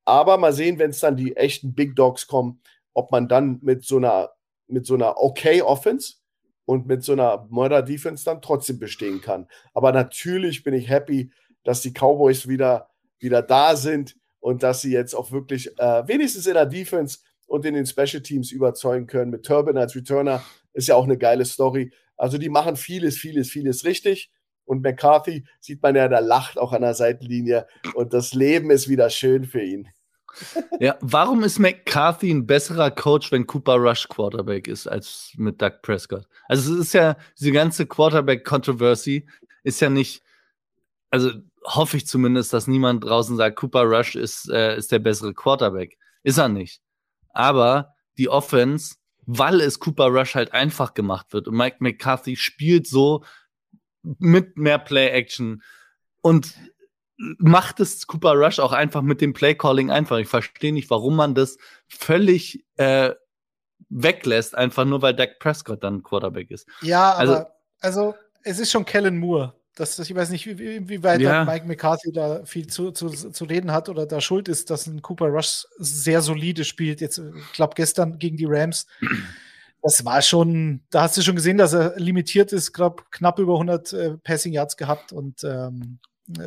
Aber 0.05 0.39
mal 0.39 0.53
sehen, 0.53 0.79
wenn 0.79 0.91
es 0.91 1.01
dann 1.01 1.17
die 1.17 1.37
echten 1.37 1.75
Big 1.75 1.97
Dogs 1.97 2.27
kommen, 2.27 2.61
ob 2.95 3.11
man 3.11 3.29
dann 3.29 3.59
mit 3.63 3.85
so 3.85 3.97
einer, 3.97 4.31
mit 4.69 4.87
so 4.87 4.95
einer 4.95 5.19
okay 5.19 5.63
Offense 5.63 6.15
und 6.65 6.87
mit 6.87 7.03
so 7.03 7.13
einer 7.13 7.47
Murder 7.51 7.83
Defense 7.83 8.25
dann 8.25 8.41
trotzdem 8.41 8.79
bestehen 8.79 9.21
kann. 9.21 9.49
Aber 9.75 9.93
natürlich 9.93 10.63
bin 10.63 10.75
ich 10.75 10.89
happy, 10.89 11.33
dass 11.65 11.81
die 11.81 11.93
Cowboys 11.93 12.47
wieder, 12.47 12.89
wieder 13.19 13.43
da 13.43 13.75
sind 13.75 14.17
und 14.39 14.63
dass 14.63 14.81
sie 14.81 14.93
jetzt 14.93 15.15
auch 15.15 15.33
wirklich 15.33 15.77
äh, 15.79 16.07
wenigstens 16.07 16.47
in 16.47 16.55
der 16.55 16.67
Defense 16.67 17.19
und 17.47 17.65
in 17.65 17.75
den 17.75 17.87
Special 17.87 18.23
Teams 18.23 18.53
überzeugen 18.53 19.07
können. 19.07 19.31
Mit 19.31 19.47
Turbin 19.47 19.77
als 19.77 19.95
Returner 19.95 20.43
ist 20.73 20.89
ja 20.89 20.95
auch 20.95 21.05
eine 21.05 21.19
geile 21.19 21.45
Story. 21.45 21.93
Also 22.17 22.39
die 22.39 22.49
machen 22.49 22.77
vieles, 22.77 23.17
vieles, 23.17 23.51
vieles 23.51 23.85
richtig. 23.85 24.31
Und 24.65 24.83
McCarthy 24.83 25.45
sieht 25.61 25.83
man 25.83 25.95
ja, 25.95 26.09
der 26.09 26.21
lacht 26.21 26.59
auch 26.59 26.73
an 26.73 26.83
der 26.83 26.95
Seitenlinie 26.95 27.67
und 27.95 28.13
das 28.13 28.35
Leben 28.35 28.71
ist 28.71 28.89
wieder 28.89 29.11
schön 29.11 29.45
für 29.45 29.63
ihn. 29.63 29.89
Ja, 30.81 30.99
warum 31.01 31.43
ist 31.45 31.59
McCarthy 31.59 32.31
ein 32.31 32.47
besserer 32.47 32.91
Coach, 32.91 33.33
wenn 33.33 33.47
Cooper 33.47 33.77
Rush 33.77 34.07
Quarterback 34.07 34.69
ist, 34.69 34.87
als 34.87 35.33
mit 35.39 35.63
Doug 35.63 35.81
Prescott? 35.81 36.27
Also 36.47 36.75
es 36.75 36.81
ist 36.89 36.93
ja, 36.93 37.17
diese 37.39 37.53
ganze 37.53 37.87
Quarterback-Controversy 37.87 39.27
ist 39.63 39.81
ja 39.81 39.89
nicht, 39.89 40.23
also 41.11 41.31
hoffe 41.65 41.97
ich 41.97 42.07
zumindest, 42.07 42.53
dass 42.53 42.67
niemand 42.67 43.05
draußen 43.05 43.37
sagt, 43.37 43.57
Cooper 43.57 43.85
Rush 43.85 44.15
ist, 44.15 44.51
äh, 44.51 44.77
ist 44.77 44.93
der 44.93 44.99
bessere 44.99 45.33
Quarterback. 45.33 45.97
Ist 46.23 46.39
er 46.39 46.49
nicht. 46.49 46.83
Aber 47.37 47.95
die 48.19 48.29
Offense, 48.29 48.97
weil 49.27 49.61
es 49.61 49.79
Cooper 49.81 50.07
Rush 50.07 50.35
halt 50.35 50.53
einfach 50.53 50.95
gemacht 50.95 51.33
wird 51.33 51.49
und 51.49 51.57
Mike 51.57 51.77
McCarthy 51.81 52.37
spielt 52.37 52.87
so 52.87 53.25
mit 54.03 54.57
mehr 54.57 54.79
Play-Action 54.79 55.63
und 56.23 56.55
macht 57.19 57.81
es 57.81 58.07
Cooper 58.07 58.33
Rush 58.35 58.59
auch 58.61 58.73
einfach 58.73 59.03
mit 59.03 59.21
dem 59.21 59.33
Play-Calling 59.33 59.91
einfach. 59.91 60.19
Ich 60.19 60.29
verstehe 60.29 60.73
nicht, 60.73 60.91
warum 60.91 61.17
man 61.17 61.35
das 61.35 61.57
völlig 61.89 62.65
äh, 62.77 63.15
weglässt, 63.89 64.55
einfach 64.57 64.85
nur 64.85 65.03
weil 65.03 65.15
Dak 65.15 65.39
Prescott 65.39 65.83
dann 65.83 66.03
Quarterback 66.03 66.51
ist. 66.51 66.69
Ja, 66.83 67.13
Also- 67.15 67.35
aber 67.37 67.53
also 67.81 68.15
es 68.43 68.59
ist 68.59 68.71
schon 68.71 68.85
Kellen 68.85 69.19
Moore. 69.19 69.55
Das, 69.77 69.99
ich 69.99 70.15
weiß 70.15 70.31
nicht, 70.31 70.47
wie, 70.47 70.89
wie 70.89 71.03
weit 71.03 71.21
Ja. 71.21 71.45
Mike 71.45 71.67
McCarthy 71.67 72.11
da 72.11 72.43
viel 72.47 72.67
zu, 72.67 72.93
zu, 72.93 73.11
zu 73.11 73.45
reden 73.45 73.73
hat 73.73 73.91
oder 73.91 74.07
da 74.07 74.23
schuld 74.23 74.49
ist, 74.49 74.71
dass 74.71 74.87
ein 74.87 75.03
Cooper 75.03 75.27
Rush 75.27 75.67
sehr 75.77 76.23
solide 76.23 76.65
spielt. 76.65 77.03
Jetzt, 77.03 77.19
ich 77.19 77.53
glaube, 77.53 77.75
gestern 77.77 78.19
gegen 78.19 78.37
die 78.37 78.47
Rams. 78.49 78.87
Das 79.83 80.05
war 80.05 80.21
schon, 80.21 80.81
da 80.91 81.03
hast 81.03 81.17
du 81.17 81.23
schon 81.23 81.37
gesehen, 81.37 81.59
dass 81.59 81.73
er 81.73 81.95
limitiert 81.97 82.53
ist, 82.53 82.73
glaub, 82.73 83.09
knapp 83.13 83.39
über 83.39 83.53
100 83.53 83.93
äh, 83.93 84.17
Passing 84.19 84.53
Yards 84.53 84.77
gehabt 84.77 85.13
und 85.13 85.45
ähm, 85.45 86.01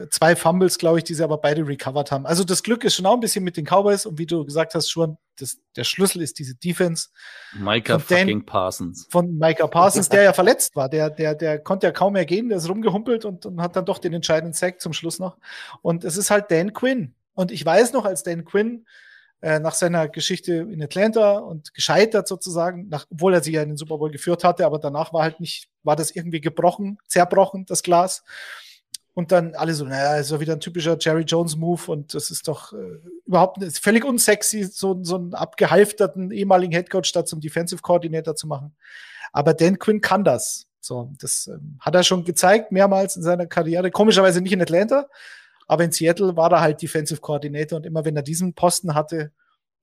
zwei 0.09 0.35
Fumbles, 0.35 0.77
glaube 0.77 0.97
ich, 0.97 1.03
die 1.03 1.13
sie 1.13 1.23
aber 1.23 1.37
beide 1.37 1.67
recovered 1.67 2.11
haben. 2.11 2.25
Also 2.25 2.43
das 2.43 2.63
Glück 2.63 2.83
ist 2.83 2.95
schon 2.95 3.05
auch 3.05 3.13
ein 3.13 3.19
bisschen 3.19 3.43
mit 3.43 3.57
den 3.57 3.65
Cowboys 3.65 4.05
und 4.05 4.17
wie 4.17 4.25
du 4.25 4.43
gesagt 4.45 4.75
hast, 4.75 4.89
schon, 4.89 5.17
das, 5.37 5.57
der 5.75 5.85
Schlüssel 5.85 6.21
ist 6.21 6.37
diese 6.39 6.55
Defense. 6.55 7.09
Micah 7.53 7.99
Von 7.99 8.17
Dan- 8.17 8.27
fucking 8.27 8.45
Parsons. 8.45 9.07
Von 9.09 9.37
Micah 9.37 9.67
Parsons, 9.67 10.09
der 10.09 10.23
ja 10.23 10.33
verletzt 10.33 10.75
war. 10.75 10.89
Der, 10.89 11.09
der, 11.09 11.35
der 11.35 11.59
konnte 11.59 11.87
ja 11.87 11.91
kaum 11.91 12.13
mehr 12.13 12.25
gehen, 12.25 12.49
der 12.49 12.57
ist 12.57 12.69
rumgehumpelt 12.69 13.23
und, 13.25 13.45
und 13.45 13.61
hat 13.61 13.75
dann 13.75 13.85
doch 13.85 13.99
den 13.99 14.13
entscheidenden 14.13 14.53
Sack 14.53 14.81
zum 14.81 14.93
Schluss 14.93 15.19
noch. 15.19 15.37
Und 15.81 16.03
es 16.03 16.17
ist 16.17 16.29
halt 16.29 16.51
Dan 16.51 16.73
Quinn. 16.73 17.13
Und 17.33 17.51
ich 17.51 17.65
weiß 17.65 17.93
noch, 17.93 18.03
als 18.03 18.23
Dan 18.23 18.43
Quinn 18.43 18.85
äh, 19.41 19.59
nach 19.59 19.73
seiner 19.75 20.09
Geschichte 20.09 20.53
in 20.53 20.83
Atlanta 20.83 21.37
und 21.37 21.73
gescheitert 21.73 22.27
sozusagen, 22.27 22.89
nach, 22.89 23.05
obwohl 23.09 23.33
er 23.33 23.41
sie 23.41 23.53
ja 23.53 23.63
in 23.63 23.69
den 23.69 23.77
Super 23.77 23.97
Bowl 23.97 24.11
geführt 24.11 24.43
hatte, 24.43 24.65
aber 24.65 24.79
danach 24.79 25.13
war 25.13 25.23
halt 25.23 25.39
nicht, 25.39 25.69
war 25.83 25.95
das 25.95 26.11
irgendwie 26.11 26.41
gebrochen, 26.41 26.97
zerbrochen, 27.07 27.65
das 27.65 27.81
Glas. 27.81 28.25
Und 29.19 29.33
dann 29.33 29.53
alle 29.53 29.73
so, 29.73 29.83
naja, 29.83 30.15
ist 30.15 30.31
doch 30.31 30.39
wieder 30.39 30.53
ein 30.53 30.61
typischer 30.61 30.95
Jerry 30.97 31.23
Jones 31.23 31.57
Move 31.57 31.91
und 31.91 32.13
das 32.13 32.31
ist 32.31 32.47
doch 32.47 32.71
äh, 32.71 32.99
überhaupt 33.25 33.61
ist 33.61 33.79
völlig 33.83 34.05
unsexy, 34.05 34.63
so, 34.63 34.97
so 35.03 35.15
einen 35.17 35.33
abgehalfterten 35.33 36.31
ehemaligen 36.31 36.71
Headcoach 36.71 37.11
da 37.13 37.25
zum 37.25 37.41
Defensive 37.41 37.81
Coordinator 37.81 38.33
zu 38.37 38.47
machen. 38.47 38.75
Aber 39.33 39.53
Dan 39.53 39.77
Quinn 39.77 39.99
kann 39.99 40.23
das. 40.23 40.67
So, 40.79 41.11
das 41.19 41.47
ähm, 41.47 41.77
hat 41.81 41.95
er 41.95 42.03
schon 42.03 42.23
gezeigt, 42.23 42.71
mehrmals 42.71 43.17
in 43.17 43.21
seiner 43.21 43.45
Karriere. 43.45 43.91
Komischerweise 43.91 44.39
nicht 44.39 44.53
in 44.53 44.61
Atlanta, 44.61 45.07
aber 45.67 45.83
in 45.83 45.91
Seattle 45.91 46.37
war 46.37 46.49
er 46.53 46.61
halt 46.61 46.81
Defensive 46.81 47.19
Coordinator 47.19 47.75
und 47.77 47.85
immer 47.85 48.05
wenn 48.05 48.15
er 48.15 48.23
diesen 48.23 48.53
Posten 48.53 48.95
hatte, 48.95 49.33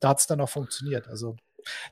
da 0.01 0.09
hat 0.09 0.18
es 0.20 0.26
dann 0.26 0.41
auch 0.41 0.49
funktioniert. 0.49 1.09
Also 1.09 1.37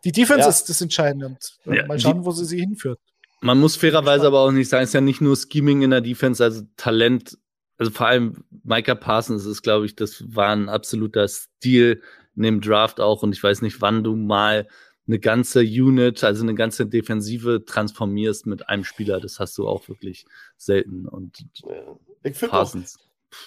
die 0.05 0.13
Defense 0.13 0.45
Ja. 0.45 0.49
ist 0.49 0.69
das 0.71 0.81
Entscheidende 0.81 1.27
und 1.27 1.59
äh, 1.67 1.77
Ja, 1.77 1.87
mal 1.87 1.99
die- 1.99 2.03
schauen, 2.05 2.25
wo 2.25 2.31
sie 2.31 2.47
sie 2.47 2.61
hinführt. 2.61 2.99
Man 3.45 3.61
muss 3.61 3.77
fairerweise 3.77 4.27
aber 4.27 4.41
auch 4.41 4.53
nicht 4.53 4.71
sagen, 4.71 4.85
es 4.85 4.91
ist 4.91 4.95
ja 4.95 5.03
nicht 5.03 5.21
nur 5.21 5.37
Scheming 5.37 5.83
in 5.83 5.91
der 5.91 6.01
Defense, 6.01 6.43
also 6.43 6.63
Talent, 6.79 7.37
also 7.77 7.93
vor 7.93 8.07
allem 8.07 8.43
Micah 8.63 8.95
Parsons 8.95 9.45
ist, 9.45 9.61
glaube 9.61 9.85
ich, 9.85 9.95
das 9.95 10.25
war 10.35 10.49
ein 10.49 10.71
absoluter 10.71 11.29
Stil 11.29 12.01
in 12.37 12.43
dem 12.43 12.63
Draft 12.63 13.01
auch 13.01 13.23
und 13.23 13.35
ich 13.35 13.43
weiß 13.43 13.61
nicht, 13.61 13.83
wann 13.83 14.03
du 14.03 14.17
mal 14.17 14.67
eine 15.07 15.19
ganze 15.19 15.61
Unit, 15.61 16.25
also 16.25 16.43
eine 16.43 16.55
ganze 16.55 16.87
Defensive 16.87 17.67
transformierst 17.67 18.47
mit 18.47 18.71
einem 18.71 18.83
Spieler, 18.83 19.21
das 19.21 19.39
hast 19.39 19.59
du 19.59 19.69
auch 19.69 19.91
wirklich 19.91 20.25
selten 20.57 21.07
und 21.07 21.45
Ja. 21.69 21.99
Ich 22.23 22.37
finde 22.37 22.55
auch, 22.55 22.61
Parsons. 22.61 22.99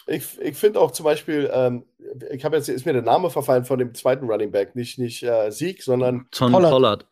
ich, 0.05 0.39
ich 0.39 0.57
finde 0.57 0.79
auch 0.79 0.91
zum 0.91 1.05
Beispiel, 1.05 1.49
ähm, 1.51 1.85
ich 2.31 2.45
habe 2.45 2.55
jetzt, 2.55 2.69
ist 2.69 2.85
mir 2.85 2.93
der 2.93 3.01
Name 3.01 3.31
verfallen 3.31 3.65
von 3.65 3.79
dem 3.79 3.95
zweiten 3.95 4.27
Running 4.27 4.51
Back, 4.51 4.75
nicht, 4.75 4.99
nicht 4.99 5.23
äh, 5.23 5.49
Sieg, 5.49 5.81
sondern 5.81 6.27
John 6.31 6.51
Pollard. 6.51 6.71
Pollard. 6.71 7.07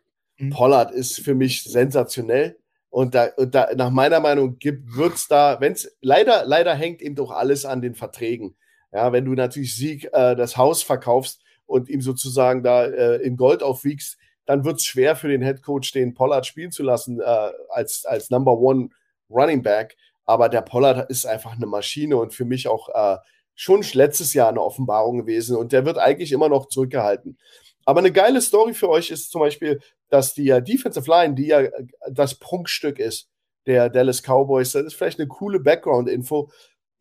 Pollard 0.51 0.91
ist 0.91 1.19
für 1.21 1.33
mich 1.33 1.63
sensationell. 1.63 2.59
Und 2.95 3.13
da, 3.13 3.27
und 3.35 3.53
da 3.53 3.71
nach 3.75 3.89
meiner 3.89 4.21
Meinung 4.21 4.57
gibt, 4.57 4.95
wird's 4.95 5.27
da, 5.27 5.59
wenn 5.59 5.73
es 5.73 5.97
leider, 5.99 6.45
leider 6.45 6.73
hängt 6.73 7.01
eben 7.01 7.15
doch 7.15 7.29
alles 7.29 7.65
an 7.65 7.81
den 7.81 7.93
Verträgen. 7.93 8.55
Ja, 8.93 9.11
wenn 9.11 9.25
du 9.25 9.33
natürlich 9.33 9.75
Sieg 9.75 10.05
äh, 10.13 10.33
das 10.33 10.55
Haus 10.55 10.81
verkaufst 10.81 11.41
und 11.65 11.89
ihm 11.89 11.99
sozusagen 11.99 12.63
da 12.63 12.85
äh, 12.85 13.17
in 13.17 13.35
Gold 13.35 13.63
aufwiegst, 13.63 14.17
dann 14.45 14.63
wird's 14.63 14.85
schwer 14.85 15.17
für 15.17 15.27
den 15.27 15.41
Headcoach, 15.41 15.91
den 15.93 16.13
Pollard 16.13 16.45
spielen 16.45 16.71
zu 16.71 16.83
lassen, 16.83 17.19
äh, 17.19 17.49
als, 17.67 18.05
als 18.05 18.29
Number 18.29 18.57
One 18.57 18.91
Running 19.29 19.61
Back. 19.61 19.97
Aber 20.23 20.47
der 20.47 20.61
Pollard 20.61 21.09
ist 21.09 21.25
einfach 21.25 21.51
eine 21.51 21.65
Maschine 21.65 22.15
und 22.15 22.33
für 22.33 22.45
mich 22.45 22.69
auch 22.69 22.87
äh, 22.93 23.17
schon 23.55 23.83
letztes 23.91 24.33
Jahr 24.33 24.47
eine 24.47 24.61
Offenbarung 24.61 25.17
gewesen 25.17 25.57
und 25.57 25.73
der 25.73 25.85
wird 25.85 25.97
eigentlich 25.97 26.31
immer 26.31 26.47
noch 26.47 26.69
zurückgehalten. 26.69 27.37
Aber 27.83 27.99
eine 27.99 28.13
geile 28.13 28.41
Story 28.41 28.73
für 28.73 28.87
euch 28.87 29.11
ist 29.11 29.31
zum 29.31 29.41
Beispiel, 29.41 29.81
dass 30.09 30.33
die 30.33 30.47
Defensive 30.61 31.09
Line, 31.09 31.35
die 31.35 31.47
ja 31.47 31.61
äh, 31.61 31.71
das 32.11 32.35
Prunkstück 32.35 32.99
ist 32.99 33.29
der 33.65 33.89
Dallas 33.89 34.21
Cowboys, 34.21 34.71
das 34.73 34.83
ist 34.85 34.93
vielleicht 34.95 35.19
eine 35.19 35.27
coole 35.27 35.59
Background-Info. 35.59 36.51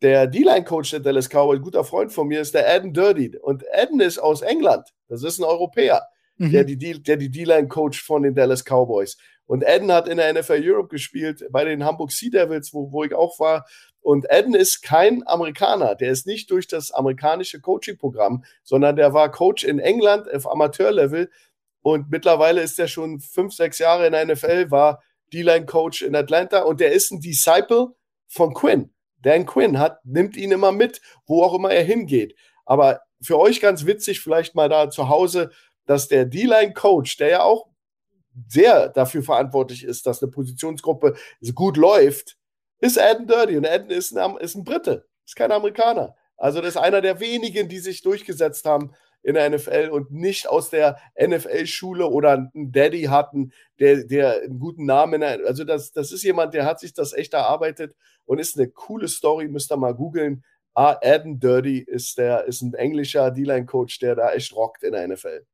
Der 0.01 0.27
D-Line-Coach 0.27 0.91
der 0.91 0.99
Dallas 0.99 1.29
Cowboys, 1.29 1.59
ein 1.59 1.63
guter 1.63 1.83
Freund 1.83 2.11
von 2.11 2.27
mir, 2.27 2.41
ist 2.41 2.53
der 2.53 2.67
Adam 2.69 2.91
Dirty. 2.93 3.37
Und 3.37 3.63
Adam 3.73 3.99
ist 4.01 4.17
aus 4.19 4.41
England. 4.41 4.89
Das 5.07 5.23
ist 5.23 5.39
ein 5.39 5.43
Europäer, 5.45 6.01
Mhm. 6.37 6.51
der 6.51 6.63
die 6.65 6.77
D- 6.77 6.99
der 6.99 7.17
die 7.17 7.29
D-Line-Coach 7.31 8.03
von 8.03 8.23
den 8.23 8.35
Dallas 8.35 8.63
Cowboys. 8.65 9.17
Und 9.45 9.65
Adam 9.65 9.91
hat 9.91 10.07
in 10.07 10.17
der 10.17 10.27
NFL 10.33 10.61
Europe 10.63 10.89
gespielt, 10.89 11.45
bei 11.51 11.63
den 11.63 11.85
Hamburg 11.85 12.11
Sea 12.11 12.29
Devils, 12.31 12.73
wo, 12.73 12.91
wo 12.91 13.03
ich 13.03 13.13
auch 13.13 13.39
war. 13.39 13.65
Und 14.01 14.29
Adam 14.31 14.55
ist 14.55 14.81
kein 14.81 15.21
Amerikaner. 15.27 15.95
Der 15.95 16.11
ist 16.11 16.25
nicht 16.27 16.49
durch 16.51 16.67
das 16.67 16.91
amerikanische 16.91 17.61
Coaching-Programm, 17.61 18.43
sondern 18.63 18.95
der 18.95 19.13
war 19.13 19.31
Coach 19.31 19.63
in 19.63 19.79
England 19.79 20.31
auf 20.33 20.49
Amateurlevel. 20.51 21.29
Und 21.85 22.09
mittlerweile 22.09 22.61
ist 22.61 22.79
er 22.79 22.87
schon 22.87 23.19
fünf, 23.19 23.53
sechs 23.53 23.77
Jahre 23.77 24.07
in 24.07 24.13
der 24.13 24.25
NFL, 24.25 24.71
war 24.71 25.03
D-Line-Coach 25.31 26.01
in 26.01 26.15
Atlanta 26.15 26.63
und 26.63 26.79
der 26.79 26.93
ist 26.93 27.11
ein 27.11 27.21
Disciple 27.21 27.89
von 28.25 28.55
Quinn. 28.55 28.91
Dan 29.19 29.45
Quinn 29.45 29.77
hat, 29.77 30.03
nimmt 30.03 30.35
ihn 30.35 30.51
immer 30.51 30.71
mit, 30.71 30.99
wo 31.27 31.43
auch 31.43 31.53
immer 31.53 31.69
er 31.69 31.83
hingeht. 31.83 32.35
Aber 32.65 33.01
für 33.21 33.37
euch 33.37 33.61
ganz 33.61 33.85
witzig, 33.85 34.19
vielleicht 34.19 34.55
mal 34.55 34.67
da 34.67 34.89
zu 34.89 35.09
Hause, 35.09 35.51
dass 35.85 36.07
der 36.07 36.25
D-Line-Coach, 36.25 37.17
der 37.17 37.29
ja 37.29 37.43
auch 37.43 37.67
sehr 38.47 38.89
dafür 38.89 39.21
verantwortlich 39.21 39.83
ist, 39.83 40.07
dass 40.07 40.23
eine 40.23 40.31
Positionsgruppe 40.31 41.15
gut 41.53 41.77
läuft, 41.77 42.35
ist 42.79 42.99
Adam 42.99 43.27
Dirty. 43.27 43.57
Und 43.57 43.67
Adam 43.67 43.91
ist 43.91 44.17
ein, 44.17 44.37
ist 44.37 44.55
ein 44.55 44.63
Brite, 44.63 45.05
ist 45.23 45.35
kein 45.35 45.51
Amerikaner. 45.51 46.15
Also 46.35 46.61
das 46.61 46.69
ist 46.69 46.77
einer 46.77 47.01
der 47.01 47.19
wenigen, 47.19 47.69
die 47.69 47.79
sich 47.79 48.01
durchgesetzt 48.01 48.65
haben 48.65 48.95
in 49.25 49.33
der 49.33 49.49
NFL 49.49 49.89
und 49.91 50.11
nicht 50.11 50.47
aus 50.47 50.69
der 50.69 50.97
NFL-Schule 51.19 52.07
oder 52.07 52.33
einen 52.33 52.71
Daddy 52.71 53.03
hatten, 53.05 53.51
der, 53.79 54.03
der 54.03 54.41
einen 54.43 54.59
guten 54.59 54.85
Namen, 54.85 55.21
der, 55.21 55.39
also 55.47 55.63
das, 55.63 55.91
das 55.91 56.11
ist 56.11 56.23
jemand, 56.23 56.53
der 56.53 56.65
hat 56.65 56.79
sich 56.79 56.93
das 56.93 57.11
echt 57.13 57.33
erarbeitet 57.33 57.95
und 58.25 58.37
ist 58.39 58.57
eine 58.57 58.69
coole 58.69 59.07
Story, 59.07 59.47
müsst 59.47 59.71
ihr 59.71 59.77
mal 59.77 59.95
googeln. 59.95 60.43
Ah, 60.75 60.97
Adam 61.01 61.39
Dirty 61.39 61.79
ist 61.79 62.17
der, 62.19 62.45
ist 62.45 62.61
ein 62.61 62.73
englischer 62.75 63.31
D-Line-Coach, 63.31 63.97
der 63.99 64.15
da 64.15 64.31
echt 64.33 64.55
rockt 64.55 64.83
in 64.83 64.91
der 64.91 65.07
NFL. 65.07 65.45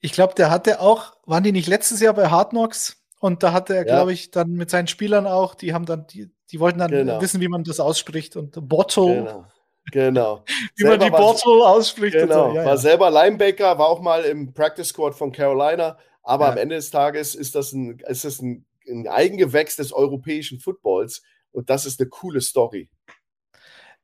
Ich 0.00 0.12
glaube, 0.12 0.34
der 0.34 0.50
hatte 0.50 0.80
auch, 0.80 1.16
waren 1.26 1.42
die 1.44 1.52
nicht 1.52 1.68
letztes 1.68 2.00
Jahr 2.00 2.14
bei 2.14 2.28
Hard 2.28 2.50
Knocks? 2.50 2.96
Und 3.20 3.42
da 3.42 3.52
hatte 3.52 3.74
er, 3.74 3.86
Ja. 3.86 3.94
glaube 3.96 4.12
ich, 4.12 4.30
dann 4.30 4.52
mit 4.52 4.70
seinen 4.70 4.88
Spielern 4.88 5.26
auch, 5.26 5.54
die 5.54 5.72
haben 5.74 5.84
dann, 5.86 6.06
die, 6.08 6.30
die 6.50 6.58
wollten 6.58 6.78
dann 6.78 6.90
Genau. 6.90 7.20
wissen, 7.20 7.40
wie 7.40 7.48
man 7.48 7.62
das 7.62 7.78
ausspricht. 7.78 8.34
Und 8.36 8.56
Bottle, 8.68 9.04
Genau. 9.16 9.44
Genau. 9.92 10.44
wie 10.76 10.84
man 10.84 10.92
Selber 11.00 11.04
die 11.06 11.12
war- 11.12 11.20
Bottle 11.20 11.66
ausspricht. 11.66 12.16
Genau, 12.16 12.50
so. 12.50 12.56
ja, 12.56 12.64
war 12.64 12.72
ja. 12.72 12.76
selber 12.76 13.10
Linebacker, 13.10 13.78
war 13.78 13.88
auch 13.88 14.00
mal 14.00 14.24
im 14.24 14.52
Practice 14.52 14.88
Squad 14.88 15.14
von 15.14 15.32
Carolina, 15.32 15.98
aber 16.22 16.46
Ja. 16.46 16.52
am 16.52 16.58
Ende 16.58 16.76
des 16.76 16.90
Tages 16.90 17.34
ist 17.34 17.54
das 17.54 17.72
ein, 17.72 17.98
ist 18.08 18.24
das 18.24 18.40
ein, 18.40 18.64
ein 18.88 19.08
Eigengewächs 19.08 19.76
des 19.76 19.92
europäischen 19.92 20.60
Footballs 20.60 21.22
und 21.52 21.70
das 21.70 21.86
ist 21.86 22.00
eine 22.00 22.08
coole 22.08 22.40
Story. 22.40 22.88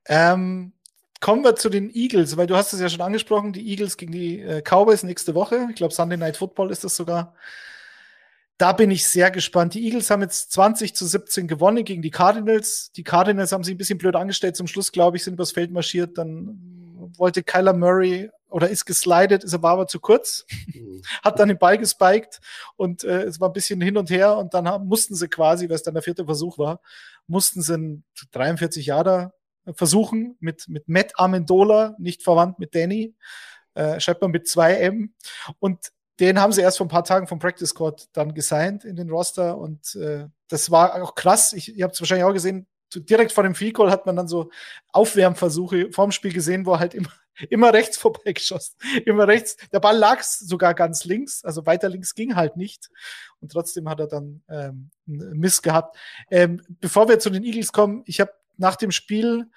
Ähm, 0.07 0.73
kommen 1.21 1.43
wir 1.45 1.57
zu 1.57 1.69
den 1.69 1.91
Eagles, 1.95 2.37
weil 2.37 2.47
du 2.47 2.57
hast 2.57 2.73
es 2.73 2.81
ja 2.81 2.89
schon 2.89 3.01
angesprochen, 3.01 3.53
die 3.53 3.69
Eagles 3.69 3.97
gegen 3.97 4.13
die 4.13 4.41
äh, 4.41 4.63
Cowboys 4.63 5.03
nächste 5.03 5.35
Woche. 5.35 5.67
Ich 5.71 5.77
glaube, 5.77 5.95
Sunday 5.95 6.17
Night 6.19 6.37
Football 6.37 6.71
ist 6.71 6.85
das 6.85 6.97
sogar. 6.97 7.35
Da 8.59 8.73
bin 8.73 8.91
ich 8.91 9.07
sehr 9.07 9.31
gespannt. 9.31 9.75
Die 9.75 9.85
Eagles 9.85 10.11
haben 10.11 10.23
jetzt 10.23 10.53
20 10.53 10.95
zu 10.95 11.07
17 11.07 11.47
gewonnen 11.47 11.85
gegen 11.85 12.03
die 12.03 12.11
Cardinals. 12.11 12.91
Die 12.93 13.05
Cardinals 13.05 13.53
haben 13.53 13.65
sich 13.65 13.75
ein 13.75 13.79
bisschen 13.79 13.99
blöd 13.99 14.17
angestellt. 14.17 14.57
Zum 14.57 14.67
Schluss, 14.67 14.93
glaube 14.93 15.17
ich, 15.17 15.25
sind 15.25 15.35
übers 15.35 15.53
Feld 15.53 15.71
marschiert. 15.73 16.17
Dann 16.17 17.13
wollte 17.19 17.43
Kyler 17.43 17.75
Murray 17.75 18.31
oder 18.49 18.69
ist 18.69 18.87
geslidet, 18.87 19.45
ist 19.45 19.55
aber, 19.55 19.71
aber 19.71 19.87
zu 19.87 20.01
kurz 20.01 20.47
Mhm. 20.73 21.03
hat 21.23 21.39
dann 21.39 21.49
den 21.49 21.59
Ball 21.59 21.79
gespiked 21.79 22.41
und 22.77 23.05
äh, 23.05 23.25
es 23.25 23.41
war 23.41 23.49
ein 23.49 23.53
bisschen 23.53 23.81
hin 23.81 23.97
und 23.97 24.11
her 24.11 24.37
und 24.37 24.55
dann 24.55 24.69
haben, 24.69 24.87
mussten 24.87 25.15
sie 25.15 25.29
quasi, 25.29 25.69
weil 25.69 25.77
es 25.77 25.83
dann 25.83 25.95
der 25.95 26.03
vierte 26.03 26.25
Versuch 26.25 26.59
war, 26.59 26.81
mussten 27.27 27.63
sie 27.63 27.75
einen 27.75 28.05
43 28.33 28.87
Jahre 28.87 29.33
versuchen 29.75 30.37
mit, 30.41 30.69
mit 30.69 30.89
Matt 30.89 31.13
Amendola, 31.17 31.97
nicht 31.99 32.23
verwandt 32.23 32.59
mit 32.59 32.75
Danny, 32.75 33.15
äh, 33.75 34.01
schreibt 34.01 34.23
man 34.23 34.31
mit 34.31 34.47
2M 34.47 35.11
und 35.59 35.93
den 36.21 36.41
haben 36.41 36.53
sie 36.53 36.63
erst 36.63 36.79
vor 36.79 36.87
ein 36.87 36.91
paar 36.91 37.05
Tagen 37.05 37.27
vom 37.27 37.39
Practice 37.39 37.71
Squad 37.71 38.09
dann 38.13 38.35
gesigned 38.35 38.85
in 38.85 38.97
den 38.97 39.11
Roster 39.11 39.59
und 39.59 39.95
äh, 39.97 40.27
das 40.49 40.71
war 40.71 41.03
auch 41.03 41.15
krass. 41.15 41.53
Ich, 41.53 41.77
ihr 41.77 41.85
habt 41.85 41.95
es 41.95 42.01
wahrscheinlich 42.01 42.25
auch 42.25 42.33
gesehen, 42.33 42.67
direkt 42.95 43.33
vor 43.33 43.45
dem 43.45 43.55
Field 43.55 43.75
Goal 43.75 43.91
hat 43.91 44.07
man 44.07 44.17
dann 44.17 44.29
so 44.29 44.51
Aufwärmversuche 44.93 45.91
vorm 45.93 46.13
Spiel 46.13 46.33
gesehen, 46.33 46.67
wo 46.67 46.73
er 46.73 46.81
halt 46.81 46.95
immer, 46.95 47.13
immer 47.51 47.73
rechts 47.73 47.99
vorbeigeschossen. 47.99 48.77
Immer 49.05 49.29
rechts. 49.29 49.57
Der 49.73 49.81
Ball 49.81 49.97
lag 49.97 50.23
sogar 50.23 50.75
ganz 50.75 51.05
links, 51.05 51.45
also 51.45 51.67
weiter 51.67 51.89
links 51.89 52.15
ging 52.15 52.37
halt 52.37 52.57
nicht. 52.57 52.91
Und 53.41 53.53
trotzdem 53.53 53.89
hat 53.89 54.01
er 54.01 54.07
dann 54.07 54.43
ähm, 54.49 54.91
einen 55.07 55.39
Miss 55.39 55.63
gehabt. 55.63 55.97
Ähm, 56.31 56.63
bevor 56.81 57.09
wir 57.09 57.19
zu 57.19 57.31
den 57.31 57.45
Eagles 57.45 57.73
kommen, 57.73 58.03
ich 58.07 58.21
habe 58.21 58.33
nach 58.57 58.77
dem 58.77 58.91
Spiel 58.91 59.51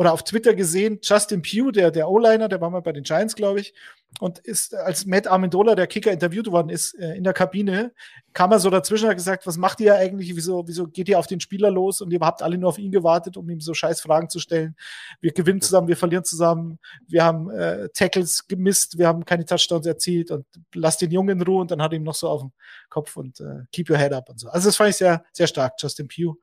oder 0.00 0.14
auf 0.14 0.24
Twitter 0.24 0.54
gesehen, 0.54 0.98
Justin 1.02 1.42
Pugh, 1.42 1.72
der, 1.72 1.90
der 1.90 2.08
O-Liner, 2.08 2.48
der 2.48 2.58
war 2.62 2.70
mal 2.70 2.80
bei 2.80 2.92
den 2.92 3.02
Giants, 3.02 3.36
glaube 3.36 3.60
ich, 3.60 3.74
und 4.18 4.38
ist, 4.38 4.74
als 4.74 5.04
Matt 5.04 5.26
Amendola, 5.26 5.74
der 5.74 5.86
Kicker, 5.86 6.10
interviewt 6.10 6.50
worden 6.50 6.70
ist 6.70 6.94
äh, 6.98 7.14
in 7.16 7.22
der 7.22 7.34
Kabine, 7.34 7.92
kam 8.32 8.50
er 8.50 8.60
so 8.60 8.70
dazwischen 8.70 9.04
und 9.04 9.10
hat 9.10 9.18
gesagt, 9.18 9.46
was 9.46 9.58
macht 9.58 9.78
ihr 9.80 9.94
eigentlich, 9.94 10.34
wieso, 10.34 10.66
wieso 10.66 10.86
geht 10.86 11.10
ihr 11.10 11.18
auf 11.18 11.26
den 11.26 11.38
Spieler 11.38 11.70
los 11.70 12.00
und 12.00 12.10
ihr 12.14 12.20
habt 12.20 12.40
alle 12.40 12.56
nur 12.56 12.70
auf 12.70 12.78
ihn 12.78 12.90
gewartet, 12.90 13.36
um 13.36 13.50
ihm 13.50 13.60
so 13.60 13.74
scheiß 13.74 14.00
Fragen 14.00 14.30
zu 14.30 14.38
stellen. 14.38 14.74
Wir 15.20 15.32
gewinnen 15.32 15.60
zusammen, 15.60 15.86
wir 15.86 15.98
verlieren 15.98 16.24
zusammen, 16.24 16.78
wir 17.06 17.22
haben 17.22 17.50
äh, 17.50 17.90
Tackles 17.90 18.48
gemisst, 18.48 18.96
wir 18.96 19.06
haben 19.06 19.26
keine 19.26 19.44
Touchdowns 19.44 19.84
erzielt 19.84 20.30
und 20.30 20.46
lasst 20.74 21.02
den 21.02 21.10
Jungen 21.10 21.40
in 21.40 21.42
Ruhe 21.42 21.60
und 21.60 21.70
dann 21.72 21.82
hat 21.82 21.92
er 21.92 21.96
ihm 21.96 22.04
noch 22.04 22.14
so 22.14 22.26
auf 22.26 22.40
dem 22.40 22.52
Kopf 22.88 23.18
und 23.18 23.38
äh, 23.40 23.64
keep 23.70 23.90
your 23.90 23.98
head 23.98 24.14
up 24.14 24.30
und 24.30 24.40
so. 24.40 24.48
Also 24.48 24.70
das 24.70 24.76
fand 24.76 24.88
ich 24.88 24.96
sehr, 24.96 25.26
sehr 25.34 25.46
stark, 25.46 25.74
Justin 25.78 26.08
Pugh 26.08 26.38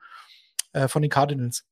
äh, 0.74 0.88
von 0.88 1.02
den 1.02 1.10
Cardinals. 1.10 1.66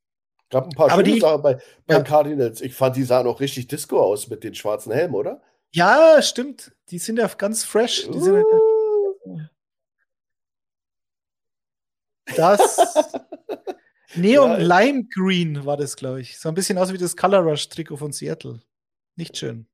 Gab 0.50 0.66
ein 0.66 0.70
paar 0.72 0.92
Aber 0.92 1.04
schöne 1.04 1.16
die- 1.16 1.20
Sachen 1.20 1.42
bei, 1.42 1.56
bei 1.88 1.96
Ja. 1.96 2.02
Cardinals. 2.04 2.62
Ich 2.62 2.74
fand, 2.76 2.96
die 2.96 3.04
sahen 3.04 3.28
auch 3.28 3.40
richtig 3.40 3.68
Disco 3.68 4.00
aus 4.00 4.28
mit 4.30 4.44
den 4.44 4.54
schwarzen 4.56 4.92
Helmen, 4.92 5.16
oder? 5.16 5.42
Ja, 5.74 6.22
stimmt. 6.22 6.72
Die 6.90 7.00
sind 7.00 7.18
ja 7.18 7.28
ganz 7.28 7.64
fresh. 7.64 8.04
Sind 8.04 8.26
ja, 8.26 8.44
das 12.36 12.78
Neon 14.16 14.52
Ja. 14.52 14.58
Lime 14.80 15.06
Green 15.14 15.66
war 15.66 15.78
das, 15.78 15.96
glaube 15.96 16.22
ich. 16.22 16.40
So 16.40 16.48
ein 16.50 16.56
bisschen 16.56 16.78
aus 16.78 16.94
wie 16.94 16.98
das 16.98 17.16
Color 17.18 17.40
Rush 17.42 17.68
Trikot 17.70 17.98
von 17.98 18.12
Seattle. 18.12 18.62
Nicht 19.18 19.38
schön, 19.38 19.68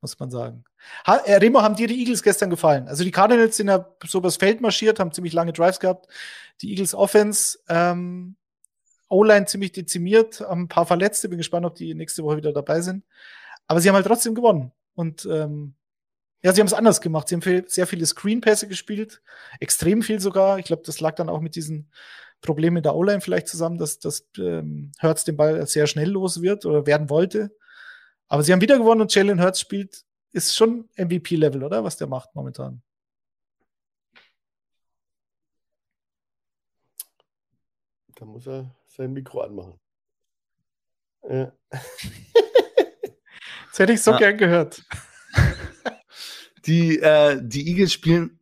muss 0.00 0.18
man 0.18 0.30
sagen. 0.30 0.64
Ha, 1.06 1.16
äh, 1.24 1.34
Remo, 1.36 1.60
haben 1.62 1.74
dir 1.74 1.88
die 1.88 1.98
Eagles 1.98 2.22
gestern 2.22 2.50
gefallen? 2.50 2.86
Also 2.88 3.02
die 3.04 3.10
Cardinals 3.10 3.56
sind 3.56 3.68
ja 3.68 3.88
so 4.06 4.18
übers 4.18 4.36
Feld 4.36 4.60
marschiert, 4.60 5.00
haben 5.00 5.12
ziemlich 5.12 5.32
lange 5.32 5.52
Drives 5.52 5.80
gehabt. 5.80 6.06
Die 6.62 6.70
Eagles 6.70 6.94
Offense, 6.94 7.58
ähm, 7.68 8.36
O-Line 9.08 9.46
ziemlich 9.46 9.72
dezimiert, 9.72 10.40
haben 10.40 10.62
ein 10.62 10.68
paar 10.68 10.86
Verletzte. 10.86 11.28
Bin 11.28 11.38
gespannt, 11.38 11.66
ob 11.66 11.74
die 11.74 11.94
nächste 11.94 12.24
Woche 12.24 12.36
wieder 12.36 12.52
dabei 12.52 12.80
sind. 12.80 13.04
Aber 13.66 13.80
sie 13.80 13.88
haben 13.88 13.96
halt 13.96 14.06
trotzdem 14.06 14.34
gewonnen. 14.34 14.72
Und 14.94 15.26
ähm, 15.30 15.74
ja, 16.42 16.52
sie 16.52 16.60
haben 16.60 16.66
es 16.66 16.74
anders 16.74 17.00
gemacht. 17.00 17.28
Sie 17.28 17.34
haben 17.34 17.42
viel, 17.42 17.64
sehr 17.68 17.86
viele 17.86 18.06
Screen-Pässe 18.06 18.68
gespielt, 18.68 19.22
extrem 19.60 20.02
viel 20.02 20.20
sogar. 20.20 20.58
Ich 20.58 20.66
glaube, 20.66 20.82
das 20.84 21.00
lag 21.00 21.14
dann 21.16 21.28
auch 21.28 21.40
mit 21.40 21.56
diesen 21.56 21.90
Problemen 22.40 22.82
der 22.82 22.94
O-Line 22.94 23.20
vielleicht 23.20 23.48
zusammen, 23.48 23.78
dass, 23.78 23.98
dass 23.98 24.28
ähm, 24.38 24.92
Hurts 25.02 25.24
den 25.24 25.36
Ball 25.36 25.66
sehr 25.66 25.86
schnell 25.86 26.10
los 26.10 26.40
wird 26.40 26.64
oder 26.64 26.86
werden 26.86 27.10
wollte. 27.10 27.50
Aber 28.28 28.42
sie 28.42 28.52
haben 28.52 28.60
wieder 28.60 28.78
gewonnen 28.78 29.00
und 29.00 29.14
Jalen 29.14 29.42
Hurts 29.42 29.60
spielt, 29.60 30.04
ist 30.32 30.54
schon 30.54 30.88
MVP-Level, 30.96 31.64
oder? 31.64 31.82
Was 31.82 31.96
der 31.96 32.06
macht 32.06 32.34
momentan. 32.34 32.82
Da 38.18 38.24
muss 38.24 38.46
er 38.48 38.74
sein 38.86 39.12
Mikro 39.12 39.40
anmachen. 39.42 39.78
Ja. 41.28 41.52
Das 43.70 43.78
hätte 43.80 43.92
ich 43.92 44.02
so 44.02 44.10
Ja. 44.12 44.16
gern 44.18 44.38
gehört. 44.38 44.82
Die, 46.66 46.98
äh, 46.98 47.38
die 47.40 47.68
Eagles 47.68 47.92
spielen. 47.92 48.40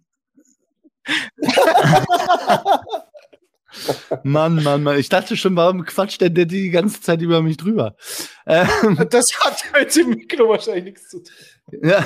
Mann, 4.23 4.62
Mann, 4.62 4.82
Mann. 4.82 4.98
Ich 4.98 5.11
dachte 5.11 5.36
schon, 5.36 5.55
warum 5.57 5.85
quatscht 5.85 6.20
denn 6.23 6.35
der 6.35 6.47
die 6.47 6.70
ganze 6.70 7.03
Zeit 7.03 7.20
über 7.20 7.43
mich 7.43 7.59
drüber? 7.59 7.97
Ähm, 8.47 9.07
Das 9.11 9.39
hat 9.40 9.62
mit 9.78 9.94
dem 9.94 10.09
Mikro 10.11 10.48
wahrscheinlich 10.48 10.85
nichts 10.85 11.09
zu 11.11 11.23
tun. 11.23 11.35
Ja. 11.82 12.05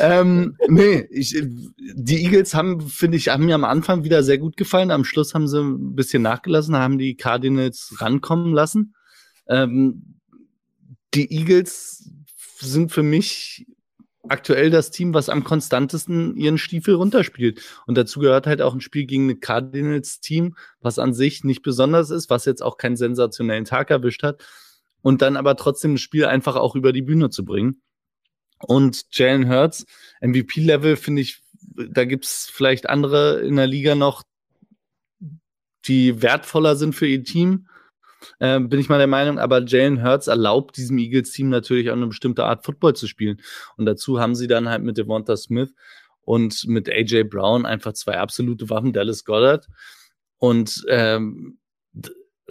ähm, 0.00 0.56
nee, 0.68 1.06
ich, 1.10 1.36
die 1.76 2.24
Eagles 2.24 2.54
haben, 2.54 2.80
finde 2.80 3.16
ich, 3.16 3.28
haben 3.28 3.46
mir 3.46 3.56
am 3.56 3.64
Anfang 3.64 4.04
wieder 4.04 4.22
sehr 4.22 4.38
gut 4.38 4.56
gefallen. 4.56 4.90
Am 4.90 5.04
Schluss 5.04 5.34
haben 5.34 5.48
sie 5.48 5.60
ein 5.60 5.96
bisschen 5.96 6.22
nachgelassen, 6.22 6.76
haben 6.76 6.98
die 6.98 7.16
Cardinals 7.16 7.96
rankommen 7.98 8.52
lassen. 8.52 8.94
Ähm, 9.48 10.16
die 11.14 11.32
Eagles 11.32 12.08
sind 12.58 12.92
für 12.92 13.02
mich 13.02 13.66
aktuell 14.28 14.70
das 14.70 14.90
Team, 14.90 15.14
was 15.14 15.28
am 15.28 15.44
konstantesten 15.44 16.36
ihren 16.36 16.58
Stiefel 16.58 16.94
runterspielt. 16.94 17.60
Und 17.86 17.96
dazu 17.96 18.20
gehört 18.20 18.46
halt 18.46 18.62
auch 18.62 18.74
ein 18.74 18.80
Spiel 18.80 19.06
gegen 19.06 19.28
ein 19.28 19.40
Cardinals-Team, 19.40 20.54
was 20.80 20.98
an 20.98 21.14
sich 21.14 21.42
nicht 21.42 21.62
besonders 21.62 22.10
ist, 22.10 22.30
was 22.30 22.44
jetzt 22.44 22.62
auch 22.62 22.76
keinen 22.76 22.96
sensationellen 22.96 23.64
Tag 23.64 23.90
erwischt 23.90 24.22
hat. 24.22 24.44
Und 25.02 25.22
dann 25.22 25.36
aber 25.36 25.56
trotzdem 25.56 25.94
das 25.94 26.02
Spiel 26.02 26.26
einfach 26.26 26.56
auch 26.56 26.76
über 26.76 26.92
die 26.92 27.02
Bühne 27.02 27.30
zu 27.30 27.44
bringen. 27.44 27.80
Und 28.60 29.06
Jalen 29.12 29.48
Hurts, 29.48 29.86
MVP-Level, 30.20 30.96
finde 30.96 31.22
ich, 31.22 31.42
da 31.90 32.04
gibt's 32.04 32.50
vielleicht 32.52 32.88
andere 32.88 33.40
in 33.40 33.56
der 33.56 33.66
Liga 33.66 33.94
noch, 33.94 34.22
die 35.86 36.22
wertvoller 36.22 36.76
sind 36.76 36.94
für 36.94 37.06
ihr 37.06 37.24
Team. 37.24 37.66
Ähm, 38.38 38.68
bin 38.68 38.78
ich 38.78 38.90
mal 38.90 38.98
der 38.98 39.06
Meinung, 39.06 39.38
aber 39.38 39.64
Jalen 39.64 40.04
Hurts 40.04 40.26
erlaubt 40.26 40.76
diesem 40.76 40.98
Eagles-Team 40.98 41.48
natürlich 41.48 41.90
auch 41.90 41.94
eine 41.94 42.06
bestimmte 42.06 42.44
Art 42.44 42.64
Football 42.66 42.94
zu 42.94 43.06
spielen. 43.06 43.40
Und 43.76 43.86
dazu 43.86 44.20
haben 44.20 44.34
sie 44.34 44.46
dann 44.46 44.68
halt 44.68 44.82
mit 44.82 44.98
Devonta 44.98 45.36
Smith 45.38 45.72
und 46.20 46.66
mit 46.66 46.88
AJ 46.90 47.24
Brown 47.24 47.64
einfach 47.64 47.94
zwei 47.94 48.18
absolute 48.18 48.68
Waffen, 48.68 48.92
Dallas 48.92 49.24
Goddard. 49.24 49.66
Und 50.36 50.84
ähm, 50.88 51.59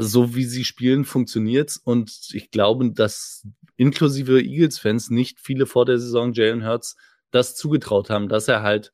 so 0.01 0.33
wie 0.33 0.45
sie 0.45 0.63
spielen, 0.63 1.03
funktioniert's. 1.03 1.77
Und 1.77 2.29
ich 2.31 2.51
glaube, 2.51 2.91
dass 2.91 3.45
inklusive 3.75 4.41
Eagles-Fans 4.41 5.09
nicht 5.09 5.39
viele 5.41 5.65
vor 5.65 5.85
der 5.85 5.99
Saison 5.99 6.31
Jalen 6.31 6.65
Hurts 6.65 6.95
das 7.31 7.55
zugetraut 7.55 8.09
haben, 8.09 8.29
dass 8.29 8.47
er 8.47 8.63
halt 8.63 8.93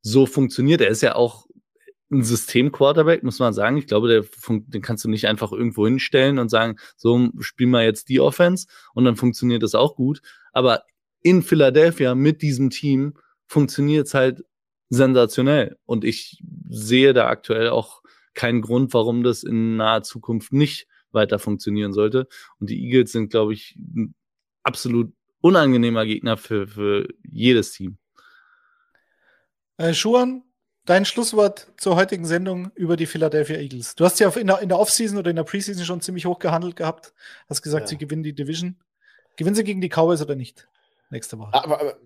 so 0.00 0.26
funktioniert. 0.26 0.80
Er 0.80 0.88
ist 0.88 1.02
ja 1.02 1.16
auch 1.16 1.46
ein 2.12 2.22
System-Quarterback, 2.22 3.24
muss 3.24 3.40
man 3.40 3.52
sagen. 3.52 3.76
Ich 3.78 3.88
glaube, 3.88 4.08
der, 4.08 4.24
den 4.48 4.80
kannst 4.80 5.04
du 5.04 5.08
nicht 5.08 5.26
einfach 5.26 5.50
irgendwo 5.50 5.86
hinstellen 5.86 6.38
und 6.38 6.50
sagen, 6.50 6.76
so 6.96 7.30
spiel 7.40 7.66
mal 7.66 7.84
jetzt 7.84 8.08
die 8.08 8.20
Offense 8.20 8.68
und 8.94 9.04
dann 9.04 9.16
funktioniert 9.16 9.64
das 9.64 9.74
auch 9.74 9.96
gut. 9.96 10.20
Aber 10.52 10.84
in 11.22 11.42
Philadelphia 11.42 12.14
mit 12.14 12.42
diesem 12.42 12.70
Team 12.70 13.14
funktioniert 13.46 14.06
es 14.06 14.14
halt 14.14 14.44
sensationell. 14.88 15.78
Und 15.84 16.04
ich 16.04 16.40
sehe 16.68 17.12
da 17.12 17.26
aktuell 17.26 17.70
auch 17.70 18.02
keinen 18.34 18.62
Grund, 18.62 18.92
warum 18.94 19.22
das 19.22 19.42
in 19.42 19.76
naher 19.76 20.02
Zukunft 20.02 20.52
nicht 20.52 20.86
weiter 21.12 21.38
funktionieren 21.38 21.92
sollte. 21.92 22.26
Und 22.58 22.70
die 22.70 22.84
Eagles 22.84 23.12
sind, 23.12 23.30
glaube 23.30 23.52
ich, 23.54 23.76
ein 23.76 24.14
absolut 24.62 25.12
unangenehmer 25.40 26.04
Gegner 26.06 26.36
für, 26.36 26.66
für 26.66 27.08
jedes 27.22 27.72
Team. 27.72 27.98
Äh, 29.76 29.94
Schuan, 29.94 30.42
dein 30.84 31.04
Schlusswort 31.04 31.68
zur 31.76 31.96
heutigen 31.96 32.24
Sendung 32.24 32.70
über 32.74 32.96
die 32.96 33.06
Philadelphia 33.06 33.56
Eagles. 33.56 33.94
Du 33.94 34.04
hast 34.04 34.20
ja 34.20 34.28
in 34.30 34.46
der, 34.46 34.60
in 34.60 34.68
der 34.68 34.78
Offseason 34.78 35.18
oder 35.18 35.30
in 35.30 35.36
der 35.36 35.44
Preseason 35.44 35.84
schon 35.84 36.00
ziemlich 36.00 36.26
hoch 36.26 36.38
gehandelt 36.38 36.76
gehabt. 36.76 37.12
Hast 37.48 37.62
gesagt, 37.62 37.84
Ja. 37.84 37.88
sie 37.88 37.98
gewinnen 37.98 38.22
die 38.22 38.34
Division. 38.34 38.76
Gewinnen 39.36 39.56
sie 39.56 39.64
gegen 39.64 39.80
die 39.80 39.88
Cowboys 39.88 40.22
oder 40.22 40.36
nicht? 40.36 40.68
Nächste 41.10 41.38
Woche. 41.38 41.52
Aber, 41.54 41.80
aber 41.80 41.96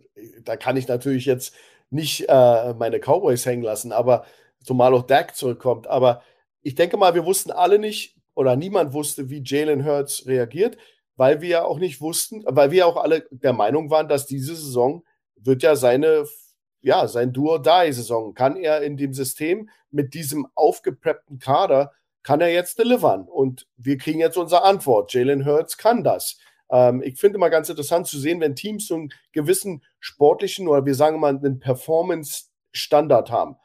da 0.43 0.57
kann 0.57 0.77
ich 0.77 0.89
natürlich 0.89 1.27
jetzt 1.27 1.55
nicht 1.91 2.27
äh, 2.29 2.75
meine 2.75 2.99
Cowboys 2.99 3.47
hängen 3.47 3.63
lassen, 3.63 3.93
aber 3.93 4.27
zumal 4.63 4.95
auch 4.95 5.07
Dak 5.07 5.37
zurückkommt. 5.37 5.87
Aber 5.87 6.23
ich 6.63 6.75
denke 6.75 6.97
mal, 6.97 7.15
wir 7.15 7.25
wussten 7.25 7.51
alle 7.51 7.79
nicht 7.79 8.17
oder 8.35 8.57
niemand 8.57 8.93
wusste, 8.93 9.31
wie 9.31 9.43
Jalen 9.45 9.85
Hurts 9.85 10.27
reagiert, 10.27 10.77
weil 11.17 11.41
wir 11.41 11.49
ja 11.49 11.65
auch 11.65 11.79
nicht 11.79 12.01
wussten, 12.01 12.45
weil 12.47 12.71
wir 12.71 12.87
auch 12.87 12.97
alle 12.97 13.27
der 13.31 13.53
Meinung 13.53 13.91
waren, 13.91 14.09
dass 14.09 14.27
diese 14.27 14.55
Saison 14.55 15.03
wird 15.37 15.63
ja 15.63 15.77
seine, 15.77 16.25
ja, 16.81 17.09
sein 17.09 17.33
Do-or-Die-Saison. 17.33 18.35
Kann 18.35 18.57
er 18.57 18.83
in 18.83 18.97
dem 18.97 19.15
System 19.15 19.69
mit 19.91 20.15
diesem 20.15 20.47
aufgepreppten 20.55 21.39
Kader, 21.39 21.93
kann 22.23 22.41
er 22.41 22.53
jetzt 22.53 22.79
delivern? 22.79 23.23
Und 23.23 23.67
wir 23.77 23.97
kriegen 23.97 24.21
jetzt 24.21 24.37
unsere 24.37 24.63
Antwort. 24.63 25.13
Jalen 25.13 25.47
Hurts 25.47 25.79
kann 25.79 26.05
das. 26.05 26.39
Ähm, 26.71 27.03
ich 27.03 27.19
finde 27.19 27.37
immer 27.37 27.51
ganz 27.51 27.69
interessant 27.69 28.07
zu 28.07 28.19
sehen, 28.19 28.41
wenn 28.41 28.55
Teams 28.55 28.87
so 28.87 28.95
einen 28.95 29.13
gewissen 29.33 29.83
sportlichen 30.01 30.69
oder 30.69 30.85
wir 30.85 30.95
sagen 30.95 31.21
mal 31.21 31.37
einen 31.37 31.59
Performance-Standard 31.59 33.31
haben. 33.31 33.57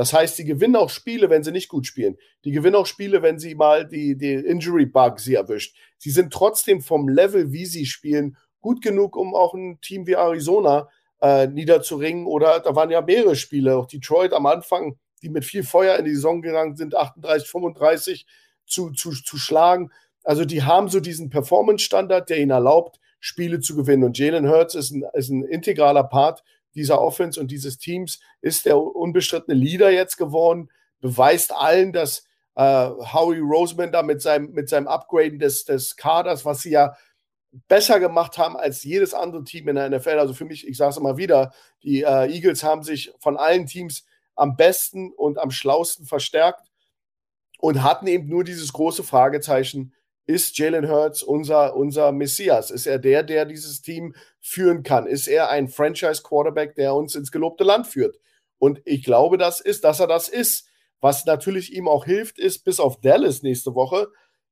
Das 0.00 0.14
heißt, 0.14 0.36
sie 0.36 0.46
gewinnen 0.46 0.76
auch 0.76 0.88
Spiele, 0.88 1.28
wenn 1.28 1.44
sie 1.44 1.52
nicht 1.52 1.68
gut 1.68 1.86
spielen. 1.86 2.16
Die 2.46 2.52
gewinnen 2.52 2.76
auch 2.76 2.86
Spiele, 2.86 3.20
wenn 3.20 3.38
sie 3.38 3.54
mal 3.54 3.86
die, 3.86 4.16
die 4.16 4.32
Injury-Bug 4.32 5.20
sie 5.20 5.34
erwischt. 5.34 5.76
Sie 5.98 6.08
sind 6.08 6.32
trotzdem 6.32 6.80
vom 6.80 7.06
Level, 7.06 7.52
wie 7.52 7.66
sie 7.66 7.84
spielen, 7.84 8.38
gut 8.62 8.80
genug, 8.80 9.14
um 9.14 9.34
auch 9.34 9.52
ein 9.52 9.78
Team 9.82 10.06
wie 10.06 10.14
Arizona 10.14 10.88
äh, 11.20 11.48
niederzuringen. 11.48 12.24
Oder 12.24 12.60
da 12.60 12.74
waren 12.74 12.88
ja 12.88 13.02
mehrere 13.02 13.36
Spiele, 13.36 13.76
auch 13.76 13.84
Detroit 13.84 14.32
am 14.32 14.46
Anfang, 14.46 14.96
die 15.20 15.28
mit 15.28 15.44
viel 15.44 15.64
Feuer 15.64 15.98
in 15.98 16.06
die 16.06 16.14
Saison 16.14 16.40
gegangen 16.40 16.76
sind, 16.76 16.96
38, 16.96 17.50
35 17.50 18.26
zu, 18.64 18.92
zu, 18.92 19.10
zu 19.10 19.36
schlagen. 19.36 19.90
Also 20.24 20.46
die 20.46 20.62
haben 20.62 20.88
so 20.88 21.00
diesen 21.00 21.28
Performance-Standard, 21.28 22.30
der 22.30 22.38
ihnen 22.38 22.52
erlaubt, 22.52 22.98
Spiele 23.18 23.60
zu 23.60 23.76
gewinnen. 23.76 24.04
Und 24.04 24.16
Jalen 24.16 24.48
Hurts 24.48 24.74
ist 24.74 24.92
ein, 24.92 25.04
ist 25.12 25.28
ein 25.28 25.44
integraler 25.44 26.04
Part 26.04 26.42
dieser 26.80 27.00
Offense 27.00 27.38
und 27.38 27.50
dieses 27.50 27.78
Teams, 27.78 28.20
ist 28.40 28.64
der 28.64 28.78
unbestrittene 28.78 29.56
Leader 29.56 29.90
jetzt 29.90 30.16
geworden, 30.16 30.70
beweist 31.00 31.54
allen, 31.54 31.92
dass 31.92 32.26
äh, 32.54 32.62
Howie 32.62 33.38
Roseman 33.38 33.92
da 33.92 34.02
mit 34.02 34.22
seinem, 34.22 34.52
mit 34.52 34.68
seinem 34.68 34.88
Upgraden 34.88 35.38
des, 35.38 35.64
des 35.64 35.96
Kaders, 35.96 36.44
was 36.44 36.60
sie 36.62 36.70
ja 36.70 36.96
besser 37.68 38.00
gemacht 38.00 38.38
haben 38.38 38.56
als 38.56 38.82
jedes 38.82 39.12
andere 39.12 39.44
Team 39.44 39.68
in 39.68 39.76
der 39.76 39.90
NFL. 39.90 40.18
Also 40.18 40.34
für 40.34 40.44
mich, 40.44 40.66
ich 40.66 40.76
sage 40.76 40.90
es 40.90 40.96
immer 40.96 41.16
wieder, 41.16 41.52
die 41.82 42.02
äh, 42.02 42.32
Eagles 42.32 42.64
haben 42.64 42.82
sich 42.82 43.12
von 43.18 43.36
allen 43.36 43.66
Teams 43.66 44.04
am 44.36 44.56
besten 44.56 45.12
und 45.12 45.38
am 45.38 45.50
schlausten 45.50 46.06
verstärkt 46.06 46.70
und 47.58 47.82
hatten 47.82 48.06
eben 48.06 48.28
nur 48.28 48.44
dieses 48.44 48.72
große 48.72 49.04
Fragezeichen, 49.04 49.92
ist 50.30 50.56
Jalen 50.58 50.88
Hurts 50.88 51.22
unser, 51.22 51.76
unser 51.76 52.12
Messias? 52.12 52.70
Ist 52.70 52.86
er 52.86 52.98
der, 52.98 53.22
der 53.22 53.44
dieses 53.44 53.82
Team 53.82 54.14
führen 54.40 54.82
kann? 54.82 55.06
Ist 55.06 55.26
er 55.26 55.50
ein 55.50 55.68
Franchise-Quarterback, 55.68 56.76
der 56.76 56.94
uns 56.94 57.14
ins 57.14 57.32
gelobte 57.32 57.64
Land 57.64 57.86
führt? 57.86 58.16
Und 58.58 58.80
ich 58.84 59.02
glaube, 59.02 59.38
das 59.38 59.60
ist, 59.60 59.84
dass 59.84 60.00
er 60.00 60.06
das 60.06 60.28
ist. 60.28 60.68
Was 61.00 61.24
natürlich 61.24 61.72
ihm 61.74 61.88
auch 61.88 62.04
hilft, 62.04 62.38
ist, 62.38 62.64
bis 62.64 62.78
auf 62.78 63.00
Dallas 63.00 63.42
nächste 63.42 63.74
Woche, 63.74 64.08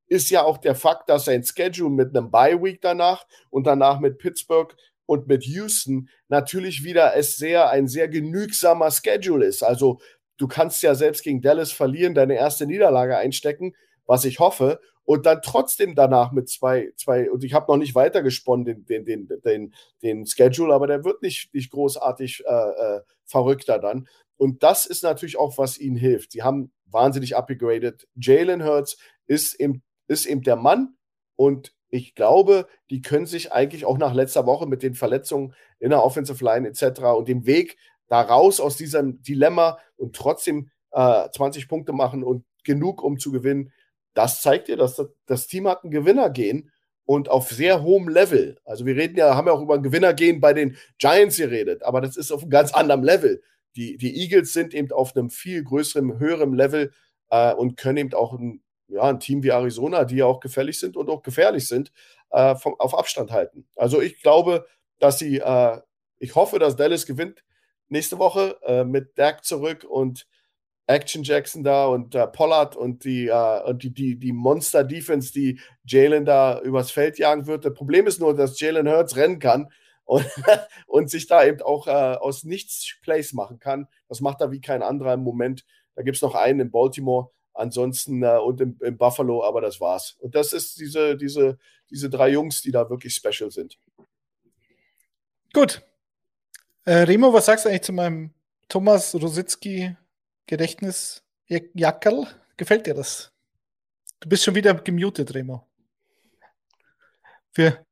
ist 0.06 0.30
ja 0.30 0.42
auch 0.42 0.58
der 0.58 0.74
Fakt, 0.74 1.08
dass 1.10 1.26
sein 1.26 1.44
Schedule 1.44 1.90
mit 1.90 2.16
einem 2.16 2.30
Bye-Week 2.30 2.80
danach 2.80 3.26
und 3.50 3.66
danach 3.66 4.00
mit 4.00 4.18
Pittsburgh 4.18 4.74
und 5.06 5.28
mit 5.28 5.44
Houston 5.44 6.08
natürlich 6.28 6.82
wieder 6.84 7.14
es 7.14 7.36
sehr, 7.36 7.70
ein 7.70 7.86
sehr 7.86 8.08
genügsamer 8.08 8.90
Schedule 8.90 9.46
ist. 9.46 9.62
Also 9.62 10.00
du 10.38 10.48
kannst 10.48 10.82
ja 10.82 10.94
selbst 10.94 11.22
gegen 11.22 11.42
Dallas 11.42 11.70
verlieren, 11.70 12.14
deine 12.14 12.34
erste 12.34 12.66
Niederlage 12.66 13.16
einstecken, 13.16 13.74
was 14.06 14.24
ich 14.24 14.38
hoffe, 14.38 14.80
und 15.08 15.24
dann 15.24 15.40
trotzdem 15.40 15.94
danach 15.94 16.32
mit 16.32 16.50
zwei, 16.50 16.92
zwei, 16.96 17.30
und 17.30 17.42
ich 17.42 17.54
habe 17.54 17.72
noch 17.72 17.78
nicht 17.78 17.94
weiter 17.94 18.22
gesponnen, 18.22 18.66
den, 18.66 18.84
den, 18.84 19.06
den, 19.06 19.26
den, 19.42 19.74
den 20.02 20.26
Schedule, 20.26 20.74
aber 20.74 20.86
der 20.86 21.02
wird 21.02 21.22
nicht, 21.22 21.54
nicht 21.54 21.70
großartig 21.70 22.44
äh, 22.46 22.52
äh, 22.52 23.00
verrückter 23.24 23.78
dann. 23.78 24.06
Und 24.36 24.62
das 24.62 24.84
ist 24.84 25.02
natürlich 25.02 25.38
auch, 25.38 25.56
was 25.56 25.78
ihnen 25.78 25.96
hilft. 25.96 26.32
Sie 26.32 26.42
haben 26.42 26.72
wahnsinnig 26.84 27.36
upgraded. 27.36 28.06
Jalen 28.16 28.62
Hurts 28.62 28.98
ist 29.26 29.58
eben, 29.58 29.82
ist 30.08 30.26
eben 30.26 30.42
der 30.42 30.56
Mann 30.56 30.98
und 31.36 31.72
ich 31.88 32.14
glaube, 32.14 32.68
die 32.90 33.00
können 33.00 33.24
sich 33.24 33.50
eigentlich 33.50 33.86
auch 33.86 33.96
nach 33.96 34.12
letzter 34.12 34.44
Woche 34.44 34.66
mit 34.66 34.82
den 34.82 34.92
Verletzungen 34.92 35.54
in 35.78 35.88
der 35.88 36.04
Offensive 36.04 36.44
Line 36.44 36.68
etc. 36.68 37.00
und 37.16 37.28
dem 37.28 37.46
Weg 37.46 37.78
da 38.08 38.20
raus 38.20 38.60
aus 38.60 38.76
diesem 38.76 39.22
Dilemma 39.22 39.78
und 39.96 40.14
trotzdem 40.14 40.70
äh, 40.90 41.30
20 41.30 41.66
Punkte 41.66 41.94
machen 41.94 42.22
und 42.22 42.44
genug, 42.62 43.02
um 43.02 43.18
zu 43.18 43.32
gewinnen. 43.32 43.72
Das 44.18 44.42
zeigt 44.42 44.66
dir, 44.66 44.76
dass 44.76 45.00
das, 45.26 45.46
Team 45.46 45.68
hat 45.68 45.84
einen 45.84 45.92
Gewinner 45.92 46.28
gehen 46.28 46.72
und 47.04 47.28
auf 47.28 47.50
sehr 47.50 47.84
hohem 47.84 48.08
Level. 48.08 48.58
Also 48.64 48.84
wir 48.84 48.96
reden 48.96 49.16
ja, 49.16 49.36
haben 49.36 49.46
ja 49.46 49.52
auch 49.52 49.62
über 49.62 49.74
einen 49.74 49.84
Gewinner 49.84 50.12
gehen 50.12 50.40
bei 50.40 50.52
den 50.52 50.76
Giants 50.98 51.36
geredet, 51.36 51.84
aber 51.84 52.00
das 52.00 52.16
ist 52.16 52.32
auf 52.32 52.42
einem 52.42 52.50
ganz 52.50 52.74
anderen 52.74 53.04
Level. 53.04 53.40
Die, 53.76 53.96
die 53.96 54.20
Eagles 54.20 54.52
sind 54.52 54.74
eben 54.74 54.90
auf 54.90 55.14
einem 55.14 55.30
viel 55.30 55.62
größeren, 55.62 56.18
höheren 56.18 56.52
Level 56.52 56.90
äh, 57.30 57.54
und 57.54 57.76
können 57.76 57.98
eben 57.98 58.14
auch 58.14 58.32
ein, 58.32 58.60
ja, 58.88 59.02
ein 59.02 59.20
Team 59.20 59.44
wie 59.44 59.50
Arizona, 59.50 60.04
die 60.04 60.16
ja 60.16 60.26
auch 60.26 60.40
gefährlich 60.40 60.80
sind 60.80 60.96
und 60.96 61.08
auch 61.10 61.22
gefährlich 61.22 61.68
sind, 61.68 61.92
äh, 62.30 62.56
vom, 62.56 62.74
auf 62.80 62.98
Abstand 62.98 63.30
halten. 63.30 63.68
Also 63.76 64.02
ich 64.02 64.20
glaube, 64.20 64.66
dass 64.98 65.20
sie, 65.20 65.38
äh, 65.38 65.80
ich 66.18 66.34
hoffe, 66.34 66.58
dass 66.58 66.74
Dallas 66.74 67.06
gewinnt 67.06 67.44
nächste 67.88 68.18
Woche 68.18 68.58
äh, 68.64 68.82
mit 68.82 69.16
Dak 69.16 69.44
zurück 69.44 69.84
und 69.88 70.26
Action 70.88 71.22
Jackson 71.22 71.62
da 71.62 71.86
und 71.86 72.14
äh, 72.14 72.26
Pollard 72.26 72.74
und 72.74 73.04
die, 73.04 73.28
äh, 73.28 73.62
und 73.64 73.82
die, 73.82 73.92
die, 73.92 74.18
die 74.18 74.32
Monster-Defense, 74.32 75.32
die 75.32 75.60
Jalen 75.84 76.24
da 76.24 76.60
übers 76.60 76.90
Feld 76.90 77.18
jagen 77.18 77.46
wird. 77.46 77.66
Das 77.66 77.74
Problem 77.74 78.06
ist 78.06 78.20
nur, 78.20 78.34
dass 78.34 78.58
Jalen 78.58 78.88
Hurts 78.88 79.14
rennen 79.16 79.38
kann 79.38 79.70
und, 80.04 80.26
und 80.86 81.10
sich 81.10 81.26
da 81.26 81.44
eben 81.44 81.60
auch 81.60 81.86
äh, 81.86 81.90
aus 81.90 82.44
nichts 82.44 82.96
Plays 83.02 83.34
machen 83.34 83.58
kann. 83.58 83.86
Das 84.08 84.22
macht 84.22 84.40
er 84.40 84.50
wie 84.50 84.62
kein 84.62 84.82
anderer 84.82 85.12
im 85.12 85.20
Moment. 85.20 85.66
Da 85.94 86.02
gibt 86.02 86.16
es 86.16 86.22
noch 86.22 86.34
einen 86.34 86.60
in 86.60 86.70
Baltimore, 86.70 87.30
ansonsten 87.52 88.22
äh, 88.22 88.38
und 88.38 88.60
im, 88.62 88.78
im, 88.80 88.96
Buffalo, 88.96 89.44
aber 89.44 89.60
das 89.60 89.82
war's. 89.82 90.16
Und 90.20 90.34
das 90.34 90.54
ist 90.54 90.80
diese, 90.80 91.18
diese, 91.18 91.58
diese 91.90 92.08
drei 92.08 92.30
Jungs, 92.30 92.62
die 92.62 92.72
da 92.72 92.88
wirklich 92.88 93.14
special 93.14 93.50
sind. 93.50 93.78
Gut. 95.52 95.82
Äh, 96.86 97.02
Remo, 97.02 97.34
was 97.34 97.44
sagst 97.44 97.66
du 97.66 97.68
eigentlich 97.68 97.82
zu 97.82 97.92
meinem 97.92 98.32
Thomas 98.70 99.14
Rositzky 99.14 99.94
Gedächtnis 100.48 101.22
Jackerl? 101.46 102.26
Gefällt 102.56 102.86
dir 102.86 102.94
das? 102.94 103.30
Du 104.18 104.28
bist 104.28 104.42
schon 104.42 104.54
wieder 104.54 104.74
gemutet, 104.74 105.32
Remo. 105.34 105.64
Für 107.52 107.84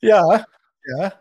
Ja, 0.00 0.44
ja. 0.84 1.12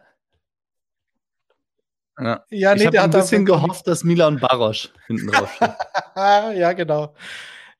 Ja, 2.20 2.46
ja 2.50 2.76
nee, 2.76 2.82
ich 2.82 2.88
habe 2.88 3.02
ein 3.02 3.12
bisschen 3.12 3.46
gehofft, 3.46 3.88
dass 3.88 4.04
Milan 4.04 4.40
Barosch 4.40 4.92
hinten 5.08 5.28
drauf 5.28 5.54
steht. 5.56 5.74
ja, 6.16 6.74
genau. 6.74 7.16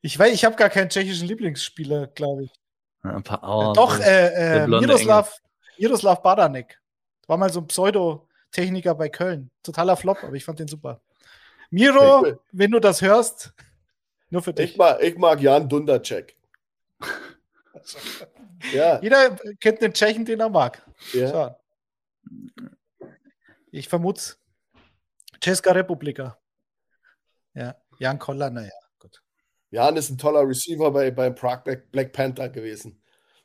Ich 0.00 0.18
weiß, 0.18 0.32
ich 0.32 0.44
habe 0.44 0.56
gar 0.56 0.70
keinen 0.70 0.88
tschechischen 0.88 1.28
Lieblingsspieler, 1.28 2.06
glaube 2.08 2.44
ich. 2.44 2.52
Ja, 3.04 3.16
ein 3.16 3.22
paar 3.22 3.44
Auer, 3.44 3.74
Doch, 3.74 3.98
äh, 4.00 4.62
äh, 4.62 4.66
Miroslav, 4.66 5.40
Miroslav 5.78 6.22
Badanek. 6.22 6.80
War 7.26 7.36
mal 7.36 7.52
so 7.52 7.60
ein 7.60 7.66
Pseudo-Techniker 7.66 8.94
bei 8.94 9.08
Köln. 9.08 9.50
Totaler 9.62 9.96
Flop, 9.96 10.22
aber 10.22 10.34
ich 10.34 10.44
fand 10.44 10.58
den 10.58 10.68
super. 10.68 11.00
Miro, 11.70 12.26
ich, 12.26 12.34
wenn 12.52 12.70
du 12.70 12.80
das 12.80 13.02
hörst, 13.02 13.52
nur 14.30 14.42
für 14.42 14.52
dich. 14.52 14.72
Ich 14.72 14.76
mag, 14.76 15.02
ich 15.02 15.16
mag 15.16 15.40
Jan 15.40 15.68
Dundercheck. 15.68 16.34
ja. 18.72 19.00
Jeder 19.00 19.36
kennt 19.60 19.82
den 19.82 19.92
Tschechen, 19.92 20.24
den 20.24 20.40
er 20.40 20.48
mag. 20.48 20.82
Ja. 21.12 21.58
Ich 23.70 23.88
vermute 23.88 24.36
Česká 25.40 25.74
Republika. 25.74 26.38
Ja, 27.54 27.76
Jan 27.98 28.18
Koller, 28.18 28.50
naja, 28.50 28.72
gut. 28.98 29.22
Jan 29.70 29.96
ist 29.96 30.10
ein 30.10 30.18
toller 30.18 30.46
Receiver 30.48 30.90
bei, 30.90 31.10
beim 31.10 31.34
Prague 31.34 31.76
Black 31.90 32.12
Panther 32.12 32.48
gewesen. 32.48 33.00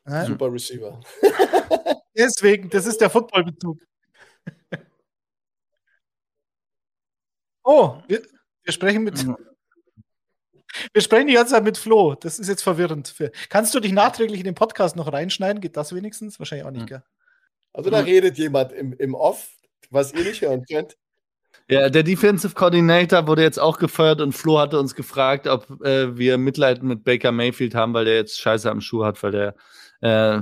Super 0.05 0.51
Receiver. 0.51 0.99
Deswegen, 2.15 2.69
das 2.69 2.85
ist 2.85 3.01
der 3.01 3.09
Footballbezug. 3.09 3.79
Oh, 7.65 8.01
wir, 8.09 8.21
wir 8.63 8.73
sprechen 8.73 9.05
mit. 9.05 9.25
Wir 10.91 11.01
sprechen 11.01 11.27
die 11.27 11.33
ganze 11.33 11.53
Zeit 11.53 11.63
mit 11.63 11.77
Flo. 11.77 12.15
Das 12.15 12.39
ist 12.39 12.49
jetzt 12.49 12.61
verwirrend. 12.61 13.15
Kannst 13.47 13.73
du 13.73 13.79
dich 13.79 13.93
nachträglich 13.93 14.39
in 14.39 14.45
den 14.45 14.55
Podcast 14.55 14.97
noch 14.97 15.13
reinschneiden? 15.13 15.61
Geht 15.61 15.77
das 15.77 15.95
wenigstens? 15.95 16.39
Wahrscheinlich 16.39 16.67
auch 16.67 16.71
nicht, 16.71 16.87
gell? 16.87 17.03
Also 17.71 17.89
da 17.89 17.99
redet 17.99 18.37
jemand 18.37 18.71
im, 18.71 18.93
im 18.93 19.15
Off, 19.15 19.49
was 19.89 20.13
ihr 20.13 20.23
nicht 20.23 20.41
hören 20.41 20.63
könnt. 20.69 20.97
Ja, 21.69 21.89
der 21.89 22.03
Defensive 22.03 22.53
Coordinator 22.53 23.25
wurde 23.27 23.41
jetzt 23.41 23.59
auch 23.59 23.79
gefeuert 23.79 24.19
und 24.19 24.33
Flo 24.33 24.59
hatte 24.59 24.79
uns 24.79 24.95
gefragt, 24.95 25.47
ob 25.47 25.81
äh, 25.85 26.17
wir 26.17 26.37
Mitleid 26.37 26.83
mit 26.83 27.03
Baker 27.03 27.31
Mayfield 27.31 27.73
haben, 27.73 27.93
weil 27.93 28.05
der 28.05 28.15
jetzt 28.15 28.39
Scheiße 28.39 28.69
am 28.69 28.81
Schuh 28.81 29.05
hat, 29.05 29.21
weil 29.23 29.31
der 29.31 29.55
äh, 30.01 30.41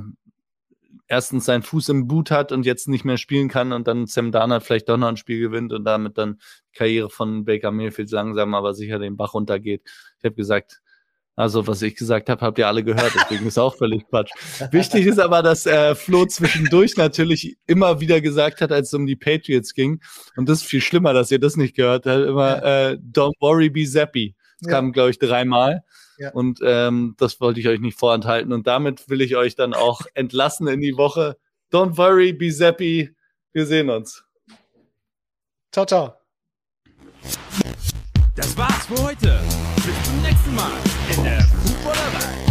erstens 1.07 1.45
seinen 1.45 1.63
Fuß 1.63 1.89
im 1.89 2.07
Boot 2.07 2.31
hat 2.31 2.51
und 2.51 2.65
jetzt 2.65 2.88
nicht 2.88 3.05
mehr 3.05 3.18
spielen 3.18 3.49
kann 3.49 3.73
und 3.73 3.88
dann 3.88 4.07
Sam 4.07 4.31
Darnold 4.31 4.63
vielleicht 4.63 4.89
doch 4.89 4.97
noch 4.97 5.07
ein 5.07 5.18
Spiel 5.18 5.39
gewinnt 5.39 5.73
und 5.73 5.85
damit 5.85 6.18
dann 6.18 6.39
die 6.73 6.77
Karriere 6.77 7.09
von 7.09 7.45
Baker 7.45 7.72
Mayfield 7.72 8.11
langsam 8.11 8.53
aber 8.53 8.73
sicher 8.73 8.99
den 8.99 9.18
Bach 9.18 9.34
runtergeht. 9.34 9.81
Ich 10.19 10.26
habe 10.26 10.35
gesagt, 10.35 10.81
also, 11.35 11.65
was 11.65 11.81
ich 11.81 11.95
gesagt 11.95 12.30
habe, 12.30 12.45
habt 12.45 12.59
ihr 12.59 12.68
alle 12.68 12.84
gehört, 12.84 13.13
deswegen 13.15 13.47
ist 13.47 13.57
auch 13.57 13.76
völlig 13.76 14.05
Quatsch. 14.09 14.31
Wichtig 14.72 15.07
ist 15.07 15.19
aber, 15.19 15.41
dass 15.41 15.65
äh, 15.65 15.95
Flo 15.95 16.26
zwischendurch 16.26 16.97
natürlich 16.97 17.57
immer 17.68 18.01
wieder 18.01 18.19
gesagt 18.19 18.59
hat, 18.61 18.72
als 18.72 18.89
es 18.89 18.93
um 18.93 19.07
die 19.07 19.15
Patriots 19.15 19.73
ging, 19.73 20.01
und 20.35 20.49
das 20.49 20.59
ist 20.59 20.68
viel 20.68 20.81
schlimmer, 20.81 21.13
dass 21.13 21.31
ihr 21.31 21.39
das 21.39 21.55
nicht 21.55 21.76
gehört 21.76 22.05
habt, 22.05 22.27
immer 22.27 22.63
äh, 22.63 22.97
Don't 22.97 23.34
worry, 23.39 23.69
be 23.69 23.85
zappy. 23.85 24.35
Das 24.59 24.69
ja. 24.69 24.76
kam, 24.76 24.91
glaube 24.91 25.11
ich, 25.11 25.19
dreimal. 25.19 25.84
Ja. 26.22 26.30
Und 26.34 26.60
ähm, 26.64 27.15
das 27.18 27.41
wollte 27.41 27.60
ich 27.60 27.68
euch 27.68 27.80
nicht 27.80 27.98
vorenthalten. 27.98 28.53
Und 28.53 28.68
damit 28.68 29.10
will 29.10 29.22
ich 29.22 29.35
euch 29.35 29.56
dann 29.56 29.73
auch 29.73 30.02
entlassen 30.14 30.68
in 30.68 30.80
die 30.80 30.95
Woche. 30.95 31.35
Don't 31.73 31.98
worry, 31.98 32.31
be 32.31 32.52
zappy. 32.52 33.10
Wir 33.53 33.65
sehen 33.65 33.89
uns. 33.89 34.23
Ciao, 35.72 35.85
ciao. 35.85 36.14
Das 38.35 38.56
war's 38.56 38.85
für 38.85 39.03
heute. 39.03 39.39
Bis 39.77 40.03
zum 40.03 40.22
nächsten 40.22 40.56
Mal 40.56 40.72
in 41.18 41.23
der 41.23 41.41
Fußballerei. 41.41 42.50